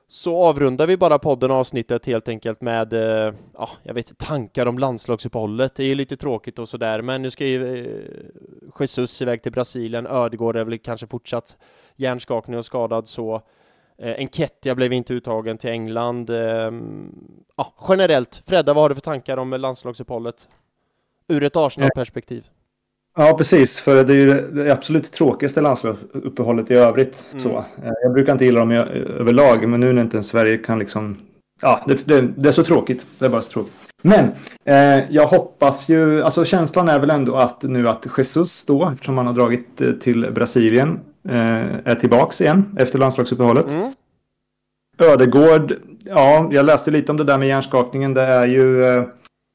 så 0.09 0.43
avrundar 0.43 0.87
vi 0.87 0.97
bara 0.97 1.19
podden 1.19 1.51
och 1.51 1.57
avsnittet 1.57 2.05
helt 2.05 2.27
enkelt 2.27 2.61
med, 2.61 2.93
eh, 2.93 3.33
ja, 3.53 3.69
jag 3.83 3.93
vet 3.93 4.17
tankar 4.17 4.65
om 4.65 4.79
landslagsuppehållet. 4.79 5.75
Det 5.75 5.83
är 5.83 5.87
ju 5.87 5.95
lite 5.95 6.17
tråkigt 6.17 6.59
och 6.59 6.69
sådär, 6.69 7.01
men 7.01 7.21
nu 7.21 7.31
ska 7.31 7.45
ju 7.45 7.85
eh, 7.85 8.71
Jesus 8.79 9.21
iväg 9.21 9.41
till 9.43 9.51
Brasilien, 9.51 10.07
Ödegård 10.07 10.55
är 10.55 10.63
väl 10.63 10.79
kanske 10.79 11.07
fortsatt 11.07 11.57
hjärnskakning 11.95 12.57
och 12.57 12.65
skadad 12.65 13.07
så. 13.07 13.41
Eh, 13.97 14.15
Enketia 14.17 14.75
blev 14.75 14.93
inte 14.93 15.13
uttagen 15.13 15.57
till 15.57 15.69
England. 15.69 16.29
Eh, 16.29 16.71
ja, 17.55 17.73
generellt, 17.89 18.43
Fredda, 18.45 18.73
vad 18.73 18.83
har 18.83 18.89
du 18.89 18.95
för 18.95 19.01
tankar 19.01 19.37
om 19.37 19.51
landslagsuppehållet? 19.51 20.47
Ur 21.27 21.43
ett 21.43 21.55
Arsenal-perspektiv? 21.55 22.49
Ja, 23.19 23.37
precis. 23.37 23.79
För 23.79 24.03
det 24.03 24.13
är 24.13 24.17
ju 24.17 24.33
det 24.33 24.71
absolut 24.71 25.11
tråkigaste 25.11 25.61
landslagsuppehållet 25.61 26.71
i 26.71 26.73
övrigt. 26.73 27.25
Mm. 27.31 27.43
Så. 27.43 27.49
Eh, 27.57 27.91
jag 28.03 28.13
brukar 28.13 28.33
inte 28.33 28.45
gilla 28.45 28.59
dem 28.59 28.71
överlag, 28.71 29.67
men 29.67 29.79
nu 29.79 29.93
när 29.93 30.01
inte 30.01 30.23
Sverige 30.23 30.57
kan 30.57 30.79
liksom... 30.79 31.17
Ja, 31.61 31.83
det, 31.87 32.07
det, 32.07 32.21
det, 32.21 32.47
är 32.47 32.51
så 32.51 32.63
tråkigt. 32.63 33.05
Det 33.19 33.25
är 33.25 33.29
bara 33.29 33.41
så 33.41 33.51
tråkigt. 33.51 33.73
Men 34.01 34.31
eh, 34.65 35.03
jag 35.09 35.27
hoppas 35.27 35.89
ju... 35.89 36.23
Alltså 36.23 36.45
känslan 36.45 36.89
är 36.89 36.99
väl 36.99 37.09
ändå 37.09 37.35
att 37.35 37.63
nu 37.63 37.89
att 37.89 38.05
Jesus 38.17 38.65
då, 38.65 38.89
eftersom 38.93 39.17
han 39.17 39.27
har 39.27 39.33
dragit 39.33 39.81
eh, 39.81 39.91
till 39.91 40.31
Brasilien, 40.31 40.99
eh, 41.29 41.91
är 41.91 41.95
tillbaks 41.95 42.41
igen 42.41 42.77
efter 42.79 42.99
landslagsuppehållet. 42.99 43.71
Mm. 43.71 43.93
Ödegård, 44.97 45.73
ja, 46.05 46.49
jag 46.51 46.65
läste 46.65 46.91
lite 46.91 47.11
om 47.11 47.17
det 47.17 47.23
där 47.23 47.37
med 47.37 47.47
hjärnskakningen. 47.47 48.13
Det 48.13 48.21
är 48.21 48.47
ju... 48.47 48.83
Eh, 48.83 49.03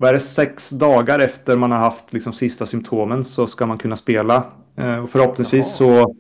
vad 0.03 0.09
är 0.09 0.15
det, 0.15 0.21
sex 0.21 0.71
dagar 0.71 1.19
efter 1.19 1.57
man 1.57 1.73
har 1.73 1.79
haft 1.79 2.13
liksom 2.13 2.33
sista 2.33 2.67
symptomen 2.67 3.25
så 3.25 3.47
ska 3.47 3.67
man 3.67 3.79
kunna 3.79 3.97
spela. 3.97 4.45
Eh, 4.77 4.97
och 4.97 5.11
förhoppningsvis 5.11 5.81
Jaha. 5.81 6.05
så 6.05 6.17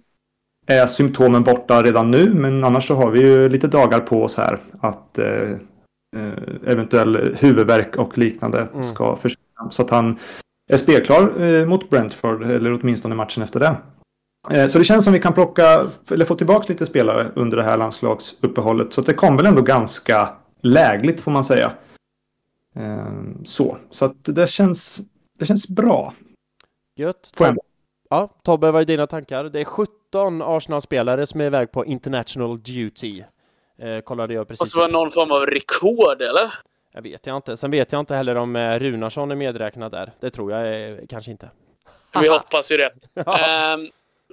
är 0.66 0.86
symptomen 0.86 1.42
borta 1.42 1.82
redan 1.82 2.10
nu, 2.10 2.34
men 2.34 2.64
annars 2.64 2.86
så 2.86 2.94
har 2.94 3.10
vi 3.10 3.20
ju 3.20 3.48
lite 3.48 3.66
dagar 3.66 4.00
på 4.00 4.22
oss 4.22 4.36
här 4.36 4.59
att 4.80 5.18
eh, 5.18 5.50
eh 6.16 6.32
eventuell 6.66 7.36
huvudvärk 7.38 7.96
och 7.96 8.18
liknande 8.18 8.68
mm. 8.74 8.84
ska 8.84 9.16
försvinna. 9.16 9.70
Så 9.70 9.82
att 9.82 9.90
han 9.90 10.18
är 10.72 10.76
spelklar 10.76 11.42
eh, 11.42 11.66
mot 11.66 11.90
Brentford, 11.90 12.42
eller 12.42 12.80
åtminstone 12.80 13.14
matchen 13.14 13.42
efter 13.42 13.60
det. 13.60 13.76
Eh, 14.50 14.66
så 14.66 14.78
det 14.78 14.84
känns 14.84 15.04
som 15.04 15.12
vi 15.12 15.20
kan 15.20 15.32
plocka, 15.32 15.84
eller 16.10 16.24
få 16.24 16.34
tillbaka 16.34 16.66
lite 16.68 16.86
spelare 16.86 17.30
under 17.34 17.56
det 17.56 17.62
här 17.62 17.76
landslagsuppehållet. 17.76 18.92
Så 18.92 19.00
det 19.00 19.14
kom 19.14 19.36
väl 19.36 19.46
ändå 19.46 19.62
ganska 19.62 20.28
lägligt 20.60 21.20
får 21.20 21.30
man 21.30 21.44
säga. 21.44 21.72
Ehm, 22.74 23.44
så, 23.44 23.78
så 23.90 24.04
att 24.04 24.16
det 24.24 24.50
känns, 24.50 25.00
det 25.38 25.46
känns 25.46 25.68
bra. 25.68 26.14
Gött. 26.96 27.32
Tob 27.36 27.58
ja, 28.12 28.28
Tobbe, 28.42 28.70
vad 28.70 28.80
är 28.80 28.86
dina 28.86 29.06
tankar? 29.06 29.44
Det 29.44 29.60
är 29.60 29.64
17 29.64 30.42
Arsenal-spelare 30.42 31.26
som 31.26 31.40
är 31.40 31.44
iväg 31.44 31.72
på 31.72 31.84
international 31.84 32.62
duty. 32.62 33.22
Eh, 33.78 34.00
kollade 34.00 34.34
jag 34.34 34.48
precis. 34.48 34.60
Måste 34.60 34.78
vara 34.78 34.88
någon 34.88 35.10
form 35.10 35.30
av 35.30 35.46
rekord, 35.46 36.22
eller? 36.22 36.54
Jag 36.92 37.02
vet 37.02 37.26
jag 37.26 37.36
inte. 37.36 37.56
Sen 37.56 37.70
vet 37.70 37.92
jag 37.92 38.00
inte 38.00 38.14
heller 38.14 38.34
om 38.34 38.56
eh, 38.56 38.78
Runarsson 38.78 39.30
är 39.30 39.36
medräknad 39.36 39.92
där. 39.92 40.12
Det 40.20 40.30
tror 40.30 40.52
jag 40.52 40.90
eh, 40.90 40.98
kanske 41.08 41.30
inte. 41.30 41.50
Vi 42.20 42.28
hoppas 42.28 42.72
ju 42.72 42.76
det. 42.76 42.90
ja. 43.14 43.38
eh, 43.38 43.78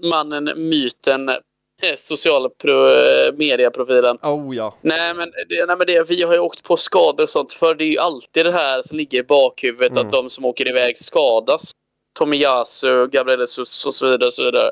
mannen, 0.09 0.49
myten, 0.55 1.29
Eh, 1.81 1.95
social 1.97 2.49
pro, 2.49 2.87
eh, 2.87 3.33
mediaprofilen. 3.35 4.17
Oh 4.23 4.55
ja. 4.55 4.75
Nej 4.81 5.13
men, 5.13 5.31
det, 5.49 5.65
nej 5.65 5.77
men 5.77 5.87
det, 5.87 6.09
vi 6.09 6.23
har 6.23 6.33
ju 6.33 6.39
åkt 6.39 6.63
på 6.63 6.77
skador 6.77 7.23
och 7.23 7.29
sånt 7.29 7.53
för 7.53 7.75
det 7.75 7.83
är 7.83 7.89
ju 7.89 7.97
alltid 7.97 8.45
det 8.45 8.51
här 8.51 8.81
som 8.81 8.97
ligger 8.97 9.19
i 9.19 9.23
bakhuvudet 9.23 9.91
mm. 9.91 10.05
att 10.05 10.11
de 10.11 10.29
som 10.29 10.45
åker 10.45 10.69
iväg 10.69 10.97
skadas. 10.97 11.71
Tomiyasu, 12.19 13.07
Gabriel 13.07 13.39
Jesus 13.39 13.85
och 13.85 13.93
så 13.93 14.07
vidare 14.07 14.27
och 14.27 14.33
så 14.33 14.43
vidare. 14.43 14.71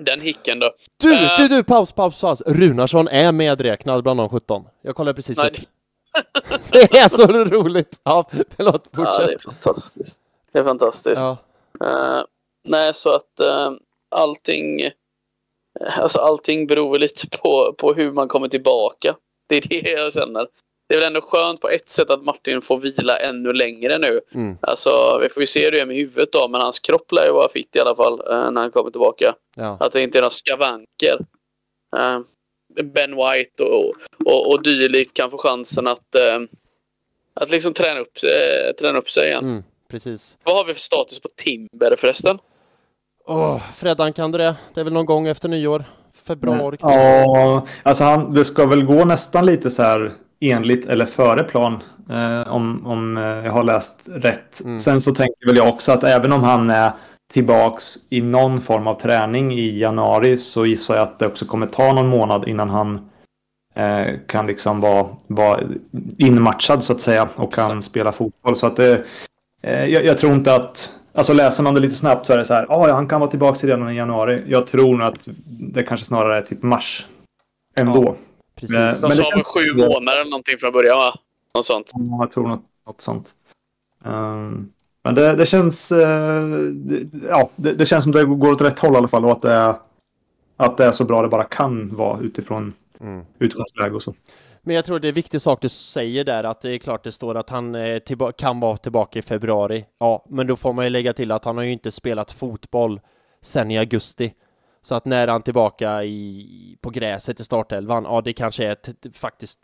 Den 0.00 0.20
hicken 0.20 0.58
då. 0.58 0.72
Du, 0.96 1.12
uh, 1.12 1.36
du, 1.38 1.48
du, 1.48 1.64
paus, 1.64 1.92
paus, 1.92 2.20
paus. 2.20 2.42
Runarsson 2.46 3.08
är 3.08 3.32
medräknad 3.32 4.02
bland 4.02 4.20
de 4.20 4.28
17. 4.28 4.64
Jag 4.82 4.96
kollar 4.96 5.12
precis 5.12 5.38
nej, 5.38 5.50
upp. 5.50 5.56
det 6.72 6.98
är 6.98 7.08
så 7.08 7.26
roligt! 7.26 8.00
Ja, 8.02 8.30
förlåt, 8.56 8.84
fortsätt. 8.94 9.20
Ja, 9.20 9.26
det 9.26 9.34
är 9.34 9.38
fantastiskt. 9.38 10.20
Det 10.52 10.58
är 10.58 10.64
fantastiskt. 10.64 11.22
Ja. 11.22 11.36
Uh, 11.84 12.24
nej, 12.64 12.94
så 12.94 13.14
att 13.14 13.40
uh, 13.40 13.72
allting 14.10 14.90
Alltså 15.80 16.18
allting 16.18 16.66
beror 16.66 16.92
väl 16.92 17.00
lite 17.00 17.28
på, 17.28 17.74
på 17.78 17.94
hur 17.94 18.12
man 18.12 18.28
kommer 18.28 18.48
tillbaka. 18.48 19.16
Det 19.48 19.56
är 19.56 19.68
det 19.68 19.90
jag 19.90 20.12
känner. 20.12 20.46
Det 20.88 20.94
är 20.94 20.98
väl 20.98 21.06
ändå 21.06 21.20
skönt 21.20 21.60
på 21.60 21.68
ett 21.68 21.88
sätt 21.88 22.10
att 22.10 22.24
Martin 22.24 22.60
får 22.60 22.78
vila 22.78 23.18
ännu 23.18 23.52
längre 23.52 23.98
nu. 23.98 24.20
Mm. 24.34 24.58
Alltså, 24.60 25.18
vi 25.22 25.28
får 25.28 25.42
ju 25.42 25.46
se 25.46 25.64
hur 25.64 25.70
det 25.70 25.80
är 25.80 25.86
med 25.86 25.96
huvudet 25.96 26.32
då, 26.32 26.48
men 26.48 26.60
hans 26.60 26.78
kropp 26.78 27.12
lär 27.12 27.26
ju 27.26 27.32
vara 27.32 27.48
fitt 27.48 27.76
i 27.76 27.80
alla 27.80 27.96
fall 27.96 28.12
eh, 28.12 28.50
när 28.50 28.60
han 28.60 28.70
kommer 28.70 28.90
tillbaka. 28.90 29.34
Ja. 29.56 29.76
Att 29.80 29.92
det 29.92 30.02
inte 30.02 30.18
är 30.18 30.20
några 30.20 30.30
skavanker. 30.30 31.18
Eh, 31.96 32.18
ben 32.84 33.16
White 33.16 33.62
och, 33.62 33.94
och, 34.24 34.52
och 34.52 34.62
dylikt 34.62 35.14
kan 35.14 35.30
få 35.30 35.38
chansen 35.38 35.86
att, 35.86 36.14
eh, 36.14 36.40
att 37.34 37.50
liksom 37.50 37.72
träna 37.72 38.00
upp, 38.00 38.14
träna 38.80 38.98
upp 38.98 39.10
sig 39.10 39.28
igen. 39.28 39.44
Mm, 39.44 39.62
precis. 39.90 40.38
Vad 40.44 40.56
har 40.56 40.64
vi 40.64 40.74
för 40.74 40.80
status 40.80 41.20
på 41.20 41.28
Timber 41.36 41.96
förresten? 41.98 42.38
Oh, 43.30 43.60
Freddan, 43.74 44.12
kan 44.12 44.32
du 44.32 44.38
det? 44.38 44.56
Det 44.74 44.80
är 44.80 44.84
väl 44.84 44.92
någon 44.92 45.06
gång 45.06 45.26
efter 45.26 45.48
nyår? 45.48 45.84
Februari? 46.14 46.76
Ja, 46.80 47.64
alltså 47.82 48.04
han, 48.04 48.34
det 48.34 48.44
ska 48.44 48.66
väl 48.66 48.84
gå 48.84 49.04
nästan 49.04 49.46
lite 49.46 49.70
så 49.70 49.82
här 49.82 50.12
enligt 50.40 50.86
eller 50.86 51.06
före 51.06 51.44
plan. 51.44 51.82
Eh, 52.10 52.52
om, 52.52 52.86
om 52.86 53.16
eh, 53.16 53.22
jag 53.22 53.52
har 53.52 53.64
läst 53.64 54.00
rätt. 54.04 54.64
Mm. 54.64 54.80
Sen 54.80 55.00
så 55.00 55.14
tänker 55.14 55.46
väl 55.46 55.56
jag 55.56 55.68
också 55.68 55.92
att 55.92 56.04
även 56.04 56.32
om 56.32 56.42
han 56.42 56.70
är 56.70 56.92
tillbaks 57.32 57.84
i 58.08 58.20
någon 58.20 58.60
form 58.60 58.86
av 58.86 59.00
träning 59.00 59.52
i 59.52 59.78
januari 59.78 60.36
så 60.36 60.66
gissar 60.66 60.94
jag 60.96 61.02
att 61.02 61.18
det 61.18 61.26
också 61.26 61.44
kommer 61.44 61.66
ta 61.66 61.92
någon 61.92 62.08
månad 62.08 62.48
innan 62.48 62.70
han 62.70 63.10
eh, 63.74 64.14
kan 64.26 64.46
liksom 64.46 64.80
vara, 64.80 65.06
vara 65.26 65.60
inmatchad 66.18 66.84
så 66.84 66.92
att 66.92 67.00
säga 67.00 67.28
och 67.36 67.52
kan 67.52 67.64
Exakt. 67.64 67.84
spela 67.84 68.12
fotboll. 68.12 68.56
Så 68.56 68.66
att 68.66 68.76
det, 68.76 69.04
eh, 69.62 69.84
jag, 69.84 70.04
jag, 70.04 70.18
tror 70.18 70.32
inte 70.32 70.54
att 70.54 70.99
Alltså 71.14 71.32
läser 71.32 71.62
man 71.62 71.74
det 71.74 71.80
lite 71.80 71.94
snabbt 71.94 72.26
så 72.26 72.32
är 72.32 72.38
det 72.38 72.44
så 72.44 72.54
här, 72.54 72.66
ah, 72.68 72.88
ja, 72.88 72.94
han 72.94 73.08
kan 73.08 73.20
vara 73.20 73.30
tillbaka 73.30 73.66
redan 73.66 73.90
i 73.90 73.96
januari. 73.96 74.44
Jag 74.46 74.66
tror 74.66 74.96
nog 74.96 75.08
att 75.08 75.28
det 75.46 75.82
kanske 75.82 76.06
snarare 76.06 76.38
är 76.38 76.42
typ 76.42 76.62
mars. 76.62 77.06
Ändå. 77.76 78.04
Ja, 78.04 78.14
precis. 78.54 78.76
Men, 78.76 79.10
De 79.10 79.16
sa 79.16 79.30
väl 79.34 79.44
sju 79.44 79.74
månader 79.74 80.20
eller 80.20 80.30
någonting 80.30 80.58
från 80.58 80.72
början 80.72 80.96
va? 80.96 81.14
Något 81.54 81.66
sånt. 81.66 81.90
Ja, 81.94 82.16
jag 82.20 82.32
tror 82.32 82.48
något, 82.48 82.64
något 82.86 83.00
sånt. 83.00 83.34
Um, 84.04 84.72
men 85.02 85.14
det, 85.14 85.36
det 85.36 85.46
känns, 85.46 85.92
uh, 85.92 85.98
det, 86.72 87.18
ja, 87.28 87.50
det, 87.56 87.72
det, 87.72 87.86
känns 87.86 88.04
som 88.04 88.12
det 88.12 88.24
går 88.24 88.52
åt 88.52 88.60
rätt 88.60 88.78
håll 88.78 88.94
i 88.94 88.96
alla 88.96 89.08
fall 89.08 89.24
och 89.24 89.32
att 89.32 89.42
det 89.42 89.52
är, 89.52 89.74
att 90.56 90.76
det 90.76 90.84
är 90.84 90.92
så 90.92 91.04
bra 91.04 91.22
det 91.22 91.28
bara 91.28 91.44
kan 91.44 91.96
vara 91.96 92.20
utifrån 92.20 92.72
mm. 93.00 93.24
utgångsläge 93.38 93.94
och 93.94 94.02
så. 94.02 94.14
Men 94.62 94.76
jag 94.76 94.84
tror 94.84 94.98
det 94.98 95.06
är 95.06 95.10
en 95.10 95.14
viktig 95.14 95.40
sak 95.40 95.62
du 95.62 95.68
säger 95.68 96.24
där, 96.24 96.44
att 96.44 96.60
det 96.60 96.70
är 96.70 96.78
klart 96.78 97.04
det 97.04 97.12
står 97.12 97.34
att 97.34 97.50
han 97.50 97.74
eh, 97.74 98.00
kan 98.36 98.60
vara 98.60 98.76
tillbaka 98.76 99.18
i 99.18 99.22
februari. 99.22 99.86
Ja, 99.98 100.24
men 100.28 100.46
då 100.46 100.56
får 100.56 100.72
man 100.72 100.84
ju 100.84 100.90
lägga 100.90 101.12
till 101.12 101.32
att 101.32 101.44
han 101.44 101.56
har 101.56 101.64
ju 101.64 101.72
inte 101.72 101.90
spelat 101.90 102.30
fotboll 102.30 103.00
sen 103.40 103.70
i 103.70 103.78
augusti. 103.78 104.34
Så 104.82 104.94
att 104.94 105.04
när 105.04 105.28
han 105.28 105.42
tillbaka 105.42 106.04
i, 106.04 106.76
på 106.80 106.90
gräset 106.90 107.40
i 107.40 107.44
startelvan, 107.44 108.04
ja 108.04 108.20
det 108.20 108.32
kanske 108.32 108.66
är 108.66 108.76
faktiskt 109.12 109.58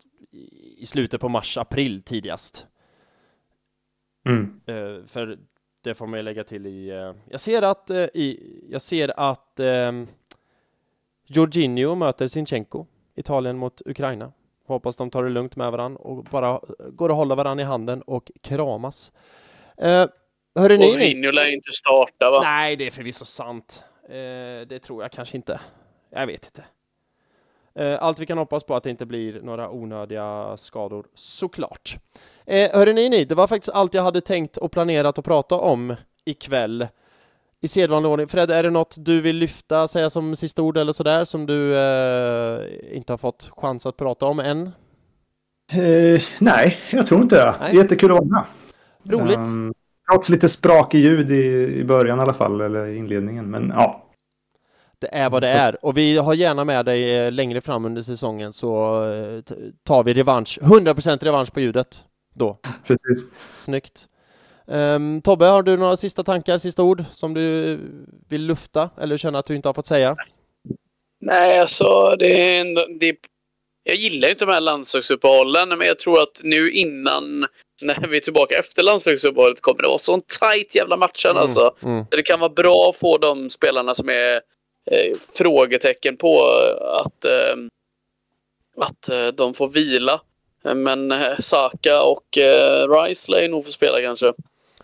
i 0.77 0.85
slutet 0.85 1.21
på 1.21 1.29
mars, 1.29 1.57
april 1.57 2.01
tidigast. 2.01 2.67
Mm. 4.25 4.61
Uh, 4.69 5.05
för 5.05 5.37
det 5.83 5.95
får 5.95 6.07
man 6.07 6.19
ju 6.19 6.23
lägga 6.23 6.43
till 6.43 6.65
i... 6.65 6.91
Uh, 6.91 7.15
jag 7.29 7.41
ser 7.41 7.61
att, 7.61 7.91
uh, 7.91 7.97
i, 7.97 8.39
jag 8.69 8.81
ser 8.81 9.19
att 9.19 9.59
um, 9.59 10.07
Jorginho 11.27 11.95
möter 11.95 12.27
Sinchenko, 12.27 12.85
Italien 13.15 13.57
mot 13.57 13.81
Ukraina. 13.85 14.31
Hoppas 14.67 14.95
de 14.95 15.09
tar 15.09 15.23
det 15.23 15.29
lugnt 15.29 15.55
med 15.55 15.71
varandra 15.71 16.01
och 16.01 16.23
bara 16.23 16.59
går 16.89 17.09
och 17.09 17.15
håller 17.15 17.35
varandra 17.35 17.61
i 17.61 17.65
handen 17.65 18.01
och 18.01 18.31
kramas. 18.41 19.11
Uh, 19.83 20.05
hörru 20.55 20.77
ni? 20.77 20.91
Mourinho 20.91 21.31
lär 21.31 21.53
inte 21.53 21.71
starta 21.71 22.29
va? 22.31 22.41
Nej, 22.43 22.75
det 22.75 22.87
är 22.87 22.91
förvisso 22.91 23.25
sant. 23.25 23.83
Uh, 24.09 24.67
det 24.67 24.79
tror 24.79 25.01
jag 25.01 25.11
kanske 25.11 25.37
inte. 25.37 25.59
Jag 26.09 26.27
vet 26.27 26.45
inte. 26.45 26.65
Uh, 27.79 28.03
allt 28.03 28.19
vi 28.19 28.25
kan 28.25 28.37
hoppas 28.37 28.63
på 28.63 28.75
att 28.75 28.83
det 28.83 28.89
inte 28.89 29.05
blir 29.05 29.41
några 29.41 29.69
onödiga 29.69 30.57
skador, 30.57 31.05
såklart. 31.13 31.97
Uh, 32.51 32.67
hörru 32.73 32.93
ni, 32.93 33.25
det 33.25 33.35
var 33.35 33.47
faktiskt 33.47 33.75
allt 33.75 33.93
jag 33.93 34.03
hade 34.03 34.21
tänkt 34.21 34.57
och 34.57 34.71
planerat 34.71 35.17
att 35.17 35.25
prata 35.25 35.55
om 35.55 35.95
ikväll 36.25 36.87
i 37.61 37.67
sedvanlig 37.67 38.11
ordning. 38.11 38.27
Fred, 38.27 38.51
är 38.51 38.63
det 38.63 38.69
något 38.69 38.95
du 38.99 39.21
vill 39.21 39.35
lyfta, 39.35 39.87
säga 39.87 40.09
som 40.09 40.35
sista 40.35 40.61
ord 40.61 40.77
eller 40.77 40.93
sådär, 40.93 41.25
som 41.25 41.45
du 41.45 41.77
eh, 41.77 42.61
inte 42.97 43.13
har 43.13 43.17
fått 43.17 43.51
chans 43.57 43.85
att 43.85 43.97
prata 43.97 44.25
om 44.25 44.39
än? 44.39 44.71
Eh, 45.71 46.21
nej, 46.39 46.77
jag 46.91 47.07
tror 47.07 47.21
inte 47.21 47.35
det. 47.35 47.55
Nej. 47.59 47.75
Jättekul 47.75 48.11
att 48.11 48.17
vara 48.17 48.25
med. 48.25 48.43
Roligt. 49.19 49.37
Um, 49.37 49.73
trots 50.11 50.29
lite 50.29 50.49
sprakig 50.49 50.99
ljud 50.99 51.31
i, 51.31 51.43
i 51.79 51.83
början 51.83 52.19
i 52.19 52.21
alla 52.21 52.33
fall, 52.33 52.61
eller 52.61 52.85
i 52.85 52.97
inledningen, 52.97 53.51
men 53.51 53.69
ja. 53.75 54.03
Det 54.99 55.15
är 55.15 55.29
vad 55.29 55.43
det 55.43 55.47
är 55.47 55.85
och 55.85 55.97
vi 55.97 56.17
har 56.17 56.33
gärna 56.33 56.63
med 56.63 56.85
dig 56.85 57.15
eh, 57.15 57.31
längre 57.31 57.61
fram 57.61 57.85
under 57.85 58.01
säsongen 58.01 58.53
så 58.53 59.03
eh, 59.09 59.41
tar 59.83 60.03
vi 60.03 60.13
revansch, 60.13 60.59
100% 60.61 61.23
revansch 61.23 61.53
på 61.53 61.59
ljudet 61.59 62.05
då. 62.33 62.57
Precis. 62.87 63.23
Snyggt. 63.55 64.07
Um, 64.71 65.21
Tobbe, 65.21 65.45
har 65.45 65.63
du 65.63 65.77
några 65.77 65.97
sista 65.97 66.23
tankar, 66.23 66.57
sista 66.57 66.83
ord 66.83 67.03
som 67.13 67.33
du 67.33 67.79
vill 68.29 68.45
lufta 68.45 68.89
eller 69.01 69.17
känner 69.17 69.39
att 69.39 69.45
du 69.45 69.55
inte 69.55 69.67
har 69.67 69.73
fått 69.73 69.85
säga? 69.85 70.15
Nej, 71.19 71.59
alltså 71.59 72.15
det 72.19 72.55
är 72.55 72.61
ändå, 72.61 72.85
det, 72.99 73.17
jag 73.83 73.95
gillar 73.95 74.29
inte 74.29 74.45
de 74.45 74.51
här 74.51 74.61
landslagsuppehållen, 74.61 75.69
men 75.69 75.87
jag 75.87 75.99
tror 75.99 76.21
att 76.21 76.41
nu 76.43 76.71
innan, 76.71 77.45
när 77.81 78.07
vi 78.07 78.17
är 78.17 78.21
tillbaka 78.21 78.55
efter 78.55 78.83
landslagsuppehållet, 78.83 79.61
kommer 79.61 79.81
det 79.81 79.87
vara 79.87 79.97
sån 79.97 80.21
tight 80.21 80.75
jävla 80.75 80.97
matchen 80.97 81.31
mm, 81.31 81.43
alltså. 81.43 81.75
Mm. 81.83 82.05
Det 82.11 82.23
kan 82.23 82.39
vara 82.39 82.49
bra 82.49 82.89
att 82.89 82.97
få 82.97 83.17
de 83.17 83.49
spelarna 83.49 83.95
som 83.95 84.09
är 84.09 84.33
eh, 84.91 85.17
frågetecken 85.33 86.17
på 86.17 86.43
att, 87.03 87.25
eh, 87.25 87.55
att 88.77 89.09
eh, 89.09 89.27
de 89.27 89.53
får 89.53 89.67
vila. 89.67 90.21
Men 90.75 91.11
eh, 91.11 91.37
Saka 91.39 92.03
och 92.03 92.37
eh, 92.37 92.89
Rice 92.89 93.31
lär 93.31 93.47
nog 93.47 93.65
få 93.65 93.71
spela 93.71 94.01
kanske. 94.01 94.33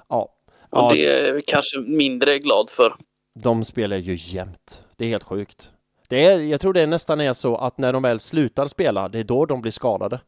Ja. 0.09 0.29
Och 0.69 0.79
ja. 0.79 0.91
det 0.93 1.05
är 1.05 1.41
kanske 1.47 1.79
mindre 1.79 2.39
glad 2.39 2.69
för. 2.69 2.95
De 3.39 3.63
spelar 3.63 3.97
ju 3.97 4.15
jämt. 4.19 4.85
Det 4.97 5.05
är 5.05 5.09
helt 5.09 5.23
sjukt. 5.23 5.71
Det 6.09 6.25
är, 6.25 6.39
jag 6.39 6.61
tror 6.61 6.73
det 6.73 6.85
nästan 6.85 7.21
är 7.21 7.33
så 7.33 7.55
att 7.55 7.77
när 7.77 7.93
de 7.93 8.03
väl 8.03 8.19
slutar 8.19 8.67
spela, 8.67 9.09
det 9.09 9.19
är 9.19 9.23
då 9.23 9.45
de 9.45 9.61
blir 9.61 9.71
skadade. 9.71 10.19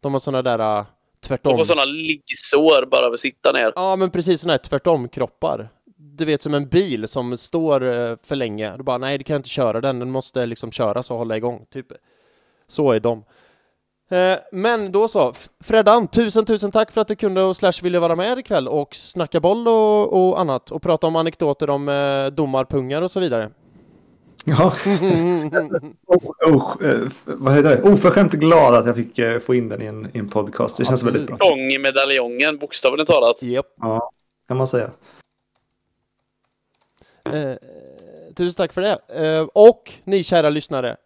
De 0.00 0.12
har 0.12 0.20
sådana 0.20 0.42
där 0.42 0.78
äh, 0.78 0.86
tvärtom. 1.20 1.52
De 1.52 1.58
får 1.58 1.64
sådana 1.64 1.84
liggsår 1.84 2.86
bara 2.90 3.06
av 3.06 3.12
att 3.12 3.20
sitta 3.20 3.52
ner. 3.52 3.72
Ja, 3.76 3.96
men 3.96 4.10
precis 4.10 4.40
sådana 4.40 4.52
här 4.52 4.58
tvärtom-kroppar. 4.58 5.68
Du 5.96 6.24
vet 6.24 6.42
som 6.42 6.54
en 6.54 6.68
bil 6.68 7.08
som 7.08 7.36
står 7.36 7.82
äh, 7.82 8.16
för 8.22 8.36
länge. 8.36 8.76
Du 8.76 8.82
bara, 8.82 8.98
nej, 8.98 9.18
du 9.18 9.24
kan 9.24 9.36
inte 9.36 9.48
köra 9.48 9.80
den. 9.80 9.98
Den 9.98 10.10
måste 10.10 10.46
liksom 10.46 10.72
köras 10.72 11.10
och 11.10 11.18
hålla 11.18 11.36
igång. 11.36 11.66
Typ. 11.70 11.86
Så 12.68 12.92
är 12.92 13.00
de. 13.00 13.24
Eh, 14.10 14.38
men 14.52 14.92
då 14.92 15.08
så, 15.08 15.32
Freddan, 15.60 16.08
tusen 16.08 16.44
tusen 16.44 16.70
tack 16.70 16.90
för 16.90 17.00
att 17.00 17.08
du 17.08 17.16
kunde 17.16 17.42
och 17.42 17.56
Slash 17.56 17.72
ville 17.82 17.98
vara 17.98 18.16
med 18.16 18.38
ikväll 18.38 18.68
och 18.68 18.94
snacka 18.94 19.40
boll 19.40 19.68
och, 19.68 20.12
och 20.12 20.40
annat 20.40 20.70
och 20.70 20.82
prata 20.82 21.06
om 21.06 21.16
anekdoter 21.16 21.70
om 21.70 21.88
eh, 21.88 22.26
domarpungar 22.26 23.02
och 23.02 23.10
så 23.10 23.20
vidare. 23.20 23.50
Ja, 24.44 24.74
oh, 26.06 26.30
oh, 26.46 26.86
eh, 26.88 27.08
vad 27.24 27.54
heter 27.54 27.76
det? 27.76 27.82
oförskämt 27.82 28.32
glad 28.32 28.74
att 28.74 28.86
jag 28.86 28.96
fick 28.96 29.18
eh, 29.18 29.38
få 29.38 29.54
in 29.54 29.68
den 29.68 29.82
i 29.82 29.86
en, 29.86 30.10
i 30.16 30.18
en 30.18 30.28
podcast. 30.28 30.76
Det 30.76 30.84
känns 30.84 31.02
Absolut. 31.02 31.14
väldigt 31.14 31.38
bra. 31.38 31.48
Gång 31.48 31.60
i 31.60 31.78
medaljongen, 31.78 32.58
bokstavligt 32.58 33.10
talat. 33.10 33.42
Yep. 33.42 33.66
Ja, 33.76 34.10
kan 34.48 34.56
man 34.56 34.66
säga. 34.66 34.90
Eh, 37.32 37.56
tusen 38.36 38.54
tack 38.54 38.72
för 38.72 38.80
det. 38.80 38.98
Eh, 39.08 39.46
och 39.52 39.92
ni 40.04 40.22
kära 40.22 40.50
lyssnare, 40.50 40.96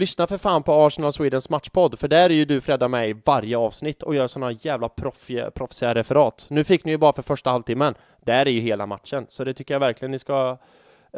Lyssna 0.00 0.26
för 0.26 0.38
fan 0.38 0.62
på 0.62 0.72
Arsenal 0.72 1.12
Swedens 1.12 1.50
matchpodd, 1.50 1.98
för 1.98 2.08
där 2.08 2.30
är 2.30 2.34
ju 2.34 2.44
du 2.44 2.60
Fredda 2.60 2.88
med 2.88 3.10
i 3.10 3.16
varje 3.24 3.56
avsnitt 3.58 4.02
och 4.02 4.14
gör 4.14 4.26
sådana 4.26 4.52
jävla 4.52 4.88
proffsiga, 4.88 5.50
proffsiga 5.50 5.94
referat. 5.94 6.46
Nu 6.50 6.64
fick 6.64 6.84
ni 6.84 6.90
ju 6.90 6.98
bara 6.98 7.12
för 7.12 7.22
första 7.22 7.50
halvtimmen, 7.50 7.94
Där 8.24 8.46
är 8.46 8.50
ju 8.50 8.60
hela 8.60 8.86
matchen, 8.86 9.26
så 9.28 9.44
det 9.44 9.54
tycker 9.54 9.74
jag 9.74 9.80
verkligen 9.80 10.10
ni 10.10 10.18
ska 10.18 10.58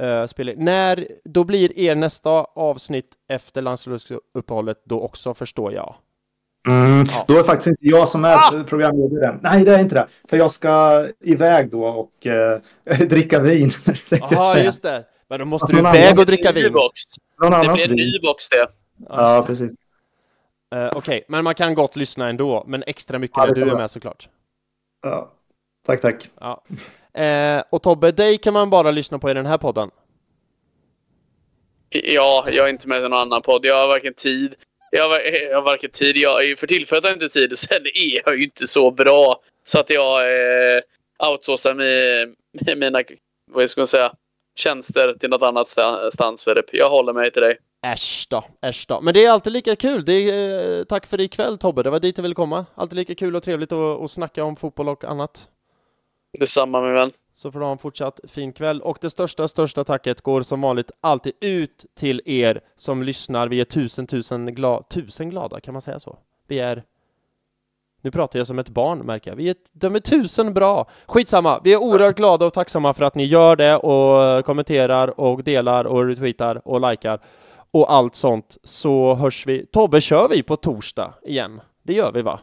uh, 0.03 0.27
spela. 0.27 0.53
När, 0.57 1.09
då 1.25 1.45
blir 1.45 1.79
er 1.79 1.95
nästa 1.95 2.31
avsnitt 2.55 3.15
efter 3.29 3.63
landslagsuppehållet 3.63 4.79
då 4.85 5.01
också, 5.01 5.35
förstår 5.35 5.73
jag. 5.73 5.95
Mm. 6.69 7.07
Ja. 7.11 7.25
Då 7.29 7.39
är 7.39 7.43
faktiskt 7.43 7.67
inte 7.67 7.87
jag 7.87 8.09
som 8.09 8.25
är 8.25 8.35
ah! 8.35 8.65
programledare. 8.69 9.39
Nej, 9.43 9.65
det 9.65 9.75
är 9.75 9.79
inte 9.79 9.95
det. 9.95 10.07
För 10.29 10.37
jag 10.37 10.51
ska 10.51 11.07
iväg 11.21 11.71
då 11.71 11.85
och 11.85 12.27
uh, 12.27 12.99
dricka 13.07 13.41
vin. 13.41 13.71
Ja, 14.31 14.59
just 14.59 14.83
det. 14.83 15.05
Men 15.29 15.39
då 15.39 15.45
måste 15.45 15.77
alltså, 15.77 15.93
du 15.93 15.99
iväg 15.99 16.19
och 16.19 16.27
dricka 16.27 16.53
vin. 16.53 16.75
Det 17.51 17.73
blir 17.73 17.91
en 17.91 17.97
ny 17.97 18.19
box 18.19 18.49
det. 18.49 18.57
Ja, 18.57 18.67
ja 19.09 19.45
precis. 19.47 19.73
Uh, 20.75 20.87
Okej, 20.87 20.99
okay. 20.99 21.23
men 21.29 21.45
man 21.45 21.55
kan 21.55 21.75
gott 21.75 21.97
lyssna 21.97 22.29
ändå, 22.29 22.65
men 22.67 22.85
extra 22.87 23.19
mycket 23.19 23.37
ja, 23.37 23.47
när 23.47 23.55
du 23.55 23.71
är 23.71 23.77
med 23.77 23.91
såklart. 23.91 24.29
Ja, 25.03 25.33
tack, 25.87 26.01
tack. 26.01 26.31
Ja. 26.41 26.63
Uh, 27.19 27.63
och 27.71 27.83
Tobbe, 27.83 28.13
dig 28.13 28.39
kan 28.39 28.53
man 28.53 28.71
bara 28.71 28.91
lyssna 28.91 29.19
på 29.19 29.31
i 29.31 29.35
den 29.35 29.47
här 29.47 29.59
podden. 29.59 29.91
Ja, 31.89 32.47
jag 32.51 32.67
är 32.67 32.71
inte 32.71 32.89
med 32.89 32.99
i 32.99 33.03
någon 33.03 33.13
annan 33.13 33.43
podd. 33.43 33.65
Jag 33.65 33.77
har 33.77 33.89
varken 33.89 34.15
tid. 34.15 34.55
Jag 34.91 35.09
har, 35.09 35.21
jag 35.51 35.57
har 35.57 35.63
varken 35.63 35.91
tid. 35.91 36.17
Jag, 36.17 36.59
för 36.59 36.67
tillfället 36.67 37.05
har 37.05 37.11
jag 37.11 37.17
inte 37.17 37.29
tid 37.29 37.53
och 37.53 37.59
sen 37.59 37.87
är 37.87 38.27
jag 38.27 38.39
ju 38.39 38.45
inte 38.45 38.67
så 38.67 38.91
bra 38.91 39.41
så 39.65 39.79
att 39.79 39.91
jag 39.91 40.21
eh, 40.21 40.81
outsourcar 41.31 41.75
med, 41.75 42.35
med 42.67 42.79
mina, 42.93 43.03
vad 43.51 43.71
ska 43.71 43.81
man 43.81 43.87
säga, 43.87 44.13
tjänster 44.55 45.13
till 45.13 45.31
något 45.31 45.43
annat 45.43 45.69
stans, 46.13 46.45
Filip. 46.45 46.65
Jag 46.73 46.91
håller 46.91 47.13
mig 47.13 47.31
till 47.31 47.43
dig. 47.43 47.59
Äsch 47.87 48.27
då, 48.31 48.45
äsch 48.63 48.85
då. 48.89 49.01
Men 49.01 49.15
det 49.15 49.25
är 49.25 49.31
alltid 49.31 49.53
lika 49.53 49.77
kul. 49.77 50.05
Det 50.05 50.13
är, 50.13 50.79
eh, 50.79 50.85
tack 50.85 51.07
för 51.07 51.21
ikväll 51.21 51.59
Tobbe, 51.59 51.83
det 51.83 51.91
var 51.91 52.01
dit 52.01 52.19
jag 52.19 52.23
ville 52.23 52.35
komma. 52.35 52.67
Alltid 52.75 52.97
lika 52.97 53.15
kul 53.15 53.37
och 53.37 53.43
trevligt 53.43 53.73
att, 53.73 54.01
att 54.01 54.11
snacka 54.11 54.45
om 54.45 54.57
fotboll 54.57 54.89
och 54.89 55.05
annat. 55.05 55.49
Detsamma 56.39 56.83
min 56.83 56.95
vän. 56.95 57.13
Så 57.35 57.53
får 57.53 57.59
du 57.59 57.65
ha 57.65 57.73
en 57.73 57.79
fortsatt 57.79 58.21
fin 58.29 58.53
kväll. 58.53 58.81
Och 58.81 58.99
det 59.01 59.11
största, 59.11 59.49
största 59.49 59.85
tacket 59.85 60.21
går 60.21 60.43
som 60.43 60.61
vanligt 60.61 60.91
alltid 61.01 61.33
ut 61.41 61.85
till 61.95 62.23
er 62.25 62.61
som 62.77 63.03
lyssnar. 63.03 63.49
Vi 63.49 63.61
är 63.61 63.65
tusen, 63.65 64.07
tusen, 64.07 64.55
gla 64.55 64.83
tusen 64.83 65.31
glada, 65.31 65.61
kan 65.61 65.75
man 65.75 65.83
säga 65.83 65.99
så? 65.99 66.19
Vi 66.49 66.59
är 66.59 66.85
nu 68.03 68.11
pratar 68.11 68.39
jag 68.39 68.47
som 68.47 68.59
ett 68.59 68.69
barn 68.69 68.99
märker 68.99 69.31
jag. 69.31 69.37
Vi 69.37 69.49
är, 69.49 69.57
de 69.73 69.95
är 69.95 70.01
tusen 70.01 70.55
bra! 70.55 70.91
Skitsamma! 71.07 71.61
Vi 71.65 71.73
är 71.73 71.83
oerhört 71.83 72.17
glada 72.17 72.47
och 72.47 72.53
tacksamma 72.53 72.95
för 72.95 73.05
att 73.05 73.15
ni 73.15 73.25
gör 73.25 73.57
det 73.57 73.77
och 73.77 74.45
kommenterar 74.45 75.21
och 75.21 75.45
delar 75.45 75.85
och 75.85 76.07
retweetar 76.07 76.69
och 76.69 76.91
likar 76.91 77.21
och 77.71 77.93
allt 77.93 78.15
sånt. 78.15 78.57
Så 78.65 79.15
hörs 79.15 79.47
vi. 79.47 79.67
Tobbe, 79.67 80.01
kör 80.01 80.29
vi 80.29 80.43
på 80.43 80.57
torsdag 80.57 81.15
igen? 81.23 81.61
Det 81.83 81.93
gör 81.93 82.13
vi 82.13 82.23
va? 82.23 82.41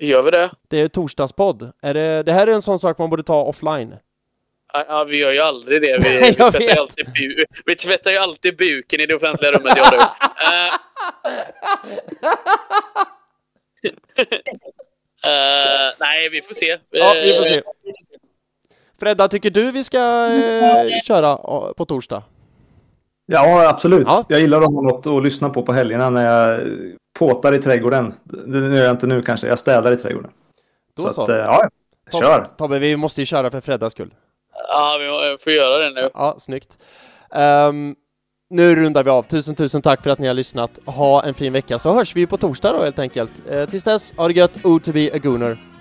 Gör 0.00 0.22
vi 0.22 0.30
det? 0.30 0.50
Det 0.68 0.80
är 0.80 0.88
torsdagspodd. 0.88 1.70
Är 1.82 1.94
det, 1.94 2.22
det 2.22 2.32
här 2.32 2.46
är 2.46 2.52
en 2.52 2.62
sån 2.62 2.78
sak 2.78 2.98
man 2.98 3.10
borde 3.10 3.22
ta 3.22 3.42
offline. 3.42 3.94
Ja, 4.72 5.04
vi 5.04 5.16
gör 5.16 5.32
ju 5.32 5.40
aldrig 5.40 5.82
det. 5.82 5.98
Vi, 6.04 6.18
vi, 6.26 6.34
tvättar, 6.34 6.60
ju 6.60 6.70
alltid 6.70 7.06
bu 7.06 7.44
vi 7.66 7.76
tvättar 7.76 8.14
alltid 8.14 8.56
buken 8.56 9.00
i 9.00 9.06
det 9.06 9.14
offentliga 9.14 9.52
rummet, 9.52 9.72
jag 9.76 9.86
och 9.86 9.92
du. 9.92 10.04
Uh, 13.84 13.92
nej, 16.00 16.28
vi 16.30 16.42
får 16.42 16.54
se. 16.54 16.78
Ja, 16.90 17.12
vi 17.24 17.32
får 17.32 17.44
se. 17.44 17.62
Fredda, 19.00 19.28
tycker 19.28 19.50
du 19.50 19.70
vi 19.70 19.84
ska 19.84 19.98
uh, 19.98 21.00
köra 21.04 21.36
på 21.72 21.84
torsdag? 21.84 22.22
Ja, 23.26 23.68
absolut. 23.68 24.06
Ja. 24.06 24.24
Jag 24.28 24.40
gillar 24.40 24.58
att 24.58 24.74
ha 24.74 24.82
något 24.82 25.06
att 25.06 25.22
lyssna 25.22 25.50
på 25.50 25.62
på 25.62 25.72
helgerna 25.72 26.10
när 26.10 26.26
jag 26.26 26.60
påtar 27.18 27.52
i 27.52 27.62
trädgården. 27.62 28.14
Det 28.24 28.58
gör 28.58 28.84
jag 28.84 28.90
inte 28.90 29.06
nu 29.06 29.22
kanske. 29.22 29.46
Jag 29.46 29.58
städar 29.58 29.92
i 29.92 29.96
trädgården. 29.96 30.30
Då 30.96 31.02
så. 31.02 31.10
så. 31.10 31.22
Att, 31.22 31.28
ja, 31.28 31.68
kör. 32.20 32.50
Tobbe, 32.58 32.78
vi 32.78 32.96
måste 32.96 33.22
ju 33.22 33.26
köra 33.26 33.50
för 33.50 33.60
Freddas 33.60 33.92
skull. 33.92 34.14
Ja, 34.68 34.98
vi 35.00 35.36
får 35.44 35.52
göra 35.52 35.78
det 35.78 35.90
nu. 35.90 36.10
Ja, 36.14 36.36
snyggt. 36.38 36.78
Um, 37.30 37.96
nu 38.50 38.76
rundar 38.76 39.04
vi 39.04 39.10
av. 39.10 39.22
Tusen, 39.22 39.54
tusen 39.54 39.82
tack 39.82 40.02
för 40.02 40.10
att 40.10 40.18
ni 40.18 40.26
har 40.26 40.34
lyssnat. 40.34 40.78
Ha 40.84 41.24
en 41.24 41.34
fin 41.34 41.52
vecka 41.52 41.78
så 41.78 41.92
hörs 41.92 42.16
vi 42.16 42.26
på 42.26 42.36
torsdag 42.36 42.72
då 42.72 42.82
helt 42.82 42.98
enkelt. 42.98 43.42
Eh, 43.50 43.68
tills 43.68 43.84
dess, 43.84 44.14
ha 44.16 44.28
det 44.28 44.34
gött. 44.34 44.64
O 44.64 44.78
to 44.78 44.92
be 44.92 45.10
a 45.14 45.18
gooner. 45.18 45.75